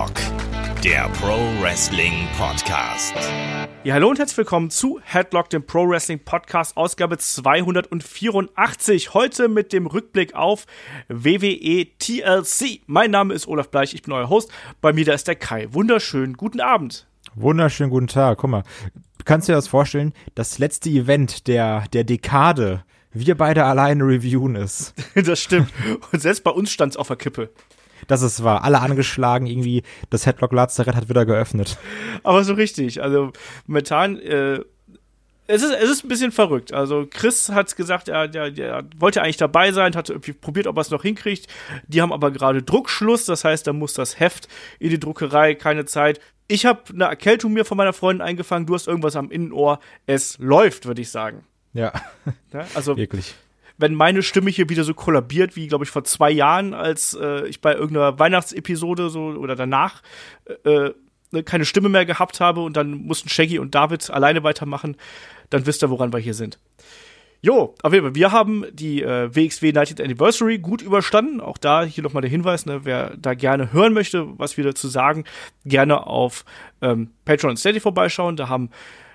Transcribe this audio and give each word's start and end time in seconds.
Headlock, 0.00 0.82
der 0.82 1.10
Pro 1.20 1.36
Wrestling 1.60 2.26
Podcast. 2.38 3.12
Ja, 3.84 3.92
hallo 3.92 4.08
und 4.08 4.18
herzlich 4.18 4.38
willkommen 4.38 4.70
zu 4.70 4.98
Headlock, 5.02 5.50
dem 5.50 5.66
Pro 5.66 5.86
Wrestling 5.86 6.20
Podcast, 6.24 6.78
Ausgabe 6.78 7.18
284. 7.18 9.12
Heute 9.12 9.48
mit 9.48 9.74
dem 9.74 9.86
Rückblick 9.86 10.34
auf 10.34 10.64
WWE 11.08 11.86
TLC. 11.98 12.80
Mein 12.86 13.10
Name 13.10 13.34
ist 13.34 13.46
Olaf 13.46 13.68
Bleich, 13.68 13.92
ich 13.92 14.00
bin 14.00 14.14
euer 14.14 14.30
Host. 14.30 14.50
Bei 14.80 14.94
mir 14.94 15.04
da 15.04 15.12
ist 15.12 15.28
der 15.28 15.36
Kai. 15.36 15.68
Wunderschönen 15.70 16.34
guten 16.34 16.62
Abend. 16.62 17.06
Wunderschönen 17.34 17.90
guten 17.90 18.06
Tag. 18.06 18.38
Guck 18.38 18.48
mal, 18.48 18.62
kannst 19.26 19.48
du 19.48 19.52
dir 19.52 19.56
das 19.56 19.68
vorstellen? 19.68 20.14
Das 20.34 20.58
letzte 20.58 20.88
Event 20.88 21.46
der, 21.46 21.84
der 21.92 22.04
Dekade 22.04 22.84
wir 23.12 23.36
beide 23.36 23.64
alleine 23.64 24.04
reviewen 24.04 24.54
ist. 24.54 24.94
das 25.14 25.42
stimmt. 25.42 25.70
Und 26.12 26.22
selbst 26.22 26.44
bei 26.44 26.52
uns 26.52 26.70
stand 26.70 26.92
es 26.92 26.96
auf 26.96 27.08
der 27.08 27.16
Kippe. 27.16 27.50
Das 28.06 28.22
ist 28.22 28.42
wahr. 28.44 28.64
Alle 28.64 28.80
angeschlagen, 28.80 29.46
irgendwie 29.46 29.82
das 30.10 30.26
Headlock 30.26 30.52
Lazarett 30.52 30.94
hat 30.94 31.08
wieder 31.08 31.24
geöffnet. 31.26 31.78
Aber 32.22 32.44
so 32.44 32.54
richtig. 32.54 33.02
Also 33.02 33.32
momentan, 33.66 34.18
äh, 34.18 34.60
es 35.46 35.62
ist, 35.62 35.72
es 35.72 35.90
ist 35.90 36.04
ein 36.04 36.08
bisschen 36.08 36.30
verrückt. 36.30 36.72
Also 36.72 37.06
Chris 37.10 37.48
hat 37.48 37.74
gesagt, 37.74 38.08
er, 38.08 38.32
er, 38.32 38.56
er 38.56 38.84
wollte 38.98 39.20
eigentlich 39.20 39.36
dabei 39.36 39.72
sein, 39.72 39.96
hat 39.96 40.08
irgendwie 40.08 40.32
probiert, 40.32 40.68
ob 40.68 40.76
er 40.76 40.82
es 40.82 40.90
noch 40.90 41.02
hinkriegt. 41.02 41.48
Die 41.88 42.00
haben 42.00 42.12
aber 42.12 42.30
gerade 42.30 42.62
Druckschluss, 42.62 43.24
das 43.24 43.44
heißt, 43.44 43.66
da 43.66 43.72
muss 43.72 43.92
das 43.92 44.20
Heft 44.20 44.48
in 44.78 44.90
die 44.90 45.00
Druckerei, 45.00 45.54
keine 45.56 45.86
Zeit. 45.86 46.20
Ich 46.46 46.66
habe 46.66 46.82
eine 46.92 47.04
Erkältung 47.04 47.52
mir 47.52 47.64
von 47.64 47.76
meiner 47.76 47.92
Freundin 47.92 48.26
eingefangen, 48.26 48.66
du 48.66 48.74
hast 48.74 48.86
irgendwas 48.86 49.16
am 49.16 49.30
Innenohr. 49.30 49.80
Es 50.06 50.38
läuft, 50.38 50.86
würde 50.86 51.02
ich 51.02 51.10
sagen. 51.10 51.44
Ja. 51.72 51.92
ja 52.52 52.66
also 52.74 52.96
wirklich. 52.96 53.34
Wenn 53.80 53.94
meine 53.94 54.22
Stimme 54.22 54.50
hier 54.50 54.68
wieder 54.68 54.84
so 54.84 54.94
kollabiert 54.94 55.56
wie, 55.56 55.66
glaube 55.66 55.84
ich, 55.84 55.90
vor 55.90 56.04
zwei 56.04 56.30
Jahren, 56.30 56.74
als 56.74 57.14
äh, 57.20 57.46
ich 57.46 57.60
bei 57.60 57.74
irgendeiner 57.74 58.18
Weihnachtsepisode 58.18 59.10
so 59.10 59.20
oder 59.28 59.56
danach 59.56 60.02
äh, 60.64 60.90
ne, 61.30 61.42
keine 61.44 61.64
Stimme 61.64 61.88
mehr 61.88 62.04
gehabt 62.04 62.40
habe 62.40 62.60
und 62.60 62.76
dann 62.76 62.92
mussten 62.92 63.28
Shaggy 63.28 63.58
und 63.58 63.74
David 63.74 64.10
alleine 64.10 64.42
weitermachen, 64.42 64.96
dann 65.48 65.66
wisst 65.66 65.82
ihr, 65.82 65.90
woran 65.90 66.12
wir 66.12 66.18
hier 66.18 66.34
sind. 66.34 66.58
Jo, 67.42 67.74
auf 67.82 67.92
jeden 67.94 68.04
Fall, 68.04 68.14
wir 68.14 68.32
haben 68.32 68.66
die 68.70 69.02
äh, 69.02 69.34
WXW 69.34 69.70
90th 69.70 70.04
Anniversary 70.04 70.58
gut 70.58 70.82
überstanden. 70.82 71.40
Auch 71.40 71.56
da 71.56 71.84
hier 71.84 72.04
nochmal 72.04 72.20
der 72.20 72.30
Hinweis, 72.30 72.66
ne, 72.66 72.84
wer 72.84 73.16
da 73.16 73.32
gerne 73.32 73.72
hören 73.72 73.94
möchte, 73.94 74.38
was 74.38 74.58
wir 74.58 74.64
dazu 74.64 74.88
sagen, 74.88 75.24
gerne 75.64 76.06
auf 76.06 76.44
ähm, 76.82 77.12
Patreon 77.24 77.56
Steady 77.56 77.80
vorbeischauen. 77.80 78.36
Da 78.36 78.50
haben 78.50 78.68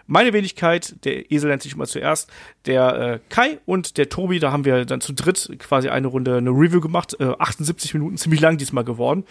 meine 0.08 0.34
Wenigkeit, 0.34 0.96
der 1.04 1.32
Esel 1.32 1.50
nennt 1.50 1.62
sich 1.62 1.74
immer 1.74 1.86
zuerst, 1.86 2.32
der 2.66 2.96
äh, 2.96 3.20
Kai 3.30 3.60
und 3.66 3.98
der 3.98 4.10
Tobi, 4.10 4.40
da 4.40 4.52
haben 4.52 4.66
wir 4.66 4.86
dann 4.86 5.02
zu 5.02 5.14
dritt 5.14 5.56
quasi 5.60 5.90
eine 5.90 6.08
Runde 6.08 6.38
eine 6.38 6.52
Review 6.52 6.82
gemacht, 6.82 7.16
äh, 7.20 7.34
78 7.40 7.94
Minuten, 7.94 8.18
ziemlich 8.18 8.42
lang 8.42 8.58
diesmal 8.58 8.84
geworden. 8.84 9.26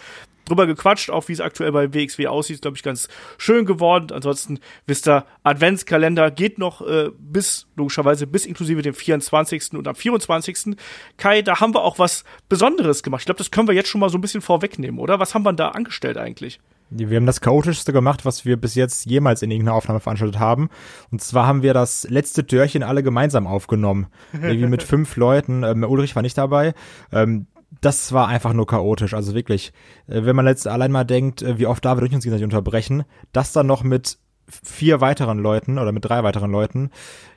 Drüber 0.45 0.67
gequatscht, 0.67 1.09
auch 1.09 1.27
wie 1.29 1.33
es 1.33 1.41
aktuell 1.41 1.73
bei 1.73 1.95
WXW 1.95 2.27
aussieht, 2.27 2.61
glaube 2.61 2.77
ich, 2.77 2.83
ganz 2.83 3.09
schön 3.39 3.65
geworden. 3.65 4.13
Ansonsten 4.13 4.59
wisst 4.87 5.09
ihr, 5.09 5.25
Adventskalender 5.43 6.31
geht 6.31 6.59
noch 6.59 6.87
äh, 6.87 7.11
bis, 7.19 7.67
logischerweise, 7.77 8.27
bis 8.27 8.45
inklusive 8.45 8.83
dem 8.83 8.95
24. 8.95 9.73
und 9.73 9.89
am 9.89 9.95
24. 9.95 10.77
Kai, 11.17 11.41
da 11.41 11.61
haben 11.61 11.75
wir 11.75 11.83
auch 11.83 11.99
was 11.99 12.25
Besonderes 12.51 13.03
gemacht. 13.03 13.23
Ich 13.23 13.27
glaube, 13.27 13.39
das 13.39 13.51
können 13.51 13.69
wir 13.69 13.75
jetzt 13.75 13.89
schon 13.89 14.03
mal 14.03 14.11
so 14.11 14.19
ein 14.19 14.21
bisschen 14.21 14.43
vorwegnehmen, 14.43 15.01
oder? 15.01 15.19
Was 15.19 15.35
haben 15.35 15.45
wir 15.45 15.53
da 15.55 15.69
angestellt 15.69 16.19
eigentlich? 16.19 16.61
Wir 16.97 17.17
haben 17.17 17.27
das 17.27 17.41
chaotischste 17.41 17.93
gemacht, 17.93 18.25
was 18.25 18.45
wir 18.45 18.57
bis 18.57 18.75
jetzt 18.75 19.07
jemals 19.07 19.43
in 19.43 19.51
irgendeiner 19.51 19.77
Aufnahme 19.77 20.01
veranstaltet 20.01 20.39
haben. 20.39 20.69
Und 21.11 21.21
zwar 21.21 21.47
haben 21.47 21.63
wir 21.63 21.75
das 21.75 22.09
letzte 22.09 22.47
Türchen 22.47 22.83
alle 22.83 23.03
gemeinsam 23.03 23.47
aufgenommen. 23.47 24.07
Irgendwie 24.33 24.67
mit 24.67 24.83
fünf 24.85 25.17
Leuten. 25.17 25.65
Ähm, 25.65 25.83
Ulrich 25.85 26.15
war 26.15 26.23
nicht 26.23 26.39
dabei. 26.39 26.75
Ähm, 27.13 27.47
das 27.81 28.13
war 28.13 28.29
einfach 28.29 28.53
nur 28.53 28.67
chaotisch. 28.67 29.15
Also 29.15 29.35
wirklich, 29.35 29.73
äh, 30.07 30.25
wenn 30.25 30.37
man 30.37 30.47
jetzt 30.47 30.67
allein 30.67 30.93
mal 30.93 31.05
denkt, 31.05 31.43
äh, 31.43 31.59
wie 31.59 31.67
oft 31.67 31.85
David 31.85 32.03
durch 32.03 32.15
uns 32.15 32.25
gegenseitig 32.25 32.45
unterbrechen, 32.45 33.05
das 33.33 33.53
dann 33.53 33.67
noch 33.67 33.83
mit 33.83 34.19
vier 34.47 35.01
weiteren 35.01 35.39
Leuten 35.39 35.79
oder 35.79 35.93
mit 35.93 36.05
drei 36.05 36.23
weiteren 36.23 36.51
Leuten, 36.51 36.91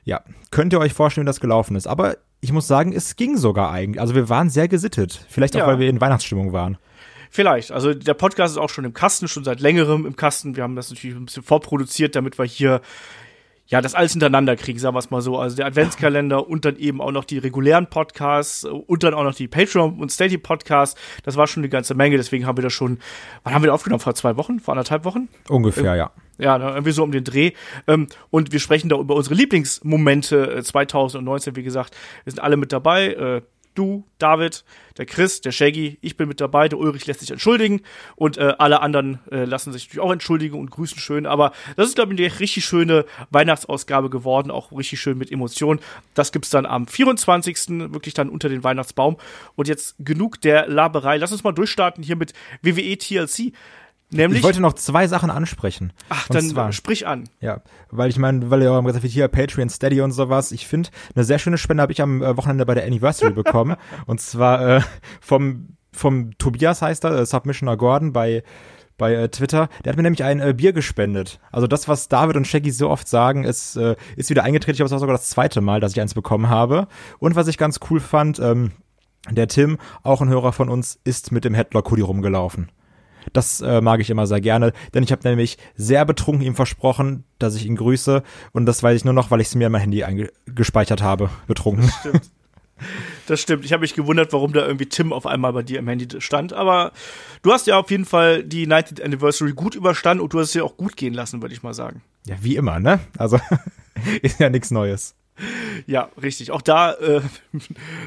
ja, 0.04 0.20
könnt 0.50 0.72
ihr 0.72 0.80
euch 0.80 0.92
vorstellen, 0.92 1.26
wie 1.26 1.30
das 1.30 1.40
gelaufen 1.40 1.74
ist. 1.74 1.86
Aber 1.86 2.16
ich 2.40 2.52
muss 2.52 2.68
sagen, 2.68 2.92
es 2.92 3.16
ging 3.16 3.36
sogar 3.36 3.70
eigentlich. 3.70 4.00
Also 4.00 4.14
wir 4.14 4.28
waren 4.28 4.50
sehr 4.50 4.68
gesittet. 4.68 5.24
Vielleicht 5.28 5.56
auch, 5.56 5.60
ja. 5.60 5.66
weil 5.66 5.78
wir 5.78 5.88
in 5.88 6.00
Weihnachtsstimmung 6.00 6.52
waren. 6.52 6.78
Vielleicht. 7.30 7.72
Also 7.72 7.94
der 7.94 8.14
Podcast 8.14 8.52
ist 8.54 8.58
auch 8.58 8.70
schon 8.70 8.84
im 8.84 8.94
Kasten, 8.94 9.28
schon 9.28 9.44
seit 9.44 9.60
längerem 9.60 10.06
im 10.06 10.16
Kasten. 10.16 10.56
Wir 10.56 10.62
haben 10.62 10.76
das 10.76 10.90
natürlich 10.90 11.16
ein 11.16 11.26
bisschen 11.26 11.42
vorproduziert, 11.42 12.16
damit 12.16 12.38
wir 12.38 12.44
hier 12.44 12.80
ja, 13.68 13.82
das 13.82 13.94
alles 13.94 14.12
hintereinander 14.12 14.56
kriegen, 14.56 14.78
sagen 14.78 14.94
wir 14.94 14.98
es 14.98 15.10
mal 15.10 15.20
so. 15.20 15.38
Also 15.38 15.56
der 15.56 15.66
Adventskalender 15.66 16.48
und 16.48 16.64
dann 16.64 16.76
eben 16.76 17.02
auch 17.02 17.12
noch 17.12 17.24
die 17.24 17.36
regulären 17.36 17.86
Podcasts 17.86 18.64
und 18.64 19.02
dann 19.02 19.12
auch 19.12 19.24
noch 19.24 19.34
die 19.34 19.46
Patreon 19.46 20.00
und 20.00 20.10
Steady 20.10 20.38
Podcasts. 20.38 20.98
Das 21.22 21.36
war 21.36 21.46
schon 21.46 21.62
eine 21.62 21.68
ganze 21.68 21.94
Menge, 21.94 22.16
deswegen 22.16 22.46
haben 22.46 22.56
wir 22.56 22.62
das 22.62 22.72
schon, 22.72 22.98
wann 23.44 23.52
haben 23.52 23.62
wir 23.62 23.66
das 23.66 23.74
aufgenommen? 23.74 24.00
Vor 24.00 24.14
zwei 24.14 24.38
Wochen? 24.38 24.58
Vor 24.58 24.72
anderthalb 24.72 25.04
Wochen? 25.04 25.28
Ungefähr, 25.48 25.96
ja. 25.96 26.10
Ja, 26.38 26.56
ne, 26.56 26.70
irgendwie 26.70 26.92
so 26.92 27.02
um 27.02 27.12
den 27.12 27.24
Dreh. 27.24 27.52
Ähm, 27.86 28.06
und 28.30 28.52
wir 28.52 28.60
sprechen 28.60 28.88
da 28.88 28.96
über 28.96 29.16
unsere 29.16 29.34
Lieblingsmomente 29.34 30.62
2019, 30.62 31.52
äh, 31.52 31.56
wie 31.56 31.62
gesagt. 31.62 31.94
Wir 32.24 32.30
sind 32.32 32.40
alle 32.40 32.56
mit 32.56 32.72
dabei. 32.72 33.08
Äh, 33.08 33.42
du, 33.78 34.04
David, 34.18 34.64
der 34.96 35.06
Chris, 35.06 35.40
der 35.40 35.52
Shaggy, 35.52 35.98
ich 36.00 36.16
bin 36.16 36.28
mit 36.28 36.40
dabei, 36.40 36.68
der 36.68 36.78
Ulrich 36.78 37.06
lässt 37.06 37.20
sich 37.20 37.30
entschuldigen 37.30 37.82
und 38.16 38.36
äh, 38.36 38.54
alle 38.58 38.80
anderen 38.80 39.20
äh, 39.30 39.44
lassen 39.44 39.72
sich 39.72 39.86
natürlich 39.86 40.04
auch 40.04 40.12
entschuldigen 40.12 40.58
und 40.58 40.70
grüßen 40.70 40.98
schön. 40.98 41.26
Aber 41.26 41.52
das 41.76 41.88
ist, 41.88 41.94
glaube 41.94 42.12
ich, 42.12 42.20
eine 42.20 42.40
richtig 42.40 42.64
schöne 42.64 43.04
Weihnachtsausgabe 43.30 44.10
geworden, 44.10 44.50
auch 44.50 44.72
richtig 44.72 45.00
schön 45.00 45.16
mit 45.16 45.30
Emotionen. 45.30 45.80
Das 46.14 46.32
gibt's 46.32 46.50
dann 46.50 46.66
am 46.66 46.86
24. 46.86 47.92
wirklich 47.92 48.14
dann 48.14 48.28
unter 48.28 48.48
den 48.48 48.64
Weihnachtsbaum. 48.64 49.16
Und 49.54 49.68
jetzt 49.68 49.94
genug 49.98 50.40
der 50.40 50.66
Laberei. 50.66 51.16
Lass 51.16 51.32
uns 51.32 51.44
mal 51.44 51.52
durchstarten 51.52 52.02
hier 52.02 52.16
mit 52.16 52.32
WWE 52.62 52.98
TLC. 52.98 53.52
Nämlich, 54.10 54.38
ich 54.38 54.44
wollte 54.44 54.60
noch 54.60 54.72
zwei 54.72 55.06
Sachen 55.06 55.30
ansprechen. 55.30 55.92
Ach, 56.08 56.28
dann 56.28 56.48
zwar, 56.48 56.72
sprich 56.72 57.06
an. 57.06 57.28
Ja, 57.40 57.60
weil 57.90 58.08
ich 58.08 58.18
meine, 58.18 58.50
weil 58.50 58.62
ihr 58.62 58.72
auch 58.72 58.82
gesagt 58.82 59.04
habt, 59.04 59.12
hier 59.12 59.28
Patreon, 59.28 59.68
Steady 59.68 60.00
und 60.00 60.12
sowas. 60.12 60.50
Ich 60.50 60.66
finde, 60.66 60.88
eine 61.14 61.24
sehr 61.24 61.38
schöne 61.38 61.58
Spende 61.58 61.82
habe 61.82 61.92
ich 61.92 62.00
am 62.00 62.22
äh, 62.22 62.36
Wochenende 62.36 62.64
bei 62.64 62.74
der 62.74 62.86
Anniversary 62.86 63.32
bekommen. 63.34 63.76
und 64.06 64.20
zwar 64.20 64.76
äh, 64.76 64.80
vom, 65.20 65.76
vom 65.92 66.36
Tobias 66.38 66.80
heißt 66.80 67.04
er, 67.04 67.18
äh, 67.18 67.26
Submissioner 67.26 67.76
Gordon 67.76 68.12
bei 68.12 68.42
bei 68.98 69.14
äh, 69.14 69.28
Twitter. 69.28 69.68
Der 69.84 69.92
hat 69.92 69.96
mir 69.96 70.02
nämlich 70.02 70.24
ein 70.24 70.40
äh, 70.40 70.52
Bier 70.52 70.72
gespendet. 70.72 71.38
Also 71.52 71.66
das, 71.66 71.86
was 71.86 72.08
David 72.08 72.36
und 72.36 72.46
Shaggy 72.46 72.72
so 72.72 72.90
oft 72.90 73.08
sagen, 73.08 73.44
ist, 73.44 73.76
äh, 73.76 73.94
ist 74.16 74.28
wieder 74.28 74.42
eingetreten. 74.42 74.72
Ich 74.72 74.78
glaube, 74.78 74.88
es 74.88 74.92
war 74.92 74.98
sogar 74.98 75.16
das 75.16 75.30
zweite 75.30 75.60
Mal, 75.60 75.80
dass 75.80 75.92
ich 75.92 76.00
eins 76.00 76.14
bekommen 76.14 76.48
habe. 76.48 76.88
Und 77.20 77.36
was 77.36 77.46
ich 77.46 77.56
ganz 77.56 77.78
cool 77.88 78.00
fand, 78.00 78.40
ähm, 78.40 78.72
der 79.30 79.46
Tim, 79.48 79.78
auch 80.02 80.20
ein 80.20 80.28
Hörer 80.28 80.52
von 80.52 80.68
uns, 80.68 80.98
ist 81.04 81.32
mit 81.32 81.44
dem 81.44 81.54
Headlock-Hoodie 81.54 82.02
rumgelaufen. 82.02 82.70
Das 83.32 83.60
äh, 83.60 83.80
mag 83.80 84.00
ich 84.00 84.10
immer 84.10 84.26
sehr 84.26 84.40
gerne, 84.40 84.72
denn 84.94 85.02
ich 85.02 85.12
habe 85.12 85.28
nämlich 85.28 85.58
sehr 85.76 86.04
betrunken 86.04 86.44
ihm 86.44 86.54
versprochen, 86.54 87.24
dass 87.38 87.54
ich 87.54 87.66
ihn 87.66 87.76
grüße 87.76 88.22
und 88.52 88.66
das 88.66 88.82
weiß 88.82 88.96
ich 88.96 89.04
nur 89.04 89.14
noch, 89.14 89.30
weil 89.30 89.40
ich 89.40 89.48
es 89.48 89.54
mir 89.54 89.66
in 89.66 89.72
mein 89.72 89.80
Handy 89.80 90.04
gespeichert 90.46 91.02
habe, 91.02 91.30
betrunken. 91.46 91.86
Das 91.86 92.00
stimmt. 92.00 92.30
Das 93.26 93.40
stimmt. 93.40 93.64
Ich 93.64 93.72
habe 93.72 93.80
mich 93.80 93.94
gewundert, 93.94 94.32
warum 94.32 94.52
da 94.52 94.64
irgendwie 94.64 94.86
Tim 94.86 95.12
auf 95.12 95.26
einmal 95.26 95.52
bei 95.52 95.62
dir 95.62 95.78
im 95.78 95.88
Handy 95.88 96.20
stand. 96.20 96.52
Aber 96.52 96.92
du 97.42 97.52
hast 97.52 97.66
ja 97.66 97.78
auf 97.78 97.90
jeden 97.90 98.04
Fall 98.04 98.44
die 98.44 98.66
90th 98.66 99.02
Anniversary 99.02 99.52
gut 99.52 99.74
überstanden 99.74 100.22
und 100.22 100.32
du 100.32 100.38
hast 100.38 100.48
es 100.48 100.54
ja 100.54 100.62
auch 100.62 100.76
gut 100.76 100.96
gehen 100.96 101.14
lassen, 101.14 101.42
würde 101.42 101.54
ich 101.54 101.62
mal 101.62 101.74
sagen. 101.74 102.02
Ja, 102.26 102.36
wie 102.40 102.56
immer, 102.56 102.78
ne? 102.78 103.00
Also 103.16 103.40
ist 104.22 104.40
ja 104.40 104.48
nichts 104.48 104.70
Neues. 104.70 105.14
Ja, 105.86 106.10
richtig. 106.20 106.50
Auch 106.50 106.62
da 106.62 106.92
äh, 106.94 107.20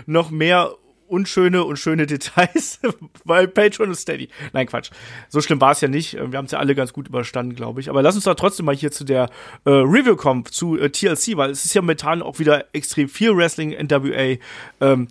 noch 0.05 0.31
mehr 0.31 0.71
unschöne 1.11 1.63
und 1.63 1.77
schöne 1.77 2.05
Details 2.07 2.79
bei 3.25 3.45
Patreon 3.47 3.89
und 3.89 3.95
Steady. 3.95 4.29
Nein, 4.53 4.67
Quatsch. 4.67 4.91
So 5.29 5.41
schlimm 5.41 5.61
war 5.61 5.71
es 5.71 5.81
ja 5.81 5.87
nicht. 5.87 6.13
Wir 6.13 6.37
haben 6.37 6.45
es 6.45 6.51
ja 6.51 6.59
alle 6.59 6.75
ganz 6.75 6.93
gut 6.93 7.07
überstanden, 7.07 7.55
glaube 7.55 7.81
ich. 7.81 7.89
Aber 7.89 8.01
lass 8.01 8.15
uns 8.15 8.23
da 8.23 8.33
trotzdem 8.33 8.65
mal 8.65 8.75
hier 8.75 8.91
zu 8.91 9.03
der 9.03 9.29
äh, 9.65 9.69
Review 9.69 10.15
kommen, 10.15 10.45
zu 10.45 10.77
äh, 10.79 10.89
TLC, 10.89 11.37
weil 11.37 11.51
es 11.51 11.65
ist 11.65 11.73
ja 11.73 11.81
momentan 11.81 12.21
auch 12.21 12.39
wieder 12.39 12.65
extrem 12.73 13.09
viel 13.09 13.35
Wrestling, 13.35 13.71
NWA. 13.71 14.37
Ähm, 14.79 15.07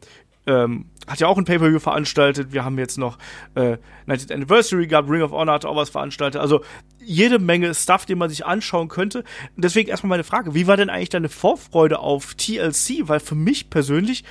ähm, 0.46 0.86
hat 1.06 1.20
ja 1.20 1.26
auch 1.26 1.38
ein 1.38 1.44
Pay-Per-View 1.44 1.80
veranstaltet. 1.80 2.52
Wir 2.52 2.64
haben 2.64 2.78
jetzt 2.78 2.96
noch 2.96 3.18
äh, 3.54 3.76
90th 4.06 4.32
Anniversary 4.32 4.86
gehabt, 4.86 5.10
Ring 5.10 5.22
of 5.22 5.32
Honor 5.32 5.54
hat 5.54 5.64
auch 5.64 5.76
was 5.76 5.90
veranstaltet. 5.90 6.40
Also 6.40 6.62
jede 7.04 7.38
Menge 7.38 7.74
Stuff, 7.74 8.06
den 8.06 8.18
man 8.18 8.30
sich 8.30 8.46
anschauen 8.46 8.88
könnte. 8.88 9.24
deswegen 9.56 9.90
erstmal 9.90 10.10
meine 10.10 10.24
Frage, 10.24 10.54
wie 10.54 10.66
war 10.66 10.76
denn 10.76 10.90
eigentlich 10.90 11.08
deine 11.08 11.28
Vorfreude 11.28 11.98
auf 11.98 12.34
TLC? 12.34 13.08
Weil 13.08 13.20
für 13.20 13.34
mich 13.34 13.70
persönlich 13.70 14.24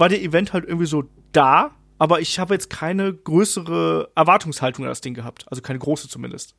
war 0.00 0.08
der 0.08 0.22
Event 0.22 0.52
halt 0.52 0.64
irgendwie 0.64 0.86
so 0.86 1.04
da, 1.32 1.72
aber 1.98 2.20
ich 2.20 2.38
habe 2.38 2.54
jetzt 2.54 2.70
keine 2.70 3.12
größere 3.12 4.10
Erwartungshaltung 4.14 4.84
an 4.84 4.90
das 4.90 5.02
Ding 5.02 5.14
gehabt. 5.14 5.44
Also 5.50 5.60
keine 5.60 5.78
große 5.78 6.08
zumindest. 6.08 6.54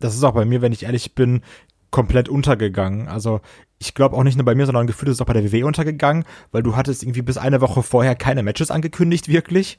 Das 0.00 0.16
ist 0.16 0.24
auch 0.24 0.34
bei 0.34 0.44
mir, 0.44 0.60
wenn 0.60 0.72
ich 0.72 0.82
ehrlich 0.82 1.14
bin, 1.14 1.42
komplett 1.92 2.28
untergegangen. 2.28 3.06
Also 3.06 3.40
ich 3.78 3.94
glaube 3.94 4.16
auch 4.16 4.24
nicht 4.24 4.36
nur 4.36 4.44
bei 4.44 4.56
mir, 4.56 4.66
sondern 4.66 4.88
gefühlt 4.88 5.08
ist 5.08 5.16
es 5.16 5.20
auch 5.20 5.26
bei 5.26 5.34
der 5.34 5.52
WWE 5.52 5.66
untergegangen, 5.66 6.24
weil 6.50 6.62
du 6.62 6.74
hattest 6.74 7.04
irgendwie 7.04 7.22
bis 7.22 7.36
eine 7.36 7.60
Woche 7.60 7.82
vorher 7.82 8.16
keine 8.16 8.42
Matches 8.42 8.70
angekündigt, 8.70 9.28
wirklich. 9.28 9.78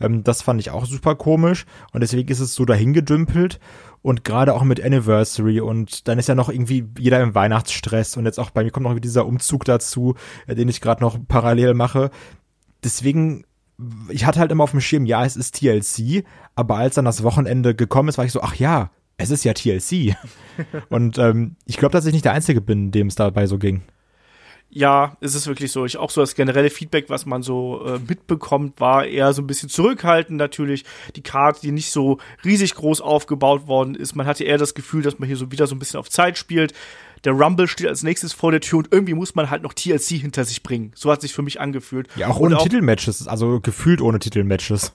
Ähm, 0.00 0.22
das 0.22 0.42
fand 0.42 0.60
ich 0.60 0.70
auch 0.70 0.84
super 0.84 1.14
komisch 1.16 1.64
und 1.92 2.02
deswegen 2.02 2.28
ist 2.28 2.40
es 2.40 2.54
so 2.54 2.64
dahingedümpelt 2.64 3.58
und 4.02 4.24
gerade 4.24 4.54
auch 4.54 4.62
mit 4.62 4.84
Anniversary 4.84 5.60
und 5.60 6.06
dann 6.06 6.18
ist 6.18 6.28
ja 6.28 6.34
noch 6.34 6.50
irgendwie 6.50 6.86
jeder 6.98 7.20
im 7.22 7.34
Weihnachtsstress 7.34 8.16
und 8.16 8.26
jetzt 8.26 8.38
auch 8.38 8.50
bei 8.50 8.62
mir 8.62 8.70
kommt 8.70 8.84
noch 8.84 8.98
dieser 8.98 9.26
Umzug 9.26 9.64
dazu, 9.64 10.14
äh, 10.46 10.54
den 10.54 10.68
ich 10.68 10.80
gerade 10.80 11.02
noch 11.02 11.18
parallel 11.26 11.74
mache 11.74 12.10
deswegen 12.84 13.44
ich 14.08 14.24
hatte 14.24 14.40
halt 14.40 14.52
immer 14.52 14.64
auf 14.64 14.70
dem 14.70 14.80
Schirm, 14.80 15.06
ja, 15.06 15.24
es 15.24 15.36
ist 15.36 15.56
TLC, 15.58 16.24
aber 16.54 16.76
als 16.76 16.94
dann 16.94 17.04
das 17.04 17.22
Wochenende 17.22 17.74
gekommen 17.74 18.08
ist, 18.08 18.18
war 18.18 18.24
ich 18.24 18.32
so, 18.32 18.40
ach 18.40 18.54
ja, 18.54 18.90
es 19.16 19.30
ist 19.30 19.44
ja 19.44 19.52
TLC. 19.52 20.16
und 20.88 21.18
ähm, 21.18 21.56
ich 21.66 21.76
glaube, 21.76 21.92
dass 21.92 22.06
ich 22.06 22.12
nicht 22.12 22.24
der 22.24 22.32
Einzige 22.32 22.60
bin, 22.60 22.90
dem 22.90 23.08
es 23.08 23.14
dabei 23.14 23.46
so 23.46 23.58
ging. 23.58 23.82
Ja, 24.70 25.16
es 25.20 25.36
ist 25.36 25.46
wirklich 25.46 25.70
so. 25.70 25.84
Ich 25.84 25.98
auch 25.98 26.10
so 26.10 26.20
das 26.20 26.34
generelle 26.34 26.70
Feedback, 26.70 27.08
was 27.08 27.26
man 27.26 27.42
so 27.42 27.84
äh, 27.86 28.00
mitbekommt, 28.08 28.80
war 28.80 29.06
eher 29.06 29.32
so 29.32 29.40
ein 29.40 29.46
bisschen 29.46 29.68
zurückhaltend 29.68 30.36
natürlich. 30.36 30.84
Die 31.14 31.22
Karte, 31.22 31.60
die 31.60 31.70
nicht 31.70 31.92
so 31.92 32.18
riesig 32.44 32.74
groß 32.74 33.00
aufgebaut 33.00 33.68
worden 33.68 33.94
ist. 33.94 34.16
Man 34.16 34.26
hatte 34.26 34.42
eher 34.42 34.58
das 34.58 34.74
Gefühl, 34.74 35.02
dass 35.02 35.20
man 35.20 35.28
hier 35.28 35.36
so 35.36 35.52
wieder 35.52 35.68
so 35.68 35.76
ein 35.76 35.78
bisschen 35.78 36.00
auf 36.00 36.10
Zeit 36.10 36.38
spielt. 36.38 36.72
Der 37.24 37.32
Rumble 37.32 37.66
steht 37.66 37.86
als 37.86 38.02
nächstes 38.02 38.32
vor 38.32 38.50
der 38.50 38.60
Tür 38.60 38.78
und 38.78 38.88
irgendwie 38.92 39.14
muss 39.14 39.34
man 39.34 39.50
halt 39.50 39.62
noch 39.62 39.72
TLC 39.72 40.20
hinter 40.20 40.44
sich 40.44 40.62
bringen. 40.62 40.92
So 40.94 41.10
hat 41.10 41.20
sich 41.20 41.32
für 41.32 41.42
mich 41.42 41.60
angefühlt. 41.60 42.08
Ja, 42.16 42.28
auch 42.28 42.38
ohne 42.38 42.58
Titelmatches, 42.58 43.26
also 43.26 43.60
gefühlt 43.60 44.00
ohne 44.00 44.18
Titelmatches. 44.18 44.94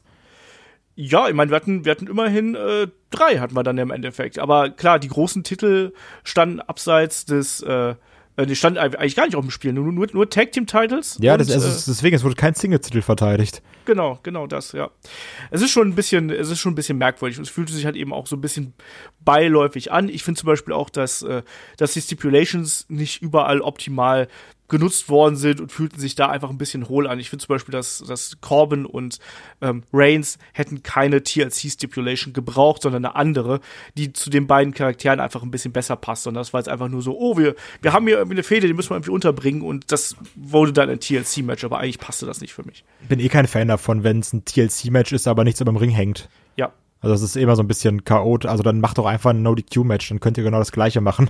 Ja, 0.95 1.29
ich 1.29 1.33
meine, 1.33 1.49
wir 1.49 1.55
hatten, 1.55 1.85
wir 1.85 1.91
hatten 1.91 2.07
immerhin 2.07 2.55
äh, 2.55 2.87
drei 3.09 3.39
hatten 3.39 3.55
wir 3.55 3.63
dann 3.63 3.77
im 3.77 3.89
Endeffekt. 3.89 4.37
Aber 4.37 4.69
klar, 4.69 4.99
die 4.99 5.07
großen 5.07 5.43
Titel 5.43 5.93
standen 6.23 6.59
abseits 6.59 7.25
des 7.25 7.61
äh, 7.61 7.95
äh, 8.39 8.45
die 8.45 8.55
stand 8.55 8.77
eigentlich 8.77 9.15
gar 9.15 9.25
nicht 9.25 9.35
auf 9.35 9.43
dem 9.43 9.51
Spiel, 9.51 9.73
nur, 9.73 9.91
nur, 9.91 10.07
nur 10.11 10.29
Tag 10.29 10.51
Team 10.51 10.65
Titles. 10.65 11.17
Ja, 11.21 11.33
und, 11.33 11.39
das, 11.39 11.51
also 11.51 11.67
äh, 11.67 11.83
deswegen, 11.87 12.15
es 12.15 12.23
wurde 12.23 12.35
kein 12.35 12.55
Single-Titel 12.55 13.01
verteidigt. 13.01 13.61
Genau, 13.89 14.19
genau 14.21 14.45
das, 14.45 14.73
ja. 14.73 14.91
Es 15.49 15.63
ist 15.63 15.71
schon 15.71 15.87
ein 15.87 15.95
bisschen, 15.95 16.29
es 16.29 16.51
ist 16.51 16.59
schon 16.59 16.73
ein 16.73 16.75
bisschen 16.75 16.99
merkwürdig 16.99 17.39
und 17.39 17.43
es 17.43 17.49
fühlte 17.49 17.73
sich 17.73 17.85
halt 17.85 17.95
eben 17.95 18.13
auch 18.13 18.27
so 18.27 18.35
ein 18.35 18.41
bisschen 18.41 18.75
beiläufig 19.21 19.91
an. 19.91 20.09
Ich 20.09 20.23
finde 20.23 20.39
zum 20.39 20.45
Beispiel 20.45 20.75
auch, 20.75 20.91
dass, 20.91 21.23
äh, 21.23 21.41
dass 21.77 21.93
die 21.93 22.01
Stipulations 22.01 22.85
nicht 22.87 23.23
überall 23.23 23.61
optimal 23.61 24.27
genutzt 24.69 25.09
worden 25.09 25.35
sind 25.35 25.59
und 25.59 25.71
fühlten 25.71 25.99
sich 25.99 26.15
da 26.15 26.29
einfach 26.29 26.49
ein 26.49 26.57
bisschen 26.57 26.87
hohl 26.87 27.07
an. 27.07 27.19
Ich 27.19 27.29
finde 27.29 27.45
zum 27.45 27.55
Beispiel, 27.55 27.71
dass, 27.71 28.03
dass 28.07 28.39
Corbin 28.39 28.85
und 28.85 29.19
ähm, 29.61 29.83
Reigns 29.91 30.37
hätten 30.53 30.83
keine 30.83 31.23
TLC-Stipulation 31.23 32.33
gebraucht, 32.33 32.83
sondern 32.83 33.03
eine 33.05 33.15
andere, 33.15 33.59
die 33.97 34.13
zu 34.13 34.29
den 34.29 34.47
beiden 34.47 34.73
Charakteren 34.73 35.19
einfach 35.19 35.43
ein 35.43 35.51
bisschen 35.51 35.73
besser 35.73 35.95
passt. 35.95 36.27
Und 36.27 36.35
das 36.35 36.53
war 36.53 36.59
jetzt 36.59 36.69
einfach 36.69 36.87
nur 36.87 37.01
so, 37.01 37.17
oh, 37.17 37.37
wir, 37.37 37.55
wir 37.81 37.93
haben 37.93 38.07
hier 38.07 38.17
irgendwie 38.17 38.35
eine 38.35 38.43
Fehde, 38.43 38.67
die 38.67 38.73
müssen 38.73 38.91
wir 38.91 38.95
irgendwie 38.95 39.11
unterbringen 39.11 39.63
und 39.63 39.91
das 39.91 40.15
wurde 40.35 40.71
dann 40.71 40.89
ein 40.89 40.99
TLC-Match, 40.99 41.63
aber 41.63 41.79
eigentlich 41.79 41.99
passte 41.99 42.25
das 42.27 42.39
nicht 42.39 42.53
für 42.53 42.63
mich. 42.63 42.85
Bin 43.07 43.19
eh 43.19 43.27
kein 43.27 43.47
Fan 43.47 43.67
davon, 43.67 43.78
wenn 43.87 44.19
es 44.19 44.33
ein 44.33 44.45
TLC-Match 44.45 45.11
ist, 45.11 45.27
aber 45.27 45.43
nichts 45.43 45.61
über 45.61 45.71
dem 45.71 45.77
Ring 45.77 45.89
hängt. 45.89 46.29
Ja. 46.55 46.71
Also 47.01 47.13
das 47.13 47.21
ist 47.21 47.35
immer 47.35 47.55
so 47.55 47.63
ein 47.63 47.67
bisschen 47.67 48.03
chaot. 48.03 48.45
Also 48.45 48.63
dann 48.63 48.81
macht 48.81 48.97
doch 48.97 49.05
einfach 49.05 49.31
ein 49.31 49.41
No-DQ-Match, 49.41 50.09
dann 50.09 50.19
könnt 50.19 50.37
ihr 50.37 50.43
genau 50.43 50.59
das 50.59 50.71
gleiche 50.71 51.01
machen. 51.01 51.29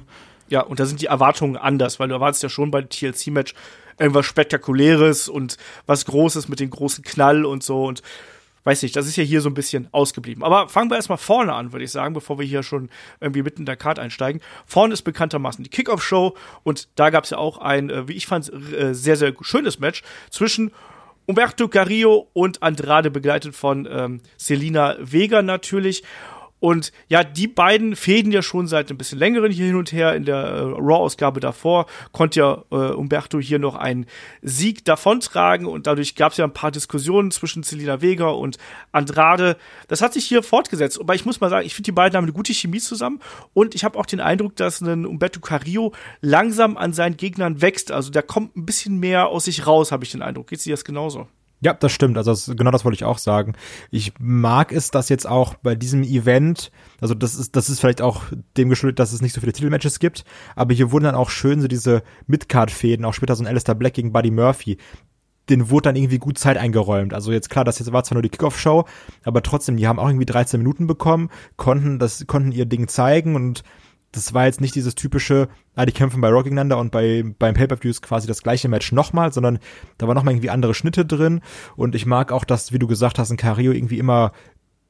Ja, 0.49 0.61
und 0.61 0.79
da 0.79 0.85
sind 0.85 1.01
die 1.01 1.05
Erwartungen 1.05 1.57
anders, 1.57 1.99
weil 1.99 2.07
du 2.07 2.15
erwartest 2.15 2.43
ja 2.43 2.49
schon 2.49 2.71
bei 2.71 2.81
TLC-Match 2.81 3.53
irgendwas 3.99 4.25
Spektakuläres 4.25 5.29
und 5.29 5.57
was 5.85 6.05
Großes 6.05 6.47
mit 6.47 6.59
dem 6.59 6.69
großen 6.69 7.03
Knall 7.03 7.45
und 7.45 7.63
so 7.63 7.85
und 7.85 8.01
weiß 8.63 8.83
nicht, 8.83 8.95
das 8.95 9.07
ist 9.07 9.15
ja 9.15 9.23
hier 9.23 9.41
so 9.41 9.49
ein 9.49 9.53
bisschen 9.53 9.87
ausgeblieben. 9.91 10.43
Aber 10.43 10.69
fangen 10.69 10.89
wir 10.89 10.95
erstmal 10.95 11.17
vorne 11.17 11.53
an, 11.53 11.71
würde 11.71 11.85
ich 11.85 11.91
sagen, 11.91 12.13
bevor 12.13 12.39
wir 12.39 12.45
hier 12.45 12.63
schon 12.63 12.89
irgendwie 13.19 13.43
mitten 13.43 13.61
in 13.61 13.65
der 13.65 13.77
Karte 13.77 14.01
einsteigen. 14.01 14.41
Vorne 14.65 14.93
ist 14.93 15.03
bekanntermaßen 15.03 15.63
die 15.63 15.69
Kickoff-Show 15.69 16.35
und 16.63 16.87
da 16.95 17.09
gab 17.09 17.23
es 17.23 17.29
ja 17.31 17.37
auch 17.37 17.57
ein, 17.57 17.89
äh, 17.89 18.07
wie 18.07 18.13
ich 18.13 18.27
fand, 18.27 18.51
äh, 18.51 18.93
sehr, 18.93 19.15
sehr 19.15 19.33
schönes 19.41 19.79
Match 19.79 20.03
zwischen 20.29 20.71
Umberto 21.29 21.67
Carrillo 21.67 22.27
und 22.33 22.63
Andrade, 22.63 23.11
begleitet 23.11 23.55
von 23.55 23.87
ähm, 23.87 24.21
Selina 24.35 24.95
Vega 24.99 25.43
natürlich. 25.43 26.01
Und 26.59 26.91
ja, 27.07 27.23
die 27.23 27.47
beiden 27.47 27.95
fäden 27.95 28.31
ja 28.31 28.41
schon 28.41 28.67
seit 28.67 28.91
ein 28.91 28.97
bisschen 28.97 29.17
längeren 29.17 29.51
hier 29.51 29.65
hin 29.65 29.75
und 29.75 29.91
her. 29.91 30.15
In 30.15 30.25
der 30.25 30.37
äh, 30.37 30.59
Raw-Ausgabe 30.61 31.39
davor 31.39 31.85
konnte 32.11 32.39
ja 32.39 32.63
äh, 32.71 32.93
Umberto 32.93 33.39
hier 33.39 33.59
noch 33.59 33.75
einen 33.75 34.05
Sieg 34.41 34.83
davontragen 34.85 35.65
und 35.65 35.87
dadurch 35.87 36.15
gab 36.15 36.33
es 36.33 36.37
ja 36.37 36.45
ein 36.45 36.53
paar 36.53 36.71
Diskussionen 36.71 37.31
zwischen 37.31 37.63
Selina 37.63 38.01
Vega 38.01 38.27
und 38.27 38.57
Andrade. 38.91 39.57
Das 39.87 40.01
hat 40.01 40.13
sich 40.13 40.25
hier 40.25 40.43
fortgesetzt. 40.43 40.99
Aber 40.99 41.15
ich 41.15 41.25
muss 41.25 41.39
mal 41.39 41.49
sagen, 41.49 41.65
ich 41.65 41.75
finde 41.75 41.87
die 41.87 41.91
beiden 41.93 42.17
haben 42.17 42.25
eine 42.25 42.33
gute 42.33 42.53
Chemie 42.53 42.79
zusammen 42.79 43.19
und 43.53 43.73
ich 43.73 43.83
habe 43.83 43.97
auch 43.97 44.05
den 44.05 44.19
Eindruck, 44.19 44.55
dass 44.55 44.81
ein 44.81 45.05
Umberto 45.05 45.39
Carrillo 45.39 45.93
langsam 46.21 46.75
an 46.77 46.93
seinen 46.93 47.15
Gegnern 47.15 47.61
wächst. 47.61 47.91
Also 47.91 48.11
der 48.11 48.23
kommt 48.23 48.57
ein 48.57 48.65
bisschen 48.65 48.99
mehr 48.99 49.27
aus 49.27 49.45
sich 49.45 49.65
raus, 49.65 49.91
habe 49.91 50.03
ich 50.03 50.11
den 50.11 50.21
Eindruck. 50.21 50.47
Geht 50.47 50.63
dir 50.65 50.73
das 50.73 50.83
genauso? 50.83 51.27
Ja, 51.61 51.73
das 51.73 51.91
stimmt. 51.91 52.17
Also 52.17 52.31
das, 52.31 52.53
genau 52.55 52.71
das 52.71 52.85
wollte 52.85 52.95
ich 52.95 53.03
auch 53.03 53.17
sagen. 53.17 53.53
Ich 53.91 54.13
mag 54.19 54.71
es, 54.71 54.91
dass 54.91 55.09
jetzt 55.09 55.27
auch 55.27 55.55
bei 55.55 55.75
diesem 55.75 56.03
Event, 56.03 56.71
also 57.01 57.13
das 57.13 57.35
ist, 57.35 57.55
das 57.55 57.69
ist 57.69 57.81
vielleicht 57.81 58.01
auch 58.01 58.23
dem 58.55 58.69
geschuldet, 58.69 58.99
dass 58.99 59.11
es 59.11 59.21
nicht 59.21 59.33
so 59.33 59.41
viele 59.41 59.51
Titelmatches 59.51 59.99
gibt, 59.99 60.23
aber 60.55 60.73
hier 60.73 60.91
wurden 60.91 61.03
dann 61.03 61.15
auch 61.15 61.29
schön 61.29 61.59
so 61.59 61.67
diese 61.67 62.01
Midcard-Fäden, 62.27 63.03
auch 63.03 63.13
später 63.13 63.35
so 63.35 63.43
ein 63.43 63.47
Alistair 63.47 63.75
Black 63.75 63.93
gegen 63.93 64.13
Buddy 64.13 64.31
Murphy. 64.31 64.77
Den 65.49 65.69
wurde 65.69 65.89
dann 65.89 65.95
irgendwie 65.95 66.19
gut 66.19 66.37
Zeit 66.37 66.57
eingeräumt. 66.57 67.13
Also 67.13 67.31
jetzt 67.31 67.49
klar, 67.49 67.65
das 67.65 67.79
jetzt 67.79 67.91
war 67.91 68.03
zwar 68.03 68.15
nur 68.15 68.21
die 68.21 68.29
Kickoff-Show, 68.29 68.85
aber 69.25 69.41
trotzdem, 69.43 69.75
die 69.75 69.87
haben 69.87 69.99
auch 69.99 70.07
irgendwie 70.07 70.27
13 70.27 70.59
Minuten 70.59 70.87
bekommen, 70.87 71.29
konnten 71.57 71.99
das, 71.99 72.25
konnten 72.27 72.51
ihr 72.53 72.65
Ding 72.65 72.87
zeigen 72.87 73.35
und 73.35 73.63
das 74.11 74.33
war 74.33 74.45
jetzt 74.45 74.61
nicht 74.61 74.75
dieses 74.75 74.95
typische, 74.95 75.49
ah, 75.75 75.85
die 75.85 75.91
kämpfen 75.91 76.21
bei 76.21 76.29
Rock 76.29 76.45
gegeneinander 76.45 76.77
und 76.77 76.91
bei, 76.91 77.23
beim 77.37 77.53
Pay-Per-View 77.53 77.89
ist 77.91 78.01
quasi 78.01 78.27
das 78.27 78.41
gleiche 78.41 78.67
Match 78.67 78.91
nochmal, 78.91 79.31
sondern 79.31 79.59
da 79.97 80.07
war 80.07 80.15
nochmal 80.15 80.33
irgendwie 80.33 80.49
andere 80.49 80.73
Schnitte 80.73 81.05
drin 81.05 81.41
und 81.75 81.95
ich 81.95 82.05
mag 82.05 82.31
auch, 82.31 82.43
dass, 82.43 82.73
wie 82.73 82.79
du 82.79 82.87
gesagt 82.87 83.19
hast, 83.19 83.29
ein 83.29 83.37
Cario 83.37 83.71
irgendwie 83.71 83.99
immer 83.99 84.31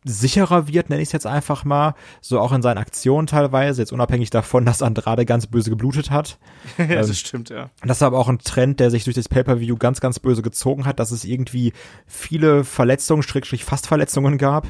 sicherer 0.05 0.69
wird, 0.69 0.89
nenne 0.89 1.01
ich 1.01 1.09
es 1.09 1.13
jetzt 1.13 1.27
einfach 1.27 1.65
mal, 1.65 1.93
so 2.21 2.39
auch 2.39 2.53
in 2.53 2.61
seinen 2.61 2.77
Aktionen 2.77 3.27
teilweise, 3.27 3.81
jetzt 3.81 3.91
unabhängig 3.91 4.29
davon, 4.29 4.65
dass 4.65 4.81
Andrade 4.81 5.25
ganz 5.25 5.47
böse 5.47 5.69
geblutet 5.69 6.09
hat. 6.09 6.39
ja, 6.77 6.87
das 6.87 7.09
ähm, 7.09 7.13
stimmt, 7.15 7.49
ja. 7.49 7.69
Das 7.83 7.97
ist 7.97 8.03
aber 8.03 8.17
auch 8.17 8.29
ein 8.29 8.39
Trend, 8.39 8.79
der 8.79 8.91
sich 8.91 9.03
durch 9.03 9.15
das 9.15 9.27
Pay-Per-View 9.27 9.75
ganz, 9.75 9.99
ganz 9.99 10.19
böse 10.19 10.41
gezogen 10.41 10.85
hat, 10.85 10.99
dass 10.99 11.11
es 11.11 11.25
irgendwie 11.25 11.73
viele 12.07 12.63
Verletzungen, 12.63 13.23
Schrägstrich 13.23 13.65
Fastverletzungen 13.65 14.37
gab. 14.37 14.67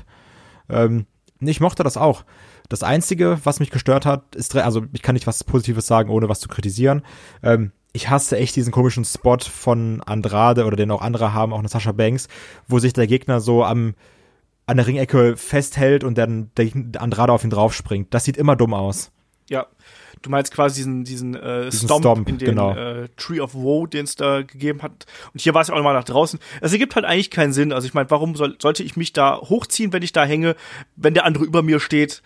Ähm, 0.67 1.05
ich 1.39 1.61
mochte 1.61 1.83
das 1.83 1.95
auch. 1.95 2.25
Das 2.69 2.83
Einzige, 2.83 3.39
was 3.43 3.59
mich 3.59 3.71
gestört 3.71 4.05
hat, 4.05 4.35
ist, 4.35 4.55
also 4.55 4.85
ich 4.93 5.01
kann 5.01 5.15
nicht 5.15 5.27
was 5.27 5.43
Positives 5.43 5.87
sagen, 5.87 6.09
ohne 6.09 6.29
was 6.29 6.39
zu 6.39 6.47
kritisieren. 6.47 7.01
Ähm, 7.41 7.71
ich 7.93 8.09
hasse 8.09 8.37
echt 8.37 8.55
diesen 8.55 8.71
komischen 8.71 9.03
Spot 9.05 9.39
von 9.39 10.01
Andrade 10.05 10.65
oder 10.65 10.77
den 10.77 10.91
auch 10.91 11.01
andere 11.01 11.33
haben, 11.33 11.51
auch 11.51 11.59
eine 11.59 11.67
Sascha 11.67 11.91
Banks, 11.91 12.27
wo 12.67 12.77
sich 12.77 12.93
der 12.93 13.07
Gegner 13.07 13.41
so 13.41 13.63
am 13.63 13.95
an 14.67 14.77
der 14.77 14.85
Ringecke 14.85 15.35
festhält 15.35 16.03
und 16.03 16.19
dann 16.19 16.51
der 16.55 17.01
Andrade 17.01 17.33
auf 17.33 17.43
ihn 17.43 17.49
draufspringt. 17.49 18.13
Das 18.13 18.23
sieht 18.25 18.37
immer 18.37 18.55
dumm 18.55 18.75
aus. 18.75 19.11
Ja, 19.49 19.65
du 20.21 20.29
meinst 20.29 20.53
quasi 20.53 20.75
diesen, 20.75 21.03
diesen, 21.03 21.33
äh, 21.33 21.71
diesen 21.71 21.87
Stomp, 21.87 22.03
Stomp 22.03 22.29
in 22.29 22.37
den 22.37 22.49
genau. 22.49 22.75
äh, 22.75 23.09
Tree 23.17 23.39
of 23.39 23.55
Woe, 23.55 23.87
den 23.87 24.05
es 24.05 24.15
da 24.15 24.43
gegeben 24.43 24.83
hat. 24.83 25.07
Und 25.33 25.41
hier 25.41 25.55
war 25.55 25.63
es 25.63 25.69
ja 25.69 25.73
auch 25.73 25.77
nochmal 25.79 25.95
nach 25.95 26.03
draußen. 26.03 26.39
Es 26.61 26.71
ergibt 26.71 26.95
halt 26.95 27.05
eigentlich 27.05 27.31
keinen 27.31 27.51
Sinn. 27.51 27.73
Also 27.73 27.87
ich 27.87 27.95
meine, 27.95 28.11
warum 28.11 28.35
soll, 28.35 28.57
sollte 28.61 28.83
ich 28.83 28.95
mich 28.95 29.11
da 29.11 29.37
hochziehen, 29.37 29.91
wenn 29.91 30.03
ich 30.03 30.13
da 30.13 30.23
hänge, 30.23 30.55
wenn 30.95 31.15
der 31.15 31.25
andere 31.25 31.45
über 31.45 31.63
mir 31.63 31.79
steht? 31.79 32.21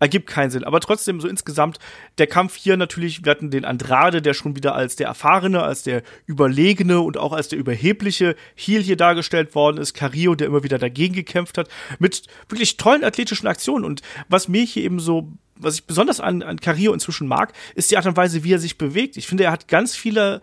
Ergibt 0.00 0.28
keinen 0.28 0.50
Sinn. 0.50 0.64
Aber 0.64 0.80
trotzdem, 0.80 1.20
so 1.20 1.28
insgesamt, 1.28 1.78
der 2.18 2.26
Kampf 2.26 2.56
hier 2.56 2.76
natürlich, 2.76 3.24
wir 3.24 3.30
hatten 3.30 3.50
den 3.50 3.64
Andrade, 3.64 4.22
der 4.22 4.34
schon 4.34 4.56
wieder 4.56 4.74
als 4.74 4.96
der 4.96 5.06
Erfahrene, 5.08 5.62
als 5.62 5.82
der 5.82 6.02
Überlegene 6.26 7.00
und 7.00 7.16
auch 7.16 7.32
als 7.32 7.48
der 7.48 7.58
Überhebliche 7.58 8.36
Heel 8.54 8.82
hier 8.82 8.96
dargestellt 8.96 9.54
worden 9.54 9.78
ist. 9.78 9.94
Carillo, 9.94 10.34
der 10.34 10.46
immer 10.46 10.62
wieder 10.62 10.78
dagegen 10.78 11.14
gekämpft 11.14 11.58
hat, 11.58 11.68
mit 11.98 12.22
wirklich 12.48 12.76
tollen 12.76 13.04
athletischen 13.04 13.48
Aktionen. 13.48 13.84
Und 13.84 14.02
was 14.28 14.48
mir 14.48 14.62
hier 14.62 14.84
eben 14.84 15.00
so 15.00 15.32
was 15.60 15.74
ich 15.74 15.84
besonders 15.84 16.20
an, 16.20 16.42
an 16.44 16.60
Carillo 16.60 16.92
inzwischen 16.92 17.26
mag, 17.26 17.52
ist 17.74 17.90
die 17.90 17.96
Art 17.96 18.06
und 18.06 18.16
Weise, 18.16 18.44
wie 18.44 18.52
er 18.52 18.60
sich 18.60 18.78
bewegt. 18.78 19.16
Ich 19.16 19.26
finde, 19.26 19.42
er 19.42 19.50
hat 19.50 19.66
ganz 19.66 19.96
viele 19.96 20.40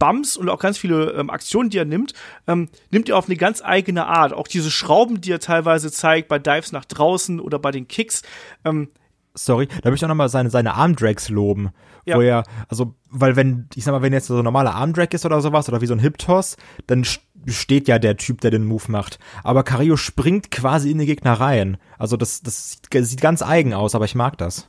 Bums 0.00 0.36
und 0.36 0.48
auch 0.48 0.58
ganz 0.58 0.78
viele 0.78 1.12
ähm, 1.12 1.30
Aktionen, 1.30 1.70
die 1.70 1.78
er 1.78 1.84
nimmt, 1.84 2.14
ähm, 2.48 2.68
nimmt 2.90 3.08
er 3.08 3.16
auf 3.16 3.26
eine 3.26 3.36
ganz 3.36 3.62
eigene 3.62 4.06
Art. 4.06 4.32
Auch 4.32 4.48
diese 4.48 4.72
Schrauben, 4.72 5.20
die 5.20 5.30
er 5.30 5.38
teilweise 5.38 5.92
zeigt 5.92 6.26
bei 6.26 6.40
Dives 6.40 6.72
nach 6.72 6.84
draußen 6.84 7.38
oder 7.38 7.60
bei 7.60 7.70
den 7.70 7.86
Kicks. 7.86 8.22
Ähm, 8.64 8.88
Sorry, 9.34 9.68
da 9.68 9.90
möchte 9.90 9.94
ich 9.94 10.04
auch 10.04 10.08
nochmal 10.08 10.28
seine, 10.28 10.50
seine 10.50 10.74
Armdrags 10.74 11.28
loben. 11.28 11.70
Ja. 12.04 12.16
Wo 12.16 12.20
er, 12.20 12.42
also, 12.68 12.94
weil 13.10 13.36
wenn, 13.36 13.68
ich 13.74 13.84
sag 13.84 13.92
mal, 13.92 14.02
wenn 14.02 14.12
jetzt 14.12 14.26
so 14.26 14.38
ein 14.38 14.44
normaler 14.44 14.74
Armdrag 14.74 15.14
ist 15.14 15.24
oder 15.24 15.40
sowas, 15.40 15.68
oder 15.68 15.80
wie 15.80 15.86
so 15.86 15.94
ein 15.94 16.00
Hip-Toss, 16.00 16.56
dann 16.86 17.04
steht 17.46 17.88
ja 17.88 17.98
der 17.98 18.16
Typ, 18.16 18.40
der 18.40 18.50
den 18.50 18.64
Move 18.64 18.84
macht. 18.88 19.18
Aber 19.44 19.62
Carillo 19.62 19.96
springt 19.96 20.50
quasi 20.50 20.90
in 20.90 20.98
den 20.98 21.06
Gegner 21.06 21.34
rein. 21.34 21.76
Also 21.98 22.16
das, 22.16 22.42
das 22.42 22.80
sieht 22.90 23.20
ganz 23.20 23.42
eigen 23.42 23.72
aus, 23.74 23.94
aber 23.94 24.04
ich 24.04 24.14
mag 24.14 24.36
das. 24.38 24.68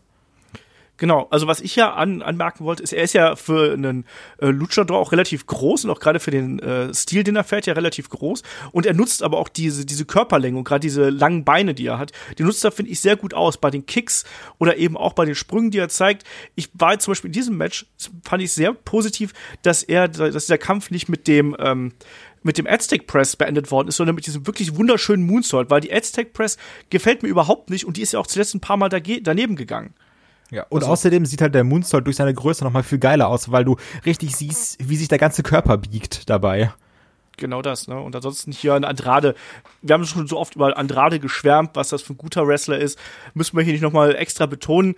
Genau, 0.98 1.27
also 1.31 1.48
was 1.48 1.62
ich 1.62 1.75
ja 1.75 1.93
an, 1.93 2.21
anmerken 2.21 2.63
wollte, 2.63 2.83
ist, 2.83 2.93
er 2.93 3.03
ist 3.03 3.13
ja 3.13 3.36
für 3.36 3.74
einen 3.74 4.05
äh, 4.38 4.50
Luchador 4.50 5.00
auch 5.00 5.12
relativ 5.12 5.48
groß 5.48 5.86
und 5.86 5.89
auch 5.89 6.00
gerade 6.00 6.19
für 6.19 6.29
den 6.29 6.60
äh, 6.60 6.93
Stil, 6.93 7.24
den 7.24 7.36
er 7.36 7.43
fährt, 7.43 7.65
ja 7.65 7.74
relativ 7.74 8.10
groß. 8.10 8.43
Und 8.71 8.86
er 8.86 8.93
nutzt 8.93 9.24
aber 9.24 9.39
auch 9.39 9.50
diese, 9.50 9.83
diese 9.83 10.05
Körperlänge 10.05 10.60
und 10.60 10.63
gerade 10.63 10.81
diese 10.81 11.10
langen 11.10 11.43
Beine, 11.43 11.74
die 11.74 11.88
er 11.88 11.98
hat, 11.98 12.12
die 12.38 12.43
nutzt 12.43 12.63
er, 12.63 12.71
finde 12.71 12.91
ich, 12.91 13.00
sehr 13.00 13.15
gut 13.15 13.33
aus 13.33 13.57
bei 13.57 13.71
den 13.71 13.88
Kicks 13.88 14.25
oder 14.60 14.77
eben 14.77 14.95
auch 14.95 15.13
bei 15.13 15.25
den 15.25 15.33
Sprüngen, 15.33 15.71
die 15.71 15.79
er 15.79 15.89
zeigt. 15.89 16.24
Ich 16.53 16.69
war 16.74 17.00
zum 17.00 17.12
Beispiel 17.12 17.29
in 17.29 17.33
diesem 17.33 17.57
Match, 17.57 17.88
fand 18.24 18.43
ich 18.43 18.51
sehr 18.51 18.74
positiv, 18.74 19.33
dass 19.63 19.81
er, 19.81 20.07
dass 20.07 20.45
dieser 20.45 20.60
Kampf 20.60 20.91
nicht 20.91 21.10
mit 21.10 21.27
dem, 21.27 21.55
ähm, 21.57 21.93
mit 22.43 22.60
dem 22.60 22.67
Aztec 22.67 23.07
Press 23.07 23.36
beendet 23.36 23.71
worden 23.71 23.88
ist, 23.88 23.98
sondern 23.98 24.15
mit 24.15 24.27
diesem 24.27 24.45
wirklich 24.45 24.75
wunderschönen 24.75 25.25
Moonsault, 25.25 25.71
weil 25.71 25.81
die 25.81 25.91
Aztec 25.91 26.33
Press 26.33 26.57
gefällt 26.91 27.24
mir 27.24 27.29
überhaupt 27.29 27.71
nicht 27.71 27.86
und 27.86 27.98
die 27.98 28.01
ist 28.01 28.13
ja 28.13 28.19
auch 28.19 28.27
zuletzt 28.27 28.53
ein 28.53 28.62
paar 28.62 28.77
Mal 28.77 28.89
daneben 28.89 29.55
gegangen. 29.55 29.95
Ja, 30.51 30.65
und 30.70 30.81
also, 30.81 30.91
außerdem 30.91 31.25
sieht 31.25 31.41
halt 31.41 31.55
der 31.55 31.63
Moonsault 31.63 32.05
durch 32.05 32.17
seine 32.17 32.34
Größe 32.34 32.63
nochmal 32.63 32.84
viel 32.84 33.00
geiler 33.00 33.29
aus, 33.29 33.51
weil 33.51 33.63
du 33.63 33.77
richtig 34.05 34.36
siehst, 34.36 34.77
wie 34.88 34.98
sich 34.98 35.08
der 35.08 35.17
ganze 35.17 35.43
Körper 35.43 35.77
biegt 35.77 36.29
dabei. 36.29 36.74
Genau 37.38 37.62
das, 37.62 37.88
ne? 37.88 38.00
Und 38.00 38.15
ansonsten 38.15 38.51
hier 38.51 38.74
ein 38.74 38.84
Andrade. 38.84 39.34
Wir 39.81 39.93
haben 39.93 40.05
schon 40.05 40.27
so 40.27 40.38
oft 40.38 40.55
über 40.55 40.77
Andrade 40.77 41.20
geschwärmt, 41.20 41.72
was 41.74 41.89
das 41.89 42.01
für 42.01 42.13
ein 42.13 42.17
guter 42.17 42.46
Wrestler 42.46 42.77
ist. 42.77 43.00
Müssen 43.34 43.55
wir 43.55 43.63
hier 43.63 43.74
nicht 43.74 43.81
nochmal 43.81 44.13
extra 44.15 44.46
betonen, 44.46 44.96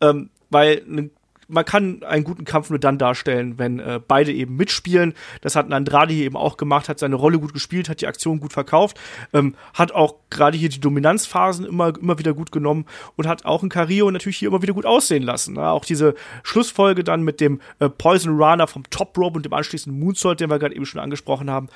ähm, 0.00 0.30
weil 0.50 0.82
ein 0.88 1.10
man 1.48 1.64
kann 1.64 2.02
einen 2.02 2.24
guten 2.24 2.44
Kampf 2.44 2.70
nur 2.70 2.78
dann 2.78 2.98
darstellen, 2.98 3.58
wenn 3.58 3.78
äh, 3.78 4.00
beide 4.06 4.32
eben 4.32 4.56
mitspielen. 4.56 5.14
Das 5.40 5.56
hat 5.56 5.72
Andrade 5.72 6.12
hier 6.12 6.24
eben 6.24 6.36
auch 6.36 6.56
gemacht, 6.56 6.88
hat 6.88 6.98
seine 6.98 7.16
Rolle 7.16 7.38
gut 7.38 7.52
gespielt, 7.52 7.88
hat 7.88 8.00
die 8.00 8.06
Aktion 8.06 8.40
gut 8.40 8.52
verkauft, 8.52 8.98
ähm, 9.32 9.54
hat 9.74 9.92
auch 9.92 10.16
gerade 10.30 10.56
hier 10.56 10.68
die 10.68 10.80
Dominanzphasen 10.80 11.64
immer, 11.64 11.96
immer 11.96 12.18
wieder 12.18 12.34
gut 12.34 12.52
genommen 12.52 12.86
und 13.16 13.26
hat 13.26 13.44
auch 13.44 13.62
ein 13.62 13.68
Carillo 13.68 14.10
natürlich 14.10 14.38
hier 14.38 14.48
immer 14.48 14.62
wieder 14.62 14.74
gut 14.74 14.86
aussehen 14.86 15.22
lassen. 15.22 15.54
Ne? 15.54 15.68
Auch 15.68 15.84
diese 15.84 16.14
Schlussfolge 16.42 17.04
dann 17.04 17.22
mit 17.22 17.40
dem 17.40 17.60
äh, 17.78 17.88
Poison 17.88 18.40
Runner 18.40 18.66
vom 18.66 18.88
Top 18.90 19.16
Rope 19.16 19.36
und 19.36 19.44
dem 19.44 19.52
anschließenden 19.52 20.00
Moonsault, 20.00 20.40
den 20.40 20.50
wir 20.50 20.58
gerade 20.58 20.74
eben 20.74 20.86
schon 20.86 21.00
angesprochen 21.00 21.50
haben. 21.50 21.68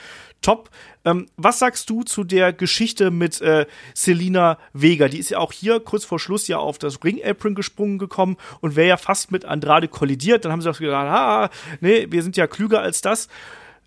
Top. 0.43 0.71
Ähm, 1.05 1.27
was 1.37 1.59
sagst 1.59 1.89
du 1.91 2.03
zu 2.03 2.25
der 2.25 2.53
Geschichte 2.53 3.11
mit 3.11 3.41
äh, 3.41 3.67
Selina 3.95 4.59
Vega? 4.73 5.09
Die 5.09 5.19
ist 5.19 5.31
ja 5.31 5.39
auch 5.39 5.53
hier 5.53 5.81
kurz 5.81 6.05
vor 6.05 6.19
Schluss 6.19 6.49
ja 6.49 6.59
auf 6.59 6.79
das 6.79 7.03
Ring 7.05 7.21
Apron 7.25 7.55
gesprungen 7.55 7.99
gekommen 7.99 8.37
und 8.61 8.77
wäre 8.77 8.89
ja 8.89 8.97
fast 8.97 9.33
mit 9.33 9.45
Andrade 9.45 9.89
kollidiert. 9.89 10.45
Dann 10.45 10.53
haben 10.53 10.63
sie 10.63 10.71
auch 10.71 10.79
gedacht, 10.79 11.07
ah, 11.07 11.51
nee, 11.81 12.07
wir 12.11 12.23
sind 12.23 12.37
ja 12.37 12.47
klüger 12.47 12.81
als 12.81 13.01
das. 13.01 13.29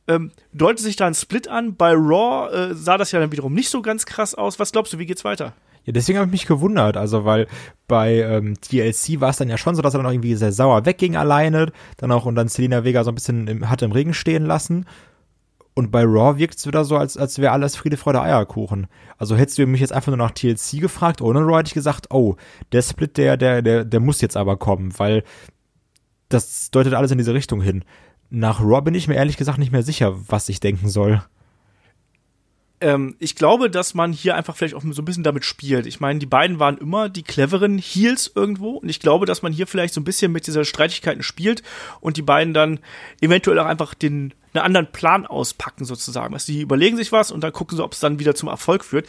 Ähm, 0.08 0.32
deutet 0.52 0.80
sich 0.80 0.96
da 0.96 1.08
ein 1.08 1.14
Split 1.14 1.48
an. 1.48 1.76
Bei 1.76 1.94
Raw 1.94 2.52
äh, 2.52 2.76
sah 2.76 2.98
das 2.98 3.12
ja 3.12 3.20
dann 3.20 3.32
wiederum 3.32 3.54
nicht 3.54 3.70
so 3.70 3.82
ganz 3.82 4.06
krass 4.06 4.36
aus. 4.36 4.60
Was 4.60 4.72
glaubst 4.72 4.94
du, 4.94 5.00
wie 5.00 5.06
geht's 5.06 5.24
weiter? 5.24 5.54
Ja, 5.86 5.94
deswegen 5.94 6.18
habe 6.18 6.28
ich 6.28 6.32
mich 6.32 6.46
gewundert, 6.46 6.96
also 6.96 7.26
weil 7.26 7.48
bei 7.90 8.22
ähm, 8.22 8.54
DLC 8.72 9.20
war 9.20 9.32
es 9.32 9.38
dann 9.38 9.50
ja 9.50 9.58
schon 9.58 9.76
so, 9.76 9.82
dass 9.82 9.94
er 9.94 9.98
dann 9.98 10.06
auch 10.06 10.14
irgendwie 10.14 10.36
sehr 10.36 10.54
sauer 10.54 10.86
wegging 10.86 11.18
alleine, 11.18 11.74
dann 11.98 12.12
auch 12.14 12.26
und 12.26 12.36
dann 12.36 12.48
Selina 12.48 12.86
Vega 12.86 13.04
so 13.04 13.12
ein 13.12 13.16
bisschen 13.16 13.48
im, 13.48 13.70
hat 13.70 13.82
im 13.82 13.92
Regen 13.92 14.14
stehen 14.14 14.46
lassen 14.46 14.86
und 15.76 15.92
bei 15.92 16.04
Raw 16.04 16.38
wirkt 16.38 16.58
es 16.58 16.68
wieder 16.68 16.86
so, 16.86 16.98
als, 16.98 17.18
als 17.18 17.40
wäre 17.40 17.52
alles 17.52 17.76
Friede, 17.76 17.98
Freude, 17.98 18.22
Eierkuchen. 18.22 18.88
Also 19.18 19.36
hättest 19.36 19.58
du 19.58 19.66
mich 19.66 19.82
jetzt 19.82 19.94
einfach 19.94 20.12
nur 20.12 20.18
nach 20.18 20.32
TLC 20.32 20.80
gefragt, 20.80 21.22
ohne 21.22 21.40
Raw 21.40 21.58
hätte 21.58 21.70
ich 21.70 21.74
gesagt, 21.74 22.12
oh, 22.12 22.36
der 22.72 22.82
Split, 22.82 23.18
der, 23.18 23.38
der, 23.38 23.62
der, 23.62 23.86
der 23.86 24.00
muss 24.00 24.22
jetzt 24.22 24.38
aber 24.38 24.58
kommen, 24.58 24.98
weil 25.00 25.24
das 26.30 26.70
deutet 26.72 26.94
alles 26.94 27.12
in 27.12 27.18
diese 27.18 27.34
Richtung 27.34 27.62
hin. 27.62 27.84
Nach 28.30 28.62
Raw 28.62 28.82
bin 28.82 28.96
ich 28.96 29.08
mir 29.08 29.16
ehrlich 29.16 29.38
gesagt 29.38 29.58
nicht 29.58 29.72
mehr 29.72 29.84
sicher, 29.84 30.16
was 30.28 30.50
ich 30.50 30.60
denken 30.60 30.90
soll 30.90 31.24
ähm, 32.84 33.16
ich 33.20 33.36
glaube, 33.36 33.70
dass 33.70 33.94
man 33.94 34.12
hier 34.12 34.36
einfach 34.36 34.56
vielleicht 34.56 34.76
auch 34.76 34.84
so 34.84 35.02
ein 35.02 35.06
bisschen 35.06 35.24
damit 35.24 35.46
spielt. 35.46 35.86
Ich 35.86 36.00
meine, 36.00 36.20
die 36.20 36.26
beiden 36.26 36.60
waren 36.60 36.78
immer 36.78 37.08
die 37.08 37.24
cleveren 37.24 37.78
Heels 37.78 38.32
irgendwo 38.36 38.72
und 38.72 38.90
ich 38.90 39.00
glaube, 39.00 39.26
dass 39.26 39.42
man 39.42 39.54
hier 39.54 39.68
vielleicht 39.68 39.94
so 39.94 40.02
ein 40.02 40.04
bisschen 40.04 40.32
mit 40.32 40.46
dieser 40.46 40.66
Streitigkeiten 40.66 41.24
spielt 41.24 41.64
und 42.02 42.18
die 42.18 42.22
beiden 42.22 42.54
dann 42.54 42.80
eventuell 43.22 43.58
auch 43.60 43.66
einfach 43.66 43.94
den 43.94 44.34
einen 44.54 44.66
anderen 44.66 44.92
Plan 44.92 45.26
auspacken 45.26 45.86
sozusagen. 45.86 46.34
Also 46.34 46.52
die 46.52 46.62
überlegen 46.62 46.98
sich 46.98 47.12
was 47.12 47.32
und 47.32 47.42
dann 47.42 47.54
gucken 47.54 47.78
sie, 47.78 47.84
ob 47.84 47.94
es 47.94 48.02
dann 48.02 48.20
wieder 48.20 48.36
zum 48.36 48.50
Erfolg 48.50 48.84
führt 48.84 49.08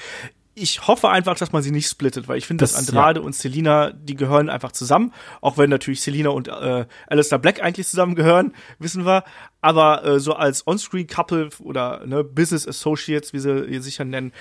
ich 0.55 0.87
hoffe 0.87 1.09
einfach, 1.09 1.37
dass 1.37 1.53
man 1.53 1.63
sie 1.63 1.71
nicht 1.71 1.89
splittet, 1.89 2.29
weil 2.29 2.39
ich 2.39 2.47
finde, 2.47 2.63
dass 2.63 2.77
Andrade 2.77 3.21
ja. 3.21 3.27
und 3.27 3.35
Selina, 3.35 3.91
die 3.91 4.15
gehören 4.15 4.49
einfach 4.49 4.73
zusammen. 4.73 5.13
Auch 5.41 5.59
wenn 5.59 5.69
natürlich 5.69 6.01
Selina 6.01 6.31
und 6.31 6.49
äh, 6.49 6.87
Alistair 7.07 7.39
Black 7.39 7.63
eigentlich 7.63 7.89
zusammen 7.89 8.15
gehören, 8.15 8.55
wissen 8.79 9.05
wir. 9.05 9.25
Aber 9.61 10.05
äh, 10.05 10.21
so 10.21 10.35
als 10.35 10.67
On-Screen-Couple 10.67 11.51
oder 11.61 12.07
ne, 12.07 12.23
Business 12.23 12.69
Associates, 12.69 13.33
wie 13.33 13.41
sie 13.41 13.81
sich 13.81 13.99
ja 13.99 14.05
nennen, 14.05 14.33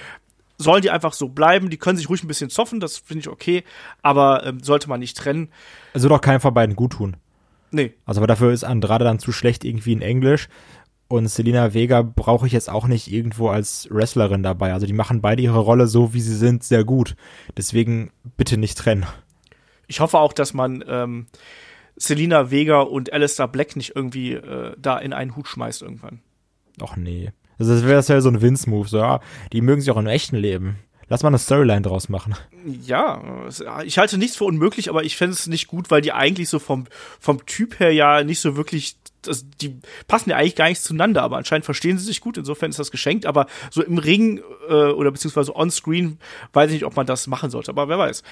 sollen 0.57 0.83
die 0.83 0.91
einfach 0.91 1.13
so 1.13 1.29
bleiben. 1.29 1.69
Die 1.69 1.77
können 1.77 1.97
sich 1.97 2.09
ruhig 2.09 2.23
ein 2.23 2.27
bisschen 2.27 2.49
zoffen, 2.49 2.79
das 2.79 2.97
finde 2.97 3.21
ich 3.21 3.29
okay. 3.29 3.63
Aber 4.01 4.45
ähm, 4.45 4.59
sollte 4.61 4.89
man 4.89 4.99
nicht 4.99 5.17
trennen. 5.17 5.49
Es 5.93 6.03
wird 6.03 6.11
auch 6.11 6.21
keinem 6.21 6.41
von 6.41 6.53
beiden 6.53 6.75
gut 6.75 6.93
tun. 6.93 7.17
Nee. 7.71 7.93
Also 8.05 8.19
aber 8.19 8.27
dafür 8.27 8.51
ist 8.51 8.63
Andrade 8.63 9.03
dann 9.03 9.17
zu 9.17 9.31
schlecht 9.31 9.65
irgendwie 9.65 9.93
in 9.93 10.03
Englisch. 10.03 10.47
Und 11.13 11.27
Selina 11.27 11.75
Vega 11.75 12.01
brauche 12.01 12.47
ich 12.47 12.53
jetzt 12.53 12.71
auch 12.71 12.87
nicht 12.87 13.11
irgendwo 13.11 13.49
als 13.49 13.87
Wrestlerin 13.91 14.41
dabei. 14.41 14.73
Also 14.73 14.87
die 14.87 14.93
machen 14.93 15.21
beide 15.21 15.43
ihre 15.43 15.59
Rolle 15.59 15.85
so, 15.85 16.15
wie 16.15 16.21
sie 16.21 16.35
sind, 16.35 16.63
sehr 16.63 16.83
gut. 16.83 17.15
Deswegen 17.55 18.09
bitte 18.35 18.57
nicht 18.57 18.79
trennen. 18.79 19.05
Ich 19.85 19.99
hoffe 19.99 20.17
auch, 20.17 20.33
dass 20.33 20.55
man 20.55 20.83
ähm, 20.87 21.27
Selina 21.95 22.49
Vega 22.49 22.81
und 22.81 23.13
Alistair 23.13 23.47
Black 23.47 23.75
nicht 23.75 23.95
irgendwie 23.95 24.33
äh, 24.33 24.73
da 24.75 24.97
in 24.97 25.13
einen 25.13 25.35
Hut 25.35 25.47
schmeißt 25.47 25.83
irgendwann. 25.83 26.21
Och 26.81 26.97
nee. 26.97 27.31
Also 27.59 27.75
das 27.75 27.83
wäre 27.83 28.03
ja 28.03 28.21
so 28.21 28.29
ein 28.29 28.41
Vince-Move. 28.41 28.89
So, 28.89 28.97
ja, 28.97 29.19
die 29.51 29.61
mögen 29.61 29.81
sich 29.81 29.91
auch 29.91 29.97
im 29.97 30.07
echten 30.07 30.37
Leben. 30.37 30.79
Lass 31.09 31.21
mal 31.21 31.27
eine 31.29 31.37
Storyline 31.37 31.83
draus 31.83 32.09
machen. 32.09 32.33
Ja, 32.87 33.21
ich 33.85 33.99
halte 33.99 34.17
nichts 34.17 34.35
für 34.35 34.45
unmöglich, 34.45 34.89
aber 34.89 35.03
ich 35.03 35.15
fände 35.15 35.33
es 35.33 35.45
nicht 35.45 35.67
gut, 35.67 35.91
weil 35.91 36.01
die 36.01 36.11
eigentlich 36.11 36.49
so 36.49 36.57
vom, 36.57 36.85
vom 37.19 37.45
Typ 37.45 37.79
her 37.79 37.91
ja 37.91 38.23
nicht 38.23 38.39
so 38.39 38.55
wirklich 38.57 38.95
das, 39.27 39.45
die 39.61 39.79
passen 40.07 40.29
ja 40.29 40.37
eigentlich 40.37 40.55
gar 40.55 40.69
nicht 40.69 40.81
zueinander, 40.81 41.23
aber 41.23 41.37
anscheinend 41.37 41.65
verstehen 41.65 41.97
sie 41.97 42.05
sich 42.05 42.21
gut, 42.21 42.37
insofern 42.37 42.69
ist 42.69 42.79
das 42.79 42.91
geschenkt, 42.91 43.25
aber 43.25 43.47
so 43.71 43.83
im 43.83 43.97
Ring 43.97 44.41
äh, 44.69 44.73
oder 44.73 45.11
beziehungsweise 45.11 45.55
on-screen 45.55 46.19
weiß 46.53 46.69
ich 46.69 46.75
nicht, 46.75 46.85
ob 46.85 46.95
man 46.95 47.05
das 47.05 47.27
machen 47.27 47.49
sollte, 47.49 47.71
aber 47.71 47.87
wer 47.87 47.97
weiß. 47.97 48.23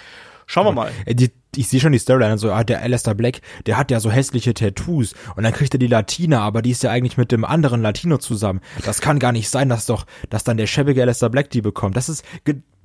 Schauen 0.48 0.66
wir 0.66 0.74
mal. 0.74 0.92
Die, 1.08 1.32
ich 1.56 1.70
sehe 1.70 1.80
schon 1.80 1.94
die 1.94 2.00
Storyline, 2.00 2.38
so, 2.38 2.52
ah, 2.52 2.64
der 2.64 2.82
Alistair 2.82 3.16
Black, 3.16 3.40
der 3.68 3.78
hat 3.78 3.90
ja 3.90 4.00
so 4.00 4.12
hässliche 4.12 4.54
Tattoos 4.54 5.14
und 5.36 5.44
dann 5.44 5.54
kriegt 5.54 5.74
er 5.74 5.80
die 5.80 5.88
Latina, 5.88 6.42
aber 6.42 6.62
die 6.62 6.72
ist 6.72 6.84
ja 6.84 6.92
eigentlich 6.92 7.18
mit 7.18 7.32
dem 7.32 7.46
anderen 7.46 7.82
Latino 7.82 8.18
zusammen. 8.18 8.60
Das 8.84 9.00
kann 9.02 9.20
gar 9.20 9.32
nicht 9.32 9.50
sein, 9.50 9.70
dass 9.70 9.86
doch, 9.86 10.06
dass 10.30 10.44
dann 10.44 10.58
der 10.58 10.68
schäbige 10.68 11.02
Alistair 11.02 11.30
Black 11.30 11.50
die 11.52 11.62
bekommt. 11.62 11.96
Das 11.96 12.10
ist, 12.10 12.26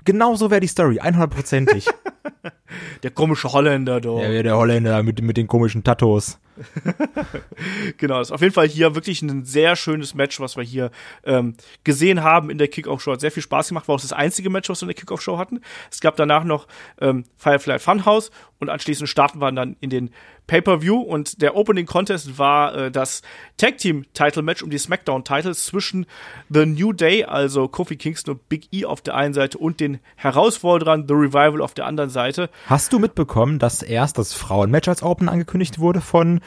genau 0.04 0.36
so 0.36 0.50
wäre 0.50 0.60
die 0.60 0.68
Story, 0.68 1.00
100%ig. 1.00 1.86
der 3.02 3.10
komische 3.10 3.52
Holländer, 3.52 4.00
doch. 4.00 4.22
Ja, 4.22 4.42
der 4.42 4.56
Holländer 4.56 5.02
mit, 5.02 5.20
mit 5.22 5.36
den 5.36 5.46
komischen 5.46 5.84
Tattoos. 5.84 6.38
genau, 7.98 8.18
das 8.18 8.28
ist 8.28 8.32
auf 8.32 8.40
jeden 8.40 8.54
Fall 8.54 8.68
hier 8.68 8.94
wirklich 8.94 9.22
ein 9.22 9.44
sehr 9.44 9.76
schönes 9.76 10.14
Match, 10.14 10.40
was 10.40 10.56
wir 10.56 10.64
hier 10.64 10.90
ähm, 11.25 11.54
gesehen 11.84 12.22
haben 12.22 12.50
in 12.50 12.58
der 12.58 12.68
Kickoff-Show. 12.68 13.12
Hat 13.12 13.20
sehr 13.20 13.30
viel 13.30 13.42
Spaß 13.42 13.68
gemacht, 13.68 13.88
war 13.88 13.96
auch 13.96 14.00
das 14.00 14.12
einzige 14.12 14.50
Match, 14.50 14.68
was 14.68 14.80
wir 14.80 14.84
in 14.84 14.94
der 14.94 14.96
Kickoff-Show 14.96 15.38
hatten. 15.38 15.60
Es 15.90 16.00
gab 16.00 16.16
danach 16.16 16.44
noch 16.44 16.66
ähm, 17.00 17.25
Firefly 17.36 17.78
Funhouse 17.78 18.30
und 18.58 18.70
anschließend 18.70 19.08
starten 19.08 19.40
wir 19.40 19.52
dann 19.52 19.76
in 19.80 19.90
den 19.90 20.10
Pay-Per-View 20.46 20.98
und 20.98 21.42
der 21.42 21.56
Opening 21.56 21.86
Contest 21.86 22.38
war 22.38 22.75
äh, 22.75 22.90
das 22.90 23.22
Tag 23.56 23.78
Team 23.78 24.04
Title 24.14 24.42
Match 24.42 24.62
um 24.62 24.70
die 24.70 24.78
SmackDown 24.78 25.25
Titles 25.25 25.64
zwischen 25.66 26.06
The 26.48 26.66
New 26.66 26.92
Day, 26.92 27.25
also 27.25 27.68
Kofi 27.68 27.96
Kingston 27.96 28.34
und 28.34 28.48
Big 28.48 28.68
E 28.72 28.84
auf 28.84 29.00
der 29.00 29.14
einen 29.14 29.34
Seite 29.34 29.58
und 29.58 29.80
den 29.80 29.98
Herausforderern 30.16 31.06
The 31.08 31.14
Revival 31.14 31.60
auf 31.60 31.75
der 31.75 31.86
anderen 31.86 32.10
Seite. 32.10 32.48
Hast 32.66 32.92
du 32.92 32.98
mitbekommen, 32.98 33.58
dass 33.58 33.82
erst 33.82 34.18
das 34.18 34.32
Frauenmatch 34.32 34.88
als 34.88 35.02
Open 35.02 35.28
angekündigt 35.28 35.78
wurde 35.78 36.00
von, 36.00 36.40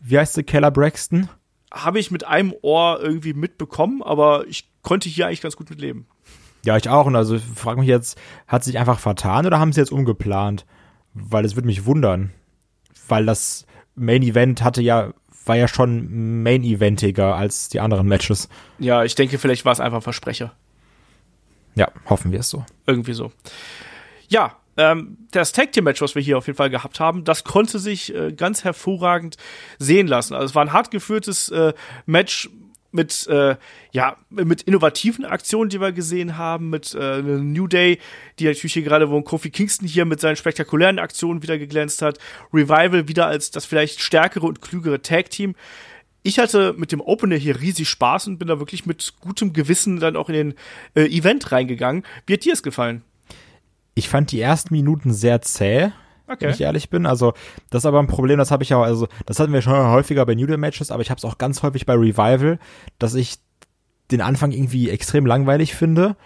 wie 0.00 0.18
heißt 0.18 0.34
sie, 0.34 0.42
Keller 0.42 0.70
Braxton? 0.70 1.28
Habe 1.72 1.98
ich 1.98 2.10
mit 2.10 2.26
einem 2.26 2.54
Ohr 2.62 3.00
irgendwie 3.00 3.34
mitbekommen, 3.34 4.02
aber 4.02 4.46
ich 4.46 4.68
konnte 4.82 5.08
hier 5.08 5.26
eigentlich 5.26 5.40
ganz 5.40 5.56
gut 5.56 5.70
mitleben. 5.70 6.06
Ja, 6.64 6.76
ich 6.76 6.88
auch. 6.88 7.06
Und 7.06 7.16
also 7.16 7.38
frage 7.38 7.80
mich 7.80 7.88
jetzt, 7.88 8.18
hat 8.46 8.64
sich 8.64 8.78
einfach 8.78 8.98
vertan 8.98 9.46
oder 9.46 9.58
haben 9.58 9.72
sie 9.72 9.80
jetzt 9.80 9.92
umgeplant? 9.92 10.64
Weil 11.14 11.44
es 11.44 11.56
würde 11.56 11.66
mich 11.66 11.84
wundern 11.84 12.32
weil 13.08 13.26
das 13.26 13.66
Main 13.94 14.22
Event 14.22 14.62
hatte 14.62 14.82
ja 14.82 15.12
war 15.44 15.56
ja 15.56 15.66
schon 15.66 16.42
Main 16.42 16.62
Eventiger 16.62 17.34
als 17.34 17.68
die 17.68 17.80
anderen 17.80 18.06
Matches. 18.06 18.48
Ja, 18.78 19.02
ich 19.02 19.16
denke, 19.16 19.38
vielleicht 19.38 19.64
war 19.64 19.72
es 19.72 19.80
einfach 19.80 19.98
ein 19.98 20.02
Versprecher. 20.02 20.52
Ja, 21.74 21.88
hoffen 22.08 22.30
wir 22.30 22.40
es 22.40 22.48
so. 22.48 22.64
Irgendwie 22.86 23.12
so. 23.12 23.32
Ja, 24.28 24.56
ähm, 24.76 25.18
das 25.32 25.50
Tag 25.50 25.72
Team 25.72 25.84
Match, 25.84 26.00
was 26.00 26.14
wir 26.14 26.22
hier 26.22 26.38
auf 26.38 26.46
jeden 26.46 26.56
Fall 26.56 26.70
gehabt 26.70 27.00
haben, 27.00 27.24
das 27.24 27.42
konnte 27.42 27.80
sich 27.80 28.14
äh, 28.14 28.32
ganz 28.32 28.62
hervorragend 28.62 29.36
sehen 29.80 30.06
lassen. 30.06 30.34
Also 30.34 30.46
es 30.46 30.54
war 30.54 30.64
ein 30.64 30.72
hart 30.72 30.92
geführtes 30.92 31.48
äh, 31.48 31.72
Match 32.06 32.48
mit 32.92 33.26
äh, 33.26 33.56
ja 33.92 34.16
mit 34.30 34.62
innovativen 34.62 35.24
Aktionen, 35.24 35.70
die 35.70 35.80
wir 35.80 35.92
gesehen 35.92 36.38
haben, 36.38 36.70
mit 36.70 36.94
äh, 36.94 37.20
New 37.22 37.66
Day, 37.66 37.98
die 38.38 38.44
natürlich 38.44 38.74
hier 38.74 38.82
gerade, 38.82 39.10
wo 39.10 39.20
Kofi 39.22 39.50
Kingston 39.50 39.88
hier 39.88 40.04
mit 40.04 40.20
seinen 40.20 40.36
spektakulären 40.36 40.98
Aktionen 40.98 41.42
wieder 41.42 41.58
geglänzt 41.58 42.02
hat, 42.02 42.18
Revival 42.52 43.08
wieder 43.08 43.26
als 43.26 43.50
das 43.50 43.64
vielleicht 43.64 44.00
stärkere 44.00 44.46
und 44.46 44.60
klügere 44.60 45.02
Tag 45.02 45.30
Team. 45.30 45.54
Ich 46.22 46.38
hatte 46.38 46.74
mit 46.76 46.92
dem 46.92 47.00
Opener 47.00 47.36
hier 47.36 47.60
riesig 47.60 47.88
Spaß 47.88 48.28
und 48.28 48.38
bin 48.38 48.48
da 48.48 48.60
wirklich 48.60 48.86
mit 48.86 49.14
gutem 49.20 49.52
Gewissen 49.52 49.98
dann 49.98 50.16
auch 50.16 50.28
in 50.28 50.34
den 50.34 50.54
äh, 50.94 51.06
Event 51.06 51.50
reingegangen. 51.50 52.04
Wie 52.26 52.34
hat 52.34 52.44
dir 52.44 52.52
es 52.52 52.62
gefallen? 52.62 53.02
Ich 53.94 54.08
fand 54.08 54.30
die 54.30 54.40
ersten 54.40 54.72
Minuten 54.72 55.12
sehr 55.12 55.42
zäh. 55.42 55.90
Okay. 56.32 56.46
Wenn 56.46 56.54
ich 56.54 56.60
ehrlich 56.60 56.90
bin. 56.90 57.06
Also, 57.06 57.34
das 57.70 57.82
ist 57.82 57.86
aber 57.86 58.00
ein 58.00 58.06
Problem, 58.06 58.38
das 58.38 58.50
habe 58.50 58.62
ich 58.62 58.74
auch, 58.74 58.82
also, 58.82 59.08
das 59.26 59.38
hatten 59.38 59.52
wir 59.52 59.62
schon 59.62 59.74
häufiger 59.74 60.24
bei 60.26 60.34
New 60.34 60.46
Day 60.46 60.56
Matches, 60.56 60.90
aber 60.90 61.02
ich 61.02 61.10
habe 61.10 61.18
es 61.18 61.24
auch 61.24 61.38
ganz 61.38 61.62
häufig 61.62 61.86
bei 61.86 61.94
Revival, 61.94 62.58
dass 62.98 63.14
ich 63.14 63.36
den 64.10 64.20
Anfang 64.20 64.52
irgendwie 64.52 64.90
extrem 64.90 65.26
langweilig 65.26 65.74
finde. 65.74 66.16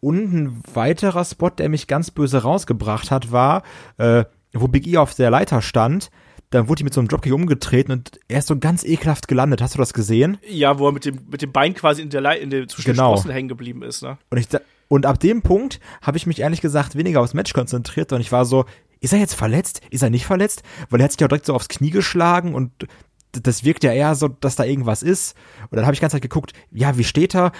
Und 0.00 0.32
ein 0.32 0.62
weiterer 0.72 1.24
Spot, 1.24 1.50
der 1.50 1.68
mich 1.68 1.86
ganz 1.86 2.10
böse 2.10 2.42
rausgebracht 2.42 3.10
hat, 3.10 3.32
war, 3.32 3.62
äh, 3.98 4.24
wo 4.52 4.68
Big 4.68 4.86
E 4.86 4.98
auf 4.98 5.14
der 5.14 5.30
Leiter 5.30 5.62
stand, 5.62 6.10
dann 6.50 6.68
wurde 6.68 6.78
die 6.78 6.84
mit 6.84 6.94
so 6.94 7.00
einem 7.00 7.08
Dropkick 7.08 7.32
umgetreten 7.32 7.92
und 7.92 8.20
er 8.28 8.38
ist 8.38 8.46
so 8.46 8.56
ganz 8.58 8.84
ekelhaft 8.84 9.28
gelandet. 9.28 9.60
Hast 9.60 9.74
du 9.74 9.78
das 9.78 9.92
gesehen? 9.92 10.38
Ja, 10.48 10.78
wo 10.78 10.86
er 10.86 10.92
mit 10.92 11.04
dem, 11.04 11.18
mit 11.28 11.42
dem 11.42 11.52
Bein 11.52 11.74
quasi 11.74 12.02
in 12.02 12.10
der, 12.10 12.20
Le 12.20 12.36
in 12.36 12.50
der 12.50 12.68
zwischen 12.68 12.92
genau. 12.92 13.20
den 13.20 13.32
hängen 13.32 13.48
geblieben 13.48 13.82
ist, 13.82 14.02
ne? 14.02 14.18
Und 14.30 14.38
ich, 14.38 14.46
und 14.88 15.06
ab 15.06 15.18
dem 15.18 15.42
Punkt 15.42 15.80
habe 16.02 16.16
ich 16.16 16.26
mich 16.26 16.40
ehrlich 16.40 16.60
gesagt 16.60 16.96
weniger 16.96 17.20
aufs 17.20 17.34
Match 17.34 17.52
konzentriert 17.52 18.12
und 18.12 18.20
ich 18.20 18.30
war 18.30 18.44
so, 18.44 18.64
ist 19.06 19.12
er 19.12 19.20
jetzt 19.20 19.34
verletzt? 19.34 19.80
Ist 19.90 20.02
er 20.02 20.10
nicht 20.10 20.26
verletzt? 20.26 20.64
Weil 20.90 21.00
er 21.00 21.04
hat 21.04 21.12
sich 21.12 21.20
ja 21.20 21.28
direkt 21.28 21.46
so 21.46 21.54
aufs 21.54 21.68
Knie 21.68 21.90
geschlagen 21.90 22.56
und 22.56 22.88
das 23.30 23.62
wirkt 23.62 23.84
ja 23.84 23.92
eher 23.92 24.16
so, 24.16 24.26
dass 24.26 24.56
da 24.56 24.64
irgendwas 24.64 25.04
ist. 25.04 25.36
Und 25.70 25.76
dann 25.76 25.84
habe 25.84 25.94
ich 25.94 26.00
die 26.00 26.02
ganze 26.02 26.16
Zeit 26.16 26.22
geguckt, 26.22 26.54
ja, 26.72 26.98
wie 26.98 27.04
steht 27.04 27.34
er? 27.36 27.52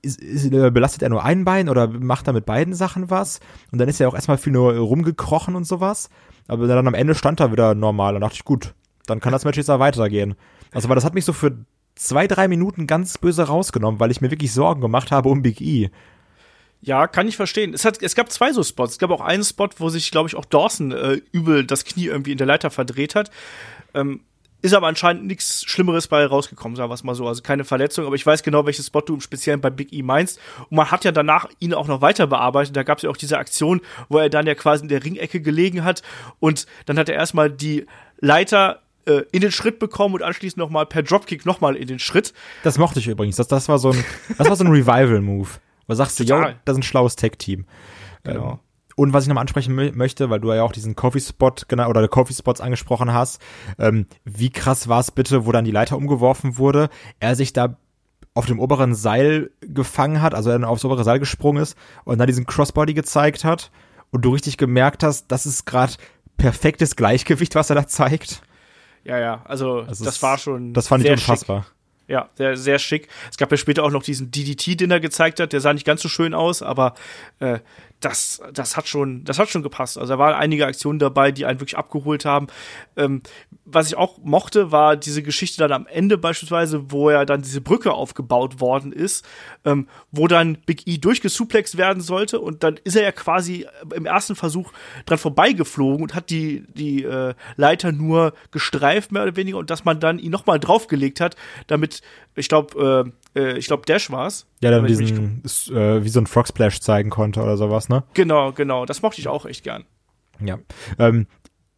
Ist, 0.00 0.18
ist, 0.18 0.50
äh, 0.50 0.70
belastet 0.70 1.02
er 1.02 1.10
nur 1.10 1.24
ein 1.24 1.44
Bein 1.44 1.68
oder 1.68 1.88
macht 1.88 2.26
er 2.26 2.32
mit 2.32 2.46
beiden 2.46 2.72
Sachen 2.72 3.10
was? 3.10 3.40
Und 3.70 3.80
dann 3.80 3.88
ist 3.88 4.00
er 4.00 4.08
auch 4.08 4.14
erstmal 4.14 4.38
viel 4.38 4.52
nur 4.54 4.72
rumgekrochen 4.74 5.56
und 5.56 5.64
sowas. 5.64 6.08
Aber 6.48 6.66
dann 6.66 6.86
am 6.86 6.94
Ende 6.94 7.14
stand 7.14 7.40
er 7.40 7.52
wieder 7.52 7.74
normal. 7.74 8.14
Und 8.14 8.22
dachte 8.22 8.36
ich, 8.36 8.44
gut, 8.44 8.74
dann 9.06 9.20
kann 9.20 9.32
das 9.32 9.44
Match 9.44 9.58
jetzt 9.58 9.68
da 9.68 9.78
weitergehen. 9.78 10.36
Also, 10.72 10.88
weil 10.88 10.94
das 10.94 11.04
hat 11.04 11.14
mich 11.14 11.26
so 11.26 11.34
für 11.34 11.54
zwei, 11.96 12.26
drei 12.26 12.48
Minuten 12.48 12.86
ganz 12.86 13.18
böse 13.18 13.42
rausgenommen, 13.42 14.00
weil 14.00 14.10
ich 14.10 14.20
mir 14.22 14.30
wirklich 14.30 14.52
Sorgen 14.52 14.80
gemacht 14.80 15.10
habe 15.10 15.28
um 15.28 15.42
Big 15.42 15.60
E. 15.60 15.90
Ja, 16.84 17.06
kann 17.06 17.28
ich 17.28 17.36
verstehen. 17.36 17.74
Es, 17.74 17.84
hat, 17.84 18.02
es 18.02 18.16
gab 18.16 18.30
zwei 18.32 18.52
so 18.52 18.62
Spots. 18.64 18.94
Es 18.94 18.98
gab 18.98 19.10
auch 19.10 19.20
einen 19.20 19.44
Spot, 19.44 19.68
wo 19.78 19.88
sich, 19.88 20.10
glaube 20.10 20.28
ich, 20.28 20.34
auch 20.34 20.44
Dawson 20.44 20.90
äh, 20.90 21.20
übel 21.30 21.64
das 21.64 21.84
Knie 21.84 22.06
irgendwie 22.06 22.32
in 22.32 22.38
der 22.38 22.46
Leiter 22.46 22.70
verdreht 22.70 23.14
hat. 23.14 23.30
Ähm, 23.94 24.20
ist 24.62 24.74
aber 24.74 24.88
anscheinend 24.88 25.26
nichts 25.26 25.64
Schlimmeres 25.64 26.08
bei 26.08 26.24
rausgekommen, 26.24 26.76
sagen 26.76 26.90
wir 26.90 26.94
es 26.94 27.04
mal 27.04 27.14
so. 27.14 27.26
Also 27.26 27.42
keine 27.42 27.64
Verletzung, 27.64 28.06
aber 28.06 28.16
ich 28.16 28.24
weiß 28.24 28.42
genau, 28.42 28.66
welches 28.66 28.86
Spot 28.86 29.00
du 29.00 29.14
im 29.14 29.20
Speziellen 29.20 29.60
bei 29.60 29.70
Big 29.70 29.92
E 29.92 30.02
meinst. 30.02 30.40
Und 30.70 30.76
man 30.76 30.90
hat 30.90 31.04
ja 31.04 31.12
danach 31.12 31.48
ihn 31.60 31.74
auch 31.74 31.86
noch 31.86 32.00
weiter 32.00 32.26
bearbeitet. 32.26 32.76
Da 32.76 32.82
gab 32.82 32.98
es 32.98 33.02
ja 33.02 33.10
auch 33.10 33.16
diese 33.16 33.38
Aktion, 33.38 33.80
wo 34.08 34.18
er 34.18 34.28
dann 34.28 34.46
ja 34.46 34.54
quasi 34.54 34.82
in 34.82 34.88
der 34.88 35.04
Ringecke 35.04 35.40
gelegen 35.40 35.84
hat. 35.84 36.02
Und 36.40 36.66
dann 36.86 36.98
hat 36.98 37.08
er 37.08 37.16
erstmal 37.16 37.50
die 37.50 37.86
Leiter 38.18 38.82
äh, 39.04 39.22
in 39.32 39.40
den 39.40 39.50
Schritt 39.50 39.78
bekommen 39.80 40.14
und 40.14 40.22
anschließend 40.22 40.58
nochmal 40.58 40.86
per 40.86 41.02
Dropkick 41.02 41.44
nochmal 41.44 41.76
in 41.76 41.88
den 41.88 41.98
Schritt. 41.98 42.32
Das 42.62 42.78
mochte 42.78 43.00
ich 43.00 43.08
übrigens. 43.08 43.36
Das, 43.36 43.48
das 43.48 43.68
war 43.68 43.78
so 43.78 43.90
ein, 43.90 44.04
das 44.38 44.48
war 44.48 44.56
so 44.56 44.64
ein 44.64 44.70
Revival-Move. 44.72 45.48
Wo 45.92 45.96
sagst 45.96 46.18
du, 46.20 46.24
ja, 46.24 46.54
das 46.64 46.74
ist 46.74 46.80
ein 46.80 46.82
schlaues 46.82 47.16
Tech-Team. 47.16 47.66
Genau. 48.24 48.52
Ähm, 48.52 48.58
und 48.96 49.12
was 49.12 49.24
ich 49.24 49.28
noch 49.28 49.34
mal 49.34 49.40
ansprechen 49.40 49.74
möchte, 49.74 50.30
weil 50.30 50.40
du 50.40 50.52
ja 50.52 50.62
auch 50.62 50.72
diesen 50.72 50.96
Coffee-Spot 50.96 51.54
genau, 51.68 51.88
oder 51.88 52.06
Coffee-Spots 52.08 52.60
angesprochen 52.60 53.12
hast, 53.12 53.40
ähm, 53.78 54.06
wie 54.24 54.50
krass 54.50 54.88
war 54.88 55.00
es 55.00 55.10
bitte, 55.10 55.46
wo 55.46 55.52
dann 55.52 55.64
die 55.64 55.70
Leiter 55.70 55.96
umgeworfen 55.96 56.58
wurde, 56.58 56.88
er 57.20 57.34
sich 57.34 57.52
da 57.52 57.76
auf 58.34 58.46
dem 58.46 58.60
oberen 58.60 58.94
Seil 58.94 59.50
gefangen 59.60 60.22
hat, 60.22 60.34
also 60.34 60.50
er 60.50 60.58
dann 60.58 60.64
aufs 60.64 60.84
obere 60.84 61.04
Seil 61.04 61.18
gesprungen 61.18 61.62
ist 61.62 61.76
und 62.04 62.18
dann 62.18 62.26
diesen 62.26 62.46
Crossbody 62.46 62.94
gezeigt 62.94 63.44
hat 63.44 63.70
und 64.10 64.24
du 64.24 64.30
richtig 64.30 64.56
gemerkt 64.56 65.02
hast, 65.02 65.26
das 65.28 65.46
ist 65.46 65.66
gerade 65.66 65.94
perfektes 66.36 66.96
Gleichgewicht, 66.96 67.54
was 67.54 67.70
er 67.70 67.76
da 67.76 67.86
zeigt. 67.86 68.42
Ja, 69.04 69.18
ja, 69.18 69.42
also, 69.44 69.80
also 69.80 70.04
das 70.04 70.22
war 70.22 70.38
schon. 70.38 70.74
Das 70.74 70.88
fand 70.88 71.04
ich 71.04 71.10
unfassbar. 71.10 71.62
Schick. 71.62 71.72
Ja, 72.12 72.28
sehr, 72.34 72.58
sehr 72.58 72.78
schick. 72.78 73.08
Es 73.30 73.38
gab 73.38 73.50
ja 73.50 73.56
später 73.56 73.82
auch 73.84 73.90
noch 73.90 74.02
diesen 74.02 74.30
DDT, 74.30 74.78
den 74.78 74.90
er 74.90 75.00
gezeigt 75.00 75.40
hat. 75.40 75.54
Der 75.54 75.62
sah 75.62 75.72
nicht 75.72 75.86
ganz 75.86 76.02
so 76.02 76.10
schön 76.10 76.34
aus, 76.34 76.60
aber 76.60 76.92
äh, 77.38 77.60
das, 78.04 78.42
das 78.52 78.76
hat 78.76 78.88
schon, 78.88 79.24
das 79.24 79.38
hat 79.38 79.48
schon 79.48 79.62
gepasst. 79.62 79.96
Also 79.96 80.14
da 80.14 80.18
waren 80.18 80.34
einige 80.34 80.66
Aktionen 80.66 80.98
dabei, 80.98 81.32
die 81.32 81.46
einen 81.46 81.60
wirklich 81.60 81.78
abgeholt 81.78 82.24
haben. 82.24 82.48
Ähm, 82.96 83.22
was 83.64 83.86
ich 83.86 83.96
auch 83.96 84.18
mochte, 84.18 84.72
war 84.72 84.96
diese 84.96 85.22
Geschichte 85.22 85.58
dann 85.58 85.72
am 85.72 85.86
Ende 85.86 86.18
beispielsweise, 86.18 86.90
wo 86.90 87.10
ja 87.10 87.24
dann 87.24 87.42
diese 87.42 87.60
Brücke 87.60 87.92
aufgebaut 87.92 88.60
worden 88.60 88.92
ist, 88.92 89.24
ähm, 89.64 89.86
wo 90.10 90.26
dann 90.26 90.58
Big 90.66 90.86
E 90.86 90.98
durchgesuplext 90.98 91.78
werden 91.78 92.02
sollte 92.02 92.40
und 92.40 92.62
dann 92.64 92.78
ist 92.82 92.96
er 92.96 93.04
ja 93.04 93.12
quasi 93.12 93.66
im 93.94 94.04
ersten 94.04 94.34
Versuch 94.34 94.72
dran 95.06 95.18
vorbeigeflogen 95.18 96.02
und 96.02 96.14
hat 96.14 96.30
die, 96.30 96.64
die 96.74 97.04
äh, 97.04 97.34
Leiter 97.56 97.92
nur 97.92 98.34
gestreift, 98.50 99.12
mehr 99.12 99.22
oder 99.22 99.36
weniger, 99.36 99.58
und 99.58 99.70
dass 99.70 99.84
man 99.84 100.00
dann 100.00 100.18
ihn 100.18 100.32
nochmal 100.32 100.58
draufgelegt 100.58 101.20
hat, 101.20 101.36
damit, 101.68 102.02
ich 102.34 102.48
glaube, 102.48 103.12
äh, 103.34 103.40
äh, 103.40 103.58
ich 103.58 103.66
glaube, 103.66 103.84
Dash 103.86 104.10
war's. 104.10 104.46
Ja, 104.62 104.70
dann 104.70 104.86
diesen, 104.86 105.42
äh, 105.44 106.04
wie 106.04 106.08
so 106.08 106.20
ein 106.20 106.26
Frog 106.26 106.48
Splash 106.48 106.80
zeigen 106.80 107.10
konnte 107.10 107.42
oder 107.42 107.56
sowas, 107.56 107.88
ne? 107.88 108.04
Genau, 108.14 108.52
genau. 108.52 108.86
Das 108.86 109.02
mochte 109.02 109.20
ich 109.20 109.28
auch 109.28 109.46
echt 109.46 109.64
gern. 109.64 109.84
Ja. 110.40 110.58
Ähm, 110.98 111.26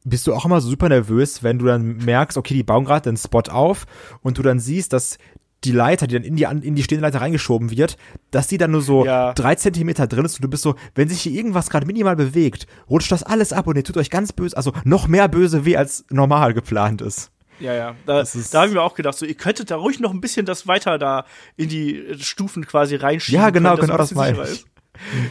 bist 0.05 0.27
du 0.27 0.35
auch 0.35 0.45
immer 0.45 0.61
super 0.61 0.89
nervös, 0.89 1.43
wenn 1.43 1.59
du 1.59 1.67
dann 1.67 1.97
merkst, 1.97 2.37
okay, 2.37 2.55
die 2.55 2.63
bauen 2.63 2.85
gerade 2.85 3.11
den 3.11 3.17
Spot 3.17 3.43
auf 3.51 3.87
und 4.23 4.39
du 4.39 4.43
dann 4.43 4.61
siehst, 4.61 4.93
dass 4.93 5.19
die 5.65 5.73
Leiter, 5.73 6.07
die 6.07 6.15
dann 6.15 6.25
in 6.25 6.37
die, 6.37 6.45
in 6.45 6.75
die 6.75 6.83
stehende 6.83 7.07
Leiter 7.07 7.23
reingeschoben 7.23 7.71
wird, 7.71 7.97
dass 8.31 8.47
die 8.47 8.59
dann 8.59 8.71
nur 8.71 8.83
so 8.83 9.07
ja. 9.07 9.33
drei 9.33 9.55
Zentimeter 9.55 10.07
drin 10.07 10.27
ist 10.27 10.37
und 10.37 10.43
du 10.43 10.49
bist 10.49 10.63
so, 10.63 10.75
wenn 10.95 11.09
sich 11.09 11.23
hier 11.23 11.33
irgendwas 11.33 11.71
gerade 11.71 11.87
minimal 11.87 12.17
bewegt, 12.17 12.67
rutscht 12.89 13.11
das 13.11 13.23
alles 13.23 13.55
ab 13.55 13.67
und 13.67 13.77
ihr 13.77 13.85
tut 13.85 13.97
euch 13.97 14.11
ganz 14.11 14.33
böse, 14.33 14.57
also 14.57 14.73
noch 14.85 15.09
mehr 15.09 15.27
böse 15.29 15.65
weh 15.65 15.77
als 15.77 16.05
normal 16.11 16.53
geplant 16.53 17.01
ist. 17.01 17.31
Ja, 17.61 17.73
ja. 17.75 17.95
Da, 18.07 18.25
da 18.53 18.63
haben 18.63 18.73
wir 18.73 18.83
auch 18.83 18.95
gedacht, 18.95 19.17
so, 19.17 19.27
ihr 19.27 19.35
könntet 19.35 19.71
da 19.71 19.77
ruhig 19.77 20.01
noch 20.01 20.11
ein 20.11 20.21
bisschen 20.21 20.47
das 20.47 20.67
weiter 20.67 20.99
da 20.99 21.25
in 21.57 21.69
die 21.69 22.17
Stufen 22.21 22.67
quasi 22.67 22.97
reinschieben. 22.97 23.41
Ja, 23.41 23.51
genau, 23.51 23.77
können, 23.77 23.89
genau 23.89 23.97
das 23.97 24.15
meine 24.15 24.43
ich. 24.51 24.65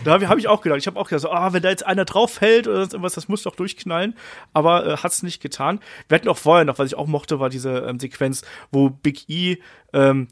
Da 0.04 0.12
habe 0.12 0.28
hab 0.28 0.38
ich 0.38 0.48
auch 0.48 0.62
gedacht. 0.62 0.80
Ich 0.80 0.88
habe 0.88 1.00
auch 1.00 1.08
gedacht, 1.08 1.22
so, 1.22 1.32
ah, 1.32 1.54
wenn 1.54 1.64
da 1.64 1.70
jetzt 1.70 1.86
einer 1.86 2.06
drauf 2.06 2.34
fällt 2.34 2.68
oder 2.68 2.80
irgendwas, 2.80 3.14
das 3.14 3.28
muss 3.30 3.44
doch 3.44 3.56
durchknallen. 3.56 4.16
Aber 4.52 4.86
äh, 4.86 4.98
hat's 4.98 5.24
nicht 5.24 5.42
getan. 5.42 5.80
Wir 6.10 6.16
hatten 6.16 6.28
auch 6.28 6.38
vorher 6.38 6.66
noch, 6.66 6.80
was 6.80 6.88
ich 6.88 6.96
auch 6.96 7.08
mochte, 7.08 7.40
war 7.40 7.50
diese 7.50 7.80
ähm, 7.80 8.00
Sequenz, 8.00 8.44
wo 8.72 8.90
Big 8.90 9.30
E 9.30 9.58
ähm, 9.94 10.28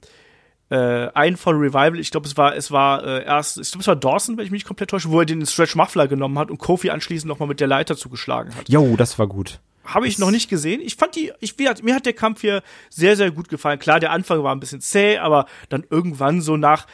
äh, 0.70 1.10
einen 1.14 1.38
von 1.38 1.58
Revival, 1.58 2.00
ich 2.00 2.12
glaube, 2.12 2.28
es 2.28 2.38
war, 2.38 2.56
es 2.56 2.72
war 2.72 3.04
äh, 3.04 3.26
erst, 3.26 3.58
ich 3.58 3.72
glaube, 3.72 3.82
es 3.82 3.88
war 3.88 3.96
Dawson, 3.96 4.38
wenn 4.38 4.46
ich 4.46 4.52
mich 4.52 4.66
komplett 4.66 4.90
täusche, 4.90 5.10
wo 5.10 5.20
er 5.20 5.26
den 5.26 5.46
Stretch 5.46 5.76
Muffler 5.76 6.08
genommen 6.08 6.40
hat 6.40 6.50
und 6.50 6.58
Kofi 6.60 6.90
anschließend 6.90 7.28
nochmal 7.28 7.50
mit 7.50 7.60
der 7.60 7.68
Leiter 7.68 7.98
zugeschlagen 7.98 8.56
hat. 8.56 8.70
Jo, 8.70 8.96
das 8.96 9.20
war 9.20 9.28
gut. 9.28 9.60
Habe 9.84 10.08
ich 10.08 10.20
noch 10.20 10.32
nicht 10.32 10.50
gesehen. 10.50 10.82
Ich 10.82 10.96
fand 10.96 11.16
die, 11.16 11.32
ich, 11.40 11.58
mir 11.58 11.96
hat 11.96 12.06
der 12.06 12.14
Kampf 12.14 12.42
hier 12.42 12.62
sehr, 12.90 13.16
sehr 13.16 13.32
gut 13.32 13.50
gefallen. 13.50 13.80
Klar, 13.80 14.00
der 14.00 14.12
Anfang 14.12 14.44
war 14.44 14.54
ein 14.54 14.60
bisschen 14.60 14.82
zäh, 14.82 15.18
aber 15.18 15.48
dann 15.70 15.84
irgendwann 15.90 16.42
so 16.42 16.56
nach, 16.56 16.86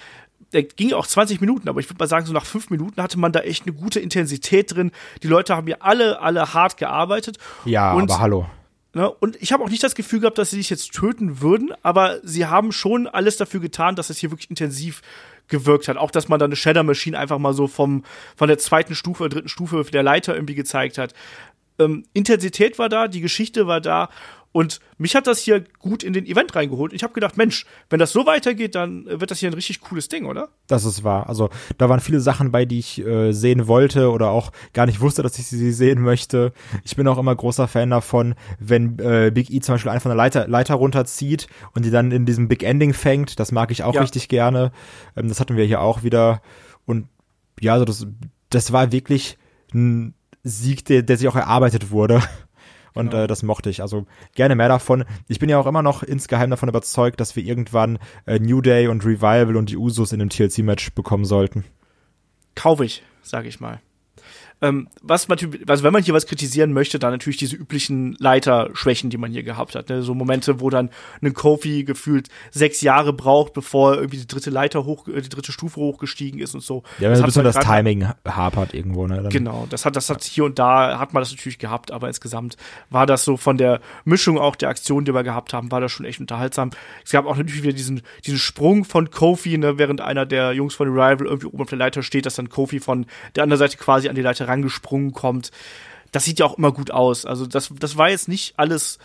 der 0.53 0.63
ging 0.63 0.93
auch 0.93 1.05
20 1.05 1.41
Minuten, 1.41 1.67
aber 1.67 1.79
ich 1.79 1.89
würde 1.89 1.99
mal 1.99 2.07
sagen, 2.07 2.25
so 2.25 2.33
nach 2.33 2.45
fünf 2.45 2.69
Minuten 2.69 3.01
hatte 3.01 3.19
man 3.19 3.31
da 3.31 3.41
echt 3.41 3.65
eine 3.65 3.75
gute 3.75 3.99
Intensität 3.99 4.73
drin. 4.73 4.91
Die 5.21 5.27
Leute 5.27 5.55
haben 5.55 5.67
hier 5.67 5.83
alle, 5.83 6.21
alle 6.21 6.53
hart 6.53 6.77
gearbeitet. 6.77 7.37
Ja, 7.65 7.93
und, 7.93 8.09
aber 8.09 8.21
hallo. 8.21 8.49
Ne, 8.93 9.11
und 9.11 9.35
ich 9.41 9.51
habe 9.51 9.63
auch 9.63 9.69
nicht 9.69 9.83
das 9.83 9.93
Gefühl 9.93 10.21
gehabt, 10.21 10.37
dass 10.37 10.51
sie 10.51 10.57
sich 10.57 10.69
jetzt 10.69 10.93
töten 10.93 11.41
würden, 11.41 11.73
aber 11.83 12.19
sie 12.23 12.45
haben 12.45 12.71
schon 12.71 13.05
alles 13.05 13.37
dafür 13.37 13.59
getan, 13.59 13.95
dass 13.95 14.09
es 14.09 14.17
hier 14.17 14.31
wirklich 14.31 14.49
intensiv 14.49 15.01
gewirkt 15.49 15.87
hat. 15.87 15.97
Auch, 15.97 16.09
dass 16.09 16.29
man 16.29 16.39
dann 16.39 16.49
eine 16.49 16.55
Shadow 16.55 16.83
Machine 16.83 17.17
einfach 17.17 17.37
mal 17.37 17.53
so 17.53 17.67
vom, 17.67 18.03
von 18.35 18.47
der 18.47 18.57
zweiten 18.57 18.95
Stufe, 18.95 19.29
dritten 19.29 19.49
Stufe 19.49 19.83
der 19.83 20.03
Leiter 20.03 20.33
irgendwie 20.33 20.55
gezeigt 20.55 20.97
hat 20.97 21.13
ähm, 21.79 22.05
Intensität 22.13 22.79
war 22.79 22.89
da, 22.89 23.07
die 23.07 23.21
Geschichte 23.21 23.67
war 23.67 23.81
da 23.81 24.09
und 24.57 24.79
mich 24.97 25.15
hat 25.15 25.27
das 25.27 25.39
hier 25.39 25.63
gut 25.77 26.01
in 26.01 26.13
den 26.13 26.25
Event 26.25 26.55
reingeholt. 26.55 26.91
Ich 26.91 27.03
habe 27.03 27.13
gedacht, 27.13 27.37
Mensch, 27.37 27.67
wenn 27.91 27.99
das 27.99 28.11
so 28.11 28.25
weitergeht, 28.25 28.73
dann 28.73 29.05
wird 29.05 29.29
das 29.29 29.37
hier 29.37 29.51
ein 29.51 29.53
richtig 29.53 29.81
cooles 29.81 30.09
Ding, 30.09 30.25
oder? 30.25 30.49
Das 30.65 30.83
ist 30.83 31.03
wahr. 31.03 31.29
Also 31.29 31.51
da 31.77 31.89
waren 31.89 31.99
viele 31.99 32.19
Sachen 32.19 32.51
bei, 32.51 32.65
die 32.65 32.79
ich 32.79 33.05
äh, 33.05 33.33
sehen 33.33 33.67
wollte 33.67 34.09
oder 34.09 34.31
auch 34.31 34.51
gar 34.73 34.87
nicht 34.87 34.99
wusste, 34.99 35.21
dass 35.21 35.37
ich 35.37 35.45
sie 35.45 35.71
sehen 35.71 36.01
möchte. 36.01 36.53
Ich 36.83 36.95
bin 36.95 37.07
auch 37.07 37.19
immer 37.19 37.35
großer 37.35 37.67
Fan 37.67 37.91
davon, 37.91 38.33
wenn 38.59 38.97
äh, 38.97 39.31
Big 39.31 39.51
E 39.51 39.59
zum 39.59 39.75
Beispiel 39.75 39.91
einfach 39.91 40.09
eine 40.09 40.17
Leiter, 40.17 40.47
Leiter 40.47 40.73
runterzieht 40.73 41.47
und 41.75 41.85
die 41.85 41.91
dann 41.91 42.11
in 42.11 42.25
diesem 42.25 42.47
Big 42.47 42.63
Ending 42.63 42.95
fängt. 42.95 43.39
Das 43.39 43.51
mag 43.51 43.69
ich 43.69 43.83
auch 43.83 43.93
ja. 43.93 44.01
richtig 44.01 44.27
gerne. 44.27 44.71
Ähm, 45.15 45.27
das 45.27 45.39
hatten 45.39 45.55
wir 45.55 45.65
hier 45.65 45.81
auch 45.81 46.01
wieder. 46.01 46.41
Und 46.85 47.09
ja, 47.59 47.73
also 47.73 47.85
das, 47.85 48.07
das 48.49 48.71
war 48.71 48.91
wirklich 48.91 49.37
ein 49.71 50.15
Sieg, 50.43 50.85
der, 50.85 51.03
der 51.03 51.17
sich 51.17 51.27
auch 51.27 51.35
erarbeitet 51.35 51.91
wurde. 51.91 52.21
Und 52.93 53.11
genau. 53.11 53.23
äh, 53.23 53.27
das 53.27 53.43
mochte 53.43 53.69
ich. 53.69 53.81
Also 53.81 54.05
gerne 54.33 54.55
mehr 54.55 54.69
davon. 54.69 55.05
Ich 55.27 55.39
bin 55.39 55.49
ja 55.49 55.59
auch 55.59 55.67
immer 55.67 55.83
noch 55.83 56.01
insgeheim 56.01 56.49
davon 56.49 56.69
überzeugt, 56.69 57.19
dass 57.19 57.35
wir 57.35 57.43
irgendwann 57.43 57.99
äh, 58.25 58.39
New 58.39 58.61
Day 58.61 58.87
und 58.87 59.05
Revival 59.05 59.55
und 59.55 59.69
die 59.69 59.77
Usos 59.77 60.13
in 60.13 60.21
einem 60.21 60.29
TLC-Match 60.29 60.93
bekommen 60.93 61.25
sollten. 61.25 61.63
Kaufe 62.55 62.85
ich, 62.85 63.03
sage 63.21 63.47
ich 63.47 63.59
mal. 63.59 63.79
Ähm, 64.59 64.87
was 65.03 65.27
man, 65.27 65.37
also 65.67 65.83
wenn 65.83 65.93
man 65.93 66.01
hier 66.01 66.15
was 66.15 66.25
kritisieren 66.25 66.73
möchte, 66.73 66.97
dann 66.97 67.11
natürlich 67.11 67.37
diese 67.37 67.55
üblichen 67.55 68.15
Leiterschwächen, 68.19 69.11
die 69.11 69.17
man 69.17 69.31
hier 69.31 69.43
gehabt 69.43 69.75
hat. 69.75 69.89
Ne? 69.89 70.01
So 70.01 70.15
Momente, 70.15 70.59
wo 70.59 70.71
dann 70.71 70.89
ein 71.21 71.33
Kofi 71.33 71.83
gefühlt 71.83 72.29
sechs 72.49 72.81
Jahre 72.81 73.13
braucht, 73.13 73.53
bevor 73.53 73.95
irgendwie 73.95 74.17
die 74.17 74.27
dritte 74.27 74.49
Leiter 74.49 74.85
hoch, 74.85 75.07
äh, 75.07 75.21
die 75.21 75.29
dritte 75.29 75.51
Stufe 75.51 75.79
hochgestiegen 75.79 76.39
ist 76.39 76.55
und 76.55 76.61
so. 76.61 76.81
Ja, 76.97 77.11
wenn 77.11 77.21
das, 77.21 77.33
das, 77.33 77.55
das 77.55 77.65
Timing 77.65 78.07
hapert 78.25 78.73
irgendwo, 78.73 79.05
ne? 79.05 79.21
Dann 79.21 79.29
genau, 79.29 79.67
das 79.69 79.85
hat, 79.85 79.95
das 79.95 80.09
hat 80.09 80.23
hier 80.23 80.45
und 80.45 80.57
da 80.57 80.97
hat 80.97 81.13
man 81.13 81.21
das 81.21 81.31
natürlich 81.31 81.59
gehabt, 81.59 81.91
aber 81.91 82.07
insgesamt 82.07 82.57
war 82.89 83.05
das 83.05 83.23
so 83.23 83.37
von 83.37 83.57
der 83.57 83.79
Mischung 84.05 84.39
auch 84.39 84.55
der 84.55 84.69
Aktionen, 84.69 85.05
die 85.05 85.13
wir 85.13 85.23
gehabt 85.23 85.53
haben, 85.53 85.71
war 85.71 85.81
das 85.81 85.91
schon 85.91 86.05
echt 86.05 86.19
unterhaltsam. 86.19 86.71
Es 87.05 87.11
gab 87.11 87.27
auch 87.27 87.37
natürlich 87.37 87.61
wieder 87.61 87.73
diesen, 87.73 88.01
diesen 88.25 88.39
Sprung 88.39 88.85
von 88.85 89.11
Kofi, 89.11 89.57
ne, 89.59 89.77
während 89.77 90.01
einer 90.01 90.25
der 90.25 90.53
Jungs 90.53 90.73
von 90.73 90.87
Rival 90.87 91.27
irgendwie 91.27 91.47
oben 91.47 91.61
auf 91.61 91.69
der 91.69 91.77
Leiter 91.77 92.01
steht, 92.01 92.25
dass 92.25 92.35
dann 92.35 92.49
Kofi 92.49 92.79
von 92.79 93.05
der 93.35 93.43
anderen 93.43 93.59
Seite 93.59 93.77
quasi 93.77 94.09
an 94.09 94.15
die 94.15 94.21
Leiter 94.21 94.46
rangesprungen 94.47 95.13
kommt. 95.13 95.51
Das 96.11 96.25
sieht 96.25 96.39
ja 96.39 96.45
auch 96.45 96.57
immer 96.57 96.71
gut 96.71 96.91
aus. 96.91 97.25
Also 97.25 97.45
das, 97.45 97.71
das 97.79 97.97
war 97.97 98.09
jetzt 98.09 98.27
nicht 98.27 98.53
alles 98.57 98.97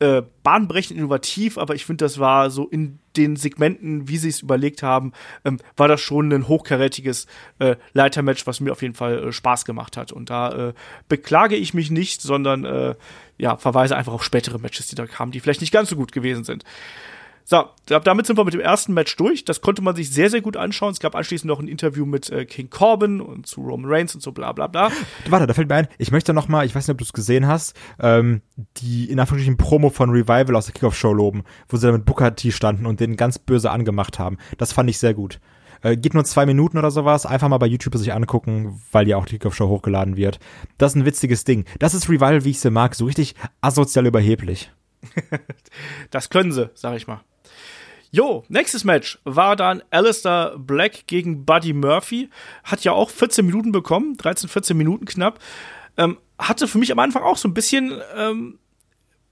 äh, 0.00 0.22
bahnbrechend 0.42 0.98
innovativ, 0.98 1.58
aber 1.58 1.74
ich 1.74 1.84
finde, 1.84 2.04
das 2.04 2.18
war 2.18 2.50
so 2.50 2.66
in 2.66 2.98
den 3.16 3.36
Segmenten, 3.36 4.08
wie 4.08 4.16
sie 4.16 4.30
es 4.30 4.40
überlegt 4.40 4.82
haben, 4.82 5.12
ähm, 5.44 5.58
war 5.76 5.88
das 5.88 6.00
schon 6.00 6.32
ein 6.32 6.48
hochkarätiges 6.48 7.26
äh, 7.58 7.76
Leitermatch, 7.92 8.46
was 8.46 8.60
mir 8.60 8.72
auf 8.72 8.80
jeden 8.80 8.94
Fall 8.94 9.28
äh, 9.28 9.32
Spaß 9.32 9.66
gemacht 9.66 9.98
hat. 9.98 10.10
Und 10.10 10.30
da 10.30 10.68
äh, 10.68 10.72
beklage 11.08 11.56
ich 11.56 11.74
mich 11.74 11.90
nicht, 11.90 12.22
sondern 12.22 12.64
äh, 12.64 12.94
ja, 13.36 13.58
verweise 13.58 13.96
einfach 13.96 14.14
auf 14.14 14.24
spätere 14.24 14.58
Matches, 14.58 14.86
die 14.86 14.96
da 14.96 15.06
kamen, 15.06 15.32
die 15.32 15.40
vielleicht 15.40 15.60
nicht 15.60 15.72
ganz 15.72 15.90
so 15.90 15.96
gut 15.96 16.12
gewesen 16.12 16.44
sind. 16.44 16.64
So, 17.50 17.64
damit 17.86 18.26
sind 18.26 18.38
wir 18.38 18.44
mit 18.44 18.54
dem 18.54 18.60
ersten 18.60 18.94
Match 18.94 19.16
durch. 19.16 19.44
Das 19.44 19.60
konnte 19.60 19.82
man 19.82 19.96
sich 19.96 20.12
sehr, 20.12 20.30
sehr 20.30 20.40
gut 20.40 20.56
anschauen. 20.56 20.92
Es 20.92 21.00
gab 21.00 21.16
anschließend 21.16 21.48
noch 21.48 21.58
ein 21.58 21.66
Interview 21.66 22.06
mit 22.06 22.30
äh, 22.30 22.44
King 22.44 22.70
Corbin 22.70 23.20
und 23.20 23.44
zu 23.44 23.62
Roman 23.62 23.90
Reigns 23.90 24.14
und 24.14 24.20
so 24.20 24.30
bla 24.30 24.52
bla 24.52 24.68
bla. 24.68 24.92
Warte, 25.28 25.48
da 25.48 25.54
fällt 25.54 25.68
mir 25.68 25.74
ein, 25.74 25.88
ich 25.98 26.12
möchte 26.12 26.32
noch 26.32 26.46
mal, 26.46 26.64
ich 26.64 26.76
weiß 26.76 26.86
nicht, 26.86 26.92
ob 26.92 26.98
du 26.98 27.04
es 27.04 27.12
gesehen 27.12 27.48
hast, 27.48 27.74
ähm, 27.98 28.42
die 28.76 29.10
in 29.10 29.18
Anführungsstrichen 29.18 29.56
Promo 29.56 29.90
von 29.90 30.10
Revival 30.10 30.54
aus 30.54 30.66
der 30.66 30.74
Kickoff-Show 30.74 31.12
loben, 31.12 31.42
wo 31.68 31.76
sie 31.76 31.88
da 31.88 31.92
mit 31.92 32.04
Booker 32.04 32.36
T 32.36 32.52
standen 32.52 32.86
und 32.86 33.00
den 33.00 33.16
ganz 33.16 33.40
böse 33.40 33.72
angemacht 33.72 34.20
haben. 34.20 34.38
Das 34.56 34.72
fand 34.72 34.88
ich 34.88 35.00
sehr 35.00 35.14
gut. 35.14 35.40
Äh, 35.82 35.96
geht 35.96 36.14
nur 36.14 36.24
zwei 36.24 36.46
Minuten 36.46 36.78
oder 36.78 36.92
sowas. 36.92 37.26
Einfach 37.26 37.48
mal 37.48 37.58
bei 37.58 37.66
YouTube 37.66 37.96
sich 37.96 38.12
angucken, 38.12 38.80
weil 38.92 39.08
ja 39.08 39.16
auch 39.16 39.26
die 39.26 39.40
Kickoff-Show 39.40 39.66
hochgeladen 39.66 40.16
wird. 40.16 40.38
Das 40.78 40.92
ist 40.92 40.98
ein 40.98 41.04
witziges 41.04 41.42
Ding. 41.42 41.64
Das 41.80 41.94
ist 41.94 42.08
Revival, 42.08 42.44
wie 42.44 42.50
ich 42.50 42.60
sie 42.60 42.70
mag. 42.70 42.94
So 42.94 43.06
richtig 43.06 43.34
asozial 43.60 44.06
überheblich. 44.06 44.70
das 46.10 46.30
können 46.30 46.52
sie, 46.52 46.70
sag 46.74 46.96
ich 46.96 47.08
mal. 47.08 47.22
Jo, 48.12 48.44
nächstes 48.48 48.84
Match 48.84 49.18
war 49.24 49.54
dann 49.56 49.82
Alistair 49.90 50.54
Black 50.58 51.06
gegen 51.06 51.44
Buddy 51.44 51.72
Murphy. 51.72 52.28
Hat 52.64 52.82
ja 52.82 52.92
auch 52.92 53.10
14 53.10 53.44
Minuten 53.46 53.72
bekommen, 53.72 54.16
13, 54.16 54.48
14 54.48 54.76
Minuten 54.76 55.04
knapp. 55.04 55.38
Ähm, 55.96 56.18
hatte 56.38 56.66
für 56.66 56.78
mich 56.78 56.90
am 56.90 56.98
Anfang 56.98 57.22
auch 57.22 57.36
so 57.36 57.48
ein 57.48 57.54
bisschen 57.54 58.00
ähm, 58.16 58.58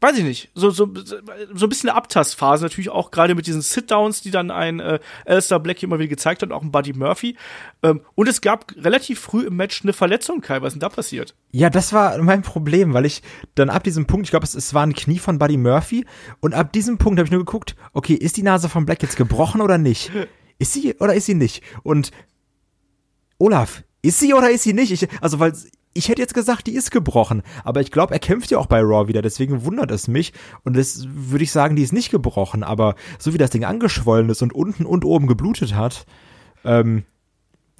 weiß 0.01 0.19
ich 0.19 0.25
nicht, 0.25 0.51
so, 0.55 0.71
so, 0.71 0.89
so 0.95 1.67
ein 1.67 1.69
bisschen 1.69 1.91
eine 1.91 1.97
Abtastphase 1.97 2.65
natürlich 2.65 2.91
auch 2.91 3.11
gerade 3.11 3.35
mit 3.35 3.47
diesen 3.47 3.63
Sit-Downs, 3.63 4.23
die 4.23 4.31
dann 4.31 4.51
ein 4.51 4.79
äh, 4.79 5.01
Alistair 5.27 5.59
Black 5.59 5.83
immer 5.83 5.99
wieder 5.99 6.09
gezeigt 6.09 6.43
hat, 6.43 6.53
auch 6.53 6.63
ein 6.63 6.71
Buddy 6.71 6.93
Murphy. 6.93 7.37
Ähm, 7.83 8.01
und 8.15 8.29
es 8.29 8.41
gab 8.41 8.73
relativ 8.77 9.19
früh 9.19 9.47
im 9.47 9.57
Match 9.57 9.83
eine 9.83 9.93
Verletzung, 9.93 10.41
Kai. 10.41 10.63
Was 10.63 10.69
ist 10.69 10.75
denn 10.75 10.81
da 10.81 10.89
passiert? 10.89 11.35
Ja, 11.51 11.69
das 11.69 11.93
war 11.93 12.19
mein 12.19 12.43
Problem, 12.43 12.95
weil 12.95 13.07
ich 13.07 13.23
dann 13.57 13.71
ab 13.71 13.83
diesem 13.83 14.07
Punkt, 14.07 14.27
ich 14.27 14.31
glaube, 14.31 14.45
es, 14.45 14.55
es 14.55 14.73
war 14.73 14.85
ein 14.85 14.95
Knie 14.95 15.19
von 15.19 15.39
Buddy 15.39 15.57
Murphy 15.57 16.07
und 16.41 16.55
ab 16.55 16.73
diesem 16.73 16.99
Punkt 16.99 17.19
habe 17.19 17.27
ich 17.27 17.33
nur 17.33 17.45
geguckt, 17.45 17.75
okay, 17.93 18.15
ist 18.15 18.37
die 18.37 18.43
Nase 18.43 18.69
von 18.69 18.87
Black 18.87 19.03
jetzt 19.03 19.17
gebrochen 19.17 19.61
oder 19.61 19.79
nicht? 19.79 20.13
Ist 20.61 20.73
sie 20.73 20.93
oder 20.97 21.15
ist 21.15 21.27
sie 21.27 21.35
nicht? 21.35 21.63
Und 21.85 22.11
Olaf, 23.39 23.85
ist 24.03 24.19
sie 24.19 24.35
oder 24.35 24.51
ist 24.51 24.65
sie 24.65 24.73
nicht? 24.73 24.91
Ich, 24.91 25.09
also, 25.21 25.39
weil 25.39 25.53
ich 25.95 26.09
hätte 26.09 26.23
jetzt 26.23 26.35
gesagt, 26.35 26.67
die 26.67 26.75
ist 26.75 26.91
gebrochen, 26.91 27.43
aber 27.65 27.81
ich 27.81 27.91
glaube, 27.91 28.13
er 28.13 28.21
kämpft 28.21 28.51
ja 28.51 28.59
auch 28.59 28.67
bei 28.67 28.81
Raw 28.81 29.09
wieder, 29.09 29.23
deswegen 29.23 29.65
wundert 29.65 29.91
es 29.91 30.09
mich 30.09 30.33
und 30.65 30.77
das 30.77 31.07
würde 31.09 31.45
ich 31.45 31.53
sagen, 31.53 31.77
die 31.77 31.83
ist 31.83 31.93
nicht 31.93 32.11
gebrochen, 32.11 32.63
aber 32.63 32.95
so 33.19 33.35
wie 33.35 33.39
das 33.39 33.51
Ding 33.51 33.65
angeschwollen 33.65 34.29
ist 34.29 34.43
und 34.43 34.53
unten 34.53 34.87
und 34.87 35.05
oben 35.05 35.27
geblutet 35.27 35.75
hat, 35.75 36.07
ähm, 36.65 37.05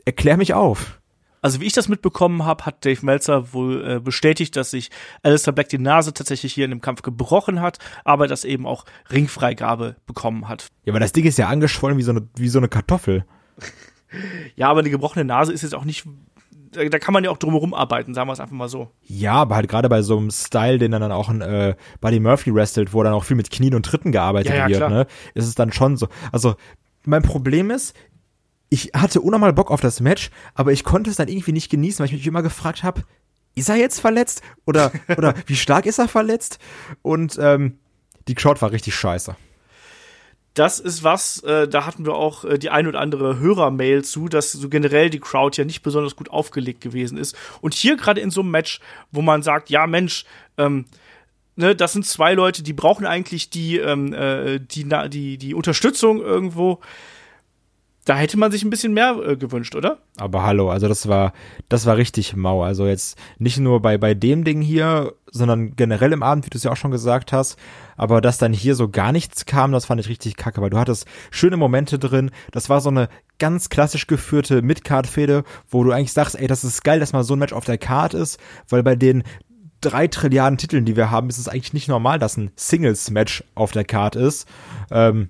erklär 0.05 0.37
mich 0.37 0.55
auf. 0.55 0.99
Also 1.41 1.61
wie 1.61 1.67
ich 1.67 1.73
das 1.73 1.89
mitbekommen 1.89 2.45
habe, 2.45 2.67
hat 2.67 2.85
Dave 2.85 3.05
Meltzer 3.07 3.53
wohl 3.53 3.87
äh, 3.87 4.01
bestätigt, 4.01 4.57
dass 4.57 4.71
sich 4.71 4.91
Alistair 5.23 5.53
Black 5.53 5.69
die 5.69 5.79
Nase 5.79 6.13
tatsächlich 6.13 6.53
hier 6.53 6.65
in 6.65 6.71
dem 6.71 6.81
Kampf 6.81 7.03
gebrochen 7.03 7.61
hat, 7.61 7.79
aber 8.05 8.27
dass 8.27 8.45
eben 8.45 8.67
auch 8.67 8.85
Ringfreigabe 9.13 9.97
bekommen 10.07 10.49
hat. 10.49 10.69
Ja, 10.85 10.93
aber 10.93 11.01
das 11.01 11.13
Ding 11.13 11.25
ist 11.25 11.39
ja 11.39 11.49
angeschwollen 11.49 11.97
wie 11.97 12.03
so 12.03 12.11
eine, 12.11 12.29
wie 12.37 12.49
so 12.49 12.59
eine 12.59 12.69
Kartoffel. 12.69 13.25
ja, 14.57 14.69
aber 14.69 14.81
eine 14.81 14.91
gebrochene 14.91 15.25
Nase 15.25 15.53
ist 15.53 15.63
jetzt 15.63 15.75
auch 15.75 15.85
nicht 15.85 16.07
da 16.71 16.99
kann 16.99 17.15
man 17.15 17.25
ja 17.25 17.31
auch 17.31 17.39
drumherum 17.39 17.75
arbeiten, 17.75 18.15
sagen 18.15 18.29
wir 18.29 18.33
es 18.33 18.41
einfach 18.41 18.55
mal 18.55 18.69
so. 18.69 18.91
Ja, 19.03 19.35
aber 19.35 19.57
halt 19.57 19.69
gerade 19.69 19.89
bei 19.89 20.03
so 20.03 20.17
einem 20.17 20.31
Style, 20.31 20.79
den 20.79 20.91
dann 20.93 21.13
auch 21.13 21.29
ein 21.29 21.41
äh, 21.41 21.75
Buddy 22.01 22.21
Murphy 22.21 22.55
wrestelt, 22.55 22.93
wo 22.93 23.03
dann 23.03 23.13
auch 23.13 23.25
viel 23.25 23.37
mit 23.37 23.51
Knien 23.51 23.75
und 23.75 23.85
Tritten 23.85 24.13
gearbeitet 24.13 24.53
ja, 24.53 24.69
ja, 24.69 24.81
wird, 24.81 24.91
ne, 24.91 25.07
ist 25.35 25.47
es 25.47 25.55
dann 25.55 25.73
schon 25.73 25.97
so. 25.97 26.09
Also 26.33 26.57
mein 27.05 27.23
Problem 27.23 27.71
ist, 27.71 27.97
ich 28.71 28.91
hatte 28.95 29.21
unnormal 29.21 29.53
Bock 29.53 29.71
auf 29.71 29.81
das 29.81 30.01
Match, 30.01 30.31
aber 30.55 30.73
ich 30.73 30.85
konnte 30.85 31.11
es 31.11 31.17
dann 31.17 31.29
irgendwie 31.29 31.53
nicht 31.53 31.71
genießen, 31.71 32.01
weil 32.01 32.07
ich 32.07 32.13
mich 32.13 32.27
immer 32.27 32.43
gefragt 32.43 32.83
habe, 32.83 33.03
ist 33.55 33.69
er 33.69 33.77
jetzt 33.77 34.01
verletzt 34.01 34.43
oder 34.67 34.93
oder 35.17 35.35
wie 35.47 35.57
stark 35.57 35.87
ist 35.87 35.99
er 35.99 36.09
verletzt? 36.09 36.59
Und 37.03 37.39
ähm, 37.41 37.79
die 38.29 38.35
Crowd 38.35 38.61
war 38.61 38.73
richtig 38.73 38.95
scheiße 38.95 39.37
das 40.59 40.81
ist 40.81 41.05
was, 41.05 41.43
äh, 41.45 41.69
da 41.69 41.87
hatten 41.87 42.05
wir 42.05 42.15
auch 42.15 42.45
äh, 42.45 42.59
die 42.59 42.71
ein 42.71 42.87
oder 42.87 43.01
andere 43.01 43.39
Hörermail 43.39 44.05
zu, 44.05 44.29
dass 44.29 44.53
so 44.53 44.69
generell 44.69 45.11
die 45.11 45.21
Crowd 45.21 45.57
ja 45.57 45.65
nicht 45.65 45.83
besonders 45.83 46.17
gut 46.17 46.31
aufgelegt 46.31 46.81
gewesen 46.81 47.17
ist. 47.17 47.37
Und 47.61 47.75
hier 47.75 47.97
gerade 47.97 48.21
in 48.21 48.31
so 48.31 48.41
einem 48.41 48.51
Match, 48.51 48.81
wo 49.13 49.23
man 49.23 49.43
sagt, 49.43 49.71
ja 49.71 49.87
Mensch, 49.87 50.25
ähm, 50.57 50.87
ne, 51.57 51.77
das 51.77 51.93
sind 51.93 52.07
zwei 52.07 52.35
Leute, 52.35 52.63
die 52.63 52.73
brauchen 52.73 53.07
eigentlich 53.07 53.51
die, 53.51 53.79
ähm, 53.79 54.13
äh, 54.13 54.59
die, 54.59 54.89
die, 55.09 55.39
die 55.39 55.55
Unterstützung 55.55 56.21
irgendwo. 56.21 56.81
Da 58.09 58.17
hätte 58.17 58.39
man 58.39 58.51
sich 58.51 58.65
ein 58.65 58.71
bisschen 58.71 58.95
mehr 58.95 59.17
äh, 59.23 59.37
gewünscht, 59.37 59.75
oder? 59.75 59.99
Aber 60.17 60.43
hallo, 60.43 60.71
also 60.71 60.89
das 60.89 61.09
war, 61.09 61.35
das 61.69 61.85
war 61.85 61.99
richtig 61.99 62.35
mau. 62.35 62.63
Also 62.63 62.87
jetzt 62.87 63.19
nicht 63.39 63.59
nur 63.59 63.83
bei, 63.83 63.99
bei 63.99 64.15
dem 64.15 64.45
Ding 64.45 64.63
hier, 64.63 65.13
sondern 65.31 65.77
generell 65.77 66.15
im 66.15 66.23
Abend, 66.23 66.47
wie 66.47 66.51
du 66.51 66.57
es 66.57 66.65
ja 66.65 66.73
auch 66.73 66.77
schon 66.77 66.91
gesagt 66.91 67.33
hast. 67.33 67.59
Aber 67.99 68.23
dass 68.23 68.39
dann 68.39 68.55
hier 68.55 68.77
so 68.77 68.89
gar 68.89 69.13
nichts 69.13 69.45
kam, 69.45 69.73
das 69.73 69.85
fand 69.85 70.01
ich 70.01 70.09
richtig 70.09 70.39
kacke, 70.39 70.63
weil 70.63 70.71
du 70.71 70.79
hattest 70.79 71.05
schöne 71.31 71.59
Momente 71.59 71.99
drin. 71.99 72.31
Das 72.51 72.71
war 72.71 72.81
so 72.81 72.89
eine 72.89 73.11
ganz 73.39 73.69
klassisch 73.69 74.07
geführte 74.07 74.63
Mid-Card-Fehde, 74.63 75.45
wo 75.69 75.85
du 75.85 75.93
eigentlich 75.93 76.15
sagst, 76.15 76.41
ey, 76.41 76.47
das 76.47 76.65
ist 76.65 76.85
geil, 76.85 77.01
dass 77.01 77.13
mal 77.13 77.25
so 77.25 77.37
ein 77.37 77.39
Match 77.39 77.53
auf 77.53 77.67
der 77.67 77.77
Card 77.77 78.15
ist, 78.15 78.41
weil 78.71 78.83
bei 78.83 78.97
den 78.97 79.23
drei 79.83 80.07
Trilliarden 80.09 80.57
Titeln, 80.57 80.87
die 80.87 80.97
wir 80.97 81.11
haben, 81.11 81.29
ist 81.29 81.37
es 81.37 81.49
eigentlich 81.49 81.75
nicht 81.75 81.89
normal, 81.89 82.19
dass 82.19 82.39
ein 82.39 82.53
Singles-Match 82.57 83.45
auf 83.55 83.73
der 83.73 83.85
Card 83.85 84.17
ist. 84.17 84.49
Ähm, 84.91 85.29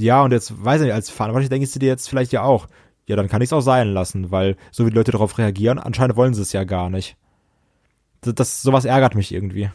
ja, 0.00 0.22
und 0.22 0.32
jetzt 0.32 0.64
weiß 0.64 0.80
ich 0.80 0.86
nicht, 0.86 0.94
als 0.94 1.10
Verantwortlich 1.10 1.50
denkst 1.50 1.72
du 1.72 1.78
dir 1.78 1.88
jetzt 1.88 2.08
vielleicht 2.08 2.32
ja 2.32 2.42
auch, 2.42 2.68
ja, 3.06 3.16
dann 3.16 3.28
kann 3.28 3.40
ich 3.40 3.48
es 3.48 3.52
auch 3.52 3.60
sein 3.60 3.88
lassen, 3.88 4.30
weil 4.30 4.56
so 4.72 4.84
wie 4.84 4.90
die 4.90 4.96
Leute 4.96 5.12
darauf 5.12 5.38
reagieren, 5.38 5.78
anscheinend 5.78 6.16
wollen 6.16 6.34
sie 6.34 6.42
es 6.42 6.52
ja 6.52 6.64
gar 6.64 6.90
nicht. 6.90 7.16
Das, 8.20 8.34
das, 8.34 8.62
sowas 8.62 8.84
ärgert 8.84 9.14
mich 9.14 9.32
irgendwie. 9.32 9.70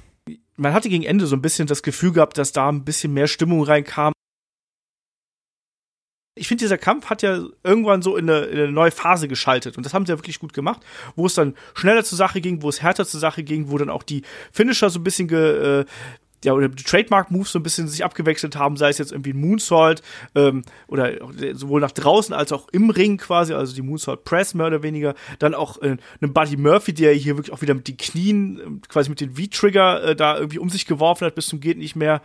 Man 0.57 0.73
hatte 0.73 0.89
gegen 0.89 1.03
Ende 1.03 1.25
so 1.25 1.35
ein 1.35 1.41
bisschen 1.41 1.67
das 1.67 1.83
Gefühl 1.83 2.11
gehabt, 2.11 2.37
dass 2.37 2.51
da 2.51 2.69
ein 2.69 2.83
bisschen 2.83 3.13
mehr 3.13 3.27
Stimmung 3.27 3.63
reinkam. 3.63 4.13
Ich 6.35 6.47
finde, 6.47 6.63
dieser 6.63 6.77
Kampf 6.77 7.09
hat 7.09 7.21
ja 7.21 7.43
irgendwann 7.63 8.01
so 8.01 8.15
in 8.15 8.29
eine, 8.29 8.45
in 8.45 8.57
eine, 8.57 8.71
neue 8.71 8.91
Phase 8.91 9.27
geschaltet 9.27 9.77
und 9.77 9.85
das 9.85 9.93
haben 9.93 10.05
sie 10.05 10.13
ja 10.13 10.17
wirklich 10.17 10.39
gut 10.39 10.53
gemacht, 10.53 10.81
wo 11.15 11.25
es 11.25 11.33
dann 11.33 11.55
schneller 11.73 12.03
zur 12.03 12.17
Sache 12.17 12.41
ging, 12.41 12.61
wo 12.61 12.69
es 12.69 12.81
härter 12.81 13.05
zur 13.05 13.19
Sache 13.19 13.43
ging, 13.43 13.69
wo 13.69 13.77
dann 13.77 13.89
auch 13.89 14.03
die 14.03 14.23
Finisher 14.51 14.89
so 14.89 14.99
ein 14.99 15.03
bisschen 15.03 15.27
ge, 15.27 15.81
äh, 15.81 15.85
ja, 16.43 16.53
oder 16.53 16.69
die 16.69 16.83
Trademark-Moves 16.83 17.51
so 17.51 17.59
ein 17.59 17.63
bisschen 17.63 17.87
sich 17.87 18.03
abgewechselt 18.03 18.55
haben, 18.55 18.77
sei 18.77 18.89
es 18.89 18.97
jetzt 18.97 19.11
irgendwie 19.11 19.33
ein 19.33 19.39
Moonsault 19.39 20.01
ähm, 20.35 20.63
oder 20.87 21.13
sowohl 21.53 21.81
nach 21.81 21.91
draußen 21.91 22.33
als 22.33 22.51
auch 22.51 22.67
im 22.71 22.89
Ring 22.89 23.17
quasi, 23.17 23.53
also 23.53 23.75
die 23.75 23.81
Moonsault 23.81 24.23
Press 24.23 24.53
mehr 24.53 24.67
oder 24.67 24.81
weniger. 24.83 25.13
Dann 25.39 25.53
auch 25.53 25.81
äh, 25.81 25.97
einen 26.21 26.33
Buddy 26.33 26.57
Murphy, 26.57 26.93
der 26.93 27.13
hier 27.13 27.37
wirklich 27.37 27.53
auch 27.53 27.61
wieder 27.61 27.75
mit 27.75 27.87
den 27.87 27.97
Knien, 27.97 28.59
äh, 28.59 28.87
quasi 28.87 29.09
mit 29.09 29.21
den 29.21 29.35
V-Trigger 29.35 30.03
äh, 30.03 30.15
da 30.15 30.37
irgendwie 30.37 30.59
um 30.59 30.69
sich 30.69 30.85
geworfen 30.85 31.25
hat 31.25 31.35
bis 31.35 31.47
zum 31.47 31.59
geht 31.59 31.77
nicht 31.77 31.95
mehr. 31.95 32.21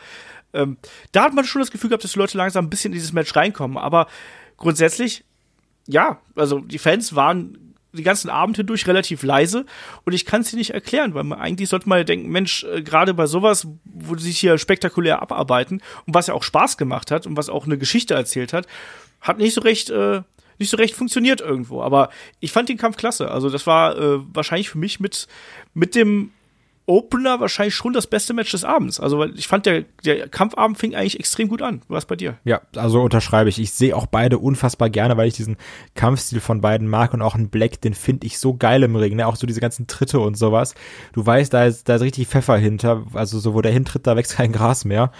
Ähm, 0.54 0.78
da 1.12 1.24
hat 1.24 1.34
man 1.34 1.44
schon 1.44 1.60
das 1.60 1.70
Gefühl 1.70 1.90
gehabt, 1.90 2.04
dass 2.04 2.12
die 2.12 2.18
Leute 2.18 2.38
langsam 2.38 2.64
ein 2.64 2.70
bisschen 2.70 2.92
in 2.92 2.98
dieses 2.98 3.12
Match 3.12 3.36
reinkommen. 3.36 3.76
Aber 3.76 4.06
grundsätzlich, 4.56 5.24
ja, 5.86 6.20
also 6.34 6.60
die 6.60 6.78
Fans 6.78 7.14
waren 7.14 7.65
den 7.96 8.04
ganzen 8.04 8.30
Abend 8.30 8.56
hindurch 8.56 8.86
relativ 8.86 9.22
leise 9.22 9.66
und 10.04 10.12
ich 10.12 10.24
kann 10.24 10.42
es 10.42 10.50
dir 10.50 10.56
nicht 10.56 10.70
erklären, 10.70 11.14
weil 11.14 11.24
man 11.24 11.38
eigentlich 11.38 11.68
sollte 11.68 11.88
man 11.88 11.98
ja 11.98 12.04
denken, 12.04 12.30
Mensch, 12.30 12.64
äh, 12.64 12.82
gerade 12.82 13.14
bei 13.14 13.26
sowas, 13.26 13.66
wo 13.84 14.14
die 14.14 14.22
sich 14.22 14.38
hier 14.38 14.58
spektakulär 14.58 15.22
abarbeiten 15.22 15.82
und 16.06 16.14
was 16.14 16.28
ja 16.28 16.34
auch 16.34 16.42
Spaß 16.42 16.76
gemacht 16.76 17.10
hat 17.10 17.26
und 17.26 17.36
was 17.36 17.48
auch 17.48 17.66
eine 17.66 17.78
Geschichte 17.78 18.14
erzählt 18.14 18.52
hat, 18.52 18.66
hat 19.20 19.38
nicht 19.38 19.54
so 19.54 19.60
recht 19.60 19.90
äh, 19.90 20.22
nicht 20.58 20.70
so 20.70 20.76
recht 20.78 20.94
funktioniert 20.94 21.40
irgendwo. 21.40 21.82
Aber 21.82 22.08
ich 22.40 22.50
fand 22.50 22.70
den 22.70 22.78
Kampf 22.78 22.96
klasse. 22.96 23.30
Also 23.30 23.50
das 23.50 23.66
war 23.66 23.98
äh, 23.98 24.20
wahrscheinlich 24.32 24.70
für 24.70 24.78
mich 24.78 25.00
mit 25.00 25.26
mit 25.74 25.94
dem 25.94 26.30
Opener 26.86 27.40
wahrscheinlich 27.40 27.74
schon 27.74 27.92
das 27.92 28.06
beste 28.06 28.32
Match 28.32 28.52
des 28.52 28.64
Abends. 28.64 29.00
Also 29.00 29.18
weil 29.18 29.36
ich 29.36 29.48
fand, 29.48 29.66
der, 29.66 29.84
der 30.04 30.28
Kampfabend 30.28 30.78
fing 30.78 30.94
eigentlich 30.94 31.18
extrem 31.18 31.48
gut 31.48 31.60
an. 31.60 31.82
Was 31.88 32.06
bei 32.06 32.14
dir? 32.14 32.38
Ja, 32.44 32.60
also 32.76 33.02
unterschreibe 33.02 33.48
ich. 33.48 33.58
Ich 33.58 33.72
sehe 33.72 33.94
auch 33.96 34.06
beide 34.06 34.38
unfassbar 34.38 34.88
gerne, 34.88 35.16
weil 35.16 35.26
ich 35.28 35.34
diesen 35.34 35.56
Kampfstil 35.94 36.40
von 36.40 36.60
beiden 36.60 36.86
mag 36.86 37.12
und 37.12 37.22
auch 37.22 37.34
einen 37.34 37.48
Black, 37.48 37.80
den 37.80 37.94
finde 37.94 38.26
ich 38.26 38.38
so 38.38 38.54
geil 38.54 38.84
im 38.84 38.94
Ring. 38.94 39.16
Ne? 39.16 39.26
Auch 39.26 39.36
so 39.36 39.46
diese 39.46 39.60
ganzen 39.60 39.88
Tritte 39.88 40.20
und 40.20 40.38
sowas. 40.38 40.74
Du 41.12 41.26
weißt, 41.26 41.52
da 41.52 41.64
ist, 41.64 41.88
da 41.88 41.96
ist 41.96 42.02
richtig 42.02 42.28
Pfeffer 42.28 42.56
hinter. 42.56 43.04
Also 43.14 43.40
so, 43.40 43.54
wo 43.54 43.62
der 43.62 43.72
hintritt, 43.72 44.06
da 44.06 44.14
wächst 44.14 44.36
kein 44.36 44.52
Gras 44.52 44.84
mehr. 44.84 45.10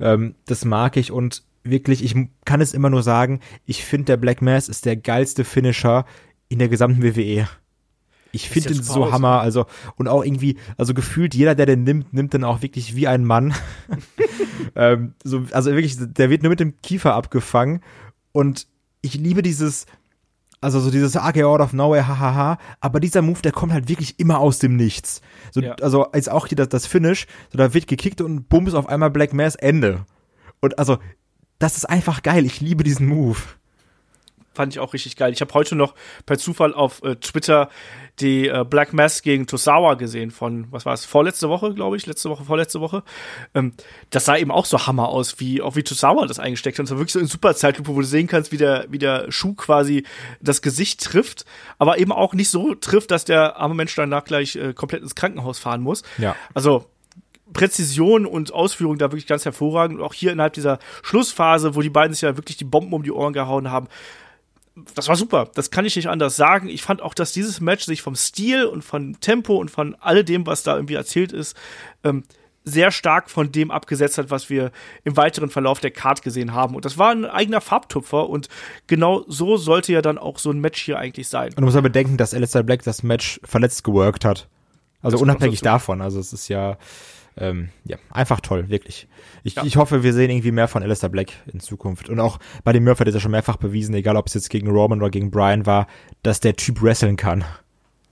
Ähm, 0.00 0.34
das 0.46 0.64
mag 0.64 0.96
ich 0.96 1.12
und 1.12 1.42
wirklich, 1.62 2.02
ich 2.02 2.14
kann 2.46 2.62
es 2.62 2.72
immer 2.72 2.88
nur 2.88 3.02
sagen, 3.02 3.40
ich 3.66 3.84
finde, 3.84 4.06
der 4.06 4.16
Black 4.16 4.40
Mass 4.40 4.68
ist 4.70 4.86
der 4.86 4.96
geilste 4.96 5.44
Finisher 5.44 6.06
in 6.48 6.58
der 6.58 6.68
gesamten 6.68 7.02
WWE. 7.02 7.46
Ich 8.32 8.48
finde 8.48 8.74
den 8.74 8.82
so 8.82 9.12
Hammer, 9.12 9.40
also 9.40 9.66
und 9.96 10.08
auch 10.08 10.24
irgendwie, 10.24 10.56
also 10.76 10.94
gefühlt 10.94 11.34
jeder, 11.34 11.54
der 11.54 11.66
den 11.66 11.84
nimmt, 11.84 12.12
nimmt 12.12 12.32
den 12.32 12.44
auch 12.44 12.62
wirklich 12.62 12.94
wie 12.94 13.08
ein 13.08 13.24
Mann. 13.24 13.54
ähm, 14.76 15.14
so, 15.24 15.44
also 15.52 15.72
wirklich, 15.72 15.96
der 15.98 16.30
wird 16.30 16.42
nur 16.42 16.50
mit 16.50 16.60
dem 16.60 16.80
Kiefer 16.80 17.14
abgefangen 17.14 17.80
und 18.32 18.66
ich 19.02 19.14
liebe 19.14 19.42
dieses, 19.42 19.86
also 20.60 20.78
so 20.80 20.90
dieses 20.90 21.16
AK 21.16 21.42
out 21.42 21.60
of 21.60 21.72
nowhere, 21.72 22.06
hahaha, 22.06 22.58
aber 22.80 23.00
dieser 23.00 23.22
Move, 23.22 23.42
der 23.42 23.52
kommt 23.52 23.72
halt 23.72 23.88
wirklich 23.88 24.20
immer 24.20 24.38
aus 24.38 24.58
dem 24.58 24.76
Nichts. 24.76 25.22
So, 25.52 25.60
ja. 25.60 25.74
Also 25.80 26.06
jetzt 26.14 26.30
auch 26.30 26.46
hier 26.46 26.56
das, 26.56 26.68
das 26.68 26.86
Finish, 26.86 27.26
so 27.50 27.58
da 27.58 27.74
wird 27.74 27.86
gekickt 27.86 28.20
und 28.20 28.48
bums 28.48 28.74
auf 28.74 28.88
einmal 28.88 29.10
Black 29.10 29.32
Mass 29.32 29.54
Ende. 29.54 30.04
Und 30.60 30.78
also, 30.78 30.98
das 31.58 31.76
ist 31.76 31.86
einfach 31.86 32.22
geil, 32.22 32.44
ich 32.44 32.60
liebe 32.60 32.84
diesen 32.84 33.06
Move 33.06 33.38
fand 34.52 34.72
ich 34.74 34.80
auch 34.80 34.92
richtig 34.92 35.16
geil. 35.16 35.32
Ich 35.32 35.40
habe 35.40 35.54
heute 35.54 35.76
noch 35.76 35.94
per 36.26 36.38
Zufall 36.38 36.74
auf 36.74 37.02
äh, 37.02 37.16
Twitter 37.16 37.68
die 38.20 38.48
äh, 38.48 38.64
Black 38.68 38.92
Mass 38.92 39.22
gegen 39.22 39.46
Tosawa 39.46 39.94
gesehen 39.94 40.30
von, 40.30 40.66
was 40.70 40.84
war 40.84 40.92
es, 40.92 41.04
vorletzte 41.04 41.48
Woche, 41.48 41.72
glaube 41.72 41.96
ich, 41.96 42.06
letzte 42.06 42.28
Woche, 42.28 42.44
vorletzte 42.44 42.80
Woche. 42.80 43.02
Ähm, 43.54 43.72
das 44.10 44.24
sah 44.24 44.36
eben 44.36 44.50
auch 44.50 44.66
so 44.66 44.86
Hammer 44.86 45.08
aus, 45.08 45.40
wie 45.40 45.62
auch 45.62 45.76
wie 45.76 45.82
Tosawa 45.82 46.26
das 46.26 46.38
eingesteckt 46.38 46.78
hat. 46.78 46.80
Und 46.80 46.84
es 46.86 46.90
war 46.90 46.98
wirklich 46.98 47.12
so 47.12 47.20
in 47.20 47.26
super 47.26 47.54
Zeitlupe, 47.54 47.94
wo 47.94 48.00
du 48.00 48.06
sehen 48.06 48.26
kannst, 48.26 48.52
wie 48.52 48.56
der, 48.56 48.86
wie 48.90 48.98
der 48.98 49.30
Schuh 49.30 49.54
quasi 49.54 50.04
das 50.40 50.62
Gesicht 50.62 51.02
trifft, 51.02 51.44
aber 51.78 51.98
eben 51.98 52.12
auch 52.12 52.34
nicht 52.34 52.50
so 52.50 52.74
trifft, 52.74 53.10
dass 53.10 53.24
der 53.24 53.56
arme 53.56 53.74
Mensch 53.74 53.94
danach 53.94 54.24
gleich 54.24 54.56
äh, 54.56 54.74
komplett 54.74 55.02
ins 55.02 55.14
Krankenhaus 55.14 55.58
fahren 55.58 55.80
muss. 55.80 56.02
Ja. 56.18 56.36
Also 56.52 56.86
Präzision 57.52 58.26
und 58.26 58.52
Ausführung 58.52 58.98
da 58.98 59.06
wirklich 59.06 59.26
ganz 59.26 59.44
hervorragend. 59.44 59.98
Und 59.98 60.04
auch 60.04 60.14
hier 60.14 60.32
innerhalb 60.32 60.52
dieser 60.52 60.78
Schlussphase, 61.02 61.74
wo 61.74 61.80
die 61.80 61.90
beiden 61.90 62.14
sich 62.14 62.22
ja 62.22 62.36
wirklich 62.36 62.56
die 62.56 62.64
Bomben 62.64 62.92
um 62.92 63.02
die 63.02 63.12
Ohren 63.12 63.32
gehauen 63.32 63.70
haben, 63.70 63.88
das 64.94 65.08
war 65.08 65.16
super. 65.16 65.48
Das 65.54 65.70
kann 65.70 65.84
ich 65.84 65.96
nicht 65.96 66.08
anders 66.08 66.36
sagen. 66.36 66.68
Ich 66.68 66.82
fand 66.82 67.02
auch, 67.02 67.14
dass 67.14 67.32
dieses 67.32 67.60
Match 67.60 67.84
sich 67.84 68.02
vom 68.02 68.14
Stil 68.14 68.64
und 68.64 68.82
von 68.82 69.16
Tempo 69.20 69.56
und 69.56 69.70
von 69.70 69.96
all 70.00 70.24
dem, 70.24 70.46
was 70.46 70.62
da 70.62 70.74
irgendwie 70.76 70.94
erzählt 70.94 71.32
ist, 71.32 71.56
ähm, 72.04 72.24
sehr 72.62 72.90
stark 72.90 73.30
von 73.30 73.52
dem 73.52 73.70
abgesetzt 73.70 74.18
hat, 74.18 74.30
was 74.30 74.50
wir 74.50 74.70
im 75.04 75.16
weiteren 75.16 75.50
Verlauf 75.50 75.80
der 75.80 75.90
Card 75.90 76.22
gesehen 76.22 76.52
haben. 76.52 76.74
Und 76.74 76.84
das 76.84 76.98
war 76.98 77.10
ein 77.10 77.24
eigener 77.24 77.60
Farbtupfer 77.60 78.28
und 78.28 78.48
genau 78.86 79.24
so 79.26 79.56
sollte 79.56 79.92
ja 79.92 80.02
dann 80.02 80.18
auch 80.18 80.38
so 80.38 80.50
ein 80.50 80.60
Match 80.60 80.82
hier 80.82 80.98
eigentlich 80.98 81.28
sein. 81.28 81.48
Und 81.48 81.60
du 81.60 81.62
musst 81.62 81.76
ja 81.76 81.80
bedenken, 81.80 82.16
dass 82.16 82.34
Alistair 82.34 82.62
Black 82.62 82.82
das 82.82 83.02
Match 83.02 83.40
verletzt 83.44 83.82
geworkt 83.82 84.24
hat. 84.24 84.48
Also 85.02 85.16
Das 85.16 85.22
unabhängig 85.22 85.62
davon. 85.62 86.02
Also 86.02 86.20
es 86.20 86.32
ist 86.34 86.48
ja, 86.48 86.76
ähm, 87.40 87.70
ja, 87.84 87.96
einfach 88.10 88.40
toll, 88.40 88.68
wirklich. 88.68 89.08
Ich, 89.42 89.54
Ja. 89.54 89.64
ich 89.64 89.76
hoffe, 89.76 90.02
wir 90.02 90.12
sehen 90.12 90.30
irgendwie 90.30 90.52
mehr 90.52 90.68
von 90.68 90.82
Alistair 90.82 91.08
Black 91.08 91.32
in 91.52 91.60
Zukunft. 91.60 92.08
Und 92.08 92.20
auch 92.20 92.38
bei 92.64 92.72
dem 92.72 92.84
Murphy 92.84 93.00
hat 93.00 93.08
er 93.08 93.14
ja 93.14 93.20
schon 93.20 93.30
mehrfach 93.30 93.56
bewiesen, 93.56 93.94
egal 93.94 94.16
ob 94.16 94.26
es 94.26 94.34
jetzt 94.34 94.50
gegen 94.50 94.68
Roman 94.68 95.00
oder 95.00 95.10
gegen 95.10 95.30
Brian 95.30 95.66
war, 95.66 95.86
dass 96.22 96.40
der 96.40 96.56
Typ 96.56 96.82
wresteln 96.82 97.16
kann. 97.16 97.44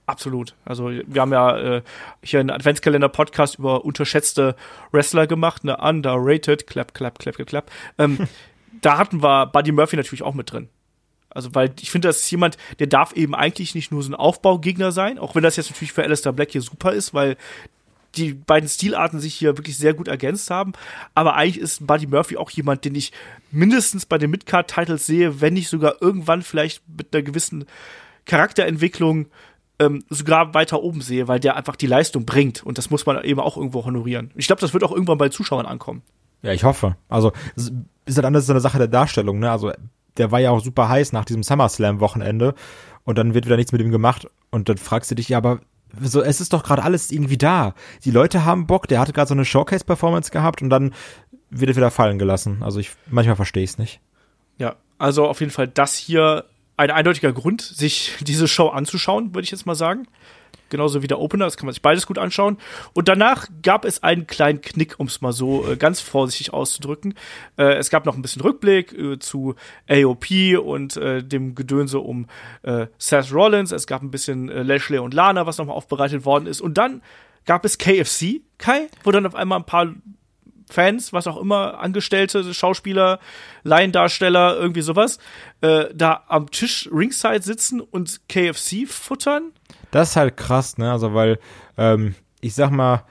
Absolut. 0.07 0.55
Also 0.65 0.89
wir 0.89 1.21
haben 1.21 1.31
ja 1.31 1.57
äh, 1.77 1.81
hier 2.23 2.39
einen 2.39 2.49
Adventskalender-Podcast 2.49 3.59
über 3.59 3.85
unterschätzte 3.85 4.55
Wrestler 4.91 5.27
gemacht, 5.27 5.61
eine 5.63 5.77
underrated, 5.77 6.65
clap, 6.65 6.95
clap, 6.95 7.19
clap, 7.19 7.35
clap, 7.35 7.47
clap. 7.47 7.71
Ähm, 7.99 8.17
da 8.81 8.97
hatten 8.97 9.21
wir 9.21 9.45
Buddy 9.45 9.71
Murphy 9.71 9.97
natürlich 9.97 10.23
auch 10.23 10.33
mit 10.33 10.51
drin. 10.51 10.69
Also, 11.29 11.53
weil 11.53 11.71
ich 11.79 11.91
finde, 11.91 12.07
das 12.07 12.21
ist 12.21 12.31
jemand, 12.31 12.57
der 12.79 12.87
darf 12.87 13.13
eben 13.13 13.35
eigentlich 13.35 13.75
nicht 13.75 13.91
nur 13.91 14.01
so 14.01 14.09
ein 14.09 14.15
Aufbaugegner 14.15 14.91
sein, 14.91 15.19
auch 15.19 15.35
wenn 15.35 15.43
das 15.43 15.57
jetzt 15.57 15.69
natürlich 15.69 15.93
für 15.93 16.01
Alistair 16.01 16.33
Black 16.33 16.49
hier 16.51 16.61
super 16.63 16.91
ist, 16.91 17.13
weil 17.13 17.37
die 18.15 18.33
beiden 18.33 18.67
Stilarten 18.67 19.19
sich 19.19 19.35
hier 19.35 19.57
wirklich 19.57 19.77
sehr 19.77 19.93
gut 19.93 20.07
ergänzt 20.07 20.49
haben. 20.49 20.73
Aber 21.15 21.35
eigentlich 21.35 21.59
ist 21.59 21.85
Buddy 21.85 22.07
Murphy 22.07 22.37
auch 22.37 22.49
jemand, 22.49 22.85
den 22.85 22.95
ich 22.95 23.11
mindestens 23.51 24.05
bei 24.05 24.17
den 24.17 24.31
Midcard-Titles 24.31 25.05
sehe, 25.05 25.41
wenn 25.41 25.53
nicht 25.53 25.69
sogar 25.69 26.01
irgendwann 26.01 26.41
vielleicht 26.41 26.81
mit 26.87 27.13
einer 27.13 27.23
gewissen 27.23 27.65
Charakterentwicklung 28.25 29.27
ähm, 29.79 30.03
sogar 30.09 30.53
weiter 30.53 30.83
oben 30.83 31.01
sehe, 31.01 31.27
weil 31.27 31.39
der 31.39 31.55
einfach 31.55 31.75
die 31.75 31.87
Leistung 31.87 32.25
bringt. 32.25 32.63
Und 32.63 32.77
das 32.77 32.89
muss 32.89 33.05
man 33.05 33.23
eben 33.23 33.39
auch 33.39 33.57
irgendwo 33.57 33.85
honorieren. 33.85 34.31
Ich 34.35 34.47
glaube, 34.47 34.61
das 34.61 34.73
wird 34.73 34.83
auch 34.83 34.91
irgendwann 34.91 35.17
bei 35.17 35.29
Zuschauern 35.29 35.65
ankommen. 35.65 36.01
Ja, 36.41 36.51
ich 36.53 36.63
hoffe. 36.63 36.95
Also, 37.07 37.31
ist 37.55 38.15
halt 38.15 38.25
anders 38.25 38.45
so 38.45 38.53
eine 38.53 38.61
Sache 38.61 38.77
der 38.77 38.87
Darstellung, 38.87 39.39
ne? 39.39 39.51
Also, 39.51 39.71
der 40.17 40.31
war 40.31 40.39
ja 40.39 40.51
auch 40.51 40.63
super 40.63 40.89
heiß 40.89 41.13
nach 41.13 41.25
diesem 41.25 41.43
SummerSlam-Wochenende 41.43 42.55
und 43.03 43.17
dann 43.17 43.33
wird 43.33 43.45
wieder 43.45 43.57
nichts 43.57 43.71
mit 43.71 43.81
ihm 43.81 43.91
gemacht 43.91 44.27
und 44.51 44.69
dann 44.69 44.77
fragst 44.77 45.09
du 45.11 45.15
dich, 45.15 45.29
ja, 45.29 45.37
aber 45.37 45.61
so, 46.01 46.21
es 46.21 46.41
ist 46.41 46.53
doch 46.53 46.63
gerade 46.63 46.83
alles 46.83 47.11
irgendwie 47.11 47.37
da. 47.37 47.73
Die 48.03 48.11
Leute 48.11 48.45
haben 48.45 48.67
Bock, 48.67 48.87
der 48.87 48.99
hatte 48.99 49.13
gerade 49.13 49.27
so 49.27 49.33
eine 49.33 49.45
Showcase-Performance 49.45 50.31
gehabt 50.31 50.61
und 50.61 50.69
dann 50.69 50.93
wird 51.49 51.71
er 51.71 51.75
wieder 51.75 51.91
fallen 51.91 52.19
gelassen. 52.19 52.61
Also, 52.61 52.79
ich, 52.79 52.91
manchmal 53.09 53.35
verstehe 53.35 53.63
es 53.63 53.77
nicht. 53.77 53.99
Ja, 54.57 54.75
also 54.97 55.27
auf 55.27 55.39
jeden 55.39 55.51
Fall 55.51 55.67
das 55.67 55.95
hier 55.95 56.45
ein 56.77 56.91
eindeutiger 56.91 57.33
Grund, 57.33 57.61
sich 57.61 58.13
diese 58.21 58.47
Show 58.47 58.67
anzuschauen, 58.69 59.33
würde 59.33 59.43
ich 59.43 59.51
jetzt 59.51 59.65
mal 59.65 59.75
sagen. 59.75 60.07
Genauso 60.69 61.01
wie 61.01 61.07
der 61.07 61.19
Opener, 61.19 61.45
das 61.45 61.57
kann 61.57 61.65
man 61.65 61.73
sich 61.73 61.81
beides 61.81 62.05
gut 62.05 62.17
anschauen. 62.17 62.57
Und 62.93 63.07
danach 63.07 63.47
gab 63.61 63.85
es 63.85 64.03
einen 64.03 64.27
kleinen 64.27 64.61
Knick, 64.61 64.99
um 64.99 65.07
es 65.07 65.21
mal 65.21 65.33
so 65.33 65.67
äh, 65.67 65.75
ganz 65.75 66.01
vorsichtig 66.01 66.53
auszudrücken. 66.53 67.15
Äh, 67.57 67.75
es 67.75 67.89
gab 67.89 68.05
noch 68.05 68.15
ein 68.15 68.21
bisschen 68.21 68.41
Rückblick 68.41 68.93
äh, 68.93 69.19
zu 69.19 69.55
AOP 69.87 70.57
und 70.63 70.97
äh, 70.97 71.23
dem 71.23 71.55
Gedönse 71.55 71.99
um 71.99 72.27
äh, 72.63 72.87
Seth 72.97 73.33
Rollins. 73.33 73.71
Es 73.71 73.87
gab 73.87 74.01
ein 74.01 74.11
bisschen 74.11 74.49
äh, 74.49 74.63
Lashley 74.63 74.99
und 74.99 75.13
Lana, 75.13 75.45
was 75.45 75.57
nochmal 75.57 75.75
aufbereitet 75.75 76.25
worden 76.25 76.47
ist. 76.47 76.61
Und 76.61 76.77
dann 76.77 77.01
gab 77.45 77.65
es 77.65 77.77
KFC, 77.77 78.41
Kai, 78.57 78.89
wo 79.03 79.11
dann 79.11 79.25
auf 79.25 79.35
einmal 79.35 79.59
ein 79.59 79.65
paar 79.65 79.93
Fans, 80.69 81.13
was 81.13 81.27
auch 81.27 81.37
immer, 81.37 81.79
Angestellte, 81.79 82.53
Schauspieler, 82.53 83.19
Laiendarsteller, 83.63 84.55
irgendwie 84.57 84.81
sowas, 84.81 85.17
äh, 85.61 85.85
da 85.93 86.23
am 86.27 86.51
Tisch 86.51 86.87
ringside 86.93 87.41
sitzen 87.41 87.81
und 87.81 88.21
KFC 88.29 88.87
futtern. 88.87 89.51
Das 89.91 90.11
ist 90.11 90.15
halt 90.15 90.37
krass, 90.37 90.77
ne? 90.77 90.91
Also, 90.91 91.13
weil, 91.13 91.39
ähm, 91.77 92.15
ich 92.41 92.53
sag 92.53 92.71
mal, 92.71 93.03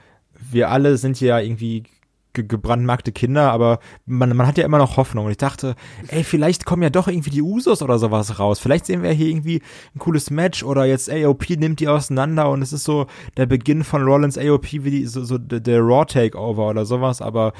wir 0.51 0.69
alle 0.69 0.97
sind 0.97 1.19
ja 1.19 1.39
irgendwie 1.39 1.83
ge 2.33 2.45
gebrandmarkte 2.47 3.11
Kinder, 3.11 3.51
aber 3.51 3.79
man, 4.05 4.35
man 4.35 4.47
hat 4.47 4.57
ja 4.57 4.65
immer 4.65 4.77
noch 4.77 4.97
Hoffnung. 4.97 5.25
Und 5.25 5.31
ich 5.31 5.37
dachte, 5.37 5.75
ey, 6.09 6.23
vielleicht 6.23 6.65
kommen 6.65 6.83
ja 6.83 6.89
doch 6.89 7.07
irgendwie 7.07 7.31
die 7.31 7.41
Usos 7.41 7.81
oder 7.81 7.97
sowas 7.97 8.39
raus. 8.39 8.59
Vielleicht 8.59 8.85
sehen 8.85 9.03
wir 9.03 9.11
hier 9.11 9.27
irgendwie 9.27 9.61
ein 9.95 9.99
cooles 9.99 10.29
Match 10.29 10.63
oder 10.63 10.85
jetzt 10.85 11.09
AOP 11.09 11.49
nimmt 11.51 11.79
die 11.79 11.87
auseinander 11.87 12.49
und 12.49 12.61
es 12.61 12.73
ist 12.73 12.83
so 12.83 13.07
der 13.37 13.45
Beginn 13.45 13.83
von 13.83 14.03
Rollins 14.03 14.37
AOP 14.37 14.71
wie 14.71 14.91
die, 14.91 15.05
so, 15.05 15.23
so 15.23 15.37
der, 15.37 15.81
Raw 15.81 16.05
Takeover 16.05 16.69
oder 16.69 16.85
sowas, 16.85 17.21
aber 17.21 17.53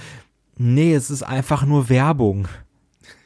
nee, 0.58 0.94
es 0.94 1.10
ist 1.10 1.24
einfach 1.24 1.66
nur 1.66 1.90
Werbung. 1.90 2.48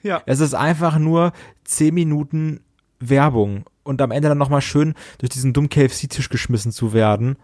Ja. 0.02 0.22
Es 0.26 0.40
ist 0.40 0.54
einfach 0.54 0.98
nur 0.98 1.34
10 1.66 1.94
Minuten 1.94 2.62
Werbung 3.00 3.66
und 3.84 4.02
am 4.02 4.12
Ende 4.12 4.30
dann 4.30 4.38
nochmal 4.38 4.62
schön 4.62 4.94
durch 5.20 5.30
diesen 5.30 5.54
dummen 5.54 5.70
KFC-Tisch 5.70 6.30
geschmissen 6.30 6.72
zu 6.72 6.94
werden. 6.94 7.38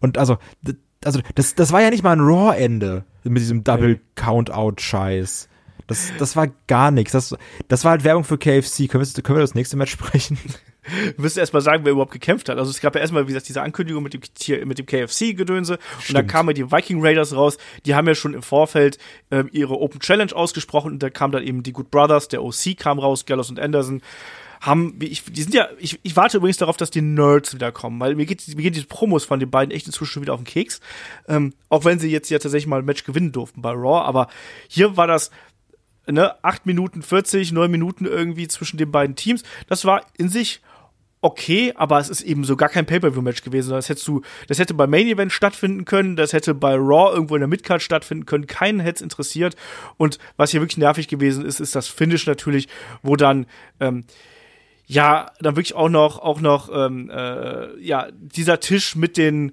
Und 0.00 0.18
also, 0.18 0.38
also 1.04 1.20
das, 1.34 1.54
das 1.54 1.72
war 1.72 1.82
ja 1.82 1.90
nicht 1.90 2.02
mal 2.02 2.12
ein 2.12 2.20
Raw-Ende 2.20 3.04
mit 3.24 3.42
diesem 3.42 3.64
Double-Count-Out-Scheiß. 3.64 5.48
Das, 5.86 6.12
das 6.18 6.34
war 6.34 6.48
gar 6.66 6.90
nichts. 6.90 7.12
Das, 7.12 7.36
das 7.68 7.84
war 7.84 7.92
halt 7.92 8.04
Werbung 8.04 8.24
für 8.24 8.38
KFC. 8.38 8.88
Können 8.88 9.04
wir, 9.04 9.22
können 9.22 9.38
wir 9.38 9.42
das 9.42 9.54
nächste 9.54 9.76
Match 9.76 9.92
sprechen? 9.92 10.38
Wir 10.82 11.14
müssen 11.16 11.38
erstmal 11.38 11.62
sagen, 11.62 11.84
wer 11.84 11.92
überhaupt 11.92 12.12
gekämpft 12.12 12.48
hat. 12.48 12.58
Also 12.58 12.70
es 12.70 12.80
gab 12.80 12.94
ja 12.94 13.00
erstmal, 13.00 13.24
wie 13.24 13.32
gesagt, 13.32 13.48
diese 13.48 13.62
Ankündigung 13.62 14.02
mit 14.02 14.14
dem, 14.14 14.68
mit 14.68 14.78
dem 14.78 14.86
KFC-Gedönse. 14.86 15.78
Und 16.08 16.14
dann 16.14 16.26
kamen 16.26 16.50
ja 16.50 16.52
die 16.54 16.72
Viking 16.72 17.04
Raiders 17.04 17.34
raus. 17.34 17.58
Die 17.84 17.94
haben 17.94 18.06
ja 18.06 18.14
schon 18.14 18.34
im 18.34 18.42
Vorfeld 18.42 18.98
ähm, 19.30 19.48
ihre 19.52 19.80
Open 19.80 20.00
Challenge 20.00 20.34
ausgesprochen. 20.34 20.92
Und 20.92 21.02
da 21.02 21.10
kam 21.10 21.32
dann 21.32 21.42
eben 21.42 21.62
die 21.62 21.72
Good 21.72 21.90
Brothers, 21.90 22.28
der 22.28 22.42
OC 22.42 22.76
kam 22.78 22.98
raus, 22.98 23.26
Gallows 23.26 23.50
und 23.50 23.58
Anderson. 23.58 24.00
Haben, 24.60 24.98
ich, 25.00 25.24
die 25.24 25.42
sind 25.42 25.54
ja, 25.54 25.68
ich, 25.78 25.98
ich 26.02 26.16
warte 26.16 26.38
übrigens 26.38 26.56
darauf, 26.56 26.76
dass 26.76 26.90
die 26.90 27.02
Nerds 27.02 27.54
wieder 27.54 27.72
kommen, 27.72 28.00
weil 28.00 28.14
mir 28.14 28.26
geht, 28.26 28.46
mir 28.56 28.62
geht 28.62 28.76
diese 28.76 28.86
Promos 28.86 29.24
von 29.24 29.40
den 29.40 29.50
beiden 29.50 29.74
echt 29.74 29.86
inzwischen 29.86 30.22
wieder 30.22 30.34
auf 30.34 30.40
den 30.40 30.46
Keks. 30.46 30.80
Ähm, 31.28 31.54
auch 31.68 31.84
wenn 31.84 31.98
sie 31.98 32.10
jetzt 32.10 32.30
ja 32.30 32.38
tatsächlich 32.38 32.66
mal 32.66 32.80
ein 32.80 32.84
Match 32.84 33.04
gewinnen 33.04 33.32
durften 33.32 33.62
bei 33.62 33.70
Raw, 33.70 34.06
aber 34.06 34.28
hier 34.68 34.96
war 34.96 35.06
das, 35.06 35.30
ne, 36.06 36.34
8 36.44 36.66
Minuten 36.66 37.02
40, 37.02 37.52
9 37.52 37.70
Minuten 37.70 38.06
irgendwie 38.06 38.48
zwischen 38.48 38.76
den 38.76 38.90
beiden 38.90 39.16
Teams. 39.16 39.42
Das 39.68 39.84
war 39.84 40.06
in 40.16 40.28
sich 40.28 40.60
okay, 41.22 41.72
aber 41.74 41.98
es 41.98 42.08
ist 42.08 42.22
eben 42.22 42.44
so 42.44 42.56
gar 42.56 42.68
kein 42.68 42.86
Pay-Per-View-Match 42.86 43.42
gewesen. 43.42 43.70
Das 43.70 43.88
hättest 43.88 44.06
du, 44.06 44.22
das 44.46 44.58
hätte 44.58 44.74
bei 44.74 44.86
Main 44.86 45.08
Event 45.08 45.32
stattfinden 45.32 45.84
können, 45.84 46.14
das 46.14 46.32
hätte 46.32 46.54
bei 46.54 46.74
Raw 46.74 47.12
irgendwo 47.12 47.34
in 47.34 47.40
der 47.40 47.48
Midcard 47.48 47.82
stattfinden 47.82 48.26
können, 48.26 48.46
keinen 48.46 48.80
hätte 48.80 48.96
es 48.96 49.02
interessiert. 49.02 49.56
Und 49.96 50.18
was 50.36 50.50
hier 50.50 50.60
wirklich 50.60 50.78
nervig 50.78 51.08
gewesen 51.08 51.44
ist, 51.44 51.58
ist 51.58 51.74
das 51.74 51.88
Finish 51.88 52.26
natürlich, 52.26 52.68
wo 53.02 53.16
dann, 53.16 53.46
ähm, 53.80 54.04
ja, 54.86 55.32
dann 55.40 55.56
wirklich 55.56 55.74
auch 55.74 55.88
noch, 55.88 56.18
auch 56.20 56.40
noch, 56.40 56.68
ähm, 56.72 57.10
äh, 57.10 57.76
ja, 57.80 58.08
dieser 58.12 58.60
Tisch 58.60 58.94
mit 58.96 59.16
den 59.16 59.52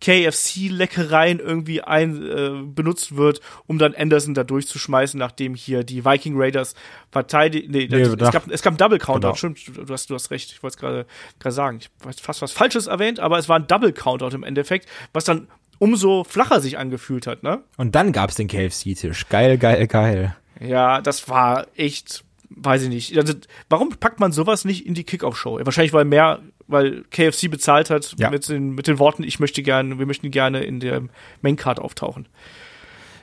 KFC-Leckereien 0.00 1.38
irgendwie 1.40 1.82
ein, 1.82 2.26
äh, 2.26 2.50
benutzt 2.64 3.16
wird, 3.16 3.40
um 3.66 3.78
dann 3.78 3.94
Anderson 3.94 4.34
da 4.34 4.44
durchzuschmeißen, 4.44 5.18
nachdem 5.18 5.54
hier 5.54 5.84
die 5.84 6.04
Viking 6.04 6.34
Raiders 6.36 6.74
verteidigen. 7.10 7.70
Nee, 7.70 7.88
Nee, 7.90 8.02
das, 8.04 8.14
es, 8.14 8.30
gab, 8.32 8.50
es 8.50 8.62
gab 8.62 8.72
einen 8.72 8.78
Double 8.78 8.98
Countout, 8.98 9.20
Genau. 9.20 9.34
stimmt, 9.34 9.66
du 9.66 9.84
du 9.84 9.92
hast, 9.92 10.08
du 10.10 10.14
hast 10.14 10.30
recht, 10.30 10.52
ich 10.52 10.62
wollte 10.62 10.74
es 10.76 10.80
gerade 10.80 11.06
gerade 11.38 11.54
sagen. 11.54 11.78
Ich 11.80 11.90
habe 12.02 12.14
fast 12.18 12.42
was 12.42 12.52
Falsches 12.52 12.86
erwähnt, 12.86 13.20
aber 13.20 13.38
es 13.38 13.48
war 13.48 13.58
ein 13.58 13.66
Double 13.66 13.92
Countout 13.92 14.34
im 14.34 14.42
Endeffekt, 14.44 14.88
was 15.12 15.24
dann 15.24 15.48
umso 15.78 16.24
flacher 16.24 16.60
sich 16.60 16.78
angefühlt 16.78 17.26
hat, 17.26 17.42
ne? 17.42 17.62
Und 17.76 17.94
dann 17.94 18.12
gab's 18.12 18.34
den 18.36 18.48
KFC-Tisch. 18.48 19.28
Geil, 19.28 19.58
geil, 19.58 19.86
geil. 19.86 20.36
Ja, 20.60 21.00
das 21.00 21.28
war 21.28 21.66
echt, 21.76 22.22
weiß 22.50 22.82
ich 22.82 22.88
nicht. 22.88 23.16
Also, 23.16 23.34
warum 23.68 23.90
packt 23.90 24.20
man 24.20 24.32
sowas 24.32 24.64
nicht 24.64 24.86
in 24.86 24.94
die 24.94 25.04
Kickoff-Show? 25.04 25.60
Wahrscheinlich, 25.62 25.92
weil 25.92 26.04
mehr, 26.04 26.40
weil 26.66 27.04
KFC 27.10 27.48
bezahlt 27.50 27.90
hat 27.90 28.14
Ja. 28.18 28.30
mit, 28.30 28.48
den, 28.48 28.74
mit 28.74 28.86
den 28.86 28.98
Worten, 28.98 29.22
ich 29.22 29.40
möchte 29.40 29.62
gerne, 29.62 29.98
wir 29.98 30.06
möchten 30.06 30.30
gerne 30.30 30.62
in 30.64 30.80
der 30.80 31.02
Maincard 31.42 31.78
auftauchen. 31.78 32.28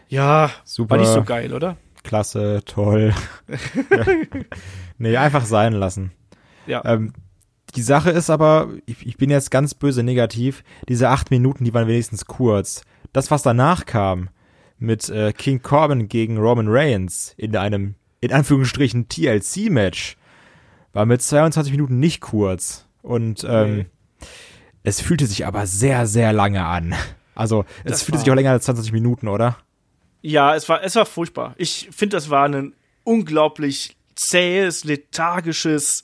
Ja, 0.09 0.51
Super. 0.63 0.91
war 0.91 0.97
nicht 0.99 1.11
so 1.11 1.23
geil, 1.23 1.53
oder? 1.53 1.77
Klasse, 2.03 2.61
toll. 2.65 3.13
Nee, 4.97 5.15
einfach 5.17 5.45
sein 5.45 5.73
lassen. 5.73 6.11
Ja. 6.65 6.83
Ähm, 6.85 7.13
die 7.75 7.81
Sache 7.83 8.09
ist 8.09 8.29
aber, 8.29 8.69
ich, 8.85 9.05
ich 9.05 9.17
bin 9.17 9.29
jetzt 9.29 9.51
ganz 9.51 9.75
böse 9.75 10.01
negativ, 10.01 10.63
diese 10.89 11.09
acht 11.09 11.29
Minuten, 11.29 11.65
die 11.65 11.73
waren 11.73 11.87
wenigstens 11.87 12.25
kurz. 12.25 12.81
Das, 13.13 13.29
was 13.29 13.43
danach 13.43 13.85
kam, 13.85 14.29
mit 14.79 15.09
äh, 15.09 15.33
King 15.33 15.61
Corbin 15.61 16.07
gegen 16.07 16.37
Roman 16.37 16.67
Reigns 16.67 17.33
in 17.37 17.55
einem, 17.55 17.95
in 18.21 18.31
Anführungsstrichen, 18.33 19.07
TLC-Match, 19.09 20.17
war 20.93 21.05
mit 21.05 21.21
22 21.21 21.71
Minuten 21.71 21.99
nicht 21.99 22.21
kurz. 22.21 22.85
Und 23.01 23.45
ähm, 23.47 23.75
Nee. 23.77 23.85
es 24.83 25.01
fühlte 25.01 25.25
sich 25.27 25.45
aber 25.45 25.67
sehr, 25.67 26.07
sehr 26.07 26.33
lange 26.33 26.65
an. 26.65 26.95
Also 27.35 27.65
es 27.83 27.91
Das 27.91 28.03
fühlte 28.03 28.19
sich 28.19 28.31
auch 28.31 28.35
länger 28.35 28.51
als 28.51 28.65
20 28.65 28.91
Minuten, 28.91 29.27
oder? 29.27 29.57
Ja, 30.21 30.55
es 30.55 30.67
war, 30.67 30.83
es 30.83 30.95
war 30.95 31.05
furchtbar. 31.05 31.53
Ich 31.57 31.89
finde, 31.91 32.17
das 32.17 32.29
war 32.29 32.47
ein 32.49 32.73
unglaublich 33.03 33.95
zähes, 34.15 34.83
lethargisches, 34.83 36.03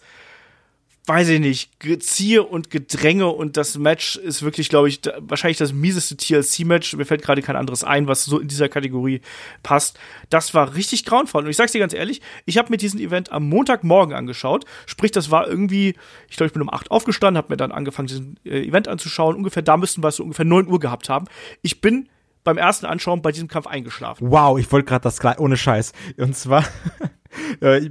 weiß 1.06 1.30
ich 1.30 1.39
nicht, 1.42 1.80
Geziehe 1.80 2.44
und 2.44 2.70
Gedränge 2.70 3.28
und 3.28 3.58
das 3.58 3.78
Match 3.78 4.16
ist 4.16 4.42
wirklich, 4.42 4.70
glaube 4.70 4.88
ich, 4.88 5.02
wahrscheinlich 5.20 5.58
das 5.58 5.74
mieseste 5.74 6.16
TLC-Match. 6.16 6.96
Mir 6.96 7.06
fällt 7.06 7.22
gerade 7.22 7.42
kein 7.42 7.58
anderes 7.58 7.84
ein, 7.84 8.08
was 8.08 8.24
so 8.24 8.39
in 8.39 8.48
dieser 8.48 8.70
Kategorie 8.70 9.20
passt. 9.63 10.00
Das 10.30 10.54
war 10.54 10.76
richtig 10.76 11.04
grauenvoll. 11.04 11.44
Und 11.44 11.50
ich 11.50 11.58
sag's 11.58 11.74
dir 11.74 11.80
ganz 11.80 11.94
ehrlich, 11.94 12.22
ich 12.46 12.58
habe 12.58 12.70
mir 12.70 12.78
diesen 12.78 13.02
Event 13.02 13.34
am 13.34 13.50
Montagmorgen 13.50 14.16
angeschaut. 14.16 14.63
Sprich, 14.86 15.12
das 15.12 15.30
war 15.30 15.46
irgendwie, 15.46 15.96
ich 16.30 16.38
glaube, 16.38 16.48
ich 16.48 16.54
bin 16.54 16.62
um 16.62 16.70
8 16.70 16.89
aufgestanden, 16.89 17.38
habe 17.38 17.52
mir 17.52 17.58
dann 17.58 17.74
angefangen, 17.74 18.08
diesen 18.08 18.39
äh, 18.46 18.66
Event 18.66 18.88
anzuschauen. 18.88 19.36
Ungefähr 19.36 19.62
da 19.62 19.76
müssten 19.76 20.02
wir 20.04 20.08
es 20.08 20.16
so 20.16 20.24
ungefähr 20.24 20.46
9 20.46 20.68
Uhr 20.68 20.80
gehabt 20.80 21.10
haben. 21.10 21.26
Ich 21.62 21.82
bin 21.82 22.08
beim 22.46 22.58
ersten 22.58 22.86
Anschauen 22.86 23.22
bei 23.22 23.32
diesem 23.32 23.48
Kampf 23.48 23.68
eingeschlafen. 23.68 24.32
Wow, 24.32 24.58
ich 24.58 24.72
wollte 24.72 24.88
gerade 24.88 25.04
das 25.04 25.20
gleich, 25.20 25.39
ohne 25.39 25.58
Scheiß. 25.58 25.94
Und 26.18 26.36
zwar, 26.36 26.63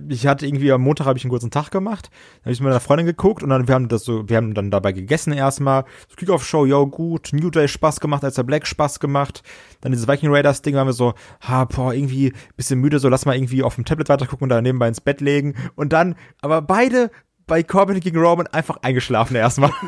ich 0.09 0.27
hatte 0.27 0.47
irgendwie 0.47 0.71
am 0.73 0.83
Montag 0.83 1.07
habe 1.07 1.19
ich 1.19 1.25
einen 1.25 1.31
kurzen 1.31 1.51
Tag 1.51 1.71
gemacht, 1.71 2.11
dann 2.11 2.45
habe 2.45 2.53
ich 2.53 2.61
mit 2.61 2.69
meiner 2.69 2.81
Freundin 2.81 3.07
geguckt 3.07 3.43
und 3.43 3.51
dann 3.51 3.69
wir 3.69 3.75
haben 3.75 3.89
das 3.89 4.05
so, 4.05 4.29
wir 4.29 4.37
haben 4.37 4.55
dann 4.55 4.71
dabei 4.71 4.93
gegessen 4.93 5.33
erstmal. 5.33 5.85
So 6.09 6.17
Kickoff-Show, 6.17 6.67
yo, 6.67 6.87
gut, 6.87 7.31
New 7.33 7.51
Day 7.51 7.69
Spaß 7.69 8.01
gemacht, 8.01 8.25
als 8.25 8.35
der 8.37 8.43
Black 8.43 8.67
Spaß 8.67 9.01
gemacht. 9.01 9.43
Dann 9.81 9.93
dieses 9.93 10.09
Viking 10.09 10.31
Raiders 10.33 10.63
Ding 10.63 10.75
waren 10.75 10.87
wir 10.87 10.93
so, 10.93 11.15
ha, 11.41 11.65
boah, 11.65 11.93
irgendwie 11.93 12.33
bisschen 12.57 12.81
müde, 12.81 12.99
so 12.99 13.09
lass 13.09 13.27
mal 13.27 13.37
irgendwie 13.37 13.63
auf 13.63 13.75
dem 13.75 13.85
Tablet 13.85 14.09
weitergucken 14.09 14.45
und 14.45 14.49
dann 14.49 14.63
nebenbei 14.63 14.89
ins 14.89 15.01
Bett 15.01 15.21
legen. 15.21 15.55
Und 15.75 15.93
dann, 15.93 16.15
aber 16.41 16.63
beide 16.63 17.11
bei 17.47 17.63
Corbin 17.63 18.01
gegen 18.01 18.19
Roman 18.19 18.47
einfach 18.47 18.79
eingeschlafen 18.83 19.37
erstmal. 19.37 19.73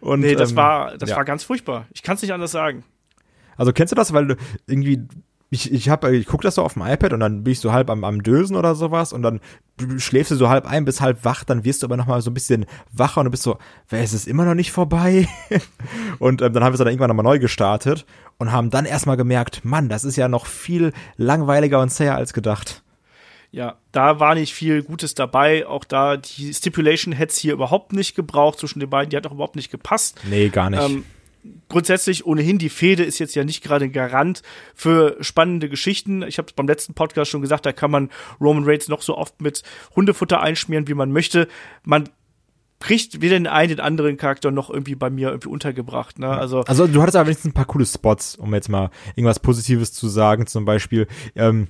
Und, 0.00 0.20
Nee, 0.20 0.34
das 0.34 0.50
ähm, 0.50 0.56
war, 0.56 0.96
das 0.98 1.10
ja. 1.10 1.16
war 1.16 1.24
ganz 1.24 1.42
furchtbar. 1.42 1.86
Ich 1.92 2.02
kann 2.02 2.14
es 2.14 2.22
nicht 2.22 2.32
anders 2.32 2.52
sagen. 2.52 2.84
Also 3.56 3.72
kennst 3.72 3.92
du 3.92 3.96
das, 3.96 4.12
weil 4.12 4.26
du 4.26 4.36
irgendwie 4.66 5.02
ich 5.50 5.72
ich 5.72 5.88
habe 5.88 6.14
ich 6.14 6.26
guck 6.26 6.40
das 6.42 6.56
so 6.56 6.62
auf 6.62 6.74
dem 6.74 6.82
iPad 6.82 7.12
und 7.12 7.20
dann 7.20 7.44
bin 7.44 7.52
ich 7.52 7.60
so 7.60 7.72
halb 7.72 7.88
am, 7.90 8.04
am 8.04 8.22
Dösen 8.22 8.56
oder 8.56 8.74
sowas 8.74 9.12
und 9.12 9.22
dann 9.22 9.40
schläfst 9.98 10.32
du 10.32 10.36
so 10.36 10.48
halb 10.48 10.66
ein 10.66 10.84
bis 10.84 11.00
halb 11.00 11.24
wach, 11.24 11.44
dann 11.44 11.64
wirst 11.64 11.82
du 11.82 11.86
aber 11.86 11.96
noch 11.96 12.06
mal 12.06 12.20
so 12.20 12.30
ein 12.30 12.34
bisschen 12.34 12.66
wacher 12.92 13.20
und 13.20 13.26
du 13.26 13.30
bist 13.30 13.44
so, 13.44 13.58
wer 13.88 14.02
ist 14.02 14.12
es 14.12 14.26
immer 14.26 14.44
noch 14.44 14.54
nicht 14.54 14.72
vorbei? 14.72 15.28
und 16.18 16.42
ähm, 16.42 16.52
dann 16.52 16.64
haben 16.64 16.72
wir 16.72 16.74
es 16.74 16.78
dann 16.78 16.88
irgendwann 16.88 17.08
nochmal 17.08 17.24
neu 17.24 17.38
gestartet 17.38 18.06
und 18.38 18.50
haben 18.50 18.70
dann 18.70 18.86
erstmal 18.86 19.16
gemerkt, 19.16 19.64
Mann, 19.64 19.88
das 19.88 20.04
ist 20.04 20.16
ja 20.16 20.28
noch 20.28 20.46
viel 20.46 20.92
langweiliger 21.16 21.80
und 21.80 21.90
zäher 21.90 22.16
als 22.16 22.32
gedacht. 22.32 22.82
Ja, 23.52 23.76
da 23.92 24.20
war 24.20 24.34
nicht 24.34 24.52
viel 24.52 24.82
Gutes 24.82 25.14
dabei. 25.14 25.66
Auch 25.66 25.84
da, 25.84 26.16
die 26.16 26.52
Stipulation 26.52 27.14
hätte 27.14 27.32
es 27.32 27.38
hier 27.38 27.54
überhaupt 27.54 27.92
nicht 27.92 28.14
gebraucht 28.14 28.58
zwischen 28.58 28.80
den 28.80 28.90
beiden. 28.90 29.10
Die 29.10 29.16
hat 29.16 29.26
auch 29.26 29.32
überhaupt 29.32 29.56
nicht 29.56 29.70
gepasst. 29.70 30.20
Nee, 30.28 30.48
gar 30.48 30.68
nicht. 30.68 30.82
Ähm, 30.82 31.04
grundsätzlich 31.68 32.26
ohnehin, 32.26 32.58
die 32.58 32.68
Fehde 32.68 33.04
ist 33.04 33.18
jetzt 33.18 33.34
ja 33.34 33.44
nicht 33.44 33.62
gerade 33.62 33.86
ein 33.86 33.92
Garant 33.92 34.42
für 34.74 35.16
spannende 35.20 35.68
Geschichten. 35.68 36.22
Ich 36.22 36.38
habe 36.38 36.48
es 36.48 36.54
beim 36.54 36.66
letzten 36.66 36.94
Podcast 36.94 37.30
schon 37.30 37.42
gesagt, 37.42 37.66
da 37.66 37.72
kann 37.72 37.90
man 37.90 38.10
Roman 38.40 38.64
Reigns 38.64 38.88
noch 38.88 39.02
so 39.02 39.16
oft 39.16 39.40
mit 39.40 39.62
Hundefutter 39.94 40.40
einschmieren, 40.40 40.88
wie 40.88 40.94
man 40.94 41.12
möchte. 41.12 41.48
Man 41.84 42.08
kriegt 42.80 43.20
weder 43.20 43.36
den 43.36 43.46
einen, 43.46 43.70
den 43.70 43.80
anderen 43.80 44.16
Charakter 44.16 44.50
noch 44.50 44.70
irgendwie 44.70 44.94
bei 44.94 45.10
mir 45.10 45.28
irgendwie 45.28 45.48
untergebracht. 45.48 46.18
Ne? 46.18 46.28
Also, 46.28 46.60
Also 46.62 46.86
du 46.86 47.00
hattest 47.00 47.16
aber 47.16 47.26
wenigstens 47.26 47.50
ein 47.50 47.54
paar 47.54 47.64
coole 47.64 47.86
Spots, 47.86 48.36
um 48.36 48.54
jetzt 48.54 48.68
mal 48.68 48.90
irgendwas 49.14 49.40
Positives 49.40 49.92
zu 49.92 50.08
sagen. 50.08 50.46
Zum 50.46 50.64
Beispiel 50.64 51.06
ähm, 51.34 51.68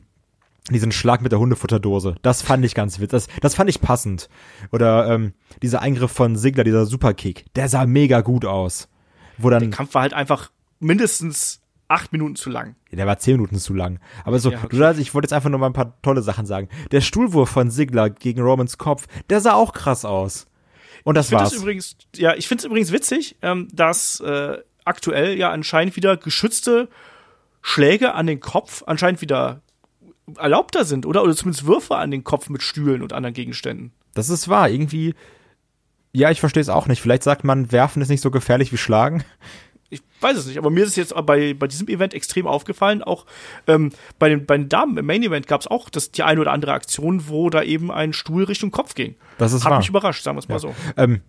diesen 0.70 0.92
Schlag 0.92 1.22
mit 1.22 1.32
der 1.32 1.38
Hundefutterdose. 1.38 2.16
Das 2.22 2.42
fand 2.42 2.64
ich 2.64 2.74
ganz 2.74 2.98
witzig. 2.98 3.10
Das, 3.10 3.28
das 3.40 3.54
fand 3.54 3.70
ich 3.70 3.80
passend. 3.80 4.28
Oder 4.72 5.08
ähm, 5.08 5.32
dieser 5.62 5.80
Eingriff 5.80 6.10
von 6.10 6.36
Sigler, 6.36 6.64
dieser 6.64 6.86
Superkick. 6.86 7.44
Der 7.54 7.68
sah 7.68 7.86
mega 7.86 8.20
gut 8.20 8.44
aus. 8.44 8.88
Wo 9.38 9.50
dann, 9.50 9.60
der 9.60 9.70
Kampf 9.70 9.94
war 9.94 10.02
halt 10.02 10.14
einfach 10.14 10.50
mindestens 10.80 11.60
acht 11.88 12.12
Minuten 12.12 12.34
zu 12.36 12.50
lang. 12.50 12.74
der 12.90 13.06
war 13.06 13.18
zehn 13.18 13.36
Minuten 13.36 13.58
zu 13.58 13.72
lang. 13.74 14.00
Aber 14.24 14.38
so, 14.38 14.50
Ja, 14.50 14.58
okay. 14.64 14.76
du 14.94 15.00
ich 15.00 15.14
wollte 15.14 15.26
jetzt 15.26 15.32
einfach 15.32 15.50
nur 15.50 15.60
mal 15.60 15.66
ein 15.68 15.72
paar 15.72 16.00
tolle 16.02 16.22
Sachen 16.22 16.46
sagen. 16.46 16.68
Der 16.90 17.00
Stuhlwurf 17.00 17.48
von 17.48 17.70
Sigler 17.70 18.10
gegen 18.10 18.40
Romans 18.40 18.76
Kopf, 18.78 19.06
der 19.30 19.40
sah 19.40 19.54
auch 19.54 19.72
krass 19.72 20.04
aus. 20.04 20.46
Und 21.04 21.14
das 21.16 21.26
Ich 21.26 21.30
finde 21.30 21.44
war's. 21.44 21.52
übrigens, 21.54 21.96
ja, 22.16 22.34
ich 22.34 22.48
finde 22.48 22.62
es 22.62 22.64
übrigens 22.64 22.90
witzig, 22.92 23.36
ähm, 23.42 23.68
dass 23.72 24.18
äh, 24.20 24.58
aktuell 24.84 25.38
ja 25.38 25.50
anscheinend 25.50 25.94
wieder 25.94 26.16
geschützte 26.16 26.88
Schläge 27.62 28.14
an 28.14 28.26
den 28.26 28.40
Kopf 28.40 28.82
anscheinend 28.86 29.20
wieder 29.20 29.60
erlaubter 30.36 30.84
sind, 30.84 31.06
oder? 31.06 31.22
Oder 31.22 31.36
zumindest 31.36 31.66
Würfe 31.66 31.96
an 31.96 32.10
den 32.10 32.24
Kopf 32.24 32.48
mit 32.48 32.62
Stühlen 32.62 33.02
und 33.02 33.12
anderen 33.12 33.34
Gegenständen. 33.34 33.92
Das 34.14 34.28
ist 34.28 34.48
wahr. 34.48 34.68
Irgendwie, 34.68 35.14
ja, 36.16 36.30
ich 36.30 36.40
verstehe 36.40 36.62
es 36.62 36.70
auch 36.70 36.86
nicht. 36.86 37.02
Vielleicht 37.02 37.22
sagt 37.22 37.44
man, 37.44 37.72
werfen 37.72 38.00
ist 38.00 38.08
nicht 38.08 38.22
so 38.22 38.30
gefährlich 38.30 38.72
wie 38.72 38.78
schlagen. 38.78 39.22
Ich 39.90 40.02
weiß 40.20 40.38
es 40.38 40.46
nicht, 40.46 40.56
aber 40.56 40.70
mir 40.70 40.82
ist 40.82 40.90
es 40.90 40.96
jetzt 40.96 41.14
bei, 41.26 41.52
bei 41.52 41.66
diesem 41.66 41.88
Event 41.88 42.14
extrem 42.14 42.46
aufgefallen. 42.46 43.02
Auch 43.02 43.26
ähm, 43.66 43.90
bei, 44.18 44.30
den, 44.30 44.46
bei 44.46 44.56
den 44.56 44.70
Damen 44.70 44.96
im 44.96 45.04
Main 45.04 45.22
Event 45.22 45.46
gab 45.46 45.60
es 45.60 45.66
auch 45.66 45.90
das, 45.90 46.12
die 46.12 46.22
eine 46.22 46.40
oder 46.40 46.52
andere 46.52 46.72
Aktion, 46.72 47.28
wo 47.28 47.50
da 47.50 47.62
eben 47.62 47.92
ein 47.92 48.14
Stuhl 48.14 48.44
Richtung 48.44 48.70
Kopf 48.70 48.94
ging. 48.94 49.16
Das 49.36 49.52
ist 49.52 49.64
Hat 49.64 49.72
wahr. 49.72 49.78
mich 49.78 49.90
überrascht, 49.90 50.24
sagen 50.24 50.36
wir 50.36 50.40
es 50.40 50.48
mal 50.48 50.58
so. 50.58 50.74
Ähm, 50.96 51.20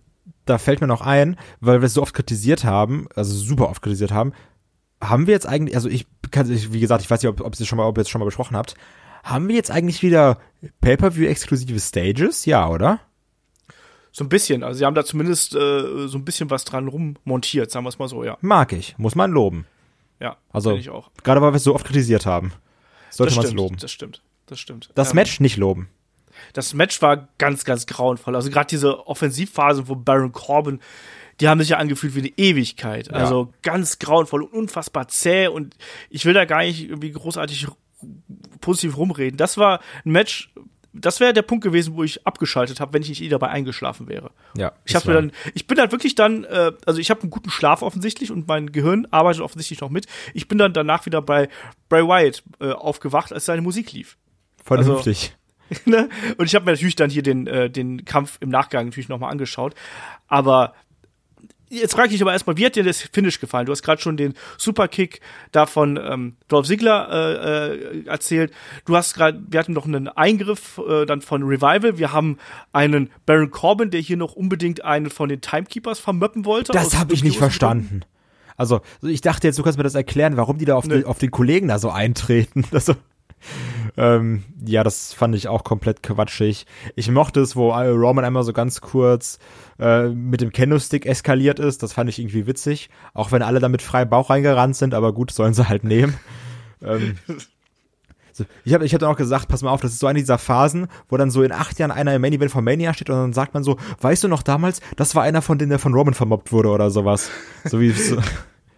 da 0.46 0.56
fällt 0.56 0.80
mir 0.80 0.86
noch 0.86 1.02
ein, 1.02 1.36
weil 1.60 1.82
wir 1.82 1.86
es 1.86 1.94
so 1.94 2.00
oft 2.00 2.14
kritisiert 2.14 2.64
haben, 2.64 3.08
also 3.14 3.34
super 3.34 3.68
oft 3.68 3.82
kritisiert 3.82 4.10
haben, 4.10 4.32
haben 5.02 5.26
wir 5.26 5.34
jetzt 5.34 5.46
eigentlich, 5.46 5.76
also 5.76 5.90
ich 5.90 6.06
kann, 6.30 6.48
wie 6.48 6.80
gesagt, 6.80 7.02
ich 7.02 7.10
weiß 7.10 7.22
nicht, 7.22 7.30
ob, 7.30 7.42
ob, 7.42 7.56
schon 7.56 7.76
mal, 7.76 7.84
ob 7.84 7.98
ihr 7.98 8.02
es 8.02 8.08
schon 8.08 8.20
mal 8.20 8.24
besprochen 8.24 8.56
habt, 8.56 8.74
haben 9.22 9.48
wir 9.48 9.54
jetzt 9.54 9.70
eigentlich 9.70 10.02
wieder 10.02 10.38
Pay-Per-View-exklusive 10.80 11.78
Stages? 11.78 12.46
Ja, 12.46 12.68
oder? 12.68 13.00
So 14.18 14.24
ein 14.24 14.28
bisschen. 14.28 14.64
Also 14.64 14.78
sie 14.78 14.84
haben 14.84 14.96
da 14.96 15.04
zumindest 15.04 15.54
äh, 15.54 16.08
so 16.08 16.18
ein 16.18 16.24
bisschen 16.24 16.50
was 16.50 16.64
dran 16.64 16.88
rummontiert, 16.88 17.70
sagen 17.70 17.84
wir 17.84 17.90
es 17.90 18.00
mal 18.00 18.08
so, 18.08 18.24
ja. 18.24 18.36
Mag 18.40 18.72
ich, 18.72 18.98
muss 18.98 19.14
man 19.14 19.30
loben. 19.30 19.64
Ja, 20.18 20.36
Also, 20.50 20.74
ich 20.74 20.90
auch. 20.90 21.12
gerade 21.22 21.40
weil 21.40 21.52
wir 21.52 21.58
es 21.58 21.62
so 21.62 21.72
oft 21.72 21.86
kritisiert 21.86 22.26
haben. 22.26 22.52
Sollte 23.10 23.36
man 23.36 23.44
es 23.44 23.52
loben. 23.52 23.76
Das 23.80 23.92
stimmt. 23.92 24.20
Das 24.46 24.58
stimmt. 24.58 24.90
Das 24.96 25.10
Ähm, 25.10 25.14
Match 25.16 25.38
nicht 25.38 25.56
loben. 25.56 25.88
Das 26.52 26.74
Match 26.74 27.00
war 27.00 27.28
ganz, 27.38 27.64
ganz 27.64 27.86
grauenvoll. 27.86 28.34
Also 28.34 28.50
gerade 28.50 28.66
diese 28.66 29.06
Offensivphase, 29.06 29.86
wo 29.86 29.94
Baron 29.94 30.32
Corbin, 30.32 30.80
die 31.40 31.48
haben 31.48 31.60
sich 31.60 31.68
ja 31.68 31.76
angefühlt 31.76 32.16
wie 32.16 32.20
eine 32.20 32.32
Ewigkeit. 32.36 33.12
Also 33.14 33.52
ganz 33.62 34.00
grauenvoll 34.00 34.42
und 34.42 34.52
unfassbar 34.52 35.06
zäh. 35.06 35.46
Und 35.46 35.76
ich 36.10 36.24
will 36.24 36.34
da 36.34 36.44
gar 36.44 36.62
nicht 36.62 36.88
irgendwie 36.88 37.12
großartig 37.12 37.68
positiv 38.60 38.96
rumreden. 38.96 39.36
Das 39.36 39.58
war 39.58 39.78
ein 40.04 40.10
Match. 40.10 40.52
Das 40.92 41.20
wäre 41.20 41.32
der 41.32 41.42
Punkt 41.42 41.62
gewesen, 41.62 41.94
wo 41.94 42.02
ich 42.02 42.26
abgeschaltet 42.26 42.80
habe, 42.80 42.92
wenn 42.94 43.02
ich 43.02 43.08
nicht 43.10 43.22
eh 43.22 43.28
dabei 43.28 43.48
eingeschlafen 43.48 44.08
wäre. 44.08 44.30
Ja. 44.56 44.72
Ich 44.84 44.94
habe 44.94 45.08
mir 45.08 45.14
dann, 45.14 45.32
ich 45.54 45.66
bin 45.66 45.76
dann 45.76 45.92
wirklich 45.92 46.14
dann, 46.14 46.44
äh, 46.44 46.72
also 46.86 46.98
ich 46.98 47.10
habe 47.10 47.22
einen 47.22 47.30
guten 47.30 47.50
Schlaf 47.50 47.82
offensichtlich 47.82 48.30
und 48.30 48.48
mein 48.48 48.72
Gehirn 48.72 49.06
arbeitet 49.10 49.42
offensichtlich 49.42 49.80
noch 49.80 49.90
mit. 49.90 50.06
Ich 50.34 50.48
bin 50.48 50.58
dann 50.58 50.72
danach 50.72 51.04
wieder 51.06 51.20
bei 51.20 51.48
Bray 51.88 52.04
Wyatt 52.04 52.42
äh, 52.60 52.72
aufgewacht, 52.72 53.32
als 53.32 53.44
seine 53.44 53.62
Musik 53.62 53.92
lief. 53.92 54.16
Vernünftig. 54.64 55.36
ne? 55.84 56.08
Und 56.38 56.46
ich 56.46 56.54
habe 56.54 56.64
mir 56.64 56.72
natürlich 56.72 56.96
dann 56.96 57.10
hier 57.10 57.22
den, 57.22 57.46
äh, 57.46 57.70
den 57.70 58.04
Kampf 58.04 58.38
im 58.40 58.48
Nachgang 58.48 58.86
natürlich 58.86 59.08
nochmal 59.08 59.30
angeschaut. 59.30 59.74
Aber 60.26 60.74
jetzt 61.70 61.94
frage 61.94 62.08
ich 62.08 62.14
dich 62.14 62.22
aber 62.22 62.32
erstmal, 62.32 62.56
wie 62.56 62.66
hat 62.66 62.76
dir 62.76 62.84
das 62.84 63.02
Finish 63.12 63.40
gefallen? 63.40 63.66
Du 63.66 63.72
hast 63.72 63.82
gerade 63.82 64.00
schon 64.00 64.16
den 64.16 64.34
Superkick 64.56 65.20
da 65.52 65.66
von 65.66 65.98
ähm, 66.02 66.36
Dolph 66.48 66.66
Ziggler 66.66 67.08
äh, 67.10 68.02
äh, 68.02 68.06
erzählt. 68.06 68.52
Du 68.84 68.96
hast 68.96 69.14
gerade, 69.14 69.40
wir 69.48 69.60
hatten 69.60 69.72
noch 69.72 69.86
einen 69.86 70.08
Eingriff 70.08 70.78
äh, 70.78 71.06
dann 71.06 71.20
von 71.20 71.42
Revival. 71.42 71.98
Wir 71.98 72.12
haben 72.12 72.38
einen 72.72 73.10
Baron 73.26 73.50
Corbin, 73.50 73.90
der 73.90 74.00
hier 74.00 74.16
noch 74.16 74.34
unbedingt 74.34 74.84
einen 74.84 75.10
von 75.10 75.28
den 75.28 75.40
Timekeepers 75.40 75.98
vermöppen 75.98 76.44
wollte. 76.44 76.72
das 76.72 76.96
habe 76.96 77.14
ich 77.14 77.24
nicht 77.24 77.38
verstanden. 77.38 78.02
Also, 78.56 78.80
ich 79.02 79.20
dachte 79.20 79.46
jetzt, 79.46 79.58
du 79.58 79.62
kannst 79.62 79.78
mir 79.78 79.84
das 79.84 79.94
erklären, 79.94 80.36
warum 80.36 80.58
die 80.58 80.64
da 80.64 80.74
auf, 80.74 80.84
Nö. 80.84 80.98
die, 80.98 81.04
auf 81.04 81.18
den 81.18 81.30
Kollegen 81.30 81.68
da 81.68 81.78
so 81.78 81.90
eintreten. 81.90 82.64
Also, 82.72 82.94
ähm, 83.98 84.44
ja, 84.64 84.84
das 84.84 85.12
fand 85.12 85.34
ich 85.34 85.48
auch 85.48 85.64
komplett 85.64 86.04
quatschig. 86.04 86.66
Ich 86.94 87.10
mochte 87.10 87.40
es, 87.40 87.56
wo 87.56 87.72
äh, 87.72 87.88
Roman 87.88 88.24
einmal 88.24 88.44
so 88.44 88.52
ganz 88.52 88.80
kurz 88.80 89.40
äh, 89.80 90.08
mit 90.08 90.40
dem 90.40 90.52
Kendo-Stick 90.52 91.04
eskaliert 91.04 91.58
ist. 91.58 91.82
Das 91.82 91.94
fand 91.94 92.08
ich 92.08 92.20
irgendwie 92.20 92.46
witzig. 92.46 92.90
Auch 93.12 93.32
wenn 93.32 93.42
alle 93.42 93.58
da 93.58 93.68
mit 93.68 93.82
freiem 93.82 94.08
Bauch 94.08 94.30
reingerannt 94.30 94.76
sind, 94.76 94.94
aber 94.94 95.12
gut, 95.12 95.32
sollen 95.32 95.52
sie 95.52 95.68
halt 95.68 95.82
nehmen. 95.82 96.16
ähm, 96.82 97.18
so, 98.32 98.44
ich 98.64 98.72
habe 98.72 98.86
ich 98.86 98.94
hab 98.94 99.00
dann 99.00 99.10
auch 99.10 99.16
gesagt, 99.16 99.48
pass 99.48 99.62
mal 99.62 99.70
auf, 99.70 99.80
das 99.80 99.92
ist 99.92 99.98
so 99.98 100.06
eine 100.06 100.20
dieser 100.20 100.38
Phasen, 100.38 100.86
wo 101.08 101.16
dann 101.16 101.32
so 101.32 101.42
in 101.42 101.50
acht 101.50 101.76
Jahren 101.80 101.90
einer 101.90 102.14
im 102.14 102.22
Main 102.22 102.32
Event 102.32 102.52
von 102.52 102.62
Mania 102.62 102.94
steht 102.94 103.10
und 103.10 103.16
dann 103.16 103.32
sagt 103.32 103.52
man 103.52 103.64
so, 103.64 103.78
weißt 104.00 104.22
du 104.22 104.28
noch 104.28 104.42
damals, 104.42 104.80
das 104.94 105.16
war 105.16 105.24
einer 105.24 105.42
von 105.42 105.58
denen, 105.58 105.70
der 105.70 105.80
von 105.80 105.92
Roman 105.92 106.14
vermobbt 106.14 106.52
wurde 106.52 106.68
oder 106.68 106.90
sowas. 106.90 107.30
So 107.64 107.80
wie, 107.80 107.90
so, 107.90 108.18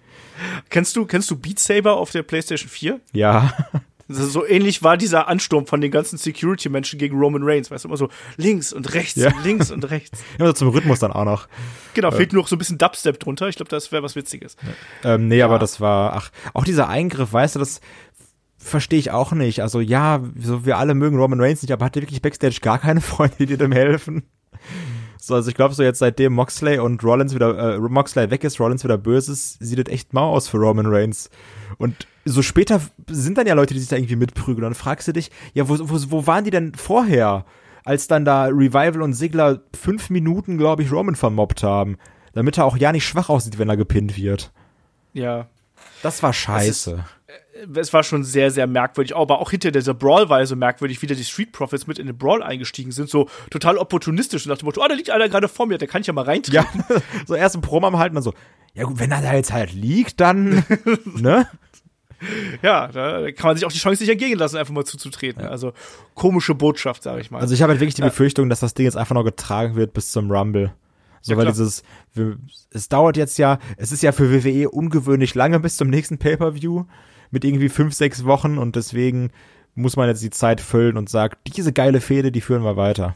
Kennst 0.71 0.97
du, 0.97 1.05
kennst 1.05 1.31
du 1.31 1.37
Beat 1.37 1.59
Saber 1.59 1.99
auf 1.99 2.11
der 2.11 2.23
PlayStation 2.23 2.71
4? 2.71 3.01
ja. 3.12 3.53
So 4.13 4.45
ähnlich 4.45 4.83
war 4.83 4.97
dieser 4.97 5.29
Ansturm 5.29 5.67
von 5.67 5.81
den 5.81 5.91
ganzen 5.91 6.19
Security-Menschen 6.19 6.99
gegen 6.99 7.17
Roman 7.17 7.43
Reigns. 7.45 7.71
Weißt 7.71 7.85
du, 7.85 7.89
immer 7.89 7.97
so 7.97 8.09
links 8.37 8.73
und 8.73 8.93
rechts 8.95 9.17
Ja. 9.17 9.29
und 9.29 9.45
links 9.45 9.71
und 9.71 9.89
rechts. 9.91 10.21
Immer 10.39 10.49
so 10.49 10.53
zum 10.55 10.69
Rhythmus 10.71 10.99
dann 10.99 11.13
auch 11.13 11.25
noch. 11.25 11.47
Genau, 11.95 12.11
fehlt 12.11 12.33
nur 12.33 12.43
noch 12.43 12.49
so 12.49 12.57
ein 12.57 12.59
bisschen 12.59 12.79
Dubstep 12.79 13.21
drunter. 13.21 13.49
Ich 13.49 13.57
glaube, 13.57 13.71
das 13.71 13.93
wäre 13.93 14.03
was 14.03 14.17
Witziges. 14.17 14.57
Ähm, 15.05 15.29
nee, 15.29 15.43
aber 15.43 15.59
das 15.61 15.81
war, 15.81 16.15
ach, 16.15 16.31
auch 16.55 16.65
dieser 16.65 16.89
Eingriff, 16.89 17.33
weißt 17.33 17.55
du, 17.55 17.59
das, 17.61 17.81
verstehe 18.59 18.99
ich 18.99 19.11
auch 19.11 19.33
nicht. 19.33 19.63
Also 19.63 19.81
ja, 19.81 20.21
so 20.39 20.65
wir 20.67 20.77
alle 20.79 20.95
mögen 20.95 21.17
Roman 21.17 21.41
Reigns 21.41 21.63
nicht, 21.63 21.73
aber 21.73 21.85
hat 21.87 21.97
er 21.97 22.03
wirklich 22.03 22.23
Backstage 22.23 22.59
gar 22.61 22.79
keine 22.79 23.01
Freunde, 23.01 23.47
die 23.47 23.57
dem 23.57 23.73
helfen? 23.73 24.25
So, 25.19 25.35
also 25.35 25.49
ich 25.51 25.55
glaube 25.55 25.75
so 25.75 25.83
jetzt 25.83 25.99
seitdem 25.99 26.33
Moxley 26.33 26.79
und 26.79 27.03
Rollins 27.05 27.35
wieder, 27.35 27.77
äh, 27.77 27.79
Moxley 27.79 28.31
weg 28.31 28.43
ist, 28.45 28.59
Rollins 28.59 28.85
wieder 28.85 28.99
böse 28.99 29.33
ist, 29.33 29.59
sieht 29.61 29.79
das 29.79 29.93
echt 29.93 30.13
mau 30.15 30.33
aus 30.33 30.49
für 30.49 30.57
Roman 30.59 30.87
Reigns. 30.87 31.31
Und 31.79 32.07
so 32.25 32.43
später 32.43 32.81
sind 33.09 33.39
dann 33.39 33.47
ja 33.47 33.55
Leute, 33.55 33.75
die 33.75 33.81
sich 33.81 33.89
da 33.89 33.97
irgendwie 33.97 34.16
mitprügeln. 34.16 34.62
Dann 34.62 34.75
fragst 34.75 35.09
du 35.09 35.12
dich, 35.12 35.31
ja, 35.55 35.68
wo, 35.68 35.79
wo, 35.79 36.11
wo 36.11 36.27
waren 36.27 36.45
die 36.45 36.51
denn 36.51 36.75
vorher? 36.75 37.45
Als 37.85 38.07
dann 38.09 38.25
da 38.25 38.45
Revival 38.45 39.03
und 39.03 39.14
Sigler 39.14 39.62
fünf 39.75 40.11
Minuten, 40.11 40.59
glaube 40.59 40.83
ich, 40.83 40.93
Roman 40.93 41.16
vermobbt 41.16 41.62
haben. 41.62 41.97
Damit 42.35 42.59
er 42.59 42.66
auch 42.66 42.77
ja 42.77 42.93
nicht 42.93 43.07
schwach 43.07 43.29
aussieht, 43.29 43.59
wenn 43.59 43.68
er 43.68 43.77
gepinnt 43.77 44.16
wird. 44.16 44.53
Ja. 45.12 45.49
Das 46.03 46.23
war 46.23 46.33
scheiße 46.33 47.05
es 47.75 47.93
war 47.93 48.03
schon 48.03 48.25
sehr, 48.25 48.51
sehr 48.51 48.67
merkwürdig. 48.67 49.17
Aber 49.17 49.41
auch 49.41 49.51
hinter 49.51 49.71
dieser 49.71 49.95
Brawl 49.95 50.29
war 50.29 50.45
so 50.47 50.57
merkwürdig, 50.57 51.01
wie 51.03 51.07
da 51.07 51.15
die 51.15 51.25
Street 51.25 51.53
Profits 51.53 51.87
mit 51.87 51.99
in 51.99 52.07
den 52.07 52.17
Brawl 52.17 52.43
eingestiegen 52.43 52.93
sind. 52.93 53.09
So 53.09 53.29
total 53.51 53.79
opportunistisch 53.79 54.47
und 54.47 54.51
nach 54.51 54.59
dem 54.59 54.67
Motto, 54.67 54.83
oh, 54.83 54.89
da 54.89 54.95
liegt 54.95 55.11
einer 55.11 55.29
gerade 55.29 55.49
vor 55.49 55.67
mir, 55.67 55.79
der 55.79 55.89
kann 55.89 56.01
ich 56.01 56.07
ja 56.07 56.13
mal 56.13 56.25
reintreten. 56.25 56.85
Ja, 56.89 56.97
so 57.27 57.35
erst 57.35 57.57
ein 57.57 57.61
Promo 57.61 57.87
am 57.87 57.99
halten, 57.99 58.15
dann 58.15 58.25
so, 58.25 58.35
ja 58.75 58.85
gut, 58.85 58.99
wenn 58.99 59.11
er 59.13 59.23
da 59.23 59.35
jetzt 59.35 59.53
halt 59.53 59.73
liegt, 59.73 60.21
dann, 60.21 60.65
ne? 61.05 61.49
Ja, 62.63 62.89
da 62.89 63.33
kann 63.33 63.49
man 63.49 63.57
sich 63.57 63.65
auch 63.65 63.73
die 63.73 63.79
Chance 63.79 64.03
nicht 64.03 64.11
entgehen 64.11 64.39
lassen, 64.39 64.59
einfach 64.59 64.75
mal 64.75 64.85
zuzutreten. 64.85 65.43
Ja. 65.43 65.49
Also 65.49 65.73
komische 66.15 66.55
Botschaft, 66.55 67.03
sage 67.03 67.23
ich 67.23 67.31
mal. 67.31 67.41
Also 67.41 67.55
ich 67.55 67.63
habe 67.63 67.71
halt 67.71 67.81
wirklich 67.81 67.95
die 67.95 68.03
Befürchtung, 68.03 68.51
dass 68.51 68.61
das 68.61 68.75
Ding 68.75 68.85
jetzt 68.85 68.97
einfach 68.97 69.15
noch 69.15 69.25
getragen 69.25 69.75
wird 69.75 69.95
bis 69.95 70.13
zum 70.13 70.31
Rumble. 70.31 70.75
So, 71.23 71.33
ja, 71.33 71.39
weil 71.39 71.47
dieses, 71.47 71.83
es 72.71 72.89
dauert 72.89 73.17
jetzt 73.17 73.39
ja, 73.39 73.59
es 73.77 73.93
ist 73.93 74.03
ja 74.03 74.13
für 74.13 74.33
WWE 74.33 74.71
ungewöhnlich 74.71 75.35
lange 75.35 75.61
bis 75.61 75.77
zum 75.77 75.89
nächsten 75.89 76.19
Pay-Per-View 76.19 76.85
mit 77.31 77.45
irgendwie 77.45 77.68
fünf, 77.68 77.95
sechs 77.95 78.24
Wochen 78.24 78.59
und 78.59 78.76
deswegen 78.76 79.31
muss 79.74 79.97
man 79.97 80.09
jetzt 80.09 80.22
die 80.22 80.31
Zeit 80.31 80.61
füllen 80.61 80.97
und 80.97 81.09
sagt, 81.09 81.39
diese 81.57 81.72
geile 81.72 82.01
Fehde, 82.01 82.33
die 82.33 82.41
führen 82.41 82.64
wir 82.64 82.76
weiter. 82.76 83.14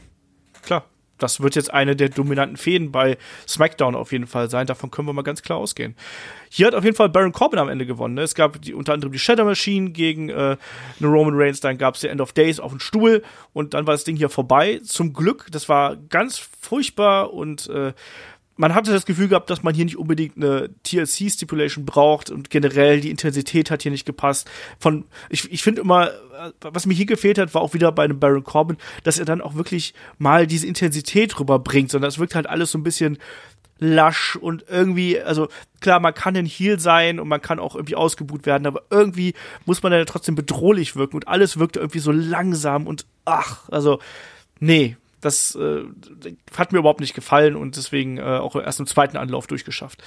Klar, 0.63 0.85
das 1.17 1.39
wird 1.39 1.55
jetzt 1.55 1.73
eine 1.73 1.95
der 1.95 2.09
dominanten 2.09 2.57
Fäden 2.57 2.91
bei 2.91 3.17
SmackDown 3.47 3.95
auf 3.95 4.11
jeden 4.11 4.27
Fall 4.27 4.49
sein. 4.49 4.67
Davon 4.67 4.91
können 4.91 5.07
wir 5.07 5.13
mal 5.13 5.21
ganz 5.21 5.41
klar 5.41 5.57
ausgehen. 5.57 5.95
Hier 6.49 6.67
hat 6.67 6.75
auf 6.75 6.83
jeden 6.83 6.95
Fall 6.95 7.09
Baron 7.09 7.31
Corbin 7.31 7.59
am 7.59 7.69
Ende 7.69 7.85
gewonnen. 7.85 8.15
Ne? 8.15 8.21
Es 8.21 8.35
gab 8.35 8.61
die, 8.61 8.73
unter 8.73 8.93
anderem 8.93 9.13
die 9.13 9.19
Shadow 9.19 9.45
Machine 9.45 9.91
gegen 9.91 10.29
äh, 10.29 10.57
eine 10.99 11.07
Roman 11.07 11.35
Reigns, 11.35 11.61
dann 11.61 11.77
gab 11.77 11.95
es 11.95 12.01
die 12.01 12.07
End 12.07 12.19
of 12.19 12.33
Days 12.33 12.59
auf 12.59 12.71
dem 12.71 12.79
Stuhl 12.79 13.23
und 13.53 13.73
dann 13.73 13.87
war 13.87 13.93
das 13.93 14.03
Ding 14.03 14.17
hier 14.17 14.29
vorbei. 14.29 14.81
Zum 14.83 15.13
Glück, 15.13 15.47
das 15.51 15.69
war 15.69 15.95
ganz 15.95 16.37
furchtbar 16.37 17.33
und 17.33 17.69
äh, 17.69 17.93
man 18.57 18.73
hatte 18.73 18.91
das 18.91 19.05
Gefühl 19.05 19.27
gehabt, 19.27 19.49
dass 19.49 19.63
man 19.63 19.75
hier 19.75 19.85
nicht 19.85 19.97
unbedingt 19.97 20.37
eine 20.37 20.69
TLC-Stipulation 20.83 21.85
braucht 21.85 22.29
und 22.29 22.49
generell 22.49 23.01
die 23.01 23.11
Intensität 23.11 23.69
hat 23.69 23.81
hier 23.81 23.91
nicht 23.91 24.05
gepasst. 24.05 24.49
Von, 24.79 25.05
ich, 25.29 25.51
ich 25.51 25.61
finde 25.61 25.81
immer, 25.81 26.11
was 26.61 26.85
mir 26.85 26.93
hier 26.93 27.05
gefehlt 27.05 27.37
hat, 27.37 27.53
war 27.53 27.61
auch 27.61 27.73
wieder 27.73 27.91
bei 27.91 28.03
einem 28.03 28.19
Baron 28.19 28.43
Corbin, 28.43 28.77
dass 29.03 29.19
er 29.19 29.25
dann 29.25 29.41
auch 29.41 29.55
wirklich 29.55 29.93
mal 30.17 30.47
diese 30.47 30.67
Intensität 30.67 31.37
rüberbringt, 31.39 31.91
sondern 31.91 32.09
es 32.09 32.19
wirkt 32.19 32.35
halt 32.35 32.47
alles 32.47 32.71
so 32.71 32.77
ein 32.77 32.83
bisschen 32.83 33.17
lasch 33.77 34.37
und 34.37 34.65
irgendwie, 34.69 35.19
also 35.19 35.49
klar, 35.81 35.99
man 35.99 36.13
kann 36.13 36.37
ein 36.37 36.45
Heal 36.45 36.79
sein 36.79 37.19
und 37.19 37.27
man 37.27 37.41
kann 37.41 37.59
auch 37.59 37.75
irgendwie 37.75 37.95
ausgebuht 37.95 38.45
werden, 38.45 38.67
aber 38.67 38.83
irgendwie 38.89 39.33
muss 39.65 39.83
man 39.83 39.91
dann 39.91 40.05
trotzdem 40.05 40.35
bedrohlich 40.35 40.95
wirken 40.95 41.17
und 41.17 41.27
alles 41.27 41.59
wirkt 41.59 41.75
irgendwie 41.75 41.99
so 41.99 42.11
langsam 42.11 42.87
und 42.87 43.05
ach, 43.25 43.67
also 43.69 43.99
nee, 44.59 44.95
das 45.25 45.55
äh, 45.55 45.83
hat 46.55 46.71
mir 46.71 46.79
überhaupt 46.79 46.99
nicht 47.01 47.15
gefallen 47.15 47.55
und 47.55 47.75
deswegen 47.75 48.17
äh, 48.17 48.21
auch 48.21 48.55
erst 48.55 48.79
im 48.79 48.87
zweiten 48.87 49.17
Anlauf 49.17 49.47
durchgeschafft. 49.47 50.03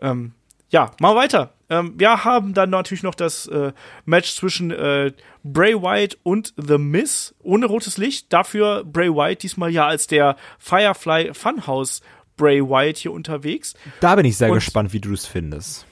Ähm, 0.00 0.32
ja, 0.70 0.92
mal 1.00 1.14
weiter. 1.16 1.52
Ähm, 1.68 1.94
wir 1.96 2.24
haben 2.24 2.54
dann 2.54 2.70
natürlich 2.70 3.02
noch 3.02 3.14
das 3.14 3.46
äh, 3.48 3.72
Match 4.04 4.34
zwischen 4.34 4.70
äh, 4.70 5.12
Bray 5.42 5.74
Wyatt 5.74 6.16
und 6.22 6.54
The 6.56 6.78
Miz 6.78 7.34
ohne 7.42 7.66
rotes 7.66 7.98
Licht. 7.98 8.32
Dafür 8.32 8.84
Bray 8.84 9.10
Wyatt 9.10 9.42
diesmal 9.42 9.70
ja 9.70 9.86
als 9.86 10.06
der 10.06 10.36
Firefly 10.58 11.34
Funhouse 11.34 12.00
Bray 12.36 12.62
Wyatt 12.62 12.96
hier 12.96 13.12
unterwegs. 13.12 13.74
Da 14.00 14.14
bin 14.14 14.24
ich 14.24 14.36
sehr 14.36 14.48
und 14.48 14.54
gespannt, 14.54 14.92
wie 14.92 15.00
du 15.00 15.12
es 15.12 15.26
findest. 15.26 15.86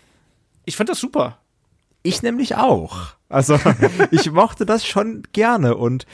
Ich 0.64 0.76
fand 0.76 0.88
das 0.88 1.00
super. 1.00 1.38
Ich 2.02 2.22
nämlich 2.22 2.54
auch. 2.54 3.08
Also, 3.28 3.58
ich 4.10 4.30
mochte 4.30 4.64
das 4.64 4.86
schon 4.86 5.24
gerne 5.32 5.76
und 5.76 6.06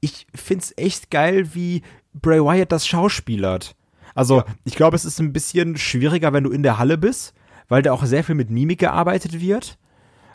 ich 0.00 0.26
find's 0.34 0.72
echt 0.76 1.10
geil, 1.10 1.54
wie 1.54 1.82
Bray 2.14 2.40
Wyatt 2.40 2.72
das 2.72 2.86
schauspielert. 2.86 3.74
Also, 4.14 4.38
ja. 4.38 4.46
ich 4.64 4.74
glaube, 4.74 4.96
es 4.96 5.04
ist 5.04 5.20
ein 5.20 5.32
bisschen 5.32 5.76
schwieriger, 5.76 6.32
wenn 6.32 6.44
du 6.44 6.50
in 6.50 6.62
der 6.62 6.78
Halle 6.78 6.98
bist, 6.98 7.34
weil 7.68 7.82
da 7.82 7.92
auch 7.92 8.04
sehr 8.04 8.24
viel 8.24 8.34
mit 8.34 8.50
Mimik 8.50 8.80
gearbeitet 8.80 9.40
wird. 9.40 9.78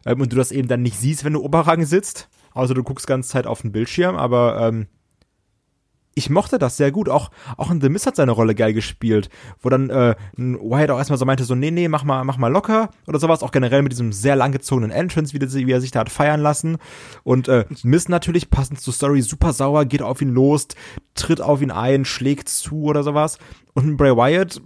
Ähm, 0.05 0.22
und 0.22 0.32
du 0.32 0.38
das 0.38 0.51
eben 0.51 0.68
dann 0.68 0.82
nicht 0.82 0.97
siehst, 0.97 1.24
wenn 1.24 1.34
du 1.34 1.43
Oberrang 1.43 1.86
sitzt. 1.86 2.30
Also 2.53 2.74
du 2.74 2.84
guckst 2.84 3.07
ganze 3.07 3.30
Zeit 3.30 3.47
auf 3.47 3.61
den 3.61 3.72
Bildschirm, 3.72 4.16
aber 4.16 4.68
ähm, 4.68 4.88
ich 6.16 6.30
mochte 6.30 6.59
das 6.59 6.78
sehr 6.78 6.91
gut. 6.91 7.09
Auch, 7.09 7.32
auch 7.57 7.72
in 7.72 7.82
The 7.82 7.89
Miss 7.89 8.05
hat 8.05 8.16
seine 8.16 8.32
Rolle 8.32 8.55
geil 8.55 8.74
gespielt, 8.74 9.30
wo 9.61 9.70
dann 9.70 9.89
äh, 9.89 10.16
Wyatt 10.38 10.91
auch 10.91 10.97
erstmal 10.97 11.18
so 11.18 11.26
meinte, 11.26 11.43
so, 11.43 11.55
nee, 11.55 11.72
nee, 11.72 11.88
mach 11.88 12.03
mal, 12.03 12.24
mach 12.24 12.38
mal 12.38 12.51
locker 12.51 12.89
oder 13.07 13.20
sowas. 13.20 13.43
Auch 13.43 13.51
generell 13.51 13.82
mit 13.82 13.91
diesem 13.91 14.11
sehr 14.11 14.36
langgezogenen 14.36 14.91
Entrance, 14.91 15.34
wie, 15.34 15.68
wie 15.68 15.72
er 15.72 15.82
sich 15.82 15.91
da 15.91 16.01
hat 16.01 16.09
feiern 16.09 16.41
lassen. 16.41 16.78
Und 17.24 17.47
äh, 17.47 17.66
Miss 17.84 18.09
natürlich, 18.09 18.49
passend 18.49 18.82
zur 18.82 18.93
Story, 18.93 19.22
super 19.22 19.53
sauer, 19.53 19.86
geht 19.86 20.01
auf 20.01 20.22
ihn 20.22 20.34
los, 20.34 20.68
tritt 21.16 21.41
auf 21.41 21.61
ihn 21.61 21.72
ein, 21.72 22.05
schlägt 22.05 22.49
zu 22.49 22.84
oder 22.84 23.03
sowas. 23.03 23.39
Und 23.74 23.97
Bray 23.97 24.16
Wyatt 24.16 24.61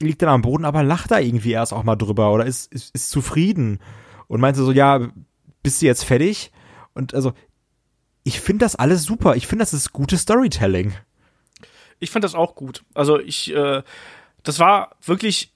liegt 0.00 0.22
dann 0.22 0.28
am 0.28 0.42
Boden, 0.42 0.64
aber 0.64 0.82
lacht 0.82 1.10
da 1.10 1.18
irgendwie 1.18 1.52
erst 1.52 1.72
auch 1.72 1.84
mal 1.84 1.96
drüber 1.96 2.32
oder 2.32 2.46
ist, 2.46 2.72
ist, 2.72 2.94
ist 2.94 3.10
zufrieden. 3.10 3.80
Und 4.28 4.40
meinte 4.40 4.62
so, 4.62 4.72
ja, 4.72 5.08
bist 5.62 5.82
du 5.82 5.86
jetzt 5.86 6.04
fertig? 6.04 6.52
Und 6.94 7.14
also, 7.14 7.32
ich 8.26 8.40
finde 8.40 8.64
das 8.64 8.74
alles 8.74 9.04
super. 9.04 9.36
Ich 9.36 9.46
finde, 9.46 9.62
das 9.62 9.72
ist 9.72 9.92
gutes 9.92 10.22
Storytelling. 10.22 10.92
Ich 12.00 12.10
fand 12.10 12.24
das 12.24 12.34
auch 12.34 12.56
gut. 12.56 12.82
Also 12.92 13.20
ich, 13.20 13.54
äh, 13.54 13.84
das 14.42 14.58
war 14.58 14.96
wirklich 15.00 15.52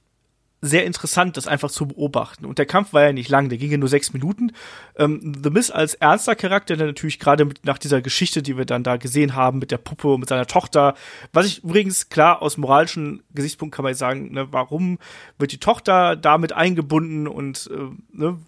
sehr 0.63 0.87
interessant, 0.87 1.37
das 1.37 1.49
einfach 1.49 1.73
zu 1.73 1.89
beobachten. 1.89 2.45
Und 2.45 2.59
der 2.59 2.67
Kampf 2.67 2.93
war 2.93 3.03
ja 3.03 3.13
nicht 3.13 3.29
lang, 3.29 3.49
der 3.49 3.59
ging 3.59 3.73
ja 3.73 3.77
nur 3.77 3.89
sechs 3.89 4.13
Minuten. 4.13 4.53
Ähm, 4.97 5.33
The 5.43 5.51
Miz 5.51 5.73
als 5.73 5.95
ernster 5.95 6.37
Charakter, 6.37 6.77
der 6.77 6.87
natürlich 6.87 7.19
gerade 7.19 7.49
nach 7.65 7.79
dieser 7.79 8.03
Geschichte, 8.03 8.41
die 8.41 8.57
wir 8.57 8.67
dann 8.67 8.85
da 8.85 8.99
gesehen 8.99 9.35
haben, 9.35 9.59
mit 9.59 9.73
der 9.73 9.79
Puppe 9.79 10.17
mit 10.17 10.29
seiner 10.29 10.47
Tochter, 10.47 10.95
was 11.33 11.47
ich 11.47 11.65
übrigens 11.65 12.09
klar 12.09 12.41
aus 12.41 12.57
moralischen 12.57 13.25
Gesichtspunkt 13.35 13.75
kann 13.75 13.83
man 13.83 13.95
sagen, 13.95 14.33
ne, 14.33 14.53
warum 14.53 15.01
wird 15.39 15.51
die 15.51 15.59
Tochter 15.59 16.15
damit 16.15 16.53
eingebunden 16.53 17.27
und 17.27 17.69
äh, 17.75 18.17
ne, 18.17 18.39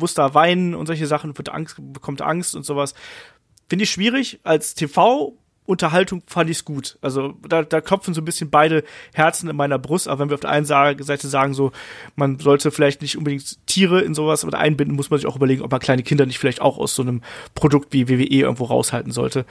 muss 0.00 0.14
da 0.14 0.34
weinen 0.34 0.74
und 0.74 0.86
solche 0.86 1.06
Sachen, 1.06 1.36
wird 1.38 1.48
Angst, 1.50 1.76
bekommt 1.78 2.22
Angst 2.22 2.56
und 2.56 2.64
sowas. 2.64 2.94
Finde 3.68 3.84
ich 3.84 3.90
schwierig. 3.90 4.40
Als 4.44 4.74
TV-Unterhaltung 4.74 6.22
fand 6.26 6.50
ich 6.50 6.58
es 6.58 6.64
gut. 6.64 6.98
Also 7.02 7.34
da, 7.46 7.62
da 7.62 7.80
klopfen 7.80 8.14
so 8.14 8.20
ein 8.20 8.24
bisschen 8.24 8.50
beide 8.50 8.84
Herzen 9.12 9.48
in 9.48 9.56
meiner 9.56 9.78
Brust. 9.78 10.08
Aber 10.08 10.20
wenn 10.20 10.30
wir 10.30 10.34
auf 10.34 10.40
der 10.40 10.50
einen 10.50 10.66
Seite 10.66 11.28
sagen, 11.28 11.54
so, 11.54 11.72
man 12.16 12.38
sollte 12.38 12.70
vielleicht 12.70 13.02
nicht 13.02 13.18
unbedingt 13.18 13.66
Tiere 13.66 14.00
in 14.00 14.14
sowas 14.14 14.44
mit 14.44 14.54
einbinden, 14.54 14.96
muss 14.96 15.10
man 15.10 15.18
sich 15.18 15.28
auch 15.28 15.36
überlegen, 15.36 15.62
ob 15.62 15.70
man 15.70 15.80
kleine 15.80 16.02
Kinder 16.02 16.26
nicht 16.26 16.38
vielleicht 16.38 16.60
auch 16.60 16.78
aus 16.78 16.94
so 16.94 17.02
einem 17.02 17.22
Produkt 17.54 17.92
wie 17.92 18.08
WWE 18.08 18.24
irgendwo 18.24 18.64
raushalten 18.64 19.12
sollte. 19.12 19.44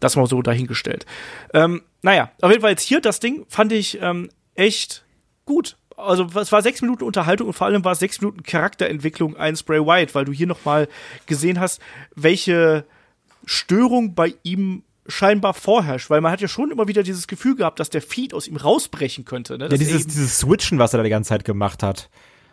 Das 0.00 0.16
mal 0.16 0.26
so 0.26 0.42
dahingestellt. 0.42 1.06
Ähm, 1.52 1.82
naja, 2.02 2.30
auf 2.40 2.50
jeden 2.50 2.62
Fall 2.62 2.70
jetzt 2.70 2.82
hier 2.82 3.00
das 3.00 3.20
Ding 3.20 3.44
fand 3.48 3.72
ich 3.72 4.00
ähm, 4.00 4.30
echt 4.54 5.04
gut 5.44 5.76
also 5.98 6.28
es 6.40 6.52
war 6.52 6.62
sechs 6.62 6.80
Minuten 6.80 7.04
Unterhaltung 7.04 7.48
und 7.48 7.54
vor 7.54 7.66
allem 7.66 7.84
war 7.84 7.92
es 7.92 7.98
sechs 7.98 8.20
Minuten 8.20 8.42
Charakterentwicklung 8.42 9.36
eines 9.36 9.62
Bray 9.62 9.80
Wyatt, 9.80 10.14
weil 10.14 10.24
du 10.24 10.32
hier 10.32 10.46
noch 10.46 10.64
mal 10.64 10.88
gesehen 11.26 11.58
hast, 11.60 11.80
welche 12.14 12.84
Störung 13.48 14.14
bei 14.14 14.34
ihm 14.42 14.82
scheinbar 15.06 15.54
vorherrscht, 15.54 16.10
weil 16.10 16.20
man 16.20 16.30
hat 16.30 16.40
ja 16.40 16.48
schon 16.48 16.70
immer 16.70 16.86
wieder 16.86 17.02
dieses 17.02 17.26
Gefühl 17.26 17.56
gehabt, 17.56 17.80
dass 17.80 17.88
der 17.88 18.02
Feed 18.02 18.34
aus 18.34 18.46
ihm 18.46 18.56
rausbrechen 18.56 19.24
könnte. 19.24 19.56
Ne? 19.56 19.68
Ja, 19.70 19.76
dieses, 19.76 20.06
dieses 20.06 20.38
Switchen, 20.38 20.78
was 20.78 20.92
er 20.92 20.98
da 20.98 21.04
die 21.04 21.10
ganze 21.10 21.30
Zeit 21.30 21.44
gemacht 21.44 21.82
hat. 21.82 22.10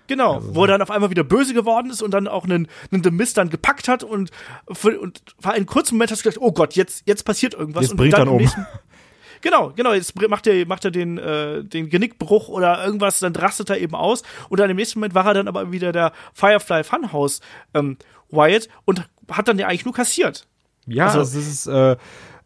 Genau, 0.08 0.36
also, 0.36 0.56
wo 0.56 0.62
er 0.62 0.68
dann 0.68 0.82
auf 0.82 0.92
einmal 0.92 1.10
wieder 1.10 1.24
böse 1.24 1.54
geworden 1.54 1.90
ist 1.90 2.02
und 2.02 2.12
dann 2.12 2.28
auch 2.28 2.46
einen, 2.46 2.68
einen 2.92 3.04
The 3.04 3.12
Mist 3.12 3.38
dann 3.38 3.50
gepackt 3.50 3.88
hat 3.88 4.04
und, 4.04 4.32
für, 4.72 5.00
und 5.00 5.22
war 5.42 5.56
in 5.56 5.66
kurzem 5.66 5.98
Moment 5.98 6.12
hast 6.12 6.24
du 6.24 6.30
gedacht, 6.30 6.42
oh 6.42 6.52
Gott, 6.52 6.76
jetzt, 6.76 7.04
jetzt 7.06 7.24
passiert 7.24 7.56
irgendwas. 7.56 7.84
Jetzt 7.84 7.92
und 7.92 7.98
bringt 7.98 8.14
dann 8.14 8.28
um. 8.28 8.38
Nächsten, 8.38 8.66
genau, 9.42 9.74
genau, 9.76 9.94
jetzt 9.94 10.16
macht 10.30 10.48
er, 10.48 10.66
macht 10.68 10.86
er 10.86 10.92
den, 10.92 11.18
äh, 11.18 11.64
den 11.64 11.90
Genickbruch 11.90 12.48
oder 12.48 12.86
irgendwas, 12.86 13.20
dann 13.20 13.36
rastet 13.36 13.70
er 13.70 13.80
eben 13.80 13.96
aus 13.96 14.22
und 14.50 14.60
dann 14.60 14.70
im 14.70 14.78
nächsten 14.78 15.00
Moment 15.00 15.16
war 15.16 15.26
er 15.26 15.34
dann 15.34 15.48
aber 15.48 15.72
wieder 15.72 15.92
der 15.92 16.14
Firefly 16.34 16.84
Funhouse 16.84 17.42
ähm, 17.74 17.98
Wyatt 18.30 18.70
und 18.86 19.10
hat 19.30 19.48
dann 19.48 19.58
ja 19.60 19.68
eigentlich 19.68 19.86
nur 19.86 19.94
kassiert. 19.94 20.48
Ja, 20.88 21.08
also, 21.08 21.20
also 21.20 21.40
es 21.40 21.48
ist 21.48 21.68
äh, 21.68 21.96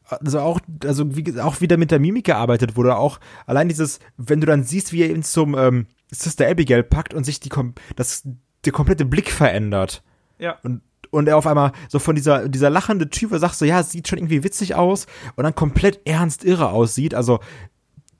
also 0.09 0.39
auch 0.39 0.59
also 0.83 1.15
wie 1.15 1.39
auch 1.39 1.61
wieder 1.61 1.77
mit 1.77 1.91
der 1.91 1.99
Mimik 1.99 2.25
gearbeitet 2.25 2.75
wurde 2.75 2.97
auch 2.97 3.19
allein 3.45 3.69
dieses 3.69 3.99
wenn 4.17 4.41
du 4.41 4.47
dann 4.47 4.63
siehst 4.63 4.91
wie 4.91 5.03
er 5.03 5.09
ihn 5.09 5.23
zum 5.23 5.55
ähm, 5.57 5.87
Sister 6.11 6.47
Abigail 6.47 6.83
packt 6.83 7.13
und 7.13 7.23
sich 7.23 7.39
die 7.39 7.51
das 7.95 8.23
der 8.65 8.73
komplette 8.73 9.05
Blick 9.05 9.31
verändert. 9.31 10.03
Ja. 10.37 10.57
Und 10.63 10.81
und 11.11 11.27
er 11.27 11.37
auf 11.37 11.47
einmal 11.47 11.71
so 11.87 11.97
von 11.99 12.15
dieser 12.15 12.47
dieser 12.49 12.69
lachende 12.69 13.09
Typ, 13.09 13.31
der 13.31 13.39
sagt 13.39 13.55
so 13.55 13.65
ja, 13.65 13.81
sieht 13.83 14.07
schon 14.07 14.19
irgendwie 14.19 14.43
witzig 14.43 14.75
aus 14.75 15.07
und 15.35 15.43
dann 15.43 15.55
komplett 15.55 16.01
ernst 16.05 16.43
irre 16.43 16.69
aussieht, 16.69 17.13
also 17.15 17.39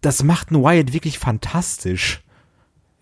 das 0.02 0.24
macht 0.24 0.52
ein 0.52 0.64
Wyatt 0.64 0.94
wirklich 0.94 1.20
fantastisch. 1.20 2.24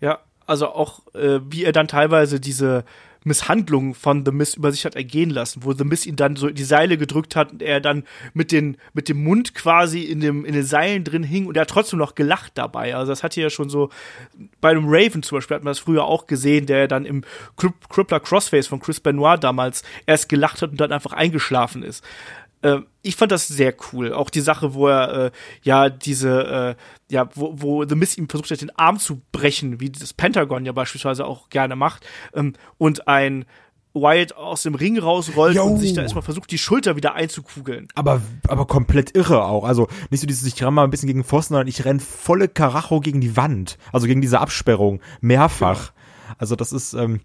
Ja, 0.00 0.18
also 0.46 0.68
auch 0.68 1.14
äh, 1.14 1.40
wie 1.48 1.64
er 1.64 1.72
dann 1.72 1.88
teilweise 1.88 2.40
diese 2.40 2.84
Misshandlung 3.24 3.94
von 3.94 4.24
The 4.24 4.32
Miz 4.32 4.54
über 4.54 4.72
sich 4.72 4.84
hat 4.84 4.96
ergehen 4.96 5.30
lassen, 5.30 5.64
wo 5.64 5.72
The 5.72 5.84
Miz 5.84 6.06
ihn 6.06 6.16
dann 6.16 6.36
so 6.36 6.48
in 6.48 6.54
die 6.54 6.64
Seile 6.64 6.96
gedrückt 6.96 7.36
hat 7.36 7.52
und 7.52 7.62
er 7.62 7.80
dann 7.80 8.04
mit, 8.34 8.52
den, 8.52 8.76
mit 8.92 9.08
dem 9.08 9.22
Mund 9.22 9.54
quasi 9.54 10.02
in, 10.02 10.20
dem, 10.20 10.44
in 10.44 10.54
den 10.54 10.64
Seilen 10.64 11.04
drin 11.04 11.22
hing 11.22 11.46
und 11.46 11.56
er 11.56 11.62
hat 11.62 11.70
trotzdem 11.70 11.98
noch 11.98 12.14
gelacht 12.14 12.52
dabei. 12.54 12.94
Also 12.94 13.12
das 13.12 13.22
hatte 13.22 13.40
ja 13.40 13.50
schon 13.50 13.68
so, 13.68 13.90
bei 14.60 14.70
einem 14.70 14.86
Raven 14.86 15.22
zum 15.22 15.38
Beispiel 15.38 15.56
hat 15.56 15.64
man 15.64 15.72
das 15.72 15.78
früher 15.78 16.04
auch 16.04 16.26
gesehen, 16.26 16.66
der 16.66 16.88
dann 16.88 17.04
im 17.04 17.24
Crippler 17.56 18.20
Crossface 18.20 18.66
von 18.66 18.80
Chris 18.80 19.00
Benoit 19.00 19.42
damals 19.42 19.82
erst 20.06 20.28
gelacht 20.28 20.62
hat 20.62 20.70
und 20.70 20.80
dann 20.80 20.92
einfach 20.92 21.12
eingeschlafen 21.12 21.82
ist. 21.82 22.04
Äh, 22.62 22.78
ich 23.02 23.16
fand 23.16 23.32
das 23.32 23.48
sehr 23.48 23.74
cool. 23.92 24.12
Auch 24.12 24.30
die 24.30 24.40
Sache, 24.40 24.74
wo 24.74 24.88
er 24.88 25.26
äh, 25.26 25.30
ja 25.62 25.88
diese, 25.88 26.76
äh, 27.08 27.12
ja, 27.12 27.28
wo, 27.34 27.54
wo 27.56 27.84
The 27.86 27.94
Mist 27.94 28.18
ihm 28.18 28.28
versucht 28.28 28.50
hat, 28.50 28.60
den 28.60 28.76
Arm 28.76 28.98
zu 28.98 29.22
brechen, 29.32 29.80
wie 29.80 29.90
das 29.90 30.12
Pentagon 30.12 30.64
ja 30.64 30.72
beispielsweise 30.72 31.24
auch 31.24 31.48
gerne 31.48 31.76
macht, 31.76 32.06
ähm, 32.34 32.54
und 32.76 33.08
ein 33.08 33.44
Wyatt 33.94 34.34
aus 34.36 34.62
dem 34.62 34.74
Ring 34.74 34.98
rausrollt 34.98 35.56
Yo. 35.56 35.64
und 35.64 35.78
sich 35.78 35.92
da 35.94 36.02
erstmal 36.02 36.22
versucht, 36.22 36.50
die 36.50 36.58
Schulter 36.58 36.96
wieder 36.96 37.14
einzukugeln. 37.14 37.88
Aber, 37.94 38.20
aber 38.46 38.66
komplett 38.66 39.16
irre 39.16 39.44
auch. 39.44 39.64
Also 39.64 39.88
nicht 40.10 40.20
so 40.20 40.26
dieses, 40.26 40.46
ich 40.46 40.60
renne 40.60 40.72
mal 40.72 40.84
ein 40.84 40.90
bisschen 40.90 41.06
gegen 41.06 41.24
Pfosten, 41.24 41.54
sondern 41.54 41.68
ich 41.68 41.84
renn 41.84 42.00
volle 42.00 42.48
Karacho 42.48 43.00
gegen 43.00 43.20
die 43.20 43.36
Wand. 43.36 43.78
Also 43.92 44.06
gegen 44.06 44.20
diese 44.20 44.40
Absperrung. 44.40 45.00
Mehrfach. 45.20 45.86
Ja. 45.86 46.34
Also 46.36 46.54
das 46.54 46.72
ist, 46.72 46.92
ähm, 46.92 47.20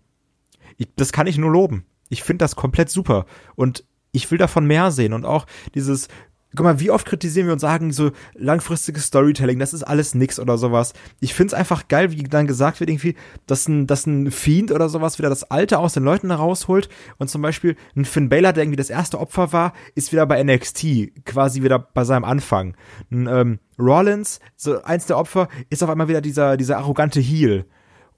ich, 0.77 0.88
das 0.95 1.11
kann 1.11 1.27
ich 1.27 1.38
nur 1.38 1.51
loben. 1.51 1.86
Ich 2.09 2.23
finde 2.23 2.43
das 2.43 2.55
komplett 2.55 2.89
super. 2.89 3.25
Und 3.55 3.84
ich 4.14 4.32
will 4.32 4.38
davon 4.38 4.66
mehr 4.66 4.91
sehen 4.91 5.11
und 5.11 5.26
auch 5.26 5.45
dieses 5.76 6.07
Guck 6.55 6.66
mal, 6.66 6.80
wie 6.80 6.91
oft 6.91 7.07
kritisieren 7.07 7.47
wir 7.47 7.53
und 7.53 7.59
sagen 7.59 7.91
so 7.91 8.11
langfristiges 8.36 9.05
Storytelling, 9.05 9.57
das 9.57 9.74
ist 9.74 9.82
alles 9.82 10.14
nix 10.14 10.39
oder 10.39 10.59
sowas. 10.59 10.93
Ich 11.20 11.34
find's 11.34 11.55
einfach 11.55 11.88
geil, 11.88 12.11
wie 12.11 12.22
dann 12.24 12.45
gesagt 12.45 12.80
wird 12.80 12.91
irgendwie, 12.91 13.16
dass 13.47 13.68
ein, 13.68 13.88
dass 13.88 14.05
ein 14.05 14.30
Fiend 14.30 14.72
oder 14.72 14.88
sowas 14.88 15.18
wieder 15.18 15.30
das 15.30 15.49
Alte 15.49 15.80
aus 15.80 15.93
den 15.93 16.03
Leuten 16.03 16.30
rausholt 16.30 16.89
und 17.18 17.28
zum 17.28 17.41
Beispiel 17.41 17.76
ein 17.95 18.05
Finn 18.05 18.30
Balor, 18.30 18.53
der 18.53 18.64
irgendwie 18.64 18.78
das 18.78 18.91
erste 18.91 19.20
Opfer 19.20 19.51
war, 19.51 19.74
ist 19.95 20.11
wieder 20.11 20.28
bei 20.28 20.43
NXT, 20.43 21.26
quasi 21.26 21.64
wieder 21.64 21.80
bei 21.80 22.03
seinem 22.03 22.24
Anfang. 22.24 22.76
Ein 23.11 23.26
ähm, 23.26 23.59
Rollins, 23.80 24.39
so 24.55 24.84
eins 24.84 25.07
der 25.07 25.18
Opfer, 25.18 25.47
ist 25.72 25.82
auf 25.82 25.89
einmal 25.89 26.07
wieder 26.07 26.22
dieser, 26.22 26.55
dieser 26.55 26.78
arrogante 26.78 27.20
Heel. 27.20 27.66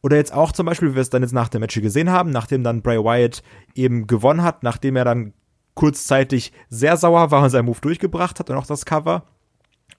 Oder 0.04 0.18
jetzt 0.18 0.34
auch 0.34 0.52
zum 0.52 0.66
Beispiel, 0.66 0.92
wie 0.92 0.96
wir 0.96 1.02
es 1.02 1.10
dann 1.10 1.22
jetzt 1.22 1.32
nach 1.32 1.48
dem 1.48 1.62
Match 1.62 1.80
gesehen 1.80 2.12
haben, 2.12 2.32
nachdem 2.32 2.64
dann 2.64 2.82
Bray 2.82 2.98
Wyatt 2.98 3.44
eben 3.76 4.08
gewonnen 4.08 4.44
hat, 4.44 4.62
nachdem 4.62 4.98
er 4.98 5.06
dann 5.06 5.34
kurzzeitig 5.76 6.52
sehr 6.70 6.98
sauer 6.98 7.32
war 7.32 7.44
und 7.44 7.50
seinen 7.50 7.66
Move 7.66 7.82
durchgebracht 7.82 8.40
hat 8.40 8.50
und 8.50 8.56
auch 8.58 8.66
das 8.66 8.86
Cover. 8.86 9.24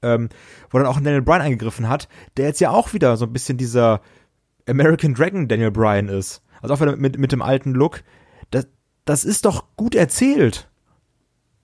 Ähm, 0.03 0.29
wo 0.70 0.79
dann 0.79 0.87
auch 0.87 1.01
Daniel 1.01 1.22
Bryan 1.22 1.41
eingegriffen 1.41 1.89
hat, 1.89 2.09
der 2.37 2.47
jetzt 2.47 2.61
ja 2.61 2.70
auch 2.70 2.93
wieder 2.93 3.16
so 3.16 3.24
ein 3.24 3.33
bisschen 3.33 3.57
dieser 3.57 4.03
American 4.68 5.14
Dragon 5.14 5.49
Daniel 5.49 5.70
Bryan 5.70 6.09
ist. 6.09 6.43
Also 6.61 6.74
auch 6.74 6.81
wieder 6.81 6.97
mit, 6.97 7.18
mit 7.18 7.33
dem 7.33 7.41
alten 7.41 7.72
Look. 7.72 8.03
Das, 8.51 8.66
das 9.05 9.24
ist 9.24 9.45
doch 9.45 9.64
gut 9.77 9.95
erzählt. 9.95 10.68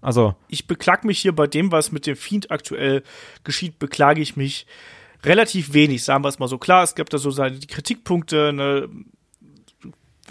Also. 0.00 0.34
Ich 0.48 0.66
beklag 0.66 1.04
mich 1.04 1.20
hier 1.20 1.34
bei 1.34 1.46
dem, 1.46 1.72
was 1.72 1.92
mit 1.92 2.06
dem 2.06 2.16
Fiend 2.16 2.50
aktuell 2.50 3.02
geschieht, 3.44 3.78
beklage 3.78 4.20
ich 4.20 4.36
mich 4.36 4.66
relativ 5.24 5.72
wenig, 5.72 6.04
sagen 6.04 6.24
wir 6.24 6.28
es 6.28 6.38
mal 6.38 6.48
so. 6.48 6.58
Klar, 6.58 6.82
es 6.82 6.94
gibt 6.94 7.12
da 7.12 7.18
so 7.18 7.30
seine 7.30 7.58
Kritikpunkte, 7.60 8.52
ne, 8.52 8.88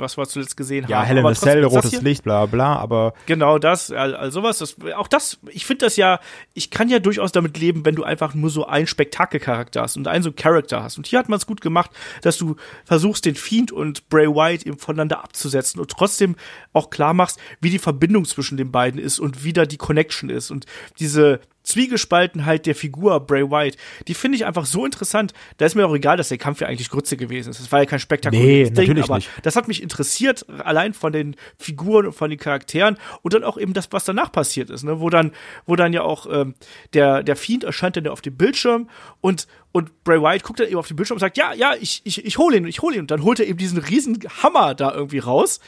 was 0.02 0.18
wir 0.18 0.28
zuletzt 0.28 0.58
gesehen 0.58 0.86
ja, 0.88 0.98
haben. 0.98 1.04
Ja, 1.04 1.08
helle 1.08 1.30
in 1.30 1.36
Cell, 1.36 1.64
rotes 1.64 2.02
Licht, 2.02 2.24
bla 2.24 2.46
bla, 2.46 2.76
aber. 2.76 3.14
Genau 3.26 3.58
das, 3.58 3.92
also 3.92 4.42
sowas, 4.42 4.58
das, 4.58 4.76
auch 4.96 5.08
das, 5.08 5.40
ich 5.50 5.66
finde 5.66 5.86
das 5.86 5.96
ja, 5.96 6.20
ich 6.54 6.70
kann 6.72 6.90
ja 6.90 7.00
durchaus 7.00 7.32
damit 7.32 7.58
leben, 7.58 7.86
wenn 7.86 7.96
du 7.96 8.04
einfach 8.04 8.34
nur 8.34 8.50
so 8.50 8.66
einen 8.66 8.88
Spektakelcharakter 8.88 9.82
hast 9.82 9.98
und 9.98 10.08
einen 10.08 10.24
so 10.24 10.32
Charakter 10.32 10.84
hast. 10.84 10.98
Und 10.98 11.08
hier 11.08 11.20
hat 11.20 11.30
man 11.30 11.38
es 11.38 11.46
gut 11.46 11.62
gemacht, 11.62 11.92
dass 12.22 12.38
du 12.38 12.56
versuchst, 12.86 13.26
den 13.26 13.36
Fiend 13.36 13.72
und 13.72 14.10
Bray 14.10 14.28
White 14.28 14.66
eben 14.66 14.78
voneinander 14.78 15.24
abzusetzen 15.24 15.80
und 15.80 15.92
trotzdem 15.92 16.36
auch 16.74 16.90
klar 16.90 17.14
machst, 17.14 17.40
wie 17.62 17.70
die 17.70 17.80
Verbindung 17.80 18.26
zwischen 18.26 18.58
den 18.58 18.72
beiden 18.72 19.00
ist 19.00 19.20
und 19.20 19.44
wie 19.44 19.54
da 19.54 19.66
die 19.66 19.78
Connection 19.78 20.30
ist. 20.30 20.52
Und 20.52 20.66
diese 21.00 21.40
Zwiegespaltenheit 21.64 22.66
der 22.66 22.76
Figur 22.76 23.20
Bray 23.20 23.50
White, 23.50 23.78
die 24.08 24.14
finde 24.14 24.36
ich 24.36 24.46
einfach 24.46 24.66
so 24.66 24.86
interessant. 24.86 25.34
Da 25.58 25.66
ist 25.66 25.76
mir 25.76 25.86
auch 25.86 25.96
egal, 25.96 26.18
dass 26.18 26.30
der 26.30 26.38
Kampf 26.38 26.62
ja 26.62 26.68
eigentlich 26.68 26.90
Grütze 26.90 27.18
gewesen 27.18 27.50
ist. 27.50 27.60
Das 27.60 27.72
war 27.72 27.80
ja 27.80 27.86
kein 27.86 28.00
spektakuläres 28.00 28.72
nee, 28.72 28.86
Ding, 28.86 29.02
aber 29.02 29.16
nicht. 29.16 29.30
das 29.44 29.56
hat 29.56 29.68
mich 29.68 29.82
interessiert, 29.82 30.46
allein 30.50 30.94
von 30.94 31.14
den 31.14 31.36
Figuren 31.58 32.08
und 32.08 32.14
von 32.14 32.30
den 32.30 32.40
Charakteren 32.40 32.98
und 33.22 33.34
dann 33.34 33.44
auch 33.44 33.58
eben 33.58 33.74
das, 33.74 33.92
was 33.92 34.06
danach 34.06 34.32
passiert 34.32 34.70
ist, 34.70 34.84
ne? 34.84 35.00
wo 35.00 35.10
dann, 35.10 35.32
wo 35.66 35.76
dann 35.76 35.94
ja 35.94 36.02
auch 36.02 36.28
ähm, 36.32 36.56
der, 36.94 37.24
der 37.24 37.36
Fiend 37.36 37.64
erscheint 37.64 37.98
dann 37.98 38.08
auf 38.08 38.22
dem 38.22 38.36
Bildschirm 38.36 38.90
und, 39.22 39.48
und 39.72 40.04
Bray 40.04 40.22
White 40.22 40.44
guckt 40.44 40.60
dann 40.60 40.68
eben 40.68 40.78
auf 40.78 40.88
den 40.88 40.96
Bildschirm 40.96 41.16
und 41.16 41.22
sagt, 41.22 41.38
ja, 41.38 41.54
ja, 41.54 41.74
ich, 41.80 42.02
ich, 42.04 42.26
ich 42.26 42.38
hole 42.38 42.58
ihn, 42.58 42.66
ich 42.66 42.82
hole 42.82 42.96
ihn. 42.96 43.02
Und 43.02 43.12
dann 43.12 43.24
holt 43.24 43.40
er 43.40 43.48
eben 43.48 43.58
diesen 43.58 43.78
riesen 43.78 44.20
Hammer 44.42 44.76
da 44.76 44.94
irgendwie 44.94 45.20
raus 45.20 45.60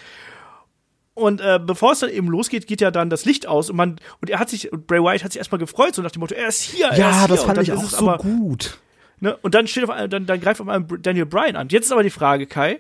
und 1.16 1.42
äh, 1.42 1.60
bevor 1.64 1.92
es 1.92 2.00
dann 2.00 2.10
eben 2.10 2.28
losgeht, 2.28 2.68
geht 2.68 2.82
ja 2.82 2.90
dann 2.90 3.10
das 3.10 3.26
Licht 3.26 3.48
aus 3.48 3.70
und 3.70 3.76
man 3.76 3.98
und 4.22 4.30
er 4.30 4.40
hat 4.40 4.50
sich 4.50 4.72
und 4.72 4.88
Bray 4.88 5.02
Wyatt 5.02 5.24
hat 5.24 5.34
sich 5.34 5.40
erstmal 5.40 5.60
gefreut 5.60 5.94
so 5.94 6.02
nach 6.02 6.12
dem 6.12 6.22
Motto, 6.22 6.34
er 6.34 6.48
ist 6.48 6.62
hier, 6.62 6.88
er 6.88 6.98
ja, 6.98 7.10
ist 7.12 7.20
hier. 7.20 7.28
das 7.28 7.44
fand 7.44 7.58
ich 7.60 7.72
auch 7.72 7.84
so 7.84 8.10
aber, 8.10 8.18
gut. 8.18 8.80
Ne, 9.20 9.38
und 9.38 9.54
dann 9.54 9.68
steht 9.68 9.84
auf 9.84 9.90
einmal, 9.90 10.10
dann, 10.10 10.26
dann 10.26 10.42
greift 10.42 10.60
auf 10.60 10.68
einmal 10.68 11.00
Daniel 11.00 11.26
Bryan 11.26 11.56
an. 11.56 11.70
Jetzt 11.70 11.86
ist 11.86 11.92
aber 11.92 12.04
die 12.04 12.10
Frage, 12.10 12.48
Kai, 12.48 12.80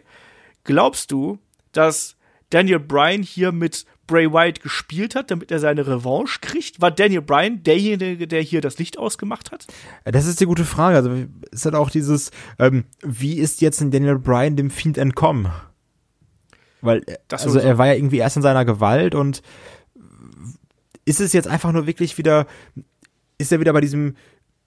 glaubst 0.63 1.11
du, 1.11 1.39
dass 1.71 2.17
Daniel 2.49 2.79
Bryan 2.79 3.23
hier 3.23 3.51
mit 3.51 3.85
Bray 4.07 4.31
Wyatt 4.31 4.61
gespielt 4.61 5.15
hat, 5.15 5.31
damit 5.31 5.51
er 5.51 5.59
seine 5.59 5.87
Revanche 5.87 6.39
kriegt? 6.41 6.81
War 6.81 6.91
Daniel 6.91 7.21
Bryan 7.21 7.63
derjenige, 7.63 8.27
der 8.27 8.41
hier 8.41 8.61
das 8.61 8.77
Licht 8.77 8.97
ausgemacht 8.97 9.51
hat? 9.51 9.67
Das 10.05 10.25
ist 10.25 10.41
die 10.41 10.45
gute 10.45 10.65
Frage. 10.65 10.97
Also 10.97 11.11
es 11.51 11.65
hat 11.65 11.75
auch 11.75 11.89
dieses, 11.89 12.31
ähm, 12.59 12.83
wie 13.01 13.37
ist 13.37 13.61
jetzt 13.61 13.79
ein 13.81 13.91
Daniel 13.91 14.19
Bryan 14.19 14.55
dem 14.55 14.69
Fiend 14.69 14.97
entkommen? 14.97 15.51
Weil, 16.83 17.03
das 17.29 17.45
also 17.45 17.59
er 17.59 17.77
war 17.77 17.87
ja 17.87 17.93
irgendwie 17.93 18.17
erst 18.17 18.35
in 18.35 18.41
seiner 18.41 18.65
Gewalt 18.65 19.15
und 19.15 19.41
ist 21.05 21.21
es 21.21 21.33
jetzt 21.33 21.47
einfach 21.47 21.71
nur 21.71 21.87
wirklich 21.87 22.17
wieder, 22.17 22.45
ist 23.37 23.51
er 23.51 23.59
wieder 23.59 23.73
bei 23.73 23.81
diesem, 23.81 24.15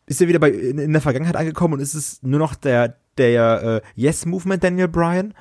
ist 0.07 0.21
er 0.21 0.29
wieder 0.29 0.39
bei, 0.39 0.51
in, 0.51 0.79
in 0.79 0.93
der 0.93 1.03
Vergangenheit 1.03 1.37
angekommen 1.37 1.75
und 1.75 1.81
ist 1.81 1.95
es 1.95 2.23
nur 2.23 2.39
noch 2.39 2.55
der, 2.55 2.97
der 3.19 3.83
äh, 3.85 4.01
Yes-Movement 4.01 4.65
Daniel 4.65 4.89
Bryan? 4.89 5.35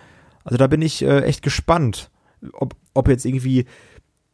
Also 0.43 0.57
da 0.57 0.67
bin 0.67 0.81
ich 0.81 1.01
äh, 1.01 1.21
echt 1.21 1.41
gespannt, 1.41 2.11
ob, 2.53 2.75
ob 2.93 3.07
jetzt 3.07 3.25
irgendwie 3.25 3.65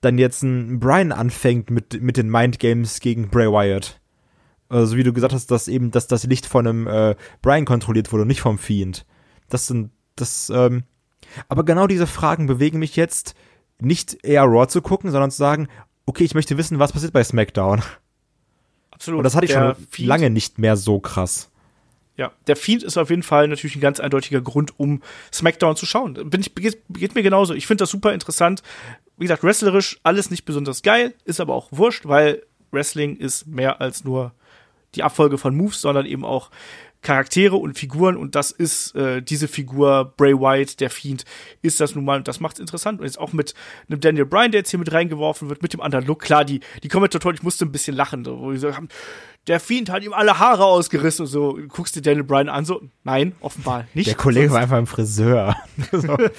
dann 0.02 0.18
jetzt 0.18 0.42
ein 0.42 0.80
Bryan 0.80 1.12
anfängt 1.12 1.70
mit, 1.70 2.02
mit 2.02 2.18
den 2.18 2.30
Mind 2.30 2.58
Games 2.58 3.00
gegen 3.00 3.30
Bray 3.30 3.48
Wyatt. 3.48 4.02
Also 4.68 4.98
wie 4.98 5.04
du 5.04 5.14
gesagt 5.14 5.34
hast, 5.34 5.52
dass 5.52 5.68
eben, 5.68 5.92
dass 5.92 6.08
das 6.08 6.24
Licht 6.24 6.48
von 6.48 6.66
einem 6.66 6.88
äh, 6.88 7.16
Bryan 7.42 7.66
kontrolliert 7.66 8.12
wurde 8.12 8.24
und 8.24 8.30
nicht 8.30 8.42
vom 8.42 8.58
Fiend. 8.58 9.06
Das 9.50 9.68
sind, 9.68 9.92
das, 10.16 10.50
ähm, 10.50 10.84
aber 11.48 11.64
genau 11.64 11.88
diese 11.88 12.08
Fragen 12.08 12.48
bewegen 12.48 12.80
mich 12.80 12.96
jetzt, 12.96 13.36
nicht 13.80 14.24
eher 14.24 14.44
Raw 14.44 14.68
zu 14.68 14.82
gucken, 14.82 15.12
sondern 15.12 15.32
zu 15.32 15.38
sagen, 15.38 15.68
okay, 16.06 16.24
ich 16.24 16.36
möchte 16.36 16.58
wissen, 16.58 16.80
was 16.80 16.94
passiert 16.94 17.14
bei 17.14 17.24
SmackDown. 17.24 17.82
Absolut. 18.92 19.20
Und 19.20 19.24
das 19.24 19.36
hatte 19.36 19.46
ich 19.46 19.54
schon 19.54 19.76
Fiend, 19.90 20.08
lange 20.08 20.30
nicht 20.30 20.60
mehr 20.60 20.78
so 20.78 21.00
krass. 21.00 21.50
Ja, 22.18 22.32
der 22.48 22.56
Fiend 22.56 22.84
ist 22.84 22.98
auf 22.98 23.10
jeden 23.10 23.24
Fall 23.24 23.48
natürlich 23.48 23.76
ein 23.76 23.82
ganz 23.82 24.00
eindeutiger 24.00 24.42
Grund, 24.42 24.80
um 24.80 25.02
SmackDown 25.34 25.76
zu 25.76 25.86
schauen. 25.86 26.30
Bin 26.30 26.42
ich, 26.42 26.54
geht, 26.54 26.82
geht 26.90 27.16
mir 27.16 27.24
genauso. 27.24 27.54
Ich 27.54 27.66
finde 27.66 27.82
das 27.84 27.90
super 27.90 28.14
interessant. 28.14 28.62
Wie 29.18 29.26
gesagt, 29.26 29.44
wrestlerisch 29.44 30.00
alles 30.04 30.30
nicht 30.30 30.46
besonders 30.46 30.84
geil, 30.84 31.16
ist 31.26 31.40
aber 31.40 31.56
auch 31.56 31.70
wurscht, 31.72 32.06
weil 32.06 32.44
Wrestling 32.72 33.18
ist 33.18 33.48
mehr 33.48 33.82
als 33.82 34.04
nur 34.04 34.34
die 34.96 35.04
Abfolge 35.04 35.38
von 35.38 35.56
Moves, 35.56 35.82
sondern 35.82 36.06
eben 36.06 36.26
auch 36.26 36.52
Charaktere 37.02 37.56
und 37.56 37.78
Figuren 37.78 38.16
und 38.16 38.36
das 38.36 38.52
ist 38.52 38.96
äh, 38.96 39.22
diese 39.22 39.48
Figur 39.48 40.14
Bray 40.18 40.34
Wyatt, 40.34 40.80
der 40.80 40.90
Fiend, 40.90 41.26
ist 41.62 41.80
das 41.80 41.96
nun 41.96 42.06
mal 42.06 42.18
und 42.18 42.28
das 42.28 42.40
macht's 42.40 42.60
interessant 42.60 43.00
und 43.00 43.06
jetzt 43.06 43.20
auch 43.20 43.34
mit 43.34 43.54
einem 43.90 44.00
Daniel 44.00 44.26
Bryan, 44.26 44.52
der 44.52 44.60
jetzt 44.60 44.70
hier 44.70 44.80
mit 44.80 44.92
reingeworfen 44.92 45.50
wird, 45.50 45.62
mit 45.62 45.74
dem 45.74 45.82
anderen 45.82 46.06
Look, 46.06 46.20
klar, 46.22 46.46
die 46.46 46.60
die 46.84 46.88
Kommentatoren, 46.88 47.36
ich 47.36 47.44
musste 47.44 47.66
ein 47.66 47.72
bisschen 47.72 47.96
lachen, 47.96 48.24
so, 48.24 48.40
wo 48.40 48.52
die 48.52 48.58
so 48.58 48.76
haben, 48.76 48.90
der 49.48 49.60
Fiend 49.60 49.90
hat 49.90 50.04
ihm 50.04 50.14
alle 50.14 50.38
Haare 50.40 50.66
ausgerissen 50.66 51.26
und 51.26 51.32
so, 51.32 51.58
du 51.58 51.68
guckst 51.68 51.96
dir 51.96 52.02
Daniel 52.02 52.24
Bryan 52.24 52.50
an, 52.50 52.66
so, 52.66 52.82
nein, 53.04 53.34
offenbar 53.42 53.86
nicht. 53.94 54.08
Der 54.08 54.16
Kollege 54.16 54.52
war 54.52 54.60
einfach 54.60 54.78
im 54.78 54.88
Friseur. 54.88 55.56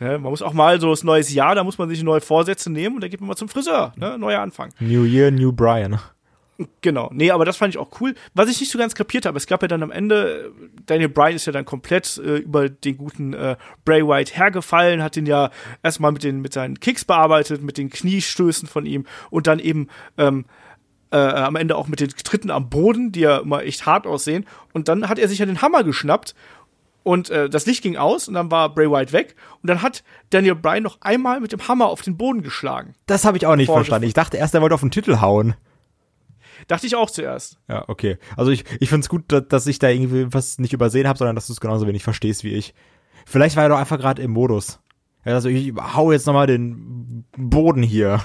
Ne, 0.00 0.18
man 0.18 0.30
muss 0.30 0.42
auch 0.42 0.52
mal 0.52 0.80
so 0.80 0.90
das 0.90 1.04
neues 1.04 1.32
Jahr, 1.32 1.54
da 1.54 1.62
muss 1.62 1.78
man 1.78 1.88
sich 1.88 2.02
neue 2.02 2.20
Vorsätze 2.20 2.70
nehmen 2.70 2.96
und 2.96 3.00
da 3.00 3.08
geht 3.08 3.20
man 3.20 3.28
mal 3.28 3.36
zum 3.36 3.48
Friseur, 3.48 3.92
ne? 3.96 4.18
neuer 4.18 4.40
Anfang. 4.40 4.70
New 4.80 5.04
Year, 5.04 5.30
New 5.30 5.52
Brian. 5.52 6.00
Genau, 6.82 7.10
nee, 7.12 7.30
aber 7.32 7.44
das 7.44 7.56
fand 7.56 7.74
ich 7.74 7.80
auch 7.80 8.00
cool. 8.00 8.14
Was 8.34 8.48
ich 8.48 8.60
nicht 8.60 8.70
so 8.70 8.78
ganz 8.78 8.94
kapiert 8.94 9.26
habe, 9.26 9.36
es 9.36 9.46
gab 9.46 9.62
ja 9.62 9.68
dann 9.68 9.82
am 9.82 9.90
Ende, 9.90 10.52
Daniel 10.86 11.08
Bryan 11.08 11.34
ist 11.34 11.46
ja 11.46 11.52
dann 11.52 11.64
komplett 11.64 12.16
äh, 12.18 12.36
über 12.36 12.68
den 12.68 12.96
guten 12.96 13.34
äh, 13.34 13.56
Bray 13.84 14.06
White 14.06 14.34
hergefallen, 14.34 15.02
hat 15.02 15.16
ihn 15.16 15.26
ja 15.26 15.50
erstmal 15.82 16.12
mit, 16.12 16.22
den, 16.22 16.40
mit 16.40 16.52
seinen 16.52 16.78
Kicks 16.78 17.04
bearbeitet, 17.04 17.62
mit 17.62 17.76
den 17.76 17.90
Kniestößen 17.90 18.68
von 18.68 18.86
ihm 18.86 19.04
und 19.30 19.48
dann 19.48 19.58
eben 19.58 19.88
ähm, 20.16 20.44
äh, 21.10 21.16
am 21.16 21.56
Ende 21.56 21.76
auch 21.76 21.88
mit 21.88 22.00
den 22.00 22.10
Tritten 22.10 22.50
am 22.50 22.70
Boden, 22.70 23.10
die 23.10 23.20
ja 23.20 23.38
immer 23.38 23.62
echt 23.64 23.84
hart 23.86 24.06
aussehen. 24.06 24.46
Und 24.72 24.88
dann 24.88 25.08
hat 25.08 25.18
er 25.18 25.28
sich 25.28 25.40
ja 25.40 25.46
den 25.46 25.60
Hammer 25.60 25.82
geschnappt 25.82 26.36
und 27.04 27.30
äh, 27.30 27.48
das 27.48 27.66
Licht 27.66 27.82
ging 27.82 27.96
aus 27.96 28.28
und 28.28 28.34
dann 28.34 28.50
war 28.50 28.74
Bray 28.74 28.90
White 28.90 29.12
weg 29.12 29.36
und 29.62 29.68
dann 29.68 29.82
hat 29.82 30.02
Daniel 30.30 30.54
Bryan 30.54 30.82
noch 30.82 31.00
einmal 31.00 31.40
mit 31.40 31.52
dem 31.52 31.66
Hammer 31.68 31.86
auf 31.86 32.02
den 32.02 32.16
Boden 32.16 32.42
geschlagen. 32.42 32.94
Das 33.06 33.24
habe 33.24 33.36
ich 33.36 33.46
auch 33.46 33.56
nicht 33.56 33.70
verstanden. 33.70 34.08
Ich 34.08 34.14
dachte 34.14 34.36
erst, 34.36 34.54
er 34.54 34.62
wollte 34.62 34.74
auf 34.74 34.80
den 34.80 34.90
Titel 34.90 35.20
hauen. 35.20 35.54
Dachte 36.66 36.86
ich 36.86 36.96
auch 36.96 37.10
zuerst. 37.10 37.58
Ja, 37.68 37.88
okay. 37.88 38.18
Also 38.36 38.50
ich, 38.50 38.64
ich 38.80 38.88
finde 38.88 39.04
es 39.04 39.08
gut, 39.08 39.24
dass, 39.28 39.48
dass 39.48 39.66
ich 39.66 39.78
da 39.78 39.88
irgendwie 39.88 40.32
was 40.32 40.58
nicht 40.58 40.72
übersehen 40.72 41.06
habe, 41.06 41.18
sondern 41.18 41.36
dass 41.36 41.46
du 41.46 41.52
es 41.52 41.60
genauso 41.60 41.86
wenig 41.86 42.02
verstehst 42.02 42.44
wie 42.44 42.54
ich. 42.54 42.74
Vielleicht 43.26 43.56
war 43.56 43.64
er 43.64 43.70
doch 43.70 43.78
einfach 43.78 43.98
gerade 43.98 44.22
im 44.22 44.30
Modus. 44.30 44.80
Also 45.24 45.48
ich 45.48 45.72
hau 45.74 46.12
jetzt 46.12 46.26
nochmal 46.26 46.46
den 46.46 47.24
Boden 47.36 47.82
hier. 47.82 48.22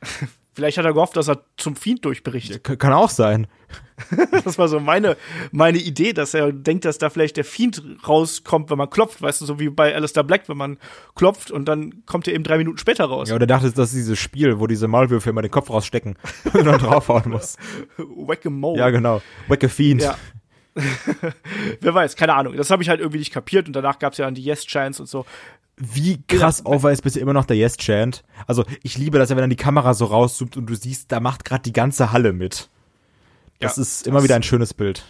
Vielleicht 0.58 0.76
hat 0.76 0.84
er 0.84 0.92
gehofft, 0.92 1.16
dass 1.16 1.28
er 1.28 1.44
zum 1.56 1.76
Fiend 1.76 2.04
durchberichtet. 2.04 2.64
Kann 2.64 2.92
auch 2.92 3.10
sein. 3.10 3.46
das 4.44 4.58
war 4.58 4.66
so 4.66 4.80
meine, 4.80 5.16
meine 5.52 5.78
Idee, 5.78 6.12
dass 6.12 6.34
er 6.34 6.52
denkt, 6.52 6.84
dass 6.84 6.98
da 6.98 7.10
vielleicht 7.10 7.36
der 7.36 7.44
Fiend 7.44 7.80
rauskommt, 8.08 8.68
wenn 8.68 8.76
man 8.76 8.90
klopft, 8.90 9.22
weißt 9.22 9.40
du, 9.40 9.44
so 9.44 9.60
wie 9.60 9.68
bei 9.68 9.94
Alistair 9.94 10.24
Black, 10.24 10.48
wenn 10.48 10.56
man 10.56 10.78
klopft 11.14 11.52
und 11.52 11.66
dann 11.66 12.04
kommt 12.06 12.26
er 12.26 12.34
eben 12.34 12.42
drei 12.42 12.58
Minuten 12.58 12.76
später 12.76 13.04
raus. 13.04 13.28
Ja, 13.28 13.36
oder 13.36 13.46
dachte, 13.46 13.70
das 13.70 13.90
ist 13.90 13.94
dieses 13.94 14.18
Spiel, 14.18 14.58
wo 14.58 14.66
diese 14.66 14.88
Maulwürfe 14.88 15.30
immer 15.30 15.42
den 15.42 15.52
Kopf 15.52 15.70
rausstecken 15.70 16.16
und 16.52 16.64
dann 16.64 16.80
draufhauen 16.80 17.30
muss. 17.30 17.56
Whack-a-Mole. 17.96 18.80
Ja, 18.80 18.90
genau. 18.90 19.22
Whack-a-Fiend. 19.46 20.02
Ja. 20.02 20.16
Wer 21.80 21.94
weiß, 21.94 22.16
keine 22.16 22.34
Ahnung. 22.34 22.56
Das 22.56 22.70
habe 22.70 22.82
ich 22.82 22.88
halt 22.88 22.98
irgendwie 22.98 23.18
nicht 23.18 23.32
kapiert 23.32 23.68
und 23.68 23.74
danach 23.74 24.00
gab 24.00 24.12
es 24.12 24.18
ja 24.18 24.24
dann 24.24 24.34
die 24.34 24.42
Yes-Chance 24.42 25.02
und 25.02 25.06
so 25.06 25.24
wie 25.78 26.22
krass 26.26 26.62
ja. 26.64 26.66
over 26.66 26.92
ist 26.92 27.02
bisher 27.02 27.22
immer 27.22 27.32
noch 27.32 27.44
der 27.44 27.56
Yes-Chant. 27.56 28.24
Also 28.46 28.64
ich 28.82 28.98
liebe 28.98 29.18
das 29.18 29.30
ja, 29.30 29.36
wenn 29.36 29.42
dann 29.42 29.50
die 29.50 29.56
Kamera 29.56 29.94
so 29.94 30.06
rauszoomt 30.06 30.56
und 30.56 30.66
du 30.66 30.74
siehst, 30.74 31.12
da 31.12 31.20
macht 31.20 31.44
gerade 31.44 31.62
die 31.62 31.72
ganze 31.72 32.12
Halle 32.12 32.32
mit. 32.32 32.68
Das 33.60 33.76
ja, 33.76 33.82
ist 33.82 34.06
immer 34.06 34.18
das 34.18 34.24
wieder 34.24 34.36
ein 34.36 34.42
schönes 34.42 34.74
Bild. 34.74 35.04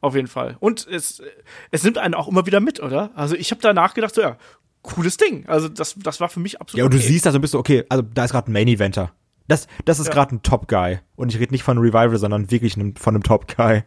Auf 0.00 0.14
jeden 0.16 0.28
Fall. 0.28 0.56
Und 0.58 0.86
es, 0.86 1.22
es 1.70 1.84
nimmt 1.84 1.98
einen 1.98 2.14
auch 2.14 2.28
immer 2.28 2.44
wieder 2.46 2.60
mit, 2.60 2.80
oder? 2.80 3.10
Also 3.14 3.36
ich 3.36 3.50
habe 3.50 3.60
danach 3.62 3.94
gedacht, 3.94 4.14
so 4.14 4.20
ja, 4.20 4.36
cooles 4.82 5.16
Ding. 5.16 5.46
Also 5.46 5.68
das, 5.68 5.94
das 5.96 6.20
war 6.20 6.28
für 6.28 6.40
mich 6.40 6.60
absolut. 6.60 6.78
Ja, 6.78 6.84
und 6.84 6.92
okay. 6.92 7.02
du 7.02 7.08
siehst 7.08 7.26
also 7.26 7.38
bist 7.38 7.54
du, 7.54 7.58
okay, 7.58 7.84
also 7.88 8.02
da 8.02 8.24
ist 8.24 8.32
gerade 8.32 8.50
ein 8.50 8.52
Main-Eventer. 8.52 9.12
Das, 9.48 9.68
das 9.84 10.00
ist 10.00 10.08
ja. 10.08 10.12
gerade 10.12 10.34
ein 10.34 10.42
Top-Guy. 10.42 11.00
Und 11.16 11.32
ich 11.32 11.40
rede 11.40 11.52
nicht 11.52 11.62
von 11.62 11.78
Revival, 11.78 12.16
sondern 12.16 12.50
wirklich 12.50 12.74
von 12.74 13.14
einem 13.14 13.22
Top-Guy. 13.22 13.84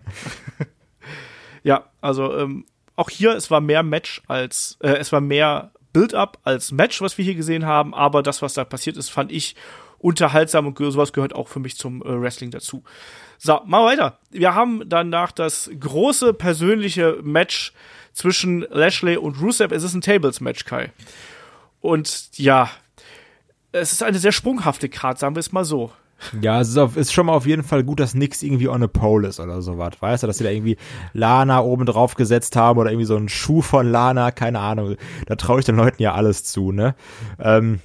ja, 1.63 1.89
also 2.01 2.35
ähm, 2.37 2.65
auch 2.95 3.09
hier, 3.09 3.33
es 3.33 3.51
war 3.51 3.61
mehr 3.61 3.83
Match 3.83 4.21
als, 4.27 4.77
äh, 4.81 4.93
es 4.93 5.11
war 5.11 5.21
mehr 5.21 5.71
Build-up 5.95 6.39
als 6.43 6.73
Match, 6.73 6.99
was 6.99 7.17
wir 7.17 7.23
hier 7.23 7.35
gesehen 7.35 7.65
haben, 7.65 7.93
aber 7.93 8.21
das, 8.21 8.41
was 8.41 8.53
da 8.53 8.65
passiert 8.65 8.97
ist, 8.97 9.07
fand 9.07 9.31
ich 9.31 9.55
unterhaltsam 9.97 10.67
und 10.67 10.77
sowas 10.77 11.13
gehört 11.13 11.33
auch 11.33 11.47
für 11.47 11.61
mich 11.61 11.77
zum 11.77 12.01
äh, 12.01 12.21
Wrestling 12.21 12.51
dazu. 12.51 12.83
So, 13.37 13.61
mal 13.65 13.85
weiter. 13.85 14.19
Wir 14.29 14.53
haben 14.55 14.83
danach 14.87 15.31
das 15.31 15.71
große 15.79 16.33
persönliche 16.33 17.19
Match 17.23 17.71
zwischen 18.11 18.67
Lashley 18.69 19.15
und 19.15 19.39
Rusev. 19.39 19.71
Es 19.71 19.83
ist 19.83 19.93
ein 19.93 20.01
Tables-Match, 20.01 20.65
Kai. 20.65 20.91
Und 21.79 22.37
ja, 22.37 22.69
es 23.71 23.93
ist 23.93 24.03
eine 24.03 24.19
sehr 24.19 24.33
sprunghafte 24.33 24.89
Karte, 24.89 25.21
sagen 25.21 25.35
wir 25.35 25.39
es 25.39 25.53
mal 25.53 25.63
so. 25.63 25.93
Ja, 26.41 26.61
es 26.61 26.69
ist, 26.69 26.77
auf, 26.77 26.97
ist, 26.97 27.13
schon 27.13 27.27
mal 27.27 27.33
auf 27.33 27.45
jeden 27.45 27.63
Fall 27.63 27.83
gut, 27.83 27.99
dass 27.99 28.13
nix 28.15 28.41
irgendwie 28.41 28.69
on 28.69 28.83
a 28.83 28.87
pole 28.87 29.27
ist 29.27 29.39
oder 29.39 29.61
sowas. 29.61 29.93
Weißt 29.99 30.23
du, 30.23 30.27
dass 30.27 30.37
sie 30.37 30.43
da 30.43 30.49
irgendwie 30.49 30.77
Lana 31.13 31.61
oben 31.61 31.85
drauf 31.85 32.15
gesetzt 32.15 32.55
haben 32.55 32.79
oder 32.79 32.91
irgendwie 32.91 33.05
so 33.05 33.15
einen 33.15 33.29
Schuh 33.29 33.61
von 33.61 33.89
Lana, 33.89 34.31
keine 34.31 34.59
Ahnung. 34.59 34.95
Da 35.27 35.35
traue 35.35 35.59
ich 35.59 35.65
den 35.65 35.75
Leuten 35.75 36.01
ja 36.01 36.13
alles 36.13 36.43
zu, 36.43 36.71
ne? 36.71 36.95
Ähm, 37.39 37.79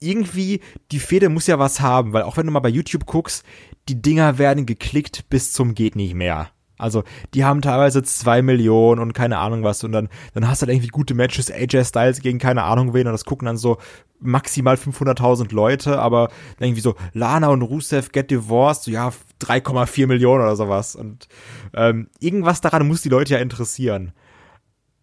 irgendwie, 0.00 0.60
die 0.92 0.98
Fede 0.98 1.28
muss 1.28 1.46
ja 1.46 1.58
was 1.58 1.80
haben, 1.80 2.12
weil 2.12 2.22
auch 2.22 2.36
wenn 2.36 2.46
du 2.46 2.52
mal 2.52 2.60
bei 2.60 2.68
YouTube 2.68 3.06
guckst, 3.06 3.44
die 3.88 4.00
Dinger 4.00 4.38
werden 4.38 4.66
geklickt 4.66 5.28
bis 5.28 5.52
zum 5.52 5.74
geht 5.74 5.96
nicht 5.96 6.14
mehr. 6.14 6.50
Also, 6.78 7.04
die 7.32 7.44
haben 7.44 7.62
teilweise 7.62 8.02
zwei 8.02 8.42
Millionen 8.42 9.00
und 9.00 9.14
keine 9.14 9.38
Ahnung 9.38 9.62
was 9.62 9.82
und 9.82 9.92
dann, 9.92 10.08
dann 10.34 10.46
hast 10.46 10.60
du 10.60 10.66
halt 10.66 10.74
irgendwie 10.74 10.90
gute 10.90 11.14
Matches, 11.14 11.50
AJ 11.50 11.84
Styles 11.84 12.20
gegen 12.20 12.38
keine 12.38 12.64
Ahnung 12.64 12.92
wen 12.92 13.06
und 13.06 13.12
das 13.12 13.24
gucken 13.24 13.46
dann 13.46 13.56
so 13.56 13.78
maximal 14.20 14.76
500.000 14.76 15.54
Leute, 15.54 15.98
aber 15.98 16.30
irgendwie 16.58 16.80
so 16.80 16.94
Lana 17.12 17.48
und 17.48 17.62
Rusev 17.62 18.10
get 18.12 18.30
divorced, 18.30 18.84
so 18.84 18.90
ja, 18.90 19.12
3,4 19.40 20.06
Millionen 20.06 20.42
oder 20.42 20.56
sowas 20.56 20.96
und 20.96 21.28
ähm, 21.74 22.08
irgendwas 22.20 22.60
daran 22.60 22.86
muss 22.86 23.02
die 23.02 23.08
Leute 23.08 23.34
ja 23.34 23.40
interessieren. 23.40 24.12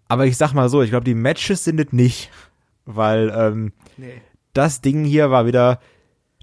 Aber 0.08 0.26
ich 0.26 0.38
sag 0.38 0.54
mal 0.54 0.70
so, 0.70 0.82
ich 0.82 0.90
glaube, 0.90 1.06
die 1.06 1.16
Matches 1.16 1.64
sind 1.64 1.80
es 1.80 1.92
nicht, 1.92 2.30
weil 2.86 3.34
ähm, 3.36 3.74
nee. 3.98 4.22
das 4.54 4.82
Ding 4.82 5.06
hier 5.06 5.32
war 5.32 5.46
wieder 5.46 5.80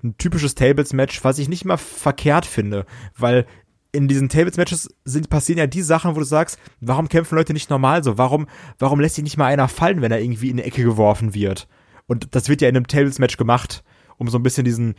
ein 0.03 0.17
typisches 0.17 0.55
Tables-Match, 0.55 1.23
was 1.25 1.39
ich 1.39 1.49
nicht 1.49 1.65
mal 1.65 1.77
verkehrt 1.77 2.47
finde, 2.47 2.87
weil 3.17 3.47
in 3.93 4.09
diesen 4.09 4.29
Tables-Matches 4.29 4.89
sind, 5.05 5.31
passieren 5.31 5.59
ja 5.59 5.67
die 5.67 5.83
Sachen, 5.83 6.15
wo 6.15 6.21
du 6.21 6.25
sagst, 6.25 6.59
warum 6.81 7.09
kämpfen 7.09 7.37
Leute 7.37 7.53
nicht 7.53 7.71
normal 7.71 8.05
so? 8.05 8.19
Warum, 8.19 8.47
warum 8.79 9.01
lässt 9.01 9.17
sich 9.17 9.25
nicht 9.25 9.37
mal 9.37 9.47
einer 9.47 9.69
fallen, 9.69 10.01
wenn 10.01 10.13
er 10.13 10.21
irgendwie 10.21 10.49
in 10.49 10.59
eine 10.59 10.65
Ecke 10.65 10.83
geworfen 10.83 11.35
wird? 11.35 11.69
Und 12.11 12.35
das 12.35 12.49
wird 12.49 12.61
ja 12.61 12.69
in 12.69 12.75
einem 12.75 12.89
Tables-Match 12.89 13.37
gemacht, 13.37 13.85
um 14.19 14.27
so 14.27 14.37
ein 14.37 14.43
bisschen 14.43 14.65
diesen 14.65 14.97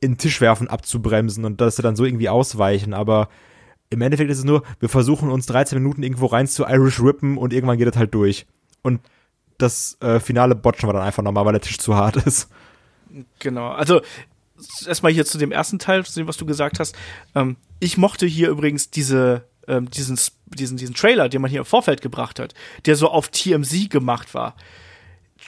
in 0.00 0.12
den 0.14 0.18
Tisch 0.18 0.40
werfen 0.40 0.66
abzubremsen 0.66 1.44
und 1.44 1.60
dass 1.60 1.76
sie 1.76 1.82
dann 1.82 1.94
so 1.94 2.04
irgendwie 2.04 2.28
ausweichen. 2.28 2.92
Aber 2.92 3.28
im 3.88 4.02
Endeffekt 4.02 4.32
ist 4.32 4.38
es 4.38 4.44
nur, 4.44 4.64
wir 4.80 4.88
versuchen 4.88 5.30
uns 5.30 5.46
13 5.46 5.80
Minuten 5.80 6.02
irgendwo 6.02 6.26
rein 6.26 6.48
zu 6.48 6.64
Irish 6.64 7.00
rippen 7.00 7.38
und 7.38 7.52
irgendwann 7.52 7.78
geht 7.78 7.86
das 7.86 7.96
halt 7.96 8.12
durch. 8.14 8.46
Und 8.82 9.00
das 9.58 9.96
äh, 10.00 10.18
Finale 10.18 10.56
botchen 10.56 10.88
wir 10.88 10.92
dann 10.92 11.04
einfach 11.04 11.22
nochmal, 11.22 11.44
weil 11.44 11.52
der 11.52 11.60
Tisch 11.60 11.78
zu 11.78 11.94
hart 11.94 12.16
ist. 12.16 12.50
Genau, 13.38 13.68
also 13.68 14.00
erstmal 14.88 15.12
hier 15.12 15.26
zu 15.26 15.38
dem 15.38 15.52
ersten 15.52 15.78
Teil, 15.78 16.04
zu 16.04 16.18
dem, 16.18 16.26
was 16.26 16.36
du 16.36 16.46
gesagt 16.46 16.80
hast. 16.80 16.96
Ähm, 17.36 17.58
ich 17.78 17.96
mochte 17.96 18.26
hier 18.26 18.48
übrigens 18.48 18.90
diese, 18.90 19.44
ähm, 19.68 19.88
diesen, 19.88 20.18
diesen, 20.46 20.76
diesen 20.78 20.96
Trailer, 20.96 21.28
den 21.28 21.42
man 21.42 21.50
hier 21.52 21.60
im 21.60 21.64
Vorfeld 21.64 22.02
gebracht 22.02 22.40
hat, 22.40 22.54
der 22.86 22.96
so 22.96 23.08
auf 23.08 23.28
TMZ 23.28 23.88
gemacht 23.88 24.34
war. 24.34 24.56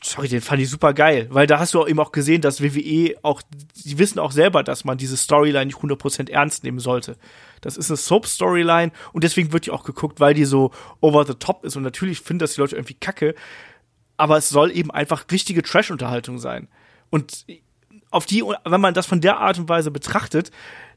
Sorry, 0.03 0.29
den 0.29 0.41
fand 0.41 0.61
ich 0.61 0.71
super 0.71 0.95
geil, 0.95 1.29
weil 1.31 1.47
da 1.47 1.59
hast 1.59 1.75
du 1.75 1.81
auch 1.81 1.89
eben 1.89 2.01
auch 2.01 2.13
gesehen, 2.13 2.41
dass 2.41 2.63
WWE 2.63 3.15
auch, 3.23 3.43
die 3.85 3.99
wissen 3.99 4.19
auch 4.19 4.33
selber, 4.33 4.63
dass 4.63 4.85
man 4.85 4.99
diese 4.99 5.17
Storyline 5.17 5.67
nicht 5.67 5.79
100% 5.79 6.31
ernst 6.31 6.65
nehmen 6.65 6.81
sollte. 6.81 7.17
Das 7.61 7.77
ist 7.77 7.91
eine 7.91 7.97
Soap-Storyline 7.97 8.91
und 9.13 9.23
deswegen 9.23 9.53
wird 9.53 9.67
die 9.67 9.71
auch 9.71 9.85
geguckt, 9.85 10.19
weil 10.19 10.35
die 10.35 10.45
so 10.45 10.73
over 11.01 11.25
the 11.25 11.35
top 11.35 11.65
ist 11.65 11.77
und 11.77 11.83
natürlich 11.83 12.21
finden 12.21 12.41
das 12.41 12.55
die 12.55 12.61
Leute 12.61 12.77
irgendwie 12.77 12.95
kacke, 12.95 13.35
aber 14.17 14.39
es 14.39 14.49
soll 14.49 14.71
eben 14.71 14.91
einfach 14.91 15.25
richtige 15.31 15.63
Trash-Unterhaltung 15.63 16.39
sein. 16.39 16.69
Und 17.11 17.47
auf 18.11 18.27
die, 18.27 18.43
wenn 18.43 18.81
man 18.81 18.95
das 18.95 19.07
von 19.07 19.21
der 19.21 19.39
Art 19.39 19.59
und 19.59 19.69
Weise 19.69 19.91
betrachtet, 19.91 20.51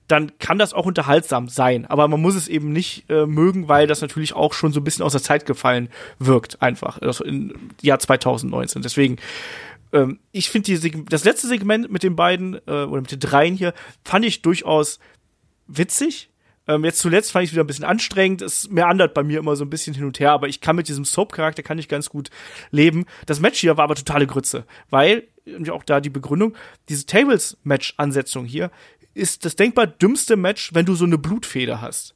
dann 0.07 0.37
kann 0.39 0.57
das 0.57 0.73
auch 0.73 0.85
unterhaltsam 0.85 1.49
sein. 1.49 1.85
Aber 1.85 2.07
man 2.07 2.21
muss 2.21 2.35
es 2.35 2.47
eben 2.47 2.71
nicht 2.71 3.09
äh, 3.09 3.25
mögen, 3.25 3.67
weil 3.67 3.87
das 3.87 4.01
natürlich 4.01 4.33
auch 4.33 4.53
schon 4.53 4.71
so 4.71 4.79
ein 4.79 4.83
bisschen 4.83 5.03
aus 5.03 5.13
der 5.13 5.23
Zeit 5.23 5.45
gefallen 5.45 5.89
wirkt, 6.19 6.61
einfach. 6.61 7.01
Also 7.01 7.23
im 7.23 7.71
Jahr 7.81 7.99
2019. 7.99 8.81
Deswegen, 8.81 9.17
ähm, 9.93 10.19
ich 10.31 10.49
finde 10.49 10.79
das 11.09 11.23
letzte 11.23 11.47
Segment 11.47 11.91
mit 11.91 12.03
den 12.03 12.15
beiden, 12.15 12.55
äh, 12.67 12.83
oder 12.83 13.01
mit 13.01 13.11
den 13.11 13.19
dreien 13.19 13.55
hier, 13.55 13.73
fand 14.03 14.25
ich 14.25 14.41
durchaus 14.41 14.99
witzig. 15.67 16.29
Ähm, 16.67 16.83
jetzt 16.83 16.99
zuletzt 16.99 17.31
fand 17.31 17.43
ich 17.43 17.49
es 17.49 17.53
wieder 17.53 17.63
ein 17.63 17.67
bisschen 17.67 17.85
anstrengend. 17.85 18.41
Es 18.41 18.69
meandert 18.69 19.13
bei 19.13 19.23
mir 19.23 19.39
immer 19.39 19.55
so 19.55 19.63
ein 19.63 19.69
bisschen 19.69 19.93
hin 19.93 20.05
und 20.05 20.19
her, 20.19 20.31
aber 20.31 20.47
ich 20.47 20.61
kann 20.61 20.75
mit 20.75 20.87
diesem 20.87 21.05
Soap-Charakter 21.05 21.63
kann 21.63 21.77
ich 21.77 21.87
ganz 21.87 22.09
gut 22.09 22.29
leben. 22.71 23.05
Das 23.25 23.39
Match 23.39 23.59
hier 23.59 23.77
war 23.77 23.83
aber 23.83 23.95
totale 23.95 24.25
Grütze, 24.25 24.65
weil, 24.89 25.27
und 25.45 25.69
auch 25.69 25.83
da 25.83 26.01
die 26.01 26.09
Begründung, 26.09 26.55
diese 26.89 27.05
Tables-Match-Ansetzung 27.05 28.45
hier 28.45 28.71
ist 29.16 29.45
das 29.45 29.55
denkbar 29.55 29.88
dümmste 29.88 30.36
Match, 30.36 30.74
wenn 30.74 30.86
du 30.86 30.93
so 30.93 31.05
eine 31.05 31.18
Blutfeder 31.18 31.82
hast. 31.82 32.13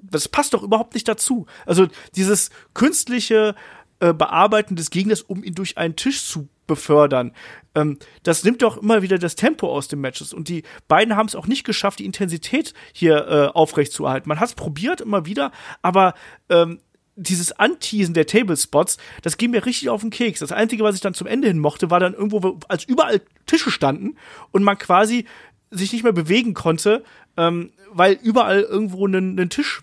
Das 0.00 0.28
passt 0.28 0.54
doch 0.54 0.62
überhaupt 0.62 0.94
nicht 0.94 1.08
dazu. 1.08 1.46
Also 1.66 1.88
dieses 2.14 2.50
künstliche 2.74 3.54
äh, 4.00 4.12
Bearbeiten 4.12 4.76
des 4.76 4.90
Gegners, 4.90 5.22
um 5.22 5.42
ihn 5.42 5.54
durch 5.54 5.78
einen 5.78 5.96
Tisch 5.96 6.24
zu 6.24 6.48
befördern. 6.66 7.32
Ähm, 7.74 7.98
das 8.22 8.44
nimmt 8.44 8.62
doch 8.62 8.76
immer 8.76 9.02
wieder 9.02 9.18
das 9.18 9.36
Tempo 9.36 9.68
aus 9.68 9.88
den 9.88 10.00
Matches. 10.00 10.32
Und 10.32 10.48
die 10.48 10.62
beiden 10.88 11.16
haben 11.16 11.26
es 11.26 11.34
auch 11.34 11.46
nicht 11.46 11.64
geschafft, 11.64 11.98
die 11.98 12.04
Intensität 12.04 12.74
hier 12.92 13.26
äh, 13.28 13.46
aufrechtzuerhalten. 13.48 14.28
Man 14.28 14.40
hat 14.40 14.50
es 14.50 14.54
probiert 14.54 15.00
immer 15.00 15.26
wieder, 15.26 15.52
aber 15.82 16.14
ähm, 16.48 16.80
dieses 17.14 17.52
Anteasen 17.52 18.14
der 18.14 18.26
Tablespots, 18.26 18.96
das 19.20 19.36
ging 19.36 19.50
mir 19.50 19.66
richtig 19.66 19.90
auf 19.90 20.00
den 20.00 20.10
Keks. 20.10 20.40
Das 20.40 20.52
Einzige, 20.52 20.82
was 20.82 20.94
ich 20.94 21.00
dann 21.00 21.14
zum 21.14 21.26
Ende 21.26 21.48
hin 21.48 21.58
mochte, 21.58 21.90
war 21.90 22.00
dann 22.00 22.14
irgendwo, 22.14 22.58
als 22.68 22.84
überall 22.84 23.20
Tische 23.46 23.70
standen 23.70 24.16
und 24.50 24.62
man 24.62 24.78
quasi 24.78 25.26
sich 25.72 25.92
nicht 25.92 26.04
mehr 26.04 26.12
bewegen 26.12 26.54
konnte, 26.54 27.02
ähm, 27.36 27.72
weil 27.90 28.18
überall 28.22 28.60
irgendwo 28.62 29.06
ein 29.06 29.50
Tisch 29.50 29.82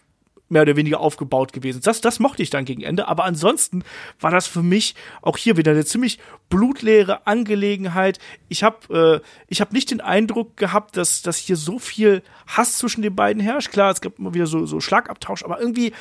mehr 0.49 0.63
oder 0.63 0.75
weniger 0.75 0.99
aufgebaut 0.99 1.53
gewesen. 1.53 1.81
Das, 1.83 2.01
das 2.01 2.19
mochte 2.19 2.43
ich 2.43 2.49
dann 2.49 2.65
gegen 2.65 2.81
Ende. 2.81 3.07
Aber 3.07 3.23
ansonsten 3.23 3.83
war 4.19 4.31
das 4.31 4.47
für 4.47 4.63
mich 4.63 4.95
auch 5.21 5.37
hier 5.37 5.57
wieder 5.57 5.71
eine 5.71 5.85
ziemlich 5.85 6.19
blutleere 6.49 7.27
Angelegenheit. 7.27 8.19
Ich 8.49 8.63
habe 8.63 9.21
äh, 9.23 9.27
ich 9.47 9.61
habe 9.61 9.73
nicht 9.73 9.91
den 9.91 10.01
Eindruck 10.01 10.57
gehabt, 10.57 10.97
dass, 10.97 11.21
dass 11.21 11.37
hier 11.37 11.55
so 11.55 11.79
viel 11.79 12.23
Hass 12.47 12.77
zwischen 12.77 13.01
den 13.01 13.15
beiden 13.15 13.41
herrscht. 13.41 13.71
Klar, 13.71 13.91
es 13.91 14.01
gab 14.01 14.17
immer 14.19 14.33
wieder 14.33 14.47
so, 14.47 14.65
so 14.65 14.79
Schlagabtausch, 14.79 15.43
aber 15.43 15.59
irgendwie, 15.59 15.93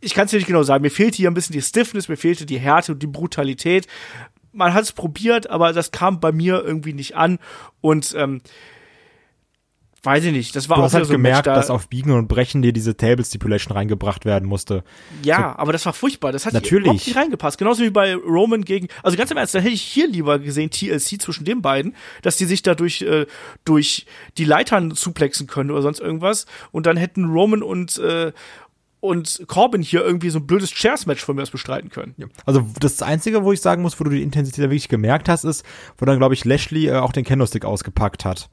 ich 0.00 0.14
kann 0.14 0.24
es 0.26 0.32
dir 0.32 0.38
nicht 0.38 0.46
genau 0.46 0.64
sagen, 0.64 0.82
mir 0.82 0.90
fehlte 0.90 1.16
hier 1.16 1.30
ein 1.30 1.34
bisschen 1.34 1.54
die 1.54 1.62
Stiffness, 1.62 2.08
mir 2.08 2.16
fehlte 2.16 2.46
die 2.46 2.58
Härte 2.58 2.92
und 2.92 3.02
die 3.02 3.06
Brutalität. 3.06 3.86
Man 4.52 4.72
hat 4.72 4.84
es 4.84 4.92
probiert, 4.92 5.50
aber 5.50 5.72
das 5.72 5.90
kam 5.90 6.18
bei 6.18 6.32
mir 6.32 6.64
irgendwie 6.64 6.94
nicht 6.94 7.14
an. 7.14 7.38
Und 7.82 8.14
ähm, 8.16 8.40
weiß 10.06 10.24
ich 10.24 10.32
nicht, 10.32 10.54
das 10.54 10.68
war 10.68 10.76
du 10.76 10.82
auch 10.82 10.86
hast 10.86 10.94
halt 10.94 11.06
so 11.06 11.12
gemerkt, 11.12 11.46
da 11.46 11.54
dass 11.54 11.68
auf 11.68 11.88
Biegen 11.88 12.12
und 12.12 12.28
Brechen 12.28 12.62
dir 12.62 12.72
diese 12.72 12.96
Table 12.96 13.24
Stipulation 13.24 13.76
reingebracht 13.76 14.24
werden 14.24 14.48
musste. 14.48 14.84
Ja, 15.22 15.54
so. 15.54 15.60
aber 15.60 15.72
das 15.72 15.84
war 15.84 15.92
furchtbar. 15.92 16.32
Das 16.32 16.46
hat 16.46 16.54
Natürlich. 16.54 16.84
überhaupt 16.84 17.06
nicht 17.06 17.16
reingepasst. 17.16 17.58
Genauso 17.58 17.82
wie 17.82 17.90
bei 17.90 18.14
Roman 18.14 18.64
gegen, 18.64 18.88
also 19.02 19.16
ganz 19.18 19.30
im 19.30 19.36
Ernst, 19.36 19.54
da 19.54 19.58
hätte 19.58 19.74
ich 19.74 19.82
hier 19.82 20.08
lieber 20.08 20.38
gesehen 20.38 20.70
TLC 20.70 21.20
zwischen 21.20 21.44
den 21.44 21.60
beiden, 21.60 21.94
dass 22.22 22.36
die 22.36 22.44
sich 22.44 22.62
da 22.62 22.74
durch, 22.74 23.02
äh, 23.02 23.26
durch 23.64 24.06
die 24.38 24.44
Leitern 24.44 24.94
zuplexen 24.94 25.46
können 25.46 25.70
oder 25.70 25.82
sonst 25.82 26.00
irgendwas 26.00 26.46
und 26.70 26.86
dann 26.86 26.96
hätten 26.96 27.24
Roman 27.26 27.62
und, 27.62 27.98
äh, 27.98 28.32
und 29.00 29.44
Corbin 29.46 29.82
hier 29.82 30.04
irgendwie 30.04 30.30
so 30.30 30.38
ein 30.38 30.46
blödes 30.46 30.70
Chairs-Match 30.70 31.24
von 31.24 31.36
mir 31.36 31.42
aus 31.42 31.50
bestreiten 31.50 31.90
können. 31.90 32.14
Ja. 32.16 32.26
Also 32.44 32.66
das 32.80 33.02
Einzige, 33.02 33.44
wo 33.44 33.52
ich 33.52 33.60
sagen 33.60 33.82
muss, 33.82 33.98
wo 34.00 34.04
du 34.04 34.10
die 34.10 34.22
Intensität 34.22 34.64
wirklich 34.64 34.88
gemerkt 34.88 35.28
hast, 35.28 35.44
ist, 35.44 35.64
wo 35.98 36.06
dann, 36.06 36.18
glaube 36.18 36.34
ich, 36.34 36.44
Lashley 36.44 36.86
äh, 36.86 36.96
auch 36.96 37.12
den 37.12 37.24
Kendo-Stick 37.24 37.64
ausgepackt 37.64 38.24
hat. 38.24 38.48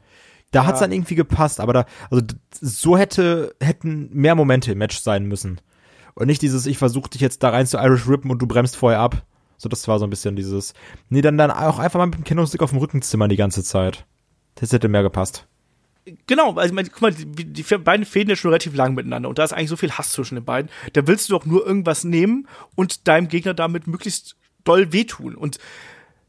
Da 0.54 0.62
ja. 0.62 0.68
hat's 0.68 0.80
dann 0.80 0.94
irgendwie 0.94 1.16
gepasst, 1.16 1.60
aber 1.60 1.74
da, 1.74 1.86
also 2.10 2.24
so 2.62 2.98
hätte, 2.98 3.54
hätten 3.60 4.10
mehr 4.14 4.36
Momente 4.36 4.72
im 4.72 4.78
Match 4.78 5.00
sein 5.00 5.26
müssen. 5.26 5.60
Und 6.14 6.28
nicht 6.28 6.42
dieses, 6.42 6.66
ich 6.66 6.78
versuche 6.78 7.10
dich 7.10 7.22
jetzt 7.22 7.44
da 7.44 7.50
rein 7.50 7.68
zu 7.68 7.78
Irish 7.78 8.08
Rippen 8.08 8.32
und 8.32 8.40
du 8.40 8.48
bremst 8.48 8.78
vorher 8.78 9.00
ab. 9.00 9.24
So, 9.58 9.68
das 9.68 9.88
war 9.88 10.00
so 10.00 10.06
ein 10.06 10.10
bisschen 10.10 10.36
dieses. 10.36 10.74
Nee, 11.10 11.22
dann, 11.22 11.38
dann 11.38 11.52
auch 11.52 11.80
einfach 11.80 12.00
mal 12.00 12.06
mit 12.06 12.16
dem 12.16 12.24
Kendo-Stick 12.24 12.62
auf 12.62 12.70
dem 12.70 12.80
Rücken 12.80 13.02
zimmern 13.02 13.30
die 13.30 13.36
ganze 13.36 13.64
Zeit. 13.64 14.06
Das 14.56 14.72
hätte 14.72 14.88
mehr 14.88 15.04
gepasst 15.04 15.48
genau, 16.28 16.54
also 16.54 16.68
ich 16.68 16.74
meine, 16.74 16.90
guck 16.90 17.02
mal, 17.02 17.14
die, 17.14 17.46
die 17.46 17.64
beiden 17.78 18.06
fäden 18.06 18.30
ja 18.30 18.36
schon 18.36 18.50
relativ 18.50 18.76
lang 18.76 18.94
miteinander 18.94 19.30
und 19.30 19.40
da 19.40 19.44
ist 19.44 19.54
eigentlich 19.54 19.70
so 19.70 19.78
viel 19.78 19.92
Hass 19.92 20.12
zwischen 20.12 20.36
den 20.36 20.46
beiden. 20.46 20.70
Da 20.94 21.08
willst 21.08 21.30
du 21.30 21.34
doch 21.34 21.46
nur 21.46 21.66
irgendwas 21.66 22.04
nehmen 22.04 22.48
und 22.76 23.08
deinem 23.08 23.28
Gegner 23.28 23.54
damit 23.54 23.88
möglichst 23.88 24.36
doll 24.64 24.92
wehtun. 24.94 25.36
Und 25.36 25.60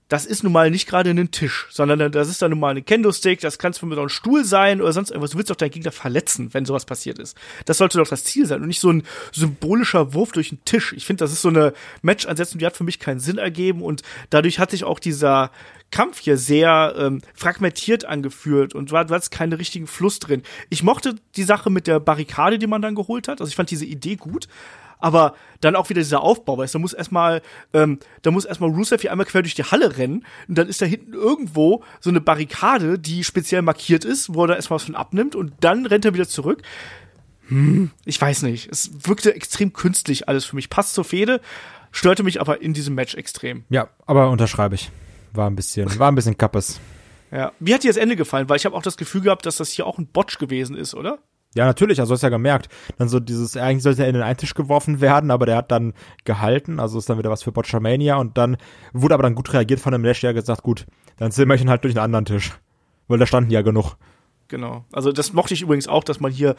das 0.09 0.27
ist 0.27 0.43
nun 0.43 0.53
mal 0.53 0.71
nicht 0.71 0.87
gerade 0.87 1.11
ein 1.11 1.31
Tisch, 1.31 1.67
sondern 1.71 2.13
das 2.13 2.29
ist 2.29 2.43
dann 2.43 2.51
nun 2.51 2.61
mal 2.61 2.77
ein 2.77 2.85
Kendo-Stick, 2.85 3.41
das 3.41 3.59
kann 3.59 3.73
für 3.73 3.87
mich 3.87 3.99
auch 3.99 4.03
ein 4.03 4.09
Stuhl 4.11 4.45
sein 4.45 4.83
oder 4.83 4.93
sonst 4.93 5.11
irgendwas. 5.11 5.31
Du 5.31 5.39
willst 5.39 5.51
doch 5.51 5.57
deinen 5.57 5.71
Gegner 5.71 5.93
verletzen, 5.93 6.53
wenn 6.53 6.67
sowas 6.67 6.85
passiert 6.85 7.19
ist. 7.19 7.37
Das 7.65 7.79
sollte 7.79 7.99
doch 7.99 8.09
das 8.09 8.25
Ziel 8.25 8.47
sein 8.47 8.61
und 8.61 8.69
nicht 8.69 8.81
so 8.81 8.91
ein 8.91 9.05
symbolischer 9.33 10.13
Wurf 10.13 10.33
durch 10.33 10.51
den 10.51 10.65
Tisch. 10.65 10.93
Ich 10.93 11.07
finde, 11.07 11.25
das 11.25 11.33
ist 11.33 11.43
so 11.43 11.49
eine 11.49 11.73
Match-Ansetzung, 12.03 12.59
die 12.59 12.67
hat 12.67 12.77
für 12.77 12.85
mich 12.85 12.99
keinen 12.99 13.21
Sinn 13.21 13.39
ergeben 13.39 13.83
und 13.83 14.03
dadurch 14.31 14.59
hat 14.59 14.71
sich 14.71 14.85
auch 14.85 14.99
dieser 14.99 15.51
Kampf 15.91 16.21
hier 16.21 16.37
sehr 16.37 16.95
ähm, 16.99 17.21
fragmentiert 17.35 18.05
angeführt 18.05 18.75
und 18.75 18.91
du, 18.91 18.97
hattest 18.97 19.31
keinen 19.31 19.53
richtigen 19.53 19.87
Fluss 19.87 20.19
drin. 20.19 20.43
Ich 20.69 20.83
mochte 20.83 21.15
die 21.37 21.45
Sache 21.45 21.71
mit 21.71 21.87
der 21.87 22.01
Barrikade, 22.01 22.59
die 22.59 22.67
man 22.67 22.83
dann 22.83 22.95
geholt 22.95 23.29
hat. 23.29 23.41
Also 23.41 23.49
ich 23.49 23.57
fand 23.57 23.71
diese 23.71 23.85
Idee 23.85 24.17
gut, 24.17 24.49
aber 24.99 25.35
dann 25.61 25.77
auch 25.77 25.91
wieder 25.91 26.01
dieser 26.01 26.23
Aufbau, 26.23 26.59
weißt 26.59 26.75
du, 26.75 26.79
da 26.79 26.81
muss 26.81 26.93
erstmal, 26.95 27.43
ähm, 27.73 27.99
da 28.23 28.31
muss 28.31 28.45
erstmal 28.45 28.71
Rusev 28.71 29.03
hier 29.03 29.13
einmal 29.13 29.27
quer 29.27 29.43
durch 29.43 29.55
die 29.55 29.65
Halle 29.65 29.99
rennen 29.99 30.25
und 30.49 30.57
dann 30.57 30.69
ist 30.69 30.81
da 30.83 30.87
hinten 30.87 31.13
irgendwo 31.13 31.85
so 32.01 32.11
eine 32.11 32.21
Barrikade, 32.21 32.99
die 32.99 33.23
speziell 33.23 33.63
markiert 33.63 34.05
ist, 34.05 34.35
wo 34.35 34.45
er 34.45 34.49
da 34.49 34.55
erstmal 34.57 34.77
was 34.77 34.85
von 34.85 34.95
abnimmt 34.95 35.37
und 35.37 35.53
dann 35.61 35.87
rennt 35.87 36.05
er 36.05 36.15
wieder 36.15 36.29
zurück. 36.29 36.63
Hm, 37.49 37.91
ich 38.05 38.21
weiß 38.21 38.43
nicht. 38.43 38.71
Es 38.71 39.07
wirkte 39.07 39.35
extrem 39.35 39.73
künstlich 39.73 40.29
alles 40.29 40.45
für 40.45 40.57
mich. 40.57 40.71
Passt 40.71 40.95
zur 40.95 41.05
Fehde, 41.05 41.41
störte 41.93 42.23
mich 42.23 42.41
aber 42.41 42.63
in 42.63 42.73
diesem 42.73 42.95
Match 42.95 43.15
extrem. 43.15 43.65
Ja, 43.69 43.91
aber 44.07 44.31
unterschreibe 44.31 44.75
ich. 44.75 44.91
War 45.35 45.51
ein 45.51 45.57
bisschen, 45.57 45.99
war 45.99 46.11
ein 46.11 46.15
bisschen 46.15 46.39
kappes. 46.39 46.81
Ja. 47.31 47.53
Wie 47.59 47.75
hat 47.75 47.83
dir 47.83 47.91
das 47.91 47.97
Ende 47.97 48.15
gefallen? 48.15 48.49
Weil 48.49 48.57
ich 48.57 48.65
habe 48.65 48.77
auch 48.77 48.83
das 48.83 48.97
Gefühl 48.97 49.23
gehabt, 49.23 49.45
dass 49.45 49.57
das 49.57 49.71
hier 49.71 49.87
auch 49.87 49.99
ein 49.99 50.07
Botch 50.07 50.39
gewesen 50.39 50.77
ist, 50.77 50.95
oder? 50.95 51.19
Ja, 51.57 51.67
natürlich, 51.67 52.01
also 52.01 52.15
hast 52.15 52.23
ja 52.23 52.29
gemerkt. 52.29 52.69
Dann 52.99 53.09
so 53.09 53.21
dieses, 53.21 53.57
eigentlich 53.57 53.83
sollte 53.83 54.03
er 54.03 54.09
in 54.09 54.15
den 54.15 54.23
Eintisch 54.23 54.55
geworfen 54.55 55.01
werden, 55.01 55.31
aber 55.31 55.47
der 55.47 55.57
hat 55.57 55.71
dann 55.71 55.93
gehalten, 56.25 56.81
also 56.81 56.99
ist 56.99 57.09
dann 57.09 57.19
wieder 57.19 57.31
was 57.31 57.43
für 57.43 57.53
Botchamania 57.53 58.17
und 58.17 58.39
dann 58.39 58.57
wurde 58.93 59.15
aber 59.15 59.23
dann 59.25 59.35
gut 59.35 59.53
reagiert 59.53 59.81
von 59.81 59.93
dem 59.93 60.05
Lash, 60.05 60.21
der 60.21 60.35
gesagt, 60.35 60.63
gut, 60.63 60.87
dann 61.17 61.31
zimmer 61.33 61.55
ich 61.55 61.63
ihn 61.63 61.71
halt 61.71 61.85
durch 61.85 61.95
einen 61.95 62.05
anderen 62.05 62.25
Tisch. 62.25 62.53
Weil 63.07 63.19
da 63.19 63.27
standen 63.27 63.51
ja 63.51 63.63
genug. 63.63 63.97
Genau. 64.49 64.85
Also 64.93 65.13
das 65.13 65.33
mochte 65.33 65.55
ich 65.55 65.63
übrigens 65.63 65.89
auch, 65.89 66.05
dass 66.05 66.21
man 66.21 66.33
hier 66.33 66.55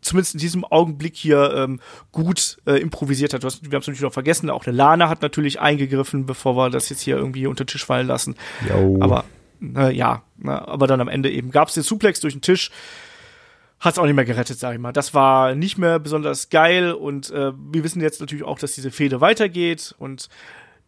zumindest 0.00 0.34
in 0.34 0.40
diesem 0.40 0.64
Augenblick 0.64 1.16
hier 1.16 1.52
ähm, 1.54 1.80
gut 2.12 2.58
äh, 2.66 2.80
improvisiert 2.80 3.34
hat. 3.34 3.44
Hast, 3.44 3.62
wir 3.62 3.70
haben 3.70 3.80
es 3.80 3.86
natürlich 3.86 4.02
noch 4.02 4.12
vergessen, 4.12 4.50
auch 4.50 4.66
eine 4.66 4.76
Lana 4.76 5.08
hat 5.08 5.22
natürlich 5.22 5.60
eingegriffen, 5.60 6.26
bevor 6.26 6.56
wir 6.56 6.70
das 6.70 6.88
jetzt 6.88 7.00
hier 7.00 7.16
irgendwie 7.16 7.46
unter 7.46 7.64
den 7.64 7.68
Tisch 7.68 7.84
fallen 7.84 8.06
lassen. 8.06 8.36
Jo. 8.68 8.98
Aber 9.00 9.24
äh, 9.74 9.94
ja, 9.94 10.22
na, 10.36 10.66
aber 10.66 10.86
dann 10.86 11.00
am 11.00 11.08
Ende 11.08 11.30
eben 11.30 11.50
gab 11.50 11.68
es 11.68 11.74
den 11.74 11.82
Suplex 11.82 12.20
durch 12.20 12.34
den 12.34 12.42
Tisch. 12.42 12.70
Hat 13.78 13.92
es 13.92 13.98
auch 13.98 14.06
nicht 14.06 14.14
mehr 14.14 14.24
gerettet, 14.24 14.58
sag 14.58 14.72
ich 14.72 14.80
mal. 14.80 14.92
Das 14.92 15.12
war 15.12 15.54
nicht 15.54 15.76
mehr 15.76 15.98
besonders 15.98 16.48
geil 16.48 16.92
und 16.92 17.30
äh, 17.30 17.52
wir 17.54 17.84
wissen 17.84 18.00
jetzt 18.00 18.20
natürlich 18.20 18.44
auch, 18.44 18.58
dass 18.58 18.72
diese 18.72 18.90
Fehde 18.90 19.20
weitergeht 19.20 19.94
und 19.98 20.28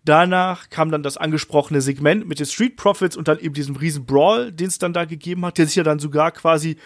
Danach 0.04 0.70
kam 0.70 0.90
dann 0.90 1.02
das 1.02 1.18
angesprochene 1.18 1.82
Segment 1.82 2.26
mit 2.26 2.38
den 2.38 2.46
Street 2.46 2.76
Profits 2.76 3.14
und 3.14 3.28
dann 3.28 3.38
eben 3.40 3.52
diesem 3.52 3.76
riesen 3.76 4.06
Brawl, 4.06 4.52
den 4.52 4.68
es 4.68 4.78
dann 4.78 4.94
da 4.94 5.04
gegeben 5.04 5.44
hat, 5.44 5.59
der 5.59 5.66
sich 5.66 5.76
ja 5.76 5.82
dann 5.82 5.98
sogar 5.98 6.30
quasi 6.30 6.78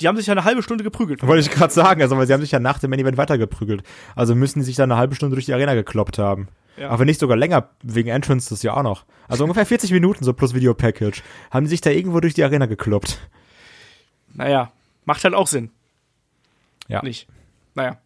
die 0.00 0.08
haben 0.08 0.16
sich 0.16 0.26
ja 0.26 0.32
eine 0.32 0.44
halbe 0.44 0.62
Stunde 0.62 0.84
geprügelt. 0.84 1.26
Wollte 1.26 1.40
ich 1.40 1.50
gerade 1.50 1.72
sagen, 1.72 2.02
also 2.02 2.16
weil 2.16 2.26
sie 2.26 2.32
haben 2.32 2.40
sich 2.40 2.50
ja 2.50 2.60
nach 2.60 2.78
dem 2.78 2.90
Main 2.90 3.00
Event 3.00 3.16
weitergeprügelt. 3.16 3.82
Also 4.14 4.34
müssen 4.34 4.60
die 4.60 4.64
sich 4.64 4.76
dann 4.76 4.90
eine 4.90 4.98
halbe 4.98 5.14
Stunde 5.14 5.36
durch 5.36 5.46
die 5.46 5.54
Arena 5.54 5.74
gekloppt 5.74 6.18
haben. 6.18 6.48
Ja. 6.76 6.90
Aber 6.90 7.04
nicht 7.06 7.20
sogar 7.20 7.36
länger, 7.36 7.70
wegen 7.82 8.10
Entrance 8.10 8.50
das 8.50 8.62
ja 8.62 8.74
auch 8.74 8.82
noch. 8.82 9.04
Also 9.28 9.44
ungefähr 9.44 9.64
40 9.64 9.92
Minuten 9.92 10.24
so 10.24 10.34
plus 10.34 10.54
Video 10.54 10.74
Package. 10.74 11.22
Haben 11.50 11.64
die 11.64 11.70
sich 11.70 11.80
da 11.80 11.90
irgendwo 11.90 12.20
durch 12.20 12.34
die 12.34 12.44
Arena 12.44 12.66
gekloppt. 12.66 13.18
Naja, 14.34 14.72
macht 15.06 15.24
halt 15.24 15.34
auch 15.34 15.46
Sinn. 15.46 15.70
Ja. 16.88 17.02
Nicht. 17.02 17.26
Naja. 17.74 17.98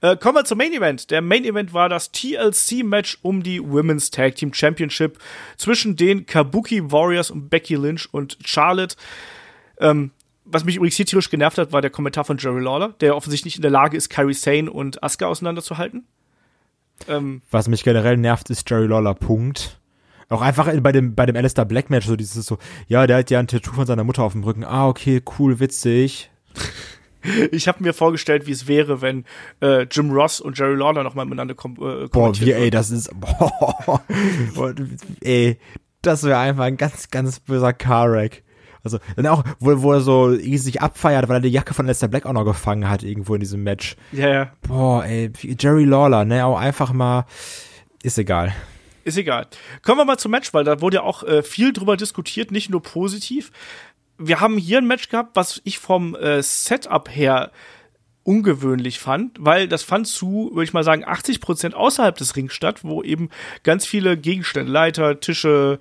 Äh, 0.00 0.16
kommen 0.16 0.36
wir 0.36 0.44
zum 0.44 0.58
Main 0.58 0.72
Event. 0.72 1.10
Der 1.10 1.20
Main 1.20 1.44
Event 1.44 1.74
war 1.74 1.88
das 1.88 2.10
TLC-Match 2.12 3.18
um 3.22 3.42
die 3.42 3.62
Women's 3.62 4.10
Tag 4.10 4.36
Team 4.36 4.52
Championship 4.52 5.18
zwischen 5.56 5.96
den 5.96 6.26
Kabuki 6.26 6.90
Warriors 6.90 7.30
und 7.30 7.50
Becky 7.50 7.74
Lynch 7.74 8.08
und 8.12 8.38
Charlotte. 8.44 8.96
Ähm, 9.78 10.10
was 10.52 10.64
mich 10.64 10.76
übrigens 10.76 10.96
hier 10.96 11.06
tierisch 11.06 11.30
genervt 11.30 11.58
hat, 11.58 11.72
war 11.72 11.82
der 11.82 11.90
Kommentar 11.90 12.24
von 12.24 12.38
Jerry 12.38 12.62
Lawler, 12.62 12.94
der 13.00 13.16
offensichtlich 13.16 13.54
nicht 13.54 13.56
in 13.56 13.62
der 13.62 13.70
Lage 13.70 13.96
ist, 13.96 14.10
Kyrie 14.10 14.34
Sane 14.34 14.70
und 14.70 15.02
Asuka 15.02 15.26
auseinanderzuhalten. 15.26 16.06
Ähm, 17.08 17.42
was 17.50 17.68
mich 17.68 17.82
generell 17.82 18.16
nervt, 18.16 18.50
ist 18.50 18.68
Jerry 18.68 18.86
Lawler, 18.86 19.14
Punkt. 19.14 19.80
Auch 20.28 20.42
einfach 20.42 20.72
bei 20.80 20.92
dem, 20.92 21.14
bei 21.14 21.26
dem 21.26 21.36
Alistair 21.36 21.64
Black 21.64 21.90
Match, 21.90 22.06
so 22.06 22.14
dieses 22.14 22.46
so, 22.46 22.58
ja, 22.86 23.06
der 23.06 23.18
hat 23.18 23.30
ja 23.30 23.40
ein 23.40 23.48
Tattoo 23.48 23.72
von 23.72 23.86
seiner 23.86 24.04
Mutter 24.04 24.22
auf 24.22 24.32
dem 24.32 24.44
Rücken. 24.44 24.64
Ah, 24.64 24.86
okay, 24.86 25.22
cool, 25.38 25.58
witzig. 25.58 26.30
ich 27.50 27.66
habe 27.66 27.82
mir 27.82 27.92
vorgestellt, 27.92 28.46
wie 28.46 28.52
es 28.52 28.68
wäre, 28.68 29.02
wenn 29.02 29.24
äh, 29.60 29.82
Jim 29.90 30.10
Ross 30.12 30.40
und 30.40 30.56
Jerry 30.56 30.76
Lawler 30.76 31.02
nochmal 31.02 31.24
miteinander 31.24 31.54
kom 31.54 31.72
äh, 31.80 32.06
Boah, 32.06 32.38
wie, 32.38 32.52
ey, 32.52 32.70
das 32.70 32.90
ist, 32.92 33.10
boah, 33.18 34.02
ey, 35.20 35.58
das 36.02 36.22
wäre 36.22 36.38
einfach 36.38 36.64
ein 36.64 36.76
ganz, 36.76 37.10
ganz 37.10 37.40
böser 37.40 37.72
Car-Wreck. 37.72 38.44
Also, 38.82 38.98
dann 39.16 39.26
auch, 39.26 39.44
wo, 39.58 39.82
wo 39.82 39.92
er 39.92 40.00
so 40.00 40.34
sich 40.34 40.80
abfeiert, 40.80 41.28
weil 41.28 41.36
er 41.36 41.40
die 41.40 41.48
Jacke 41.48 41.74
von 41.74 41.86
Lester 41.86 42.08
Black 42.08 42.26
auch 42.26 42.32
noch 42.32 42.44
gefangen 42.44 42.88
hat, 42.88 43.02
irgendwo 43.02 43.34
in 43.34 43.40
diesem 43.40 43.62
Match. 43.62 43.96
Ja, 44.12 44.28
ja. 44.28 44.52
Boah, 44.66 45.04
ey, 45.04 45.30
Jerry 45.58 45.84
Lawler, 45.84 46.24
ne, 46.24 46.44
auch 46.44 46.58
einfach 46.58 46.92
mal, 46.92 47.26
ist 48.02 48.18
egal. 48.18 48.54
Ist 49.04 49.18
egal. 49.18 49.46
Kommen 49.82 49.98
wir 49.98 50.04
mal 50.04 50.18
zum 50.18 50.30
Match, 50.30 50.52
weil 50.52 50.64
da 50.64 50.80
wurde 50.80 50.96
ja 50.96 51.02
auch 51.02 51.22
äh, 51.22 51.42
viel 51.42 51.72
drüber 51.72 51.96
diskutiert, 51.96 52.50
nicht 52.50 52.70
nur 52.70 52.82
positiv. 52.82 53.50
Wir 54.18 54.40
haben 54.40 54.58
hier 54.58 54.78
ein 54.78 54.86
Match 54.86 55.08
gehabt, 55.08 55.30
was 55.34 55.60
ich 55.64 55.78
vom 55.78 56.14
äh, 56.14 56.42
Setup 56.42 57.08
her 57.08 57.50
ungewöhnlich 58.22 58.98
fand, 58.98 59.36
weil 59.40 59.66
das 59.66 59.82
fand 59.82 60.06
zu, 60.06 60.50
würde 60.52 60.64
ich 60.64 60.72
mal 60.72 60.84
sagen, 60.84 61.04
80 61.04 61.40
Prozent 61.40 61.74
außerhalb 61.74 62.16
des 62.16 62.36
Rings 62.36 62.52
statt, 62.52 62.84
wo 62.84 63.02
eben 63.02 63.30
ganz 63.62 63.86
viele 63.86 64.16
Gegenstände, 64.16 64.70
Leiter, 64.70 65.20
Tische, 65.20 65.78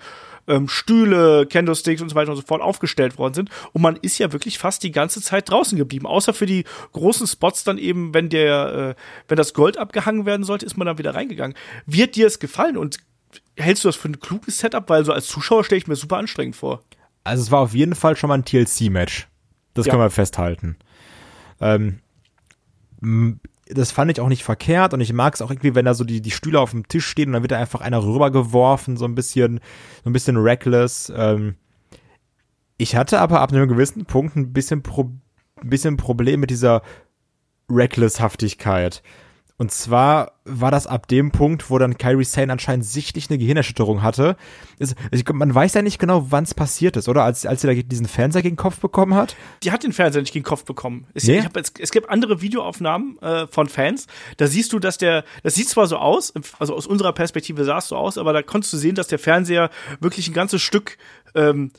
ähm, 0.50 0.68
Stühle, 0.68 1.46
Candlesticks 1.46 2.02
und 2.02 2.10
so 2.10 2.16
weiter 2.16 2.32
und 2.32 2.38
so 2.38 2.44
fort 2.44 2.62
aufgestellt 2.62 3.18
worden 3.18 3.34
sind. 3.34 3.50
Und 3.72 3.82
man 3.82 3.96
ist 3.96 4.18
ja 4.18 4.34
wirklich 4.34 4.58
fast 4.58 4.84
die 4.84 4.92
ganze 4.92 5.22
Zeit 5.22 5.50
draußen 5.50 5.78
geblieben. 5.78 6.06
Außer 6.06 6.34
für 6.34 6.46
die 6.46 6.66
großen 6.92 7.28
Spots 7.28 7.64
dann 7.64 7.78
eben, 7.78 8.14
wenn 8.14 8.30
der, 8.30 8.96
äh, 8.98 9.02
wenn 9.28 9.38
das 9.38 9.54
Gold 9.54 9.78
abgehangen 9.78 10.26
werden 10.26 10.44
sollte, 10.44 10.66
ist 10.66 10.78
man 10.78 10.88
dann 10.88 10.98
wieder 10.98 11.16
reingegangen. 11.16 11.56
Wird 11.86 12.16
dir 12.16 12.28
es 12.28 12.40
gefallen 12.40 12.76
und 12.76 12.98
hältst 13.56 13.84
du 13.84 13.88
das 13.88 13.96
für 13.96 14.10
ein 14.10 14.20
kluges 14.20 14.58
Setup? 14.58 14.90
Weil 14.90 15.06
so 15.06 15.14
als 15.14 15.28
Zuschauer 15.28 15.64
stelle 15.64 15.80
ich 15.80 15.88
mir 15.88 15.96
super 15.96 16.18
anstrengend 16.18 16.56
vor. 16.56 16.84
Also 17.24 17.44
es 17.44 17.52
war 17.52 17.60
auf 17.60 17.76
jeden 17.76 17.96
Fall 17.96 18.16
schon 18.16 18.30
mal 18.30 18.36
ein 18.36 18.46
TLC-Match. 18.46 19.28
Das 19.74 19.86
ja. 19.86 19.92
können 19.92 20.04
wir 20.04 20.10
festhalten. 20.10 20.78
Ähm, 21.62 22.00
das 23.70 23.92
fand 23.92 24.12
ich 24.12 24.20
auch 24.20 24.30
nicht 24.30 24.44
verkehrt 24.44 24.94
und 24.94 25.02
ich 25.02 25.14
mag 25.14 25.36
es 25.36 25.42
auch 25.42 25.52
irgendwie, 25.52 25.76
wenn 25.76 25.86
da 25.86 25.94
so 25.94 26.04
die, 26.04 26.22
die 26.22 26.32
Stühle 26.32 26.60
auf 26.60 26.72
dem 26.72 26.88
Tisch 26.88 27.06
stehen 27.06 27.30
und 27.30 27.34
dann 27.34 27.44
wird 27.44 27.52
da 27.52 27.60
einfach 27.60 27.82
einer 27.82 28.04
rübergeworfen, 28.04 28.98
so 28.98 29.06
ein 29.06 29.14
bisschen, 29.14 29.60
so 30.04 30.10
ein 30.10 30.14
bisschen 30.14 30.38
reckless. 30.38 31.14
Ähm, 31.16 31.56
ich 32.78 32.96
hatte 32.96 33.20
aber 33.20 33.42
ab 33.42 33.54
einem 33.54 33.68
gewissen 33.68 34.06
Punkt 34.06 34.36
ein 34.36 34.54
bisschen, 34.54 34.82
Pro, 34.82 35.12
ein 35.62 35.70
bisschen 35.70 35.98
Problem 35.98 36.40
mit 36.40 36.50
dieser 36.50 36.82
Recklesshaftigkeit. 37.70 39.04
Und 39.60 39.74
zwar 39.74 40.40
war 40.46 40.72
das 40.72 40.88
ab 40.88 41.10
dem 41.10 41.32
Punkt, 41.32 41.70
wo 41.70 41.78
dann 41.78 41.98
Kyrie 41.98 42.24
Sane 42.24 42.54
anscheinend 42.54 42.86
sichtlich 42.86 43.30
eine 43.30 43.38
Gehirnerschütterung 43.38 44.02
hatte. 44.02 44.38
Es, 44.80 44.96
man 45.34 45.54
weiß 45.54 45.74
ja 45.74 45.82
nicht 45.82 46.00
genau, 46.00 46.28
wann 46.30 46.46
es 46.46 46.54
passiert 46.54 46.96
ist, 46.96 47.10
oder? 47.10 47.26
Als, 47.26 47.46
als 47.46 47.60
sie 47.60 47.68
da 47.68 47.74
diesen 47.74 48.08
Fernseher 48.08 48.42
gegen 48.42 48.56
den 48.56 48.62
Kopf 48.62 48.80
bekommen 48.80 49.16
hat? 49.16 49.36
Die 49.64 49.74
hat 49.74 49.84
den 49.84 49.92
Fernseher 49.92 50.22
nicht 50.22 50.32
gegen 50.32 50.44
den 50.44 50.48
Kopf 50.48 50.64
bekommen. 50.64 51.08
Es, 51.14 51.26
nee? 51.26 51.42
hab, 51.42 51.58
es, 51.58 51.74
es 51.78 51.92
gibt 51.92 52.10
andere 52.10 52.42
Videoaufnahmen 52.42 53.20
äh, 53.22 53.48
von 53.48 53.68
Fans. 53.68 54.08
Da 54.38 54.48
siehst 54.48 54.72
du, 54.72 54.80
dass 54.80 54.98
der, 54.98 55.26
das 55.44 55.56
sieht 55.56 55.68
zwar 55.68 55.88
so 55.88 55.98
aus, 55.98 56.34
also 56.58 56.74
aus 56.74 56.88
unserer 56.88 57.12
Perspektive 57.12 57.66
sah 57.66 57.80
es 57.80 57.90
so 57.90 57.98
aus, 57.98 58.18
aber 58.18 58.32
da 58.32 58.42
konntest 58.42 58.72
du 58.72 58.78
sehen, 58.78 58.96
dass 58.96 59.08
der 59.08 59.20
Fernseher 59.20 59.72
wirklich 60.00 60.30
ein 60.30 60.34
ganzes 60.34 60.62
Stück 60.62 60.98
ähm, 61.36 61.72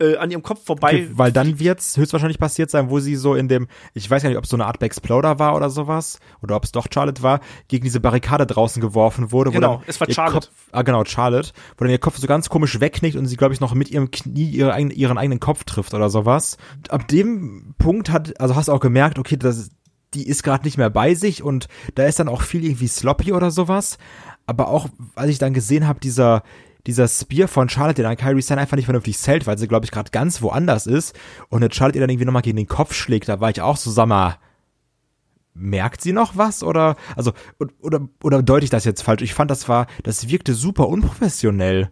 äh, 0.00 0.16
an 0.16 0.30
ihrem 0.30 0.42
Kopf 0.42 0.64
vorbei. 0.64 0.88
Okay, 0.88 1.10
weil 1.12 1.32
dann 1.32 1.58
wird's 1.58 1.96
höchstwahrscheinlich 1.96 2.38
passiert 2.38 2.70
sein, 2.70 2.90
wo 2.90 3.00
sie 3.00 3.16
so 3.16 3.34
in 3.34 3.48
dem, 3.48 3.68
ich 3.94 4.08
weiß 4.10 4.22
gar 4.22 4.28
nicht, 4.28 4.38
ob 4.38 4.44
es 4.44 4.50
so 4.50 4.56
eine 4.56 4.66
Art 4.66 4.82
Exploder 4.82 5.38
war 5.38 5.54
oder 5.56 5.70
sowas, 5.70 6.20
oder 6.42 6.56
ob 6.56 6.64
es 6.64 6.72
doch 6.72 6.86
Charlotte 6.92 7.22
war, 7.22 7.40
gegen 7.68 7.84
diese 7.84 8.00
Barrikade 8.00 8.46
draußen 8.46 8.80
geworfen 8.80 9.32
wurde. 9.32 9.50
Genau, 9.50 9.82
es 9.86 10.00
war 10.00 10.10
Charlotte. 10.10 10.46
Kopf, 10.46 10.50
ah, 10.72 10.82
genau, 10.82 11.04
Charlotte, 11.04 11.52
wo 11.76 11.84
dann 11.84 11.90
ihr 11.90 11.98
Kopf 11.98 12.18
so 12.18 12.26
ganz 12.26 12.48
komisch 12.48 12.80
wegknickt 12.80 13.16
und 13.16 13.26
sie, 13.26 13.36
glaube 13.36 13.54
ich, 13.54 13.60
noch 13.60 13.74
mit 13.74 13.90
ihrem 13.90 14.10
Knie 14.10 14.50
ihre, 14.50 14.80
ihren 14.80 15.18
eigenen 15.18 15.40
Kopf 15.40 15.64
trifft 15.64 15.94
oder 15.94 16.10
sowas. 16.10 16.56
Ab 16.88 17.08
dem 17.08 17.74
Punkt 17.78 18.10
hat, 18.10 18.40
also 18.40 18.56
hast 18.56 18.68
du 18.68 18.72
auch 18.72 18.80
gemerkt, 18.80 19.18
okay, 19.18 19.36
das 19.36 19.70
die 20.14 20.26
ist 20.26 20.42
gerade 20.42 20.64
nicht 20.64 20.78
mehr 20.78 20.90
bei 20.90 21.14
sich 21.14 21.42
und 21.42 21.68
da 21.94 22.06
ist 22.06 22.18
dann 22.18 22.28
auch 22.28 22.40
viel 22.40 22.64
irgendwie 22.64 22.88
sloppy 22.88 23.32
oder 23.32 23.50
sowas. 23.50 23.98
Aber 24.46 24.68
auch, 24.68 24.88
als 25.14 25.30
ich 25.30 25.38
dann 25.38 25.52
gesehen 25.52 25.86
habe, 25.86 26.00
dieser, 26.00 26.42
dieser 26.88 27.06
Spear 27.06 27.48
von 27.48 27.68
Charlotte, 27.68 28.02
der 28.02 28.08
dann 28.08 28.16
Kyrie 28.16 28.40
Sane 28.40 28.62
einfach 28.62 28.76
nicht 28.76 28.86
vernünftig 28.86 29.18
zählt, 29.18 29.46
weil 29.46 29.58
sie, 29.58 29.68
glaube 29.68 29.84
ich, 29.84 29.90
gerade 29.90 30.10
ganz 30.10 30.40
woanders 30.40 30.86
ist 30.86 31.14
und 31.50 31.62
eine 31.62 31.70
Charlotte 31.70 31.98
ihr 31.98 32.00
dann 32.00 32.08
irgendwie 32.08 32.24
nochmal 32.24 32.40
gegen 32.40 32.56
den 32.56 32.66
Kopf 32.66 32.94
schlägt, 32.94 33.28
da 33.28 33.40
war 33.40 33.50
ich 33.50 33.60
auch 33.60 33.76
so, 33.76 33.90
sag 33.90 34.06
mal, 34.06 34.38
merkt 35.52 36.00
sie 36.00 36.14
noch 36.14 36.38
was 36.38 36.62
oder, 36.62 36.96
also, 37.14 37.32
oder, 37.80 38.08
oder 38.22 38.42
deute 38.42 38.64
ich 38.64 38.70
das 38.70 38.86
jetzt 38.86 39.02
falsch? 39.02 39.20
Ich 39.20 39.34
fand, 39.34 39.50
das 39.50 39.68
war, 39.68 39.86
das 40.02 40.30
wirkte 40.30 40.54
super 40.54 40.88
unprofessionell. 40.88 41.90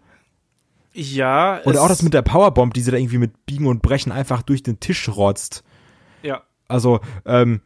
Ja. 0.95 1.61
Oder 1.67 1.83
auch 1.83 1.89
das 1.89 2.03
mit 2.03 2.15
der 2.15 2.23
Powerbomb, 2.23 2.73
die 2.73 2.81
sie 2.81 2.91
da 2.91 2.97
irgendwie 2.97 3.19
mit 3.19 3.45
Biegen 3.45 3.67
und 3.67 3.83
Brechen 3.83 4.13
einfach 4.13 4.41
durch 4.41 4.63
den 4.63 4.81
Tisch 4.81 5.11
rotzt. 5.11 5.63
Ja. 6.23 6.43
Also, 6.69 7.01
ähm, 7.27 7.61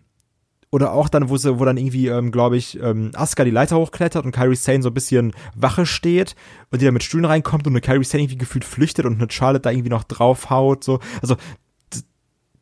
oder 0.71 0.93
auch 0.93 1.09
dann, 1.09 1.29
wo 1.29 1.37
sie, 1.37 1.59
wo 1.59 1.64
dann 1.64 1.77
irgendwie, 1.77 2.07
ähm, 2.07 2.31
glaube 2.31 2.57
ich, 2.57 2.81
ähm, 2.81 3.11
Asuka 3.14 3.45
die 3.45 3.51
Leiter 3.51 3.77
hochklettert 3.77 4.25
und 4.25 4.33
Kyrie 4.33 4.55
Sane 4.55 4.83
so 4.83 4.91
ein 4.91 4.95
bisschen 4.95 5.33
Wache 5.55 5.85
steht 5.85 6.37
und 6.71 6.81
die 6.81 6.85
dann 6.85 6.95
mit 6.95 7.03
Stühlen 7.03 7.25
reinkommt 7.25 7.66
und 7.66 7.73
eine 7.73 7.81
Kyrie 7.81 8.05
Sane 8.05 8.23
irgendwie 8.23 8.39
gefühlt 8.39 8.64
flüchtet 8.64 9.05
und 9.05 9.21
eine 9.21 9.31
Charlotte 9.31 9.62
da 9.62 9.71
irgendwie 9.71 9.91
noch 9.91 10.05
draufhaut, 10.05 10.85
so. 10.85 11.01
Also, 11.23 11.37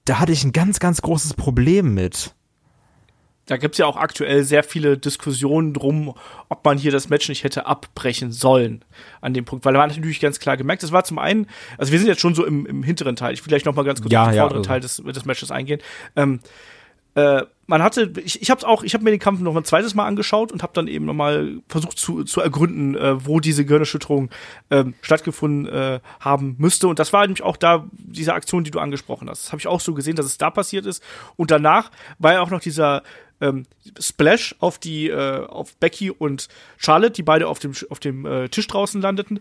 da 0.07 0.21
hatte 0.21 0.33
ich 0.33 0.43
ein 0.43 0.53
ganz, 0.53 0.81
ganz 0.81 1.03
großes 1.03 1.35
Problem 1.35 1.93
mit. 1.93 2.35
Da 3.45 3.57
gibt's 3.57 3.79
ja 3.79 3.87
auch 3.87 3.97
aktuell 3.97 4.43
sehr 4.43 4.63
viele 4.63 4.99
Diskussionen 4.99 5.73
drum, 5.73 6.15
ob 6.49 6.65
man 6.65 6.77
hier 6.77 6.93
das 6.93 7.09
Match 7.09 7.29
nicht 7.29 7.45
hätte 7.45 7.67
abbrechen 7.67 8.31
sollen 8.31 8.85
an 9.23 9.33
dem 9.33 9.47
Punkt. 9.47 9.65
Weil 9.65 9.73
da 9.73 9.81
war 9.81 9.87
natürlich 9.87 10.21
ganz 10.21 10.39
klar 10.39 10.59
gemerkt, 10.59 10.83
das 10.83 10.93
war 10.93 11.05
zum 11.05 11.19
einen, 11.19 11.47
also 11.79 11.93
wir 11.93 11.99
sind 11.99 12.09
jetzt 12.09 12.21
schon 12.21 12.35
so 12.35 12.45
im, 12.45 12.67
im 12.67 12.83
hinteren 12.83 13.17
Teil, 13.17 13.33
ich 13.33 13.43
will 13.43 13.49
gleich 13.49 13.65
noch 13.65 13.75
mal 13.75 13.85
ganz 13.85 14.03
kurz 14.03 14.13
ja, 14.13 14.23
auf 14.23 14.29
den 14.29 14.37
ja, 14.37 14.43
vorderen 14.43 14.61
also. 14.61 14.69
Teil 14.69 14.81
des, 14.81 14.97
des 14.97 15.25
Matches 15.25 15.51
eingehen. 15.51 15.81
Ähm, 16.15 16.41
äh, 17.15 17.43
man 17.69 17.83
hatte, 17.83 18.11
ich, 18.25 18.41
ich 18.41 18.51
habe 18.51 18.67
auch, 18.67 18.83
ich 18.83 18.95
habe 18.95 19.05
mir 19.05 19.11
den 19.11 19.21
Kampf 19.21 19.41
noch 19.41 19.55
ein 19.55 19.65
zweites 19.65 19.95
Mal 19.95 20.07
angeschaut 20.07 20.53
und 20.53 20.63
habe 20.63 20.73
dann 20.73 20.89
eben 20.89 21.05
noch 21.05 21.15
mal 21.15 21.59
versucht 21.69 21.99
zu, 21.99 22.25
zu 22.25 22.41
ergründen, 22.41 22.97
äh, 22.97 23.27
wo 23.27 23.41
diese 23.41 23.67
Gehirnerschütterung 23.67 24.31
ähm, 24.71 24.95
stattgefunden 25.03 25.67
äh, 25.67 26.01
haben 26.19 26.57
müsste. 26.59 26.89
Und 26.89 26.99
das 26.99 27.13
war 27.13 27.23
nämlich 27.23 27.43
auch 27.43 27.59
da 27.59 27.87
diese 27.93 28.33
Aktion, 28.33 28.65
die 28.65 28.71
du 28.71 28.79
angesprochen 28.79 29.29
hast. 29.29 29.45
Das 29.45 29.53
habe 29.53 29.61
ich 29.61 29.67
auch 29.67 29.81
so 29.81 29.93
gesehen, 29.93 30.17
dass 30.17 30.25
es 30.25 30.39
da 30.39 30.49
passiert 30.51 30.87
ist. 30.87 31.03
Und 31.37 31.51
danach 31.51 31.91
war 32.19 32.33
ja 32.33 32.41
auch 32.41 32.51
noch 32.51 32.61
dieser 32.61 33.03
ähm, 33.43 33.67
Splash 34.01 34.55
auf 34.61 34.79
die 34.79 35.09
äh, 35.09 35.45
auf 35.47 35.77
Becky 35.77 36.11
und 36.11 36.49
Charlotte, 36.79 37.13
die 37.13 37.23
beide 37.23 37.49
auf 37.49 37.59
dem 37.59 37.73
auf 37.91 38.01
dem 38.01 38.25
äh, 38.25 38.49
Tisch 38.49 38.67
draußen 38.67 39.03
landeten 39.03 39.41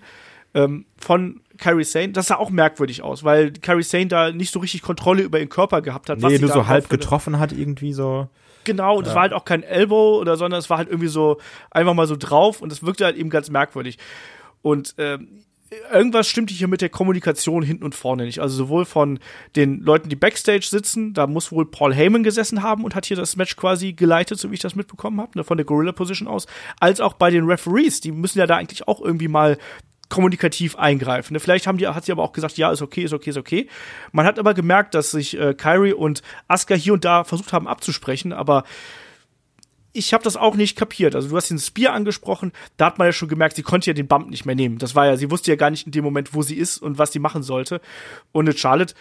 ähm, 0.54 0.86
von 0.98 1.42
Carrie 1.58 1.84
Sane. 1.84 2.10
Das 2.10 2.28
sah 2.28 2.36
auch 2.36 2.50
merkwürdig 2.50 3.02
aus, 3.02 3.24
weil 3.24 3.52
Carrie 3.52 3.84
Sane 3.84 4.08
da 4.08 4.32
nicht 4.32 4.52
so 4.52 4.60
richtig 4.60 4.82
Kontrolle 4.82 5.24
über 5.24 5.40
ihren 5.40 5.50
Körper 5.50 5.82
gehabt 5.82 6.10
hat. 6.10 6.20
Nee, 6.20 6.40
nur 6.40 6.50
so 6.50 6.68
halb 6.68 6.90
getroffen 6.90 7.40
hat 7.40 7.52
irgendwie 7.52 7.94
so. 7.94 8.30
Genau, 8.64 8.98
und 8.98 9.08
es 9.08 9.16
war 9.16 9.22
halt 9.22 9.34
auch 9.34 9.46
kein 9.46 9.64
Elbow 9.64 10.20
oder 10.20 10.36
sondern 10.36 10.60
es 10.60 10.70
war 10.70 10.78
halt 10.78 10.90
irgendwie 10.90 11.08
so 11.08 11.38
einfach 11.72 11.94
mal 11.94 12.06
so 12.06 12.18
drauf 12.18 12.62
und 12.62 12.72
es 12.72 12.84
wirkte 12.84 13.06
halt 13.06 13.16
eben 13.16 13.30
ganz 13.30 13.50
merkwürdig. 13.50 13.98
Und 14.62 14.96
ähm, 14.98 15.46
irgendwas 15.92 16.28
stimmte 16.28 16.54
hier 16.54 16.68
mit 16.68 16.82
der 16.82 16.90
Kommunikation 16.90 17.64
hinten 17.64 17.84
und 17.84 17.96
vorne 17.96 18.26
nicht. 18.26 18.40
Also 18.40 18.56
sowohl 18.56 18.86
von 18.86 19.20
den 19.56 19.82
Leuten, 19.82 20.10
die 20.10 20.16
Backstage 20.16 20.68
sitzen, 20.70 21.14
da 21.14 21.28
muss 21.28 21.52
wohl 21.52 21.66
Paul 21.66 21.94
Heyman 21.94 22.24
gesessen 22.24 22.64
haben 22.64 22.84
und 22.84 22.96
hat 22.96 23.06
hier 23.06 23.18
das 23.18 23.36
Match 23.36 23.56
quasi 23.56 23.94
geleitet, 23.94 24.40
so 24.40 24.50
wie 24.52 24.56
ich 24.56 24.62
das 24.62 24.76
mitbekommen 24.76 25.20
habe, 25.20 25.38
ne, 25.38 25.44
von 25.44 25.58
der 25.58 25.66
Gorilla 25.66 25.92
Position 25.92 26.28
aus, 26.28 26.48
als 26.80 27.02
auch 27.02 27.14
bei 27.14 27.32
den 27.32 27.46
Referees, 27.46 28.02
die 28.02 28.12
müssen 28.12 28.40
ja 28.40 28.48
da 28.48 28.58
eigentlich 28.58 28.88
auch 28.88 29.02
irgendwie 29.02 29.28
mal 29.28 29.58
kommunikativ 30.10 30.78
eingreifen. 30.78 31.34
Ne? 31.34 31.40
Vielleicht 31.40 31.68
haben 31.68 31.78
die, 31.78 31.88
hat 31.88 32.06
sie 32.06 32.12
aber 32.12 32.24
auch 32.24 32.32
gesagt, 32.32 32.58
ja, 32.58 32.72
ist 32.72 32.82
okay, 32.82 33.04
ist 33.04 33.14
okay, 33.14 33.30
ist 33.32 33.38
okay. 33.38 33.68
Man 34.12 34.26
hat 34.26 34.40
aber 34.40 34.54
gemerkt, 34.54 34.96
dass 34.96 35.12
sich 35.12 35.38
äh, 35.38 35.54
Kyrie 35.54 35.94
und 35.94 36.22
Asuka 36.48 36.76
hier 36.76 36.94
und 36.94 37.04
da 37.06 37.24
versucht 37.24 37.52
haben 37.54 37.68
abzusprechen, 37.68 38.32
aber 38.34 38.64
ich 39.94 40.14
habe 40.14 40.24
das 40.24 40.38
auch 40.38 40.56
nicht 40.56 40.78
kapiert. 40.78 41.16
Also 41.16 41.30
du 41.30 41.36
hast 41.36 41.50
den 41.50 41.60
Spear 41.60 41.94
angesprochen, 41.94 42.52
da 42.78 42.86
hat 42.86 43.00
man 43.00 43.08
ja 43.08 43.12
schon 43.12 43.28
gemerkt, 43.28 43.56
sie 43.56 43.64
konnte 43.64 43.90
ja 43.90 43.94
den 43.94 44.08
Bump 44.08 44.30
nicht 44.30 44.46
mehr 44.46 44.56
nehmen. 44.56 44.78
Das 44.78 44.96
war 44.96 45.08
ja, 45.08 45.18
sie 45.18 45.32
wusste 45.32 45.52
ja 45.52 45.56
gar 45.58 45.72
nicht 45.72 45.86
in 45.88 45.92
dem 45.92 46.04
Moment, 46.04 46.34
wo 46.34 46.42
sie 46.44 46.56
ist 46.56 46.78
und 46.78 46.98
was 47.00 47.12
sie 47.12 47.20
machen 47.20 47.42
sollte. 47.44 47.82
Und 48.32 48.48
eine 48.48 48.58
Charlotte, 48.58 48.94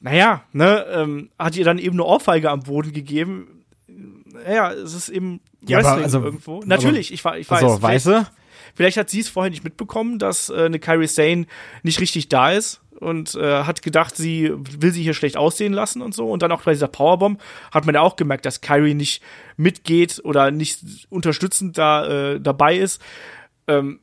naja, 0.00 0.44
ne, 0.52 0.84
ähm, 0.92 1.30
hat 1.38 1.56
ihr 1.56 1.64
dann 1.64 1.78
eben 1.78 1.94
eine 1.94 2.04
Ohrfeige 2.04 2.50
am 2.50 2.60
Boden 2.60 2.92
gegeben. 2.92 3.64
Naja, 3.88 4.72
es 4.72 4.92
ist 4.94 5.08
eben 5.08 5.40
Ja, 5.66 5.78
aber 5.78 5.86
Wrestling 5.86 6.04
also- 6.04 6.22
irgendwo. 6.22 6.62
Natürlich, 6.66 7.12
ich, 7.12 7.24
war, 7.24 7.38
ich 7.38 7.50
weiß. 7.50 7.60
So, 7.60 7.82
weißt 7.82 8.06
du? 8.06 8.26
Vielleicht 8.76 8.98
hat 8.98 9.10
sie 9.10 9.20
es 9.20 9.28
vorher 9.28 9.50
nicht 9.50 9.64
mitbekommen, 9.64 10.18
dass 10.18 10.50
äh, 10.50 10.66
eine 10.66 10.78
Kyrie 10.78 11.08
Sane 11.08 11.46
nicht 11.82 12.00
richtig 12.00 12.28
da 12.28 12.52
ist 12.52 12.82
und 13.00 13.34
äh, 13.34 13.64
hat 13.64 13.82
gedacht, 13.82 14.16
sie 14.16 14.52
will 14.54 14.92
sie 14.92 15.02
hier 15.02 15.14
schlecht 15.14 15.36
aussehen 15.36 15.72
lassen 15.72 16.02
und 16.02 16.14
so. 16.14 16.30
Und 16.30 16.42
dann 16.42 16.52
auch 16.52 16.62
bei 16.62 16.72
dieser 16.72 16.88
Powerbomb 16.88 17.40
hat 17.70 17.86
man 17.86 17.94
ja 17.94 18.02
auch 18.02 18.16
gemerkt, 18.16 18.46
dass 18.46 18.60
Kyrie 18.60 18.94
nicht 18.94 19.22
mitgeht 19.56 20.20
oder 20.24 20.50
nicht 20.50 21.06
unterstützend 21.08 21.78
da 21.78 22.34
äh, 22.34 22.40
dabei 22.40 22.76
ist. 22.76 23.00
Ähm, 23.66 24.00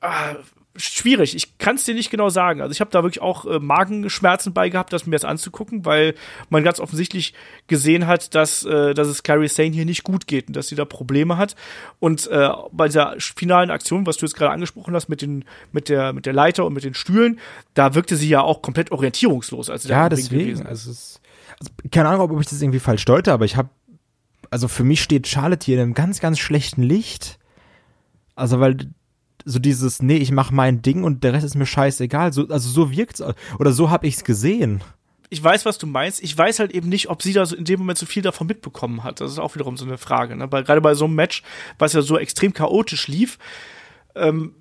ah, 0.00 0.36
schwierig. 0.76 1.34
Ich 1.34 1.58
kann 1.58 1.76
es 1.76 1.84
dir 1.84 1.94
nicht 1.94 2.10
genau 2.10 2.28
sagen. 2.28 2.60
Also 2.60 2.72
ich 2.72 2.80
habe 2.80 2.90
da 2.90 3.02
wirklich 3.02 3.22
auch 3.22 3.46
äh, 3.46 3.58
Magenschmerzen 3.58 4.52
bei 4.52 4.68
gehabt, 4.68 4.92
das 4.92 5.06
mir 5.06 5.12
das 5.12 5.24
anzugucken, 5.24 5.84
weil 5.84 6.14
man 6.50 6.64
ganz 6.64 6.80
offensichtlich 6.80 7.34
gesehen 7.66 8.06
hat, 8.06 8.34
dass, 8.34 8.64
äh, 8.64 8.94
dass 8.94 9.08
es 9.08 9.22
Carrie 9.22 9.48
Sane 9.48 9.70
hier 9.70 9.84
nicht 9.84 10.04
gut 10.04 10.26
geht 10.26 10.48
und 10.48 10.56
dass 10.56 10.68
sie 10.68 10.74
da 10.74 10.84
Probleme 10.84 11.36
hat. 11.36 11.56
Und 11.98 12.26
äh, 12.28 12.48
bei 12.72 12.86
dieser 12.86 13.16
finalen 13.18 13.70
Aktion, 13.70 14.06
was 14.06 14.16
du 14.16 14.26
jetzt 14.26 14.34
gerade 14.34 14.52
angesprochen 14.52 14.94
hast, 14.94 15.08
mit, 15.08 15.22
den, 15.22 15.44
mit, 15.72 15.88
der, 15.88 16.12
mit 16.12 16.26
der 16.26 16.32
Leiter 16.32 16.64
und 16.64 16.72
mit 16.72 16.84
den 16.84 16.94
Stühlen, 16.94 17.40
da 17.74 17.94
wirkte 17.94 18.16
sie 18.16 18.28
ja 18.28 18.42
auch 18.42 18.62
komplett 18.62 18.92
orientierungslos, 18.92 19.70
als 19.70 19.84
sie 19.84 19.88
Ja, 19.90 20.08
deswegen. 20.08 20.44
gewesen. 20.44 20.66
Also, 20.66 20.90
es, 20.90 21.20
also 21.58 21.72
keine 21.90 22.08
Ahnung, 22.08 22.30
ob 22.30 22.40
ich 22.40 22.46
das 22.46 22.60
irgendwie 22.60 22.80
falsch 22.80 23.04
deute, 23.04 23.32
aber 23.32 23.44
ich 23.44 23.56
habe, 23.56 23.68
also 24.50 24.68
für 24.68 24.84
mich 24.84 25.02
steht 25.02 25.26
Charlotte 25.26 25.64
hier 25.64 25.76
in 25.76 25.82
einem 25.82 25.94
ganz, 25.94 26.20
ganz 26.20 26.38
schlechten 26.38 26.82
Licht. 26.82 27.38
Also 28.36 28.60
weil 28.60 28.76
so 29.48 29.60
dieses, 29.60 30.02
nee, 30.02 30.16
ich 30.16 30.32
mach 30.32 30.50
mein 30.50 30.82
Ding 30.82 31.04
und 31.04 31.22
der 31.22 31.32
Rest 31.32 31.46
ist 31.46 31.54
mir 31.54 31.66
scheißegal. 31.66 32.32
So, 32.32 32.48
also 32.48 32.68
so 32.68 32.90
wirkt's 32.90 33.22
oder 33.58 33.72
so 33.72 33.90
habe 33.90 34.06
ich's 34.06 34.24
gesehen. 34.24 34.82
ich 35.30 35.42
weiß, 35.42 35.64
was 35.64 35.78
du 35.78 35.86
meinst. 35.86 36.22
Ich 36.22 36.36
weiß 36.36 36.58
halt 36.58 36.72
eben 36.72 36.88
nicht, 36.88 37.08
ob 37.08 37.22
sie 37.22 37.32
da 37.32 37.46
so 37.46 37.56
in 37.56 37.64
dem 37.64 37.78
Moment 37.78 37.96
so 37.96 38.06
viel 38.06 38.22
davon 38.22 38.48
mitbekommen 38.48 39.04
hat. 39.04 39.20
Das 39.20 39.30
ist 39.30 39.38
auch 39.38 39.54
wiederum 39.54 39.76
so 39.76 39.84
eine 39.84 39.98
Frage. 39.98 40.34
Ne? 40.36 40.50
Weil 40.50 40.64
gerade 40.64 40.80
bei 40.80 40.94
so 40.94 41.04
einem 41.04 41.14
Match, 41.14 41.44
was 41.78 41.92
ja 41.92 42.02
so 42.02 42.18
extrem 42.18 42.52
chaotisch 42.52 43.06
lief, 43.06 43.38
ähm, 44.16 44.54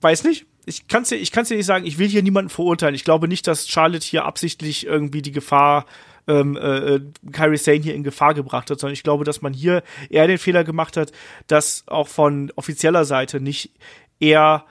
weiß 0.00 0.24
nicht. 0.24 0.46
Ich 0.64 0.88
kann 0.88 1.04
dir, 1.04 1.16
ich 1.16 1.30
kann's 1.30 1.48
dir 1.48 1.56
nicht 1.56 1.66
sagen. 1.66 1.86
Ich 1.86 1.98
will 1.98 2.08
hier 2.08 2.22
niemanden 2.22 2.50
verurteilen. 2.50 2.94
Ich 2.94 3.04
glaube 3.04 3.28
nicht, 3.28 3.46
dass 3.46 3.68
Charlotte 3.68 4.06
hier 4.06 4.24
absichtlich 4.24 4.86
irgendwie 4.86 5.22
die 5.22 5.32
Gefahr 5.32 5.84
ähm, 6.28 6.56
äh, 6.56 7.00
Kyrie 7.32 7.56
Sane 7.56 7.78
hier 7.78 7.94
in 7.94 8.04
Gefahr 8.04 8.34
gebracht 8.34 8.70
hat, 8.70 8.78
sondern 8.78 8.92
ich 8.92 9.02
glaube, 9.02 9.24
dass 9.24 9.42
man 9.42 9.52
hier 9.52 9.82
eher 10.10 10.26
den 10.26 10.38
Fehler 10.38 10.62
gemacht 10.62 10.96
hat, 10.96 11.12
dass 11.46 11.84
auch 11.86 12.06
von 12.06 12.52
offizieller 12.54 13.04
Seite 13.04 13.40
nicht 13.40 13.72
eher 14.20 14.64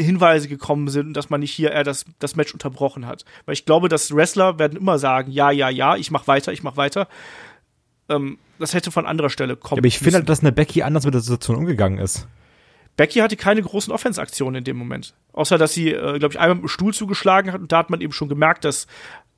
Hinweise 0.00 0.48
gekommen 0.48 0.88
sind 0.88 1.08
und 1.08 1.14
dass 1.14 1.30
man 1.30 1.40
nicht 1.40 1.52
hier 1.52 1.72
eher 1.72 1.82
das, 1.82 2.04
das 2.20 2.36
Match 2.36 2.52
unterbrochen 2.52 3.06
hat. 3.06 3.24
Weil 3.46 3.54
ich 3.54 3.64
glaube, 3.64 3.88
dass 3.88 4.14
Wrestler 4.14 4.58
werden 4.58 4.78
immer 4.78 4.98
sagen, 4.98 5.32
ja, 5.32 5.50
ja, 5.50 5.68
ja, 5.70 5.96
ich 5.96 6.10
mach 6.10 6.28
weiter, 6.28 6.52
ich 6.52 6.62
mach 6.62 6.76
weiter. 6.76 7.08
Ähm, 8.08 8.38
das 8.58 8.74
hätte 8.74 8.90
von 8.92 9.06
anderer 9.06 9.30
Stelle 9.30 9.56
kommen 9.56 9.80
Aber 9.80 9.88
ich 9.88 9.98
finde 9.98 10.18
halt, 10.18 10.28
dass 10.28 10.40
eine 10.40 10.52
Becky 10.52 10.82
anders 10.82 11.04
mit 11.04 11.14
der 11.14 11.20
Situation 11.20 11.56
umgegangen 11.56 11.98
ist. 11.98 12.28
Becky 12.96 13.20
hatte 13.20 13.36
keine 13.36 13.62
großen 13.62 13.92
Offensaktionen 13.92 14.56
in 14.56 14.64
dem 14.64 14.76
Moment. 14.76 15.14
Außer, 15.32 15.56
dass 15.56 15.72
sie, 15.72 15.92
äh, 15.92 16.18
glaube 16.18 16.34
ich, 16.34 16.40
einmal 16.40 16.56
mit 16.56 16.64
dem 16.64 16.68
Stuhl 16.68 16.92
zugeschlagen 16.92 17.52
hat 17.52 17.60
und 17.60 17.70
da 17.70 17.78
hat 17.78 17.90
man 17.90 18.00
eben 18.00 18.12
schon 18.12 18.28
gemerkt, 18.28 18.64
dass, 18.64 18.88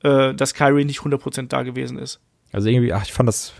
äh, 0.03 0.33
dass 0.33 0.53
Kyrie 0.53 0.85
nicht 0.85 1.01
100% 1.01 1.47
da 1.47 1.63
gewesen 1.63 1.97
ist. 1.97 2.19
Also 2.51 2.69
irgendwie, 2.69 2.93
ach, 2.93 3.03
ich 3.03 3.13
fand 3.13 3.27
das, 3.27 3.53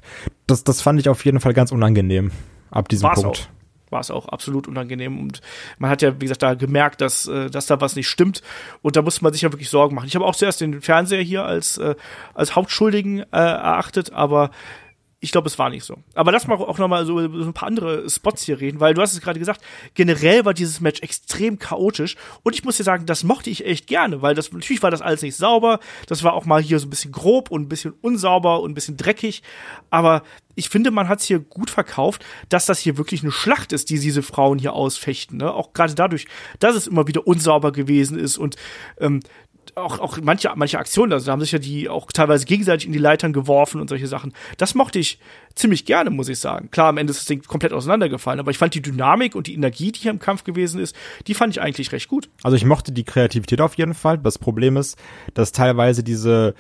das, 0.48 0.64
das 0.64 0.82
fand 0.82 1.00
ich 1.00 1.10
auf 1.10 1.24
jeden 1.26 1.40
Fall 1.40 1.54
ganz 1.54 1.72
unangenehm. 1.72 2.32
Ab 2.70 2.90
diesem 2.90 3.10
War's 3.10 3.22
Punkt. 3.22 3.50
War 3.90 4.00
es 4.00 4.12
auch 4.12 4.30
absolut 4.30 4.70
unangenehm 4.70 5.20
und 5.20 5.42
man 5.78 5.90
hat 5.90 6.02
ja, 6.02 6.16
wie 6.16 6.26
gesagt, 6.26 6.44
da 6.44 6.54
gemerkt, 6.54 7.02
dass, 7.02 7.28
äh, 7.28 7.50
dass 7.50 7.66
da 7.66 7.82
was 7.82 7.96
nicht 7.98 8.08
stimmt 8.08 8.42
und 8.82 8.96
da 8.96 9.02
musste 9.02 9.24
man 9.24 9.34
sich 9.34 9.42
ja 9.42 9.52
wirklich 9.52 9.70
Sorgen 9.70 9.96
machen. 9.96 10.08
Ich 10.08 10.16
habe 10.16 10.26
auch 10.26 10.36
zuerst 10.36 10.62
den 10.62 10.82
Fernseher 10.82 11.22
hier 11.22 11.44
als, 11.44 11.78
äh, 11.78 11.96
als 12.34 12.56
Hauptschuldigen 12.56 13.20
äh, 13.20 13.26
erachtet, 13.32 14.14
aber 14.14 14.52
ich 15.24 15.32
glaube, 15.32 15.48
es 15.48 15.60
war 15.60 15.70
nicht 15.70 15.86
so. 15.86 15.98
Aber 16.16 16.32
lass 16.32 16.48
mal 16.48 16.56
auch 16.56 16.80
noch 16.80 16.88
mal 16.88 17.06
so 17.06 17.20
so 17.20 17.46
ein 17.46 17.54
paar 17.54 17.68
andere 17.68 18.10
Spots 18.10 18.44
hier 18.44 18.60
reden, 18.60 18.80
weil 18.80 18.96
du 18.96 19.02
hast 19.02 19.14
es 19.14 19.22
gerade 19.22 19.38
gesagt, 19.38 19.62
generell 19.94 20.46
war 20.46 20.56
dieses 20.56 20.82
Match 20.82 21.00
extrem 21.02 21.60
chaotisch 21.60 22.18
und 22.42 22.56
ich 22.56 22.64
muss 22.64 22.78
dir 22.78 22.84
sagen, 22.84 23.06
das 23.06 23.24
mochte 23.24 23.52
ich 23.52 23.64
echt 23.66 23.86
gerne, 23.86 24.24
weil 24.24 24.34
das 24.34 24.52
natürlich 24.52 24.82
war 24.82 24.90
das 24.90 25.02
alles 25.02 25.22
nicht 25.22 25.38
sauber, 25.38 25.80
das 26.08 26.24
war 26.24 26.34
auch 26.34 26.46
mal 26.46 26.62
hier 26.62 26.80
so 26.80 26.88
ein 26.88 26.90
bisschen 26.90 27.12
grob 27.12 27.52
und 27.52 27.62
ein 27.62 27.70
bisschen 27.70 27.94
unsauber 28.02 28.62
und 28.62 28.72
ein 28.72 28.74
bisschen 28.74 28.98
dreckig, 28.98 29.44
aber 29.92 30.24
ich 30.56 30.70
finde, 30.70 30.90
man 30.90 31.08
hat 31.08 31.20
es 31.20 31.26
hier 31.26 31.40
gut 31.40 31.70
verkauft, 31.70 32.26
dass 32.50 32.66
das 32.66 32.80
hier 32.80 32.98
wirklich 32.98 33.22
eine 33.22 33.32
Schlacht 33.32 33.74
ist, 33.74 33.90
die 33.90 34.00
diese 34.00 34.24
Frauen 34.24 34.60
hier 34.60 34.74
ausfechten. 34.74 35.38
Ne? 35.38 35.54
Auch 35.54 35.72
gerade 35.72 35.96
dadurch, 35.96 36.28
dass 36.60 36.76
es 36.76 36.88
immer 36.88 37.08
wieder 37.08 37.26
unsauber 37.26 37.72
gewesen 37.72 38.20
ist 38.20 38.38
und 38.38 38.58
ähm, 39.00 39.22
auch, 39.76 40.00
auch 40.00 40.18
manche, 40.22 40.52
manche 40.56 40.80
Aktionen, 40.80 41.14
also 41.14 41.26
da 41.26 41.32
haben 41.32 41.42
sich 41.42 41.52
ja 41.52 41.60
die 41.60 41.90
auch 41.90 42.12
teilweise 42.12 42.46
gegenseitig 42.46 42.86
in 42.86 42.94
die 42.94 43.00
Leitern 43.00 43.34
geworfen 43.34 43.82
und 43.82 43.90
solche 43.90 44.08
Sachen. 44.08 44.34
Das 44.58 44.76
mochte 44.76 45.00
ich 45.00 45.20
ziemlich 45.56 45.86
gerne, 45.86 46.10
muss 46.10 46.30
ich 46.30 46.40
sagen. 46.40 46.70
Klar, 46.72 46.90
am 46.90 46.98
Ende 46.98 47.12
ist 47.12 47.20
das 47.20 47.26
Ding 47.26 47.44
komplett 47.44 47.74
auseinandergefallen, 47.74 48.40
aber 48.40 48.52
ich 48.52 48.58
fand 48.58 48.74
die 48.74 48.82
Dynamik 48.82 49.36
und 49.36 49.48
die 49.48 49.54
Energie, 49.54 49.92
die 49.92 50.02
hier 50.02 50.12
im 50.12 50.20
Kampf 50.20 50.44
gewesen 50.44 50.80
ist, 50.80 50.96
die 51.28 51.34
fand 51.34 51.56
ich 51.56 51.62
eigentlich 51.62 51.92
recht 51.92 52.08
gut. 52.08 52.30
Also 52.44 52.56
ich 52.58 52.66
mochte 52.66 52.92
die 52.92 53.04
Kreativität 53.04 53.62
auf 53.62 53.76
jeden 53.76 53.94
Fall. 53.94 54.18
Das 54.18 54.38
Problem 54.38 54.78
ist, 54.78 54.98
dass 55.34 55.52
teilweise 55.52 56.04
diese 56.04 56.56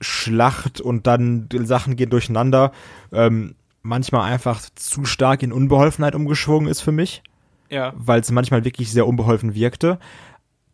Schlacht 0.00 0.80
und 0.80 1.06
dann 1.06 1.48
die 1.48 1.64
Sachen 1.64 1.96
gehen 1.96 2.10
durcheinander, 2.10 2.72
ähm, 3.12 3.54
manchmal 3.82 4.30
einfach 4.30 4.60
zu 4.74 5.04
stark 5.04 5.42
in 5.42 5.52
Unbeholfenheit 5.52 6.14
umgeschwungen 6.14 6.68
ist 6.68 6.80
für 6.80 6.92
mich. 6.92 7.22
Ja. 7.70 7.92
Weil 7.96 8.20
es 8.20 8.30
manchmal 8.30 8.64
wirklich 8.64 8.90
sehr 8.90 9.06
unbeholfen 9.06 9.54
wirkte. 9.54 9.98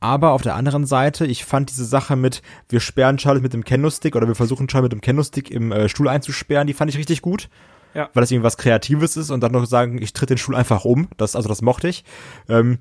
Aber 0.01 0.32
auf 0.32 0.42
der 0.42 0.55
anderen 0.55 0.86
Seite, 0.86 1.26
ich 1.26 1.45
fand 1.45 1.70
diese 1.70 1.84
Sache 1.84 2.16
mit, 2.16 2.42
wir 2.68 2.80
sperren 2.80 3.18
Charlotte 3.18 3.42
mit 3.42 3.55
dem 3.55 3.64
Kendo-Stick 3.64 4.16
oder 4.16 4.28
wir 4.28 4.34
versuchen 4.34 4.68
Charlotte 4.68 4.95
mit 4.95 5.03
dem 5.03 5.05
Kendo-Stick 5.05 5.51
im 5.51 5.72
äh, 5.72 5.88
Stuhl 5.88 6.09
einzusperren, 6.09 6.66
die 6.66 6.74
fand 6.74 6.90
ich 6.90 6.99
richtig 6.99 7.22
gut. 7.22 7.49
Ja. 7.95 8.11
Weil 8.12 8.22
das 8.22 8.30
irgendwie 8.30 8.47
was 8.47 8.57
Kreatives 8.57 9.16
ist 9.16 9.30
und 9.30 9.40
dann 9.40 9.53
noch 9.53 9.66
sagen, 9.66 10.03
ich 10.03 10.12
tritt 10.12 10.30
den 10.30 10.38
Stuhl 10.38 10.57
einfach 10.57 10.84
um. 10.84 11.09
Das, 11.16 11.36
also 11.36 11.49
das 11.49 11.62
mochte 11.62 11.88
ich. 11.88 12.05
Ähm, 12.49 12.78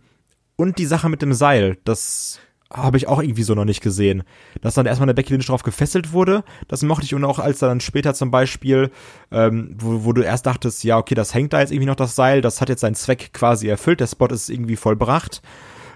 und 0.55 0.79
die 0.79 0.85
Sache 0.85 1.09
mit 1.09 1.21
dem 1.21 1.33
Seil, 1.33 1.77
das 1.83 2.39
habe 2.73 2.97
ich 2.97 3.07
auch 3.07 3.21
irgendwie 3.21 3.43
so 3.43 3.53
noch 3.53 3.65
nicht 3.65 3.81
gesehen. 3.81 4.23
Dass 4.61 4.73
dann 4.73 4.85
erstmal 4.85 5.05
eine 5.05 5.13
Becky 5.13 5.33
Lynch 5.33 5.45
drauf 5.45 5.63
gefesselt 5.63 6.11
wurde, 6.11 6.43
das 6.67 6.81
mochte 6.81 7.05
ich 7.05 7.13
und 7.13 7.23
auch 7.23 7.39
als 7.39 7.59
dann 7.59 7.79
später 7.79 8.13
zum 8.13 8.31
Beispiel, 8.31 8.89
ähm, 9.31 9.75
wo, 9.77 10.05
wo 10.05 10.13
du 10.13 10.23
erst 10.23 10.45
dachtest, 10.45 10.83
ja, 10.83 10.97
okay, 10.97 11.15
das 11.15 11.33
hängt 11.33 11.53
da 11.53 11.59
jetzt 11.59 11.71
irgendwie 11.71 11.87
noch 11.87 11.95
das 11.95 12.15
Seil, 12.15 12.41
das 12.41 12.61
hat 12.61 12.69
jetzt 12.69 12.81
seinen 12.81 12.95
Zweck 12.95 13.31
quasi 13.33 13.67
erfüllt, 13.67 13.99
der 13.99 14.07
Spot 14.07 14.27
ist 14.27 14.49
irgendwie 14.49 14.75
vollbracht. 14.75 15.41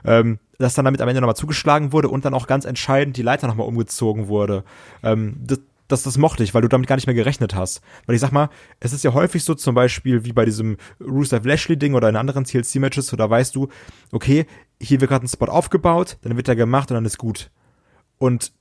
Ähm, 0.05 0.39
dass 0.57 0.73
dann 0.73 0.85
damit 0.85 1.01
am 1.01 1.07
Ende 1.07 1.21
nochmal 1.21 1.35
zugeschlagen 1.35 1.91
wurde 1.91 2.09
und 2.09 2.25
dann 2.25 2.33
auch 2.33 2.47
ganz 2.47 2.65
entscheidend 2.65 3.15
die 3.17 3.21
Leiter 3.21 3.47
nochmal 3.47 3.67
umgezogen 3.67 4.27
wurde. 4.27 4.63
Ähm, 5.03 5.37
das, 5.45 5.59
das, 5.87 6.03
das 6.03 6.17
mochte 6.17 6.43
ich, 6.43 6.53
weil 6.53 6.61
du 6.61 6.67
damit 6.67 6.87
gar 6.87 6.95
nicht 6.95 7.07
mehr 7.07 7.15
gerechnet 7.15 7.55
hast. 7.55 7.81
Weil 8.05 8.15
ich 8.15 8.21
sag 8.21 8.31
mal, 8.31 8.49
es 8.79 8.93
ist 8.93 9.03
ja 9.03 9.13
häufig 9.13 9.43
so 9.43 9.55
zum 9.55 9.75
Beispiel 9.75 10.25
wie 10.25 10.33
bei 10.33 10.45
diesem 10.45 10.77
Rusev 10.99 11.45
Lashley-Ding 11.45 11.93
oder 11.93 12.09
in 12.09 12.15
anderen 12.15 12.43
TLC-Matches, 12.43 13.07
so 13.07 13.17
da 13.17 13.29
weißt 13.29 13.55
du, 13.55 13.69
okay, 14.11 14.45
hier 14.81 14.99
wird 14.99 15.09
gerade 15.09 15.25
ein 15.25 15.29
Spot 15.29 15.45
aufgebaut, 15.45 16.17
dann 16.21 16.35
wird 16.35 16.47
er 16.47 16.55
gemacht 16.55 16.91
und 16.91 16.95
dann 16.95 17.05
ist 17.05 17.17
gut. 17.17 17.49
Und 18.17 18.51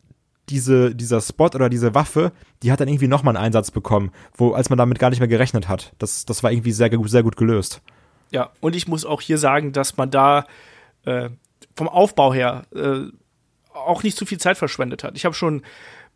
diese, 0.48 0.94
dieser 0.94 1.20
Spot 1.20 1.46
oder 1.46 1.68
diese 1.68 1.94
Waffe, 1.94 2.32
die 2.62 2.70
hat 2.70 2.80
dann 2.80 2.88
irgendwie 2.88 3.08
nochmal 3.08 3.36
einen 3.36 3.46
Einsatz 3.46 3.72
bekommen, 3.72 4.12
wo, 4.36 4.52
als 4.52 4.70
man 4.70 4.78
damit 4.78 4.98
gar 5.00 5.10
nicht 5.10 5.18
mehr 5.18 5.28
gerechnet 5.28 5.68
hat. 5.68 5.92
Das, 5.98 6.24
das 6.24 6.42
war 6.44 6.52
irgendwie 6.52 6.72
sehr, 6.72 6.90
sehr 7.06 7.22
gut 7.24 7.36
gelöst. 7.36 7.82
Ja, 8.30 8.50
und 8.60 8.76
ich 8.76 8.86
muss 8.86 9.04
auch 9.04 9.20
hier 9.20 9.38
sagen, 9.38 9.72
dass 9.72 9.96
man 9.96 10.10
da 10.10 10.46
äh, 11.06 11.30
vom 11.74 11.88
Aufbau 11.88 12.32
her 12.34 12.66
äh, 12.74 13.10
auch 13.72 14.02
nicht 14.02 14.16
zu 14.16 14.26
viel 14.26 14.38
Zeit 14.38 14.58
verschwendet 14.58 15.04
hat. 15.04 15.16
Ich 15.16 15.24
habe 15.24 15.34
schon 15.34 15.62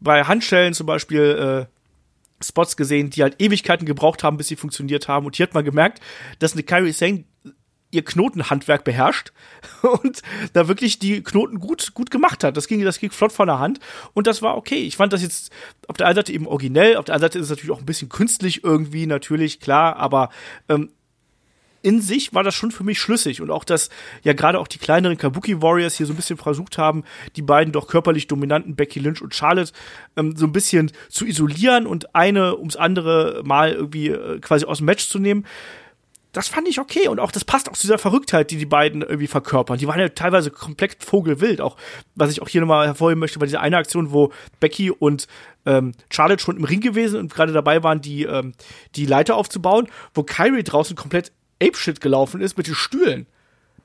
bei 0.00 0.24
Handschellen 0.24 0.74
zum 0.74 0.86
Beispiel 0.86 1.66
äh, 1.68 2.44
Spots 2.44 2.76
gesehen, 2.76 3.10
die 3.10 3.22
halt 3.22 3.40
Ewigkeiten 3.40 3.86
gebraucht 3.86 4.24
haben, 4.24 4.36
bis 4.36 4.48
sie 4.48 4.56
funktioniert 4.56 5.08
haben. 5.08 5.26
Und 5.26 5.36
hier 5.36 5.46
hat 5.46 5.54
man 5.54 5.64
gemerkt, 5.64 6.00
dass 6.38 6.52
eine 6.52 6.62
Kyrie 6.62 6.92
Sane 6.92 7.24
ihr 7.92 8.04
Knotenhandwerk 8.04 8.84
beherrscht 8.84 9.32
und 9.82 10.22
da 10.52 10.68
wirklich 10.68 10.98
die 10.98 11.22
Knoten 11.22 11.58
gut, 11.58 11.92
gut 11.94 12.10
gemacht 12.10 12.44
hat. 12.44 12.56
Das 12.56 12.68
ging, 12.68 12.82
das 12.82 13.00
ging 13.00 13.10
flott 13.10 13.32
von 13.32 13.48
der 13.48 13.58
Hand 13.58 13.80
und 14.14 14.26
das 14.26 14.42
war 14.42 14.56
okay. 14.56 14.82
Ich 14.82 14.96
fand 14.96 15.12
das 15.12 15.22
jetzt 15.22 15.50
auf 15.88 15.96
der 15.96 16.06
einen 16.06 16.16
Seite 16.16 16.32
eben 16.32 16.46
originell, 16.46 16.96
auf 16.96 17.04
der 17.04 17.16
anderen 17.16 17.30
Seite 17.32 17.38
ist 17.40 17.46
es 17.46 17.50
natürlich 17.50 17.72
auch 17.72 17.80
ein 17.80 17.86
bisschen 17.86 18.08
künstlich 18.08 18.62
irgendwie, 18.64 19.06
natürlich, 19.06 19.60
klar, 19.60 19.96
aber 19.96 20.30
ähm, 20.68 20.90
in 21.82 22.00
sich 22.00 22.34
war 22.34 22.42
das 22.42 22.54
schon 22.54 22.70
für 22.70 22.84
mich 22.84 22.98
schlüssig 22.98 23.40
und 23.40 23.50
auch, 23.50 23.64
dass 23.64 23.88
ja 24.22 24.32
gerade 24.32 24.58
auch 24.58 24.68
die 24.68 24.78
kleineren 24.78 25.16
Kabuki 25.16 25.62
Warriors 25.62 25.96
hier 25.96 26.06
so 26.06 26.12
ein 26.12 26.16
bisschen 26.16 26.36
versucht 26.36 26.78
haben, 26.78 27.04
die 27.36 27.42
beiden 27.42 27.72
doch 27.72 27.86
körperlich 27.86 28.26
dominanten 28.26 28.76
Becky 28.76 29.00
Lynch 29.00 29.22
und 29.22 29.34
Charlotte 29.34 29.72
ähm, 30.16 30.36
so 30.36 30.46
ein 30.46 30.52
bisschen 30.52 30.92
zu 31.08 31.24
isolieren 31.24 31.86
und 31.86 32.14
eine 32.14 32.56
ums 32.58 32.76
andere 32.76 33.42
Mal 33.44 33.72
irgendwie 33.72 34.08
äh, 34.08 34.38
quasi 34.40 34.64
aus 34.66 34.78
dem 34.78 34.86
Match 34.86 35.08
zu 35.08 35.18
nehmen. 35.18 35.46
Das 36.32 36.46
fand 36.46 36.68
ich 36.68 36.78
okay 36.78 37.08
und 37.08 37.18
auch 37.18 37.32
das 37.32 37.44
passt 37.44 37.68
auch 37.68 37.72
zu 37.72 37.82
dieser 37.82 37.98
Verrücktheit, 37.98 38.52
die 38.52 38.56
die 38.56 38.66
beiden 38.66 39.02
irgendwie 39.02 39.26
verkörpern. 39.26 39.78
Die 39.78 39.88
waren 39.88 39.98
ja 39.98 40.08
teilweise 40.10 40.52
komplett 40.52 41.02
vogelwild. 41.02 41.60
Auch 41.60 41.76
was 42.14 42.30
ich 42.30 42.40
auch 42.40 42.48
hier 42.48 42.60
nochmal 42.60 42.86
hervorheben 42.86 43.18
möchte, 43.18 43.40
war 43.40 43.46
diese 43.46 43.58
eine 43.58 43.78
Aktion, 43.78 44.12
wo 44.12 44.32
Becky 44.60 44.92
und 44.92 45.26
ähm, 45.66 45.92
Charlotte 46.08 46.40
schon 46.40 46.56
im 46.56 46.64
Ring 46.64 46.80
gewesen 46.80 47.18
und 47.18 47.34
gerade 47.34 47.52
dabei 47.52 47.82
waren, 47.82 48.00
die 48.00 48.24
ähm, 48.24 48.52
die 48.94 49.06
Leiter 49.06 49.34
aufzubauen, 49.34 49.88
wo 50.14 50.22
Kyrie 50.22 50.62
draußen 50.62 50.94
komplett 50.94 51.32
Apeshit 51.62 52.00
gelaufen 52.00 52.40
ist 52.40 52.56
mit 52.56 52.66
den 52.66 52.74
Stühlen. 52.74 53.26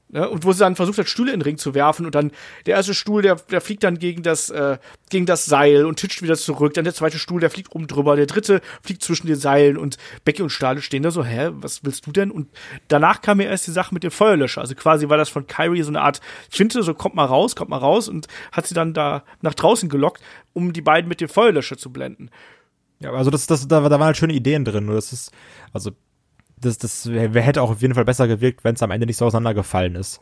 Ne? 0.10 0.30
Und 0.30 0.46
wo 0.46 0.52
sie 0.52 0.60
dann 0.60 0.76
versucht 0.76 1.00
hat, 1.00 1.10
Stühle 1.10 1.34
in 1.34 1.40
den 1.40 1.44
Ring 1.44 1.58
zu 1.58 1.74
werfen 1.74 2.06
und 2.06 2.14
dann 2.14 2.32
der 2.68 2.76
erste 2.76 2.94
Stuhl, 2.94 3.24
der, 3.24 3.36
der 3.36 3.60
fliegt 3.60 3.84
dann 3.84 3.98
gegen 3.98 4.22
das, 4.22 4.52
äh, 4.52 4.78
gegen 5.10 5.26
das 5.26 5.46
Seil 5.46 5.86
und 5.86 5.98
titscht 5.98 6.22
wieder 6.22 6.38
zurück. 6.38 6.76
Dann 6.76 6.84
der 6.84 6.94
zweite 6.94 7.18
Stuhl, 7.18 7.42
der 7.42 7.50
fliegt 7.50 7.74
oben 7.76 7.88
drüber. 7.88 8.16
Der 8.16 8.28
dritte 8.28 8.62
fliegt 8.84 9.02
zwischen 9.02 9.26
den 9.28 9.36
Seilen 9.36 9.78
und 9.78 9.98
Becky 10.24 10.44
und 10.44 10.52
Stahle 10.52 10.82
stehen 10.82 11.02
da 11.02 11.10
so, 11.10 11.26
hä, 11.26 11.50
was 11.54 11.84
willst 11.84 12.06
du 12.06 12.12
denn? 12.12 12.30
Und 12.30 12.50
danach 12.88 13.22
kam 13.22 13.42
ja 13.42 13.50
erst 13.50 13.66
die 13.66 13.72
Sache 13.72 13.94
mit 13.94 14.04
dem 14.04 14.12
Feuerlöscher. 14.12 14.62
Also 14.62 14.76
quasi 14.76 15.10
war 15.10 15.18
das 15.18 15.30
von 15.30 15.48
Kyrie 15.48 15.82
so 15.82 15.90
eine 15.90 16.02
Art 16.02 16.22
Finte, 16.50 16.84
so 16.84 16.94
kommt 16.94 17.16
mal 17.16 17.26
raus, 17.26 17.56
kommt 17.56 17.72
mal 17.72 17.78
raus 17.78 18.08
und 18.08 18.28
hat 18.52 18.68
sie 18.68 18.76
dann 18.76 18.94
da 18.94 19.24
nach 19.42 19.56
draußen 19.56 19.90
gelockt, 19.90 20.22
um 20.54 20.72
die 20.72 20.82
beiden 20.82 21.10
mit 21.10 21.20
dem 21.20 21.30
Feuerlöscher 21.30 21.78
zu 21.78 21.92
blenden. 21.92 22.30
Ja, 23.00 23.12
also 23.12 23.32
das, 23.32 23.48
das, 23.48 23.68
da, 23.68 23.82
da 23.82 23.90
waren 23.90 24.04
halt 24.04 24.18
schöne 24.18 24.34
Ideen 24.34 24.64
drin. 24.66 24.86
Nur 24.86 24.96
das 24.96 25.12
ist, 25.12 25.32
also 25.74 25.92
das, 26.58 26.78
das 26.78 27.06
hätte 27.06 27.62
auch 27.62 27.72
auf 27.72 27.82
jeden 27.82 27.94
Fall 27.94 28.06
besser 28.06 28.28
gewirkt, 28.28 28.64
wenn 28.64 28.76
es 28.76 28.84
am 28.84 28.92
Ende 28.92 29.06
nicht 29.06 29.18
so 29.18 29.26
auseinandergefallen 29.26 29.96
ist. 29.96 30.22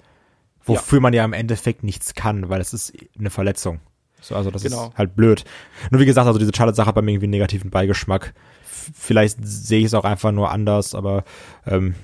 Wofür 0.66 1.00
ja. 1.00 1.02
man 1.02 1.14
ja 1.14 1.26
im 1.26 1.34
Endeffekt 1.34 1.84
nichts 1.84 2.14
kann, 2.14 2.50
weil 2.50 2.62
es 2.62 2.74
ist 2.74 2.94
eine 3.18 3.30
Verletzung. 3.30 3.82
So, 4.22 4.36
also 4.36 4.52
das 4.52 4.64
genau. 4.64 4.88
ist 4.88 4.98
halt 4.98 5.16
blöd. 5.16 5.44
Nur 5.92 6.00
wie 6.00 6.06
gesagt, 6.06 6.28
also 6.28 6.40
diese 6.40 6.54
Charlotte-Sache 6.56 6.88
hat 6.88 6.96
bei 6.96 7.02
mir 7.02 7.12
irgendwie 7.12 7.26
einen 7.26 7.32
negativen 7.32 7.70
Beigeschmack. 7.70 8.34
Vielleicht 8.64 9.38
sehe 9.42 9.80
ich 9.80 9.86
es 9.86 9.94
auch 9.94 10.06
einfach 10.06 10.32
nur 10.32 10.52
anders, 10.52 10.96
aber 10.96 11.26
ähm, 11.66 11.96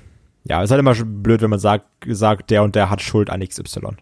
ja, 0.44 0.60
es 0.60 0.66
ist 0.66 0.70
halt 0.70 0.80
immer 0.80 0.94
blöd, 0.94 1.40
wenn 1.40 1.50
man 1.50 1.58
sagt, 1.58 1.86
sagt, 2.06 2.50
der 2.50 2.62
und 2.62 2.74
der 2.74 2.90
hat 2.90 3.00
Schuld 3.00 3.30
an 3.30 3.46
XY. 3.46 3.96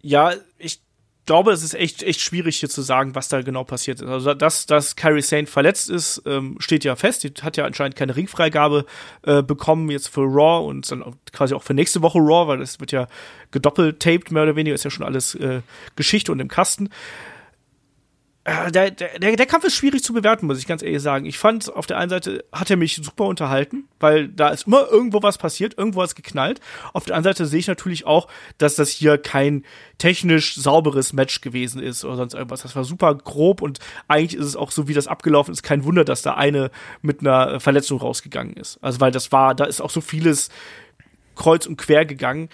Ja, 0.00 0.32
ich 0.58 0.82
glaube, 1.26 1.52
es 1.52 1.62
ist 1.62 1.74
echt, 1.74 2.02
echt 2.02 2.20
schwierig 2.20 2.58
hier 2.58 2.68
zu 2.68 2.82
sagen, 2.82 3.14
was 3.14 3.28
da 3.28 3.42
genau 3.42 3.64
passiert 3.64 4.00
ist. 4.00 4.08
Also, 4.08 4.34
dass, 4.34 4.66
dass 4.66 4.96
Kyrie 4.96 5.22
Sane 5.22 5.46
verletzt 5.46 5.90
ist, 5.90 6.22
ähm, 6.26 6.56
steht 6.58 6.84
ja 6.84 6.96
fest. 6.96 7.24
Die 7.24 7.32
hat 7.42 7.56
ja 7.56 7.64
anscheinend 7.64 7.96
keine 7.96 8.16
Ringfreigabe 8.16 8.86
äh, 9.22 9.42
bekommen 9.42 9.90
jetzt 9.90 10.08
für 10.08 10.22
Raw 10.22 10.66
und 10.66 10.90
dann 10.90 11.04
quasi 11.32 11.54
auch 11.54 11.62
für 11.62 11.74
nächste 11.74 12.02
Woche 12.02 12.18
Raw, 12.18 12.48
weil 12.48 12.58
das 12.58 12.80
wird 12.80 12.92
ja 12.92 13.06
gedoppelt 13.50 14.00
taped, 14.00 14.32
mehr 14.32 14.42
oder 14.42 14.56
weniger, 14.56 14.74
ist 14.74 14.84
ja 14.84 14.90
schon 14.90 15.06
alles 15.06 15.34
äh, 15.36 15.60
Geschichte 15.96 16.32
und 16.32 16.40
im 16.40 16.48
Kasten. 16.48 16.90
Äh, 18.44 18.72
der, 18.72 18.90
der, 18.90 19.18
der 19.18 19.46
Kampf 19.46 19.64
ist 19.64 19.76
schwierig 19.76 20.02
zu 20.02 20.12
bewerten, 20.12 20.46
muss 20.46 20.58
ich 20.58 20.66
ganz 20.66 20.82
ehrlich 20.82 21.00
sagen. 21.00 21.26
Ich 21.26 21.38
fand, 21.38 21.72
auf 21.72 21.86
der 21.86 21.98
einen 21.98 22.10
Seite 22.10 22.44
hat 22.52 22.70
er 22.70 22.76
mich 22.76 22.96
super 22.96 23.26
unterhalten, 23.26 23.84
weil 24.00 24.26
da 24.28 24.48
ist 24.48 24.66
immer 24.66 24.88
irgendwo 24.90 25.22
was 25.22 25.38
passiert, 25.38 25.78
irgendwo 25.78 26.00
was 26.00 26.16
geknallt. 26.16 26.60
Auf 26.92 27.04
der 27.04 27.14
anderen 27.14 27.34
Seite 27.36 27.46
sehe 27.46 27.60
ich 27.60 27.68
natürlich 27.68 28.04
auch, 28.04 28.26
dass 28.58 28.74
das 28.74 28.90
hier 28.90 29.16
kein 29.16 29.64
technisch 29.98 30.56
sauberes 30.56 31.12
Match 31.12 31.40
gewesen 31.40 31.80
ist 31.80 32.04
oder 32.04 32.16
sonst 32.16 32.34
irgendwas. 32.34 32.62
Das 32.62 32.74
war 32.74 32.82
super 32.82 33.14
grob 33.14 33.62
und 33.62 33.78
eigentlich 34.08 34.34
ist 34.34 34.46
es 34.46 34.56
auch 34.56 34.72
so, 34.72 34.88
wie 34.88 34.94
das 34.94 35.06
abgelaufen 35.06 35.52
ist, 35.52 35.62
kein 35.62 35.84
Wunder, 35.84 36.04
dass 36.04 36.22
da 36.22 36.34
eine 36.34 36.72
mit 37.00 37.20
einer 37.20 37.60
Verletzung 37.60 38.00
rausgegangen 38.00 38.54
ist. 38.54 38.78
Also, 38.82 38.98
weil 38.98 39.12
das 39.12 39.30
war, 39.30 39.54
da 39.54 39.66
ist 39.66 39.80
auch 39.80 39.90
so 39.90 40.00
vieles 40.00 40.48
kreuz 41.36 41.66
und 41.66 41.76
quer 41.76 42.04
gegangen. 42.04 42.48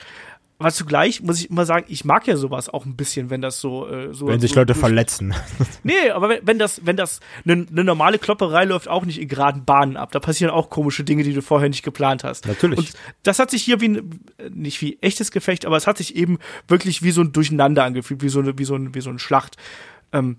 Aber 0.60 0.72
zugleich 0.72 1.22
muss 1.22 1.38
ich 1.38 1.50
immer 1.50 1.64
sagen, 1.64 1.86
ich 1.88 2.04
mag 2.04 2.26
ja 2.26 2.36
sowas 2.36 2.68
auch 2.68 2.84
ein 2.84 2.96
bisschen, 2.96 3.30
wenn 3.30 3.40
das 3.40 3.60
so 3.60 3.88
äh, 3.88 4.12
so 4.12 4.26
wenn 4.26 4.40
sich 4.40 4.52
so 4.52 4.60
Leute 4.60 4.74
verletzen. 4.74 5.34
Nee, 5.84 6.10
aber 6.10 6.28
wenn, 6.28 6.46
wenn 6.46 6.58
das 6.58 6.84
wenn 6.84 6.96
das 6.96 7.20
eine 7.44 7.66
ne 7.70 7.84
normale 7.84 8.18
Klopperei 8.18 8.64
läuft 8.64 8.88
auch 8.88 9.04
nicht 9.04 9.20
in 9.20 9.28
geraden 9.28 9.64
Bahnen 9.64 9.96
ab. 9.96 10.10
Da 10.10 10.18
passieren 10.18 10.52
auch 10.52 10.68
komische 10.68 11.04
Dinge, 11.04 11.22
die 11.22 11.32
du 11.32 11.42
vorher 11.42 11.68
nicht 11.68 11.84
geplant 11.84 12.24
hast. 12.24 12.46
Natürlich. 12.46 12.78
Und 12.78 12.92
das 13.22 13.38
hat 13.38 13.50
sich 13.50 13.62
hier 13.62 13.80
wie 13.80 13.88
ein, 13.88 14.20
nicht 14.50 14.82
wie 14.82 14.98
echtes 15.00 15.30
Gefecht, 15.30 15.64
aber 15.64 15.76
es 15.76 15.86
hat 15.86 15.98
sich 15.98 16.16
eben 16.16 16.38
wirklich 16.66 17.02
wie 17.02 17.12
so 17.12 17.20
ein 17.20 17.32
Durcheinander 17.32 17.84
angefühlt, 17.84 18.22
wie 18.22 18.28
so 18.28 18.40
eine 18.40 18.58
wie 18.58 18.64
so 18.64 18.74
ein 18.74 18.94
wie 18.94 19.00
so 19.00 19.10
ein 19.10 19.20
Schlacht. 19.20 19.56
Ähm, 20.12 20.38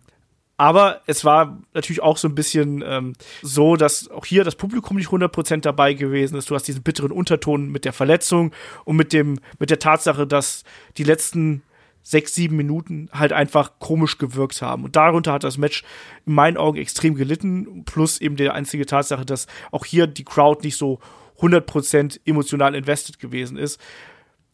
aber 0.59 0.99
es 1.05 1.23
war 1.23 1.57
natürlich 1.73 2.01
auch 2.01 2.17
so 2.17 2.27
ein 2.27 2.35
bisschen 2.35 2.83
ähm, 2.85 3.13
so, 3.41 3.77
dass 3.77 4.11
auch 4.11 4.25
hier 4.25 4.43
das 4.43 4.55
Publikum 4.55 4.97
nicht 4.97 5.07
100% 5.07 5.61
dabei 5.61 5.93
gewesen 5.93 6.37
ist. 6.37 6.49
Du 6.49 6.55
hast 6.55 6.67
diesen 6.67 6.83
bitteren 6.83 7.13
Unterton 7.13 7.69
mit 7.69 7.85
der 7.85 7.93
Verletzung 7.93 8.51
und 8.83 8.97
mit 8.97 9.13
dem 9.13 9.39
mit 9.57 9.69
der 9.69 9.79
Tatsache, 9.79 10.27
dass 10.27 10.65
die 10.97 11.05
letzten 11.05 11.63
sechs, 12.03 12.35
sieben 12.35 12.57
Minuten 12.57 13.07
halt 13.13 13.31
einfach 13.31 13.79
komisch 13.79 14.17
gewirkt 14.17 14.61
haben. 14.61 14.83
Und 14.83 14.97
darunter 14.97 15.31
hat 15.31 15.45
das 15.45 15.57
Match 15.57 15.85
in 16.25 16.33
meinen 16.33 16.57
Augen 16.57 16.77
extrem 16.77 17.15
gelitten. 17.15 17.85
Plus 17.85 18.19
eben 18.19 18.35
die 18.35 18.49
einzige 18.49 18.85
Tatsache, 18.85 19.25
dass 19.25 19.47
auch 19.71 19.85
hier 19.85 20.07
die 20.07 20.25
Crowd 20.25 20.65
nicht 20.65 20.75
so 20.75 20.99
100% 21.39 22.19
emotional 22.25 22.75
invested 22.75 23.17
gewesen 23.17 23.55
ist. 23.55 23.79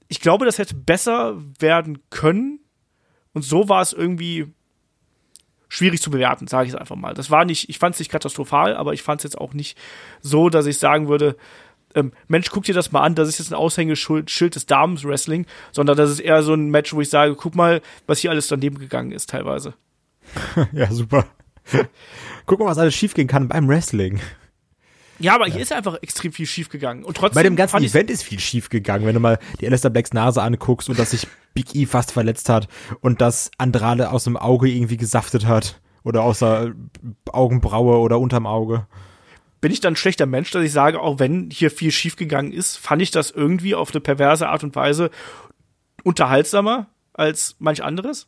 Ich 0.08 0.22
glaube, 0.22 0.46
das 0.46 0.60
hätte 0.60 0.76
besser 0.76 1.42
werden 1.58 1.98
können. 2.12 2.60
Und 3.34 3.42
so 3.42 3.70
war 3.70 3.82
es 3.82 3.92
irgendwie 3.92 4.54
schwierig 5.68 6.02
zu 6.02 6.10
bewerten, 6.10 6.48
sage 6.48 6.68
ich 6.68 6.74
es 6.74 6.80
einfach 6.80 6.96
mal. 6.96 7.14
Das 7.14 7.32
war 7.32 7.46
nicht, 7.46 7.70
ich 7.70 7.80
fand 7.80 7.96
es 7.96 8.00
nicht 8.00 8.12
katastrophal, 8.12 8.76
aber 8.76 8.94
ich 8.94 9.04
fand 9.04 9.20
es 9.20 9.24
jetzt 9.24 9.38
auch 9.38 9.54
nicht 9.54 9.78
so, 10.22 10.50
dass 10.50 10.66
ich 10.66 10.78
sagen 10.78 11.08
würde, 11.08 11.36
ähm, 11.96 12.12
Mensch, 12.28 12.50
guck 12.52 12.66
dir 12.66 12.76
das 12.76 12.92
mal 12.92 13.02
an, 13.02 13.16
das 13.16 13.30
ist 13.30 13.40
jetzt 13.40 13.52
ein 13.52 13.56
Aushängeschild 13.56 14.56
des 14.56 14.66
Damen-Wrestling, 14.66 15.46
sondern 15.72 15.98
das 15.98 16.12
ist 16.12 16.20
eher 16.20 16.44
so 16.44 16.54
ein 16.54 16.70
Match, 16.70 16.94
wo 16.94 17.02
ich 17.02 17.10
sage, 17.10 17.36
guck 17.36 17.56
mal, 17.56 17.82
was 18.06 18.20
hier 18.20 18.32
alles 18.32 18.48
daneben 18.48 18.78
gegangen 18.78 19.12
ist 19.12 19.30
teilweise. 19.30 19.74
ja, 20.74 20.92
super. 20.92 21.26
guck 22.46 22.60
mal, 22.60 22.66
was 22.66 22.78
alles 22.78 22.96
schiefgehen 22.96 23.28
kann 23.28 23.48
beim 23.48 23.68
Wrestling. 23.68 24.20
Ja, 25.20 25.36
aber 25.36 25.48
ja. 25.48 25.54
hier 25.54 25.62
ist 25.62 25.72
einfach 25.72 25.98
extrem 26.02 26.32
viel 26.32 26.46
schiefgegangen. 26.46 27.04
Und 27.04 27.18
trotzdem. 27.18 27.36
Bei 27.36 27.44
dem 27.44 27.56
ganzen 27.56 27.82
Event 27.84 28.10
ist 28.10 28.24
viel 28.24 28.40
schiefgegangen, 28.40 29.08
wenn 29.08 29.14
du 29.14 29.20
mal 29.20 29.40
die 29.60 29.68
Alistair 29.68 29.92
Blacks 29.92 30.14
Nase 30.14 30.42
anguckst 30.42 30.90
und 30.90 31.00
dass 31.00 31.12
sich 31.12 31.28
Big 31.54 31.74
E 31.76 31.86
fast 31.86 32.12
verletzt 32.12 32.50
hat 32.50 32.68
und 33.02 33.22
dass 33.22 33.52
Andrade 33.58 34.12
aus 34.12 34.26
dem 34.26 34.38
Auge 34.38 34.70
irgendwie 34.70 34.98
gesaftet 34.98 35.46
hat 35.46 35.80
oder 36.04 36.24
außer 36.24 36.74
Augenbraue 37.32 37.98
oder 37.98 38.20
unterm 38.20 38.46
Auge. 38.46 38.88
Bin 39.62 39.72
ich 39.72 39.80
dann 39.80 39.94
ein 39.94 39.98
schlechter 39.98 40.26
Mensch, 40.26 40.52
dass 40.52 40.64
ich 40.64 40.72
sage, 40.72 41.00
auch 41.00 41.18
wenn 41.18 41.50
hier 41.50 41.72
viel 41.72 41.92
schiefgegangen 41.92 42.52
ist, 42.52 42.78
fand 42.78 43.02
ich 43.02 43.10
das 43.10 43.32
irgendwie 43.32 43.74
auf 43.74 43.92
eine 43.92 44.02
perverse 44.02 44.48
Art 44.48 44.64
und 44.64 44.76
Weise 44.76 45.10
unterhaltsamer 46.04 46.88
als 47.14 47.56
manch 47.60 47.84
anderes? 47.84 48.28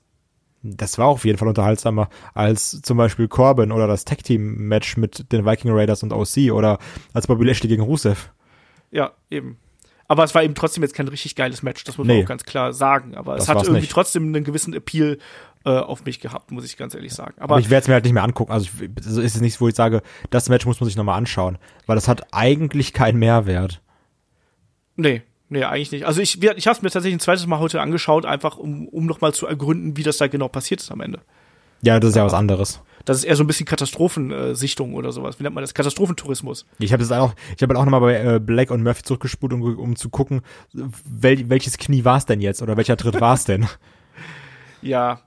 Das 0.64 0.98
war 0.98 1.08
auf 1.08 1.24
jeden 1.24 1.38
Fall 1.38 1.48
unterhaltsamer 1.48 2.10
als 2.34 2.82
zum 2.82 2.98
Beispiel 2.98 3.28
Corbin 3.28 3.72
oder 3.72 3.88
das 3.88 4.06
Tag 4.06 4.24
Team 4.24 4.68
Match 4.68 4.98
mit 4.98 5.32
den 5.32 5.46
Viking 5.46 5.72
Raiders 5.72 6.04
und 6.04 6.12
OC 6.14 6.52
oder 6.52 6.80
als 7.14 7.28
Bobby 7.28 7.46
Lashley 7.46 7.68
gegen 7.70 7.84
Rusev. 7.84 8.32
Ja, 8.92 9.12
eben. 9.30 9.58
Aber 10.10 10.24
es 10.24 10.34
war 10.34 10.42
eben 10.44 10.56
trotzdem 10.56 10.84
jetzt 10.84 10.96
kein 10.96 11.08
richtig 11.10 11.36
geiles 11.36 11.64
Match, 11.64 11.84
das 11.84 11.98
muss 11.98 12.08
Nee. 12.08 12.16
man 12.16 12.24
auch 12.24 12.28
ganz 12.30 12.44
klar 12.46 12.74
sagen. 12.74 13.16
Aber 13.16 13.36
es 13.36 13.50
hat 13.50 13.58
irgendwie 13.62 13.82
nicht. 13.82 13.92
trotzdem 13.92 14.24
einen 14.34 14.44
gewissen 14.46 14.74
Appeal 14.74 15.18
äh, 15.66 15.70
auf 15.70 16.06
mich 16.06 16.22
gehabt, 16.22 16.52
muss 16.52 16.64
ich 16.66 16.78
ganz 16.78 16.96
ehrlich 16.96 17.14
sagen. 17.14 17.34
Aber, 17.38 17.56
Aber 17.56 17.60
ich 17.60 17.70
werde 17.70 17.82
es 17.84 17.88
mir 17.90 17.94
halt 17.96 18.06
nicht 18.06 18.14
mehr 18.14 18.24
angucken. 18.24 18.52
Also 18.54 18.68
ich, 18.82 18.90
also 19.06 19.22
ist 19.22 19.36
es 19.36 19.42
nichts, 19.42 19.60
wo 19.60 19.68
ich 19.68 19.76
sage, 19.76 20.02
das 20.30 20.48
Match 20.48 20.66
muss 20.66 20.80
man 20.80 20.86
sich 20.88 20.96
nochmal 20.96 21.18
anschauen, 21.18 21.58
weil 21.86 21.96
das 21.96 22.08
hat 22.08 22.34
eigentlich 22.34 22.94
keinen 22.94 23.20
Mehrwert. 23.20 23.82
nee, 24.96 25.22
nee, 25.50 25.64
eigentlich 25.64 25.92
nicht. 25.92 26.06
Also 26.06 26.22
ich, 26.22 26.42
ich 26.42 26.68
habe 26.68 26.76
es 26.76 26.82
mir 26.82 26.90
tatsächlich 26.90 27.16
ein 27.16 27.20
zweites 27.20 27.46
Mal 27.48 27.60
heute 27.60 27.82
angeschaut, 27.82 28.26
einfach 28.26 28.58
um, 28.58 28.88
um 28.88 29.06
nochmal 29.06 29.34
zu 29.34 29.48
ergründen, 29.48 29.98
wie 29.98 30.04
das 30.04 30.18
da 30.18 30.28
genau 30.28 30.48
passiert 30.48 30.82
ist 30.82 30.92
am 30.92 31.02
Ende. 31.02 31.22
Ja, 31.82 32.00
das 32.00 32.12
ist 32.12 32.16
ja 32.16 32.26
was 32.26 32.34
anderes. 32.34 32.82
Das 33.06 33.18
ist 33.18 33.24
eher 33.24 33.38
so 33.38 33.44
ein 33.44 33.48
bisschen 33.48 33.66
Katastrophensichtung 33.66 34.94
oder 34.94 35.14
sowas. 35.14 35.40
Wie 35.40 35.44
nennt 35.44 35.56
man 35.56 35.64
das? 35.64 35.74
Katastrophentourismus. 35.74 36.66
Ich 36.80 36.92
habe 36.92 37.02
das 37.02 37.12
auch, 37.12 37.34
ich 37.56 37.64
habe 37.64 37.78
auch 37.78 37.86
nochmal 37.86 38.02
bei 38.02 38.36
äh, 38.36 38.40
Black 38.40 38.70
und 38.70 38.84
Murphy 38.84 39.04
zurückgespult, 39.04 39.54
um, 39.54 39.62
um 39.62 39.96
zu 39.96 40.10
gucken, 40.10 40.42
wel, 40.74 41.50
welches 41.50 41.78
Knie 41.78 42.04
war 42.04 42.18
es 42.18 42.26
denn 42.26 42.42
jetzt 42.42 42.62
oder 42.62 42.76
welcher 42.76 42.98
Tritt 42.98 43.22
war 43.22 43.36
es 43.36 43.46
denn? 43.46 43.66
Ja, 44.82 45.22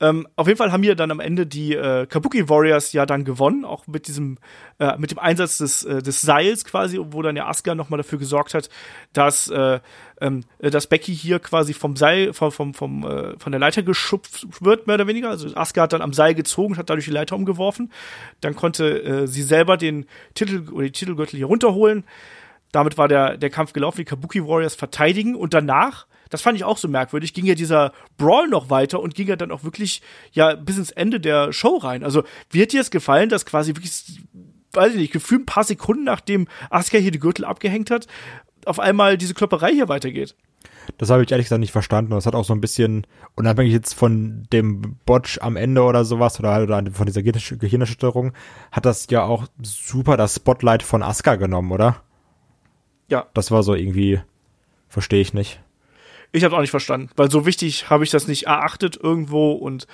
ähm, 0.00 0.26
auf 0.34 0.48
jeden 0.48 0.58
Fall 0.58 0.72
haben 0.72 0.82
hier 0.82 0.96
dann 0.96 1.10
am 1.10 1.20
Ende 1.20 1.46
die 1.46 1.74
äh, 1.74 2.06
Kabuki 2.06 2.48
Warriors 2.48 2.92
ja 2.92 3.06
dann 3.06 3.24
gewonnen, 3.24 3.64
auch 3.64 3.86
mit 3.86 4.08
diesem, 4.08 4.38
äh, 4.80 4.96
mit 4.98 5.12
dem 5.12 5.18
Einsatz 5.18 5.58
des, 5.58 5.84
äh, 5.84 6.02
des 6.02 6.20
Seils 6.20 6.64
quasi, 6.64 6.98
wo 7.00 7.22
dann 7.22 7.36
ja 7.36 7.46
Asuka 7.46 7.74
nochmal 7.74 7.98
dafür 7.98 8.18
gesorgt 8.18 8.54
hat, 8.54 8.68
dass, 9.12 9.48
äh, 9.48 9.78
ähm, 10.20 10.42
äh, 10.58 10.70
dass 10.70 10.88
Becky 10.88 11.14
hier 11.14 11.38
quasi 11.38 11.72
vom 11.72 11.94
Seil, 11.94 12.32
vom, 12.32 12.50
vom, 12.50 12.74
vom, 12.74 13.04
äh, 13.04 13.38
von 13.38 13.52
der 13.52 13.60
Leiter 13.60 13.84
geschupft 13.84 14.46
wird, 14.60 14.88
mehr 14.88 14.94
oder 14.94 15.06
weniger. 15.06 15.30
Also 15.30 15.54
Asuka 15.54 15.82
hat 15.82 15.92
dann 15.92 16.02
am 16.02 16.12
Seil 16.12 16.34
gezogen 16.34 16.76
hat 16.76 16.90
dadurch 16.90 17.04
die 17.04 17.12
Leiter 17.12 17.36
umgeworfen. 17.36 17.92
Dann 18.40 18.56
konnte 18.56 19.26
sie 19.28 19.42
selber 19.42 19.76
den 19.76 20.06
Titel 20.34 20.68
oder 20.72 20.84
die 20.84 20.92
Titelgürtel 20.92 21.36
hier 21.36 21.46
runterholen. 21.46 22.04
Damit 22.72 22.98
war 22.98 23.08
der, 23.08 23.36
der 23.36 23.50
Kampf 23.50 23.72
gelaufen, 23.72 23.98
die 23.98 24.04
Kabuki 24.04 24.46
Warriors 24.46 24.74
verteidigen 24.74 25.34
und 25.34 25.54
danach, 25.54 26.06
das 26.30 26.42
fand 26.42 26.56
ich 26.56 26.64
auch 26.64 26.78
so 26.78 26.88
merkwürdig, 26.88 27.34
ging 27.34 27.46
ja 27.46 27.54
dieser 27.54 27.92
Brawl 28.16 28.48
noch 28.48 28.70
weiter 28.70 29.00
und 29.00 29.14
ging 29.14 29.28
ja 29.28 29.36
dann 29.36 29.50
auch 29.50 29.64
wirklich 29.64 30.02
ja 30.32 30.54
bis 30.54 30.78
ins 30.78 30.90
Ende 30.90 31.20
der 31.20 31.52
Show 31.52 31.76
rein. 31.76 32.04
Also, 32.04 32.24
wird 32.50 32.72
dir 32.72 32.80
es 32.80 32.90
gefallen, 32.90 33.28
dass 33.28 33.46
quasi 33.46 33.74
wirklich, 33.74 34.20
weiß 34.72 34.92
ich 34.92 34.98
nicht, 35.00 35.12
gefühlt 35.12 35.42
ein 35.42 35.46
paar 35.46 35.64
Sekunden 35.64 36.04
nachdem 36.04 36.48
Asuka 36.70 36.98
hier 36.98 37.10
die 37.10 37.18
Gürtel 37.18 37.44
abgehängt 37.44 37.90
hat, 37.90 38.06
auf 38.64 38.80
einmal 38.80 39.16
diese 39.16 39.34
Klopperei 39.34 39.72
hier 39.72 39.88
weitergeht? 39.88 40.34
Das 40.98 41.10
habe 41.10 41.22
ich 41.24 41.30
ehrlich 41.32 41.46
gesagt 41.46 41.60
nicht 41.60 41.72
verstanden. 41.72 42.12
Das 42.12 42.26
hat 42.26 42.34
auch 42.36 42.44
so 42.44 42.52
ein 42.54 42.60
bisschen, 42.60 43.06
unabhängig 43.34 43.72
jetzt 43.72 43.92
von 43.94 44.46
dem 44.52 44.96
Botch 45.04 45.38
am 45.40 45.56
Ende 45.56 45.82
oder 45.82 46.04
sowas, 46.04 46.38
oder, 46.38 46.52
halt- 46.52 46.68
oder 46.70 46.90
von 46.92 47.06
dieser 47.06 47.22
Gehirn- 47.22 47.58
Gehirnerschütterung, 47.58 48.32
hat 48.70 48.84
das 48.86 49.08
ja 49.10 49.24
auch 49.24 49.46
super 49.62 50.16
das 50.16 50.36
Spotlight 50.36 50.82
von 50.84 51.02
Asuka 51.02 51.34
genommen, 51.36 51.72
oder? 51.72 52.02
Ja, 53.08 53.26
Das 53.34 53.50
war 53.50 53.62
so 53.62 53.74
irgendwie, 53.74 54.20
verstehe 54.88 55.20
ich 55.20 55.34
nicht. 55.34 55.60
Ich 56.32 56.44
habe 56.44 56.56
auch 56.56 56.60
nicht 56.60 56.70
verstanden, 56.70 57.10
weil 57.16 57.30
so 57.30 57.46
wichtig 57.46 57.90
habe 57.90 58.04
ich 58.04 58.10
das 58.10 58.28
nicht 58.28 58.44
erachtet 58.44 58.98
irgendwo 59.02 59.52
und 59.52 59.86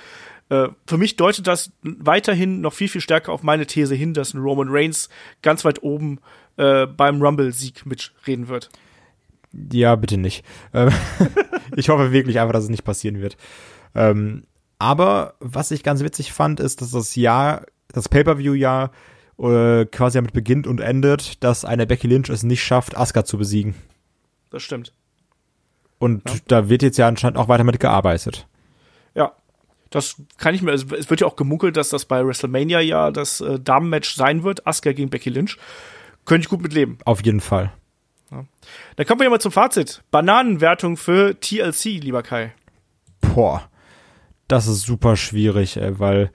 äh, 0.49 0.69
für 0.85 0.97
mich 0.97 1.15
deutet 1.15 1.47
das 1.47 1.71
weiterhin 1.81 2.61
noch 2.61 2.73
viel, 2.73 2.87
viel 2.87 3.01
stärker 3.01 3.31
auf 3.31 3.43
meine 3.43 3.65
These 3.65 3.95
hin, 3.95 4.13
dass 4.13 4.33
ein 4.33 4.41
Roman 4.41 4.67
Reigns 4.69 5.09
ganz 5.41 5.63
weit 5.65 5.81
oben 5.83 6.19
äh, 6.57 6.85
beim 6.85 7.21
Rumble-Sieg 7.21 7.85
mitreden 7.85 8.47
wird. 8.47 8.69
Ja, 9.71 9.95
bitte 9.95 10.17
nicht. 10.17 10.43
Ähm, 10.73 10.91
ich 11.75 11.89
hoffe 11.89 12.11
wirklich 12.11 12.39
einfach, 12.39 12.53
dass 12.53 12.65
es 12.65 12.69
nicht 12.69 12.83
passieren 12.83 13.21
wird. 13.21 13.37
Ähm, 13.95 14.43
aber 14.79 15.35
was 15.39 15.71
ich 15.71 15.83
ganz 15.83 16.03
witzig 16.03 16.33
fand, 16.33 16.59
ist, 16.59 16.81
dass 16.81 16.91
das 16.91 17.15
Jahr, 17.15 17.65
das 17.89 18.09
Pay-Per-View-Jahr 18.09 18.91
äh, 19.39 19.85
quasi 19.85 20.17
damit 20.17 20.33
beginnt 20.33 20.67
und 20.67 20.81
endet, 20.81 21.43
dass 21.43 21.65
eine 21.65 21.87
Becky 21.87 22.07
Lynch 22.07 22.29
es 22.29 22.43
nicht 22.43 22.63
schafft, 22.63 22.97
Asuka 22.97 23.23
zu 23.23 23.37
besiegen. 23.37 23.75
Das 24.49 24.63
stimmt. 24.63 24.93
Und 26.03 26.29
Ja. 26.29 26.35
da 26.47 26.69
wird 26.69 26.81
jetzt 26.83 26.97
ja 26.97 27.07
anscheinend 27.07 27.37
auch 27.37 27.47
weiter 27.47 27.63
mit 27.63 27.79
gearbeitet. 27.79 28.47
Ja. 29.15 29.33
Das 29.89 30.15
kann 30.37 30.55
ich 30.55 30.61
mir, 30.63 30.71
also 30.71 30.95
es 30.95 31.09
wird 31.09 31.21
ja 31.21 31.27
auch 31.27 31.35
gemunkelt, 31.35 31.77
dass 31.77 31.89
das 31.89 32.05
bei 32.05 32.25
WrestleMania 32.25 32.79
ja 32.79 33.11
das 33.11 33.41
äh, 33.41 33.59
Damenmatch 33.59 34.15
sein 34.15 34.43
wird, 34.43 34.65
Asuka 34.65 34.91
gegen 34.91 35.09
Becky 35.11 35.29
Lynch. 35.29 35.57
Könnte 36.25 36.45
ich 36.45 36.49
gut 36.49 36.61
mit 36.61 36.73
leben. 36.73 36.97
Auf 37.05 37.23
jeden 37.23 37.41
Fall. 37.41 37.71
Dann 38.95 39.05
kommen 39.05 39.19
wir 39.19 39.25
ja 39.25 39.29
mal 39.29 39.39
zum 39.39 39.51
Fazit. 39.51 40.01
Bananenwertung 40.09 40.97
für 40.97 41.39
TLC, 41.39 42.01
lieber 42.01 42.23
Kai. 42.23 42.53
Boah, 43.21 43.69
das 44.47 44.65
ist 44.67 44.81
super 44.81 45.15
schwierig, 45.15 45.77
ey, 45.77 45.99
weil 45.99 46.31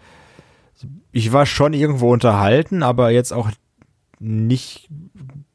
ich 1.11 1.33
war 1.33 1.45
schon 1.45 1.73
irgendwo 1.73 2.13
unterhalten, 2.13 2.85
aber 2.85 3.11
jetzt 3.11 3.33
auch 3.33 3.51
nicht, 4.21 4.89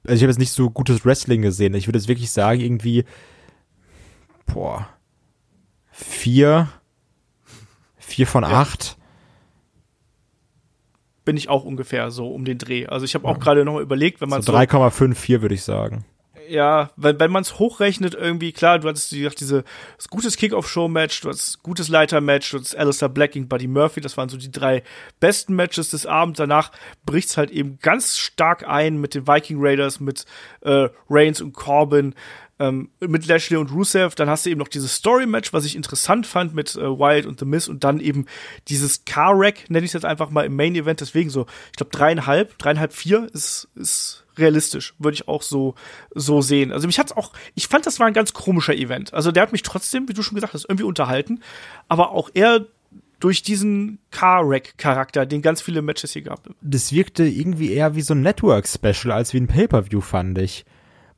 also 0.04 0.16
ich 0.16 0.22
habe 0.24 0.32
jetzt 0.32 0.40
nicht 0.40 0.52
so 0.52 0.70
gutes 0.70 1.06
Wrestling 1.06 1.42
gesehen. 1.42 1.74
Ich 1.76 1.88
würde 1.88 2.00
jetzt 2.00 2.10
wirklich 2.10 2.32
sagen, 2.32 2.60
irgendwie, 2.60 3.06
boah, 4.46 4.88
vier, 5.92 6.70
vier 7.98 8.28
von 8.28 8.44
Ja. 8.44 8.62
acht. 8.62 8.98
Bin 11.26 11.38
ich 11.38 11.48
auch 11.48 11.64
ungefähr 11.64 12.12
so 12.12 12.28
um 12.28 12.44
den 12.44 12.58
Dreh. 12.58 12.86
Also 12.88 13.06
ich 13.06 13.16
habe 13.16 13.28
auch 13.28 13.40
gerade 13.40 13.64
noch 13.64 13.74
mal 13.76 13.82
überlegt, 13.82 14.20
wenn 14.20 14.28
man 14.28 14.42
So 14.42 14.52
3,54 14.52 15.42
würde 15.42 15.56
ich 15.56 15.64
sagen. 15.64 16.04
Ja, 16.50 16.92
wenn, 16.98 17.18
wenn 17.22 17.32
man 17.32 17.44
es 17.44 17.58
hochrechnet, 17.58 18.16
irgendwie, 18.16 18.52
klar, 18.52 18.78
du 18.78 18.90
hattest 18.90 19.14
wie 19.14 19.20
gesagt, 19.20 19.40
diese 19.40 19.64
das 19.96 20.10
gutes 20.10 20.36
Kickoff-Show-Match, 20.36 21.22
du 21.22 21.30
hattest 21.30 21.64
gutes 21.64 21.88
Leiter-Match, 21.88 22.52
du 22.52 22.58
hattest 22.58 22.76
Alistair 22.76 23.08
Black 23.08 23.32
gegen 23.32 23.48
Buddy 23.48 23.68
Murphy, 23.68 24.02
das 24.02 24.18
waren 24.18 24.28
so 24.28 24.36
die 24.36 24.52
drei 24.52 24.84
besten 25.22 25.56
Matches 25.56 25.92
des 25.92 26.06
Abends. 26.06 26.38
Danach 26.38 26.74
bricht's 27.06 27.38
halt 27.38 27.50
eben 27.52 27.80
ganz 27.82 28.18
stark 28.18 28.68
ein 28.68 28.98
mit 28.98 29.16
den 29.16 29.26
Viking 29.26 29.58
Raiders, 29.62 30.02
mit 30.02 30.26
äh, 30.62 30.90
Reigns 31.10 31.40
und 31.40 31.54
Corbin, 31.54 32.14
ähm, 32.60 32.90
mit 33.00 33.26
Lashley 33.26 33.58
und 33.58 33.72
Rusev. 33.72 34.16
Dann 34.16 34.30
hast 34.30 34.46
du 34.46 34.50
eben 34.50 34.60
noch 34.60 34.68
dieses 34.68 34.96
Story-Match, 34.96 35.54
was 35.54 35.66
ich 35.66 35.76
interessant 35.76 36.28
fand 36.28 36.54
mit 36.54 36.76
äh, 36.76 36.82
Wyatt 36.82 37.26
und 37.26 37.40
The 37.40 37.46
Miz 37.46 37.68
und 37.68 37.84
dann 37.84 38.00
eben 38.00 38.26
dieses 38.68 39.06
Car-Wreck, 39.06 39.70
nenne 39.70 39.86
ich 39.86 39.90
es 39.90 39.94
jetzt 39.94 40.06
einfach 40.06 40.30
mal 40.30 40.46
im 40.46 40.56
Main-Event. 40.56 41.02
Deswegen 41.02 41.30
so, 41.30 41.46
ich 41.72 41.78
glaube, 41.78 41.92
dreieinhalb, 41.92 42.58
dreieinhalb, 42.58 42.94
vier 42.94 43.28
ist, 43.34 43.68
ist 43.76 44.26
realistisch, 44.38 44.96
würde 44.98 45.16
ich 45.16 45.28
auch 45.28 45.42
so, 45.42 45.76
so 46.14 46.42
sehen. 46.42 46.72
Also 46.72 46.88
mich 46.88 47.00
hat's 47.00 47.12
auch, 47.12 47.34
ich 47.56 47.68
fand, 47.68 47.86
das 47.86 48.00
war 48.00 48.08
ein 48.08 48.14
ganz 48.14 48.34
komischer 48.34 48.74
Event. 48.74 49.14
Also 49.14 49.32
der 49.32 49.44
hat 49.44 49.52
mich 49.52 49.64
trotzdem, 49.64 50.08
wie 50.10 50.14
du 50.14 50.24
schon 50.24 50.36
gesagt 50.36 50.54
hast, 50.54 50.66
irgendwie 50.66 50.84
unterhalten, 50.84 51.42
aber 51.88 52.12
auch 52.12 52.30
eher 52.34 52.66
durch 53.20 53.42
diesen 53.42 54.00
Car-Wreck-Charakter, 54.12 55.26
den 55.26 55.42
ganz 55.42 55.62
viele 55.62 55.82
Matches 55.82 56.12
hier 56.12 56.24
gab. 56.24 56.50
das 56.62 56.92
wirkte 56.92 57.24
irgendwie 57.24 57.72
eher 57.72 57.96
wie 57.96 58.02
so 58.02 58.14
ein 58.14 58.22
Network-Special 58.22 59.14
als 59.14 59.34
wie 59.34 59.38
ein 59.38 59.48
Pay-Per-View, 59.48 60.02
fand 60.02 60.38
ich. 60.40 60.66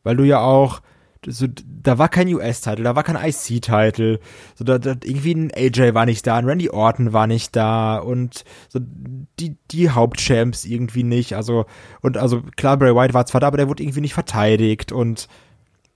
Weil 0.03 0.15
du 0.15 0.23
ja 0.23 0.39
auch, 0.39 0.81
so, 1.27 1.47
da 1.47 1.97
war 1.97 2.09
kein 2.09 2.33
US-Title, 2.33 2.83
da 2.83 2.95
war 2.95 3.03
kein 3.03 3.15
IC-Title, 3.15 4.19
so, 4.55 4.63
da, 4.63 4.77
da, 4.77 4.95
irgendwie 5.03 5.33
ein 5.33 5.51
AJ 5.53 5.93
war 5.93 6.05
nicht 6.05 6.25
da, 6.27 6.37
ein 6.37 6.45
Randy 6.45 6.69
Orton 6.69 7.13
war 7.13 7.27
nicht 7.27 7.55
da 7.55 7.97
und 7.97 8.43
so, 8.69 8.79
die, 8.81 9.57
die 9.71 9.89
Hauptchamps 9.89 10.65
irgendwie 10.65 11.03
nicht, 11.03 11.33
also, 11.33 11.65
und 12.01 12.17
also, 12.17 12.41
klar, 12.55 12.77
Bray 12.77 12.95
Wyatt 12.95 13.13
war 13.13 13.25
zwar 13.25 13.41
da, 13.41 13.47
aber 13.47 13.57
der 13.57 13.69
wurde 13.69 13.83
irgendwie 13.83 14.01
nicht 14.01 14.13
verteidigt 14.13 14.91
und, 14.91 15.27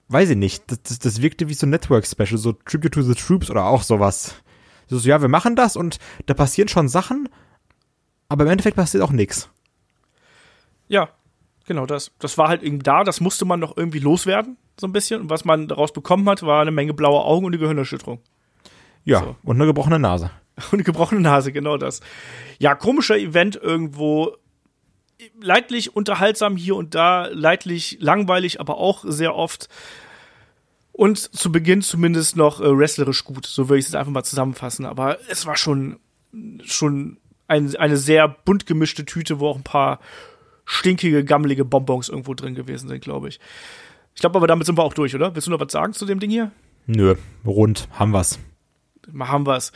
weiß 0.09 0.31
ich 0.31 0.37
nicht, 0.37 0.63
das, 0.71 0.81
das, 0.83 0.99
das 0.99 1.21
wirkte 1.21 1.49
wie 1.49 1.53
so 1.53 1.67
ein 1.67 1.71
Network-Special, 1.71 2.37
so 2.37 2.53
Tribute 2.53 2.93
to 2.93 3.01
the 3.01 3.15
Troops 3.15 3.49
oder 3.49 3.65
auch 3.65 3.83
sowas. 3.83 4.35
So, 4.87 4.97
so, 4.97 5.07
ja, 5.07 5.21
wir 5.21 5.29
machen 5.29 5.55
das 5.55 5.75
und 5.75 5.99
da 6.25 6.33
passieren 6.33 6.67
schon 6.67 6.89
Sachen, 6.89 7.29
aber 8.27 8.43
im 8.43 8.51
Endeffekt 8.51 8.75
passiert 8.75 9.03
auch 9.03 9.11
nix. 9.11 9.49
Ja, 10.87 11.09
genau 11.67 11.85
das. 11.85 12.11
Das 12.19 12.37
war 12.37 12.47
halt 12.47 12.63
eben 12.63 12.81
da, 12.81 13.03
das 13.03 13.21
musste 13.21 13.45
man 13.45 13.59
noch 13.59 13.77
irgendwie 13.77 13.99
loswerden, 13.99 14.57
so 14.79 14.87
ein 14.87 14.93
bisschen. 14.93 15.21
Und 15.21 15.29
was 15.29 15.45
man 15.45 15.67
daraus 15.67 15.93
bekommen 15.93 16.27
hat, 16.29 16.43
war 16.43 16.61
eine 16.61 16.71
Menge 16.71 16.93
blaue 16.93 17.23
Augen 17.23 17.45
und 17.45 17.53
eine 17.53 17.59
Gehirnerschütterung. 17.59 18.19
Ja, 19.03 19.19
So. 19.21 19.35
und 19.43 19.55
eine 19.57 19.65
gebrochene 19.65 19.99
Nase. 19.99 20.31
Und 20.57 20.73
eine 20.73 20.83
gebrochene 20.83 21.21
Nase, 21.21 21.51
genau 21.51 21.77
das. 21.77 22.01
Ja, 22.59 22.75
komischer 22.75 23.17
Event 23.17 23.55
irgendwo. 23.55 24.35
Leidlich 25.41 25.95
unterhaltsam 25.95 26.55
hier 26.55 26.75
und 26.75 26.95
da, 26.95 27.27
leidlich 27.27 27.97
langweilig, 27.99 28.59
aber 28.61 28.77
auch 28.77 29.03
sehr 29.05 29.35
oft. 29.35 29.67
Und 30.93 31.17
zu 31.17 31.51
Beginn 31.51 31.81
zumindest 31.81 32.35
noch 32.35 32.61
äh, 32.61 32.77
wrestlerisch 32.77 33.23
gut. 33.25 33.45
So 33.45 33.69
würde 33.69 33.79
ich 33.79 33.85
es 33.85 33.91
jetzt 33.91 33.95
einfach 33.99 34.11
mal 34.11 34.23
zusammenfassen. 34.23 34.85
Aber 34.85 35.17
es 35.29 35.45
war 35.45 35.55
schon, 35.57 35.97
schon 36.63 37.17
ein, 37.47 37.75
eine 37.75 37.97
sehr 37.97 38.27
bunt 38.27 38.65
gemischte 38.65 39.05
Tüte, 39.05 39.39
wo 39.39 39.47
auch 39.49 39.55
ein 39.57 39.63
paar 39.63 39.99
stinkige, 40.65 41.23
gammelige 41.25 41.65
Bonbons 41.65 42.09
irgendwo 42.09 42.33
drin 42.33 42.53
gewesen 42.55 42.87
sind, 42.89 43.01
glaube 43.01 43.27
ich. 43.29 43.39
Ich 44.15 44.21
glaube 44.21 44.37
aber, 44.37 44.47
damit 44.47 44.65
sind 44.65 44.77
wir 44.77 44.83
auch 44.83 44.93
durch, 44.93 45.15
oder? 45.15 45.33
Willst 45.33 45.47
du 45.47 45.51
noch 45.51 45.59
was 45.59 45.71
sagen 45.71 45.93
zu 45.93 46.05
dem 46.05 46.19
Ding 46.19 46.29
hier? 46.29 46.51
Nö, 46.87 47.15
rund, 47.45 47.87
haben 47.91 48.11
wir's. 48.11 48.39
Haben 49.17 49.45
wir's. 49.45 49.71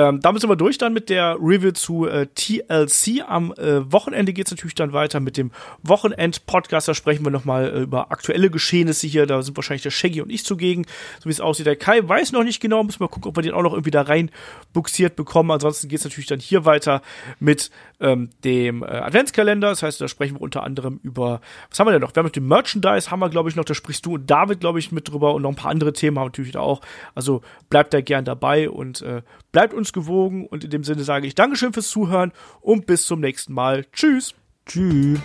Ähm, 0.00 0.18
damit 0.20 0.40
sind 0.40 0.48
wir 0.48 0.56
durch 0.56 0.78
dann 0.78 0.94
mit 0.94 1.10
der 1.10 1.36
Review 1.38 1.72
zu 1.72 2.06
äh, 2.06 2.26
TLC. 2.34 3.22
Am 3.28 3.52
äh, 3.52 3.92
Wochenende 3.92 4.32
geht's 4.32 4.50
natürlich 4.50 4.74
dann 4.74 4.94
weiter 4.94 5.20
mit 5.20 5.36
dem 5.36 5.50
Wochenend-Podcast. 5.82 6.88
Da 6.88 6.94
sprechen 6.94 7.22
wir 7.22 7.30
nochmal 7.30 7.68
äh, 7.68 7.80
über 7.82 8.10
aktuelle 8.10 8.48
Geschehnisse 8.48 9.06
hier. 9.06 9.26
Da 9.26 9.42
sind 9.42 9.58
wahrscheinlich 9.58 9.82
der 9.82 9.90
Shaggy 9.90 10.22
und 10.22 10.30
ich 10.30 10.42
zugegen, 10.42 10.86
so 11.18 11.26
wie 11.26 11.32
es 11.32 11.42
aussieht. 11.42 11.66
Der 11.66 11.76
Kai 11.76 12.00
weiß 12.02 12.32
noch 12.32 12.44
nicht 12.44 12.60
genau, 12.60 12.82
müssen 12.82 13.00
wir 13.00 13.08
gucken, 13.08 13.28
ob 13.28 13.36
wir 13.36 13.42
den 13.42 13.52
auch 13.52 13.62
noch 13.62 13.74
irgendwie 13.74 13.90
da 13.90 14.00
rein 14.00 14.30
buxiert 14.72 15.16
bekommen. 15.16 15.50
Ansonsten 15.50 15.88
geht's 15.88 16.04
natürlich 16.04 16.28
dann 16.28 16.40
hier 16.40 16.64
weiter 16.64 17.02
mit 17.38 17.70
ähm, 18.00 18.30
dem 18.42 18.82
äh, 18.82 18.86
Adventskalender. 18.86 19.68
Das 19.68 19.82
heißt, 19.82 20.00
da 20.00 20.08
sprechen 20.08 20.36
wir 20.36 20.40
unter 20.40 20.62
anderem 20.62 20.98
über, 21.02 21.42
was 21.68 21.78
haben 21.78 21.88
wir 21.88 21.92
denn 21.92 22.00
noch? 22.00 22.14
Wir 22.14 22.20
haben 22.20 22.26
mit 22.26 22.36
dem 22.36 22.48
Merchandise, 22.48 23.10
haben 23.10 23.20
wir, 23.20 23.28
glaube 23.28 23.50
ich, 23.50 23.56
noch, 23.56 23.66
da 23.66 23.74
sprichst 23.74 24.06
du 24.06 24.14
und 24.14 24.30
David, 24.30 24.60
glaube 24.60 24.78
ich, 24.78 24.92
mit 24.92 25.10
drüber 25.10 25.34
und 25.34 25.42
noch 25.42 25.50
ein 25.50 25.56
paar 25.56 25.70
andere 25.70 25.92
Themen 25.92 26.18
haben 26.18 26.24
wir 26.24 26.28
natürlich 26.28 26.52
da 26.52 26.60
auch. 26.60 26.80
Also 27.14 27.42
bleibt 27.68 27.92
da 27.92 28.00
gern 28.00 28.24
dabei 28.24 28.70
und 28.70 29.02
äh, 29.02 29.20
bleibt 29.52 29.74
uns 29.74 29.92
gewogen. 29.92 30.46
Und 30.46 30.64
in 30.64 30.70
dem 30.70 30.84
Sinne 30.84 31.04
sage 31.04 31.26
ich 31.26 31.34
Dankeschön 31.34 31.72
fürs 31.72 31.88
Zuhören 31.88 32.32
und 32.60 32.86
bis 32.86 33.04
zum 33.04 33.20
nächsten 33.20 33.52
Mal. 33.52 33.86
Tschüss. 33.92 34.34
Tschüss. 34.66 35.20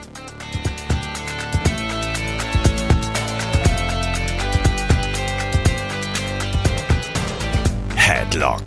Headlock, 7.96 8.64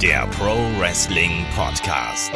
der 0.00 0.26
Pro 0.38 0.56
Wrestling 0.78 1.44
Podcast. 1.54 2.32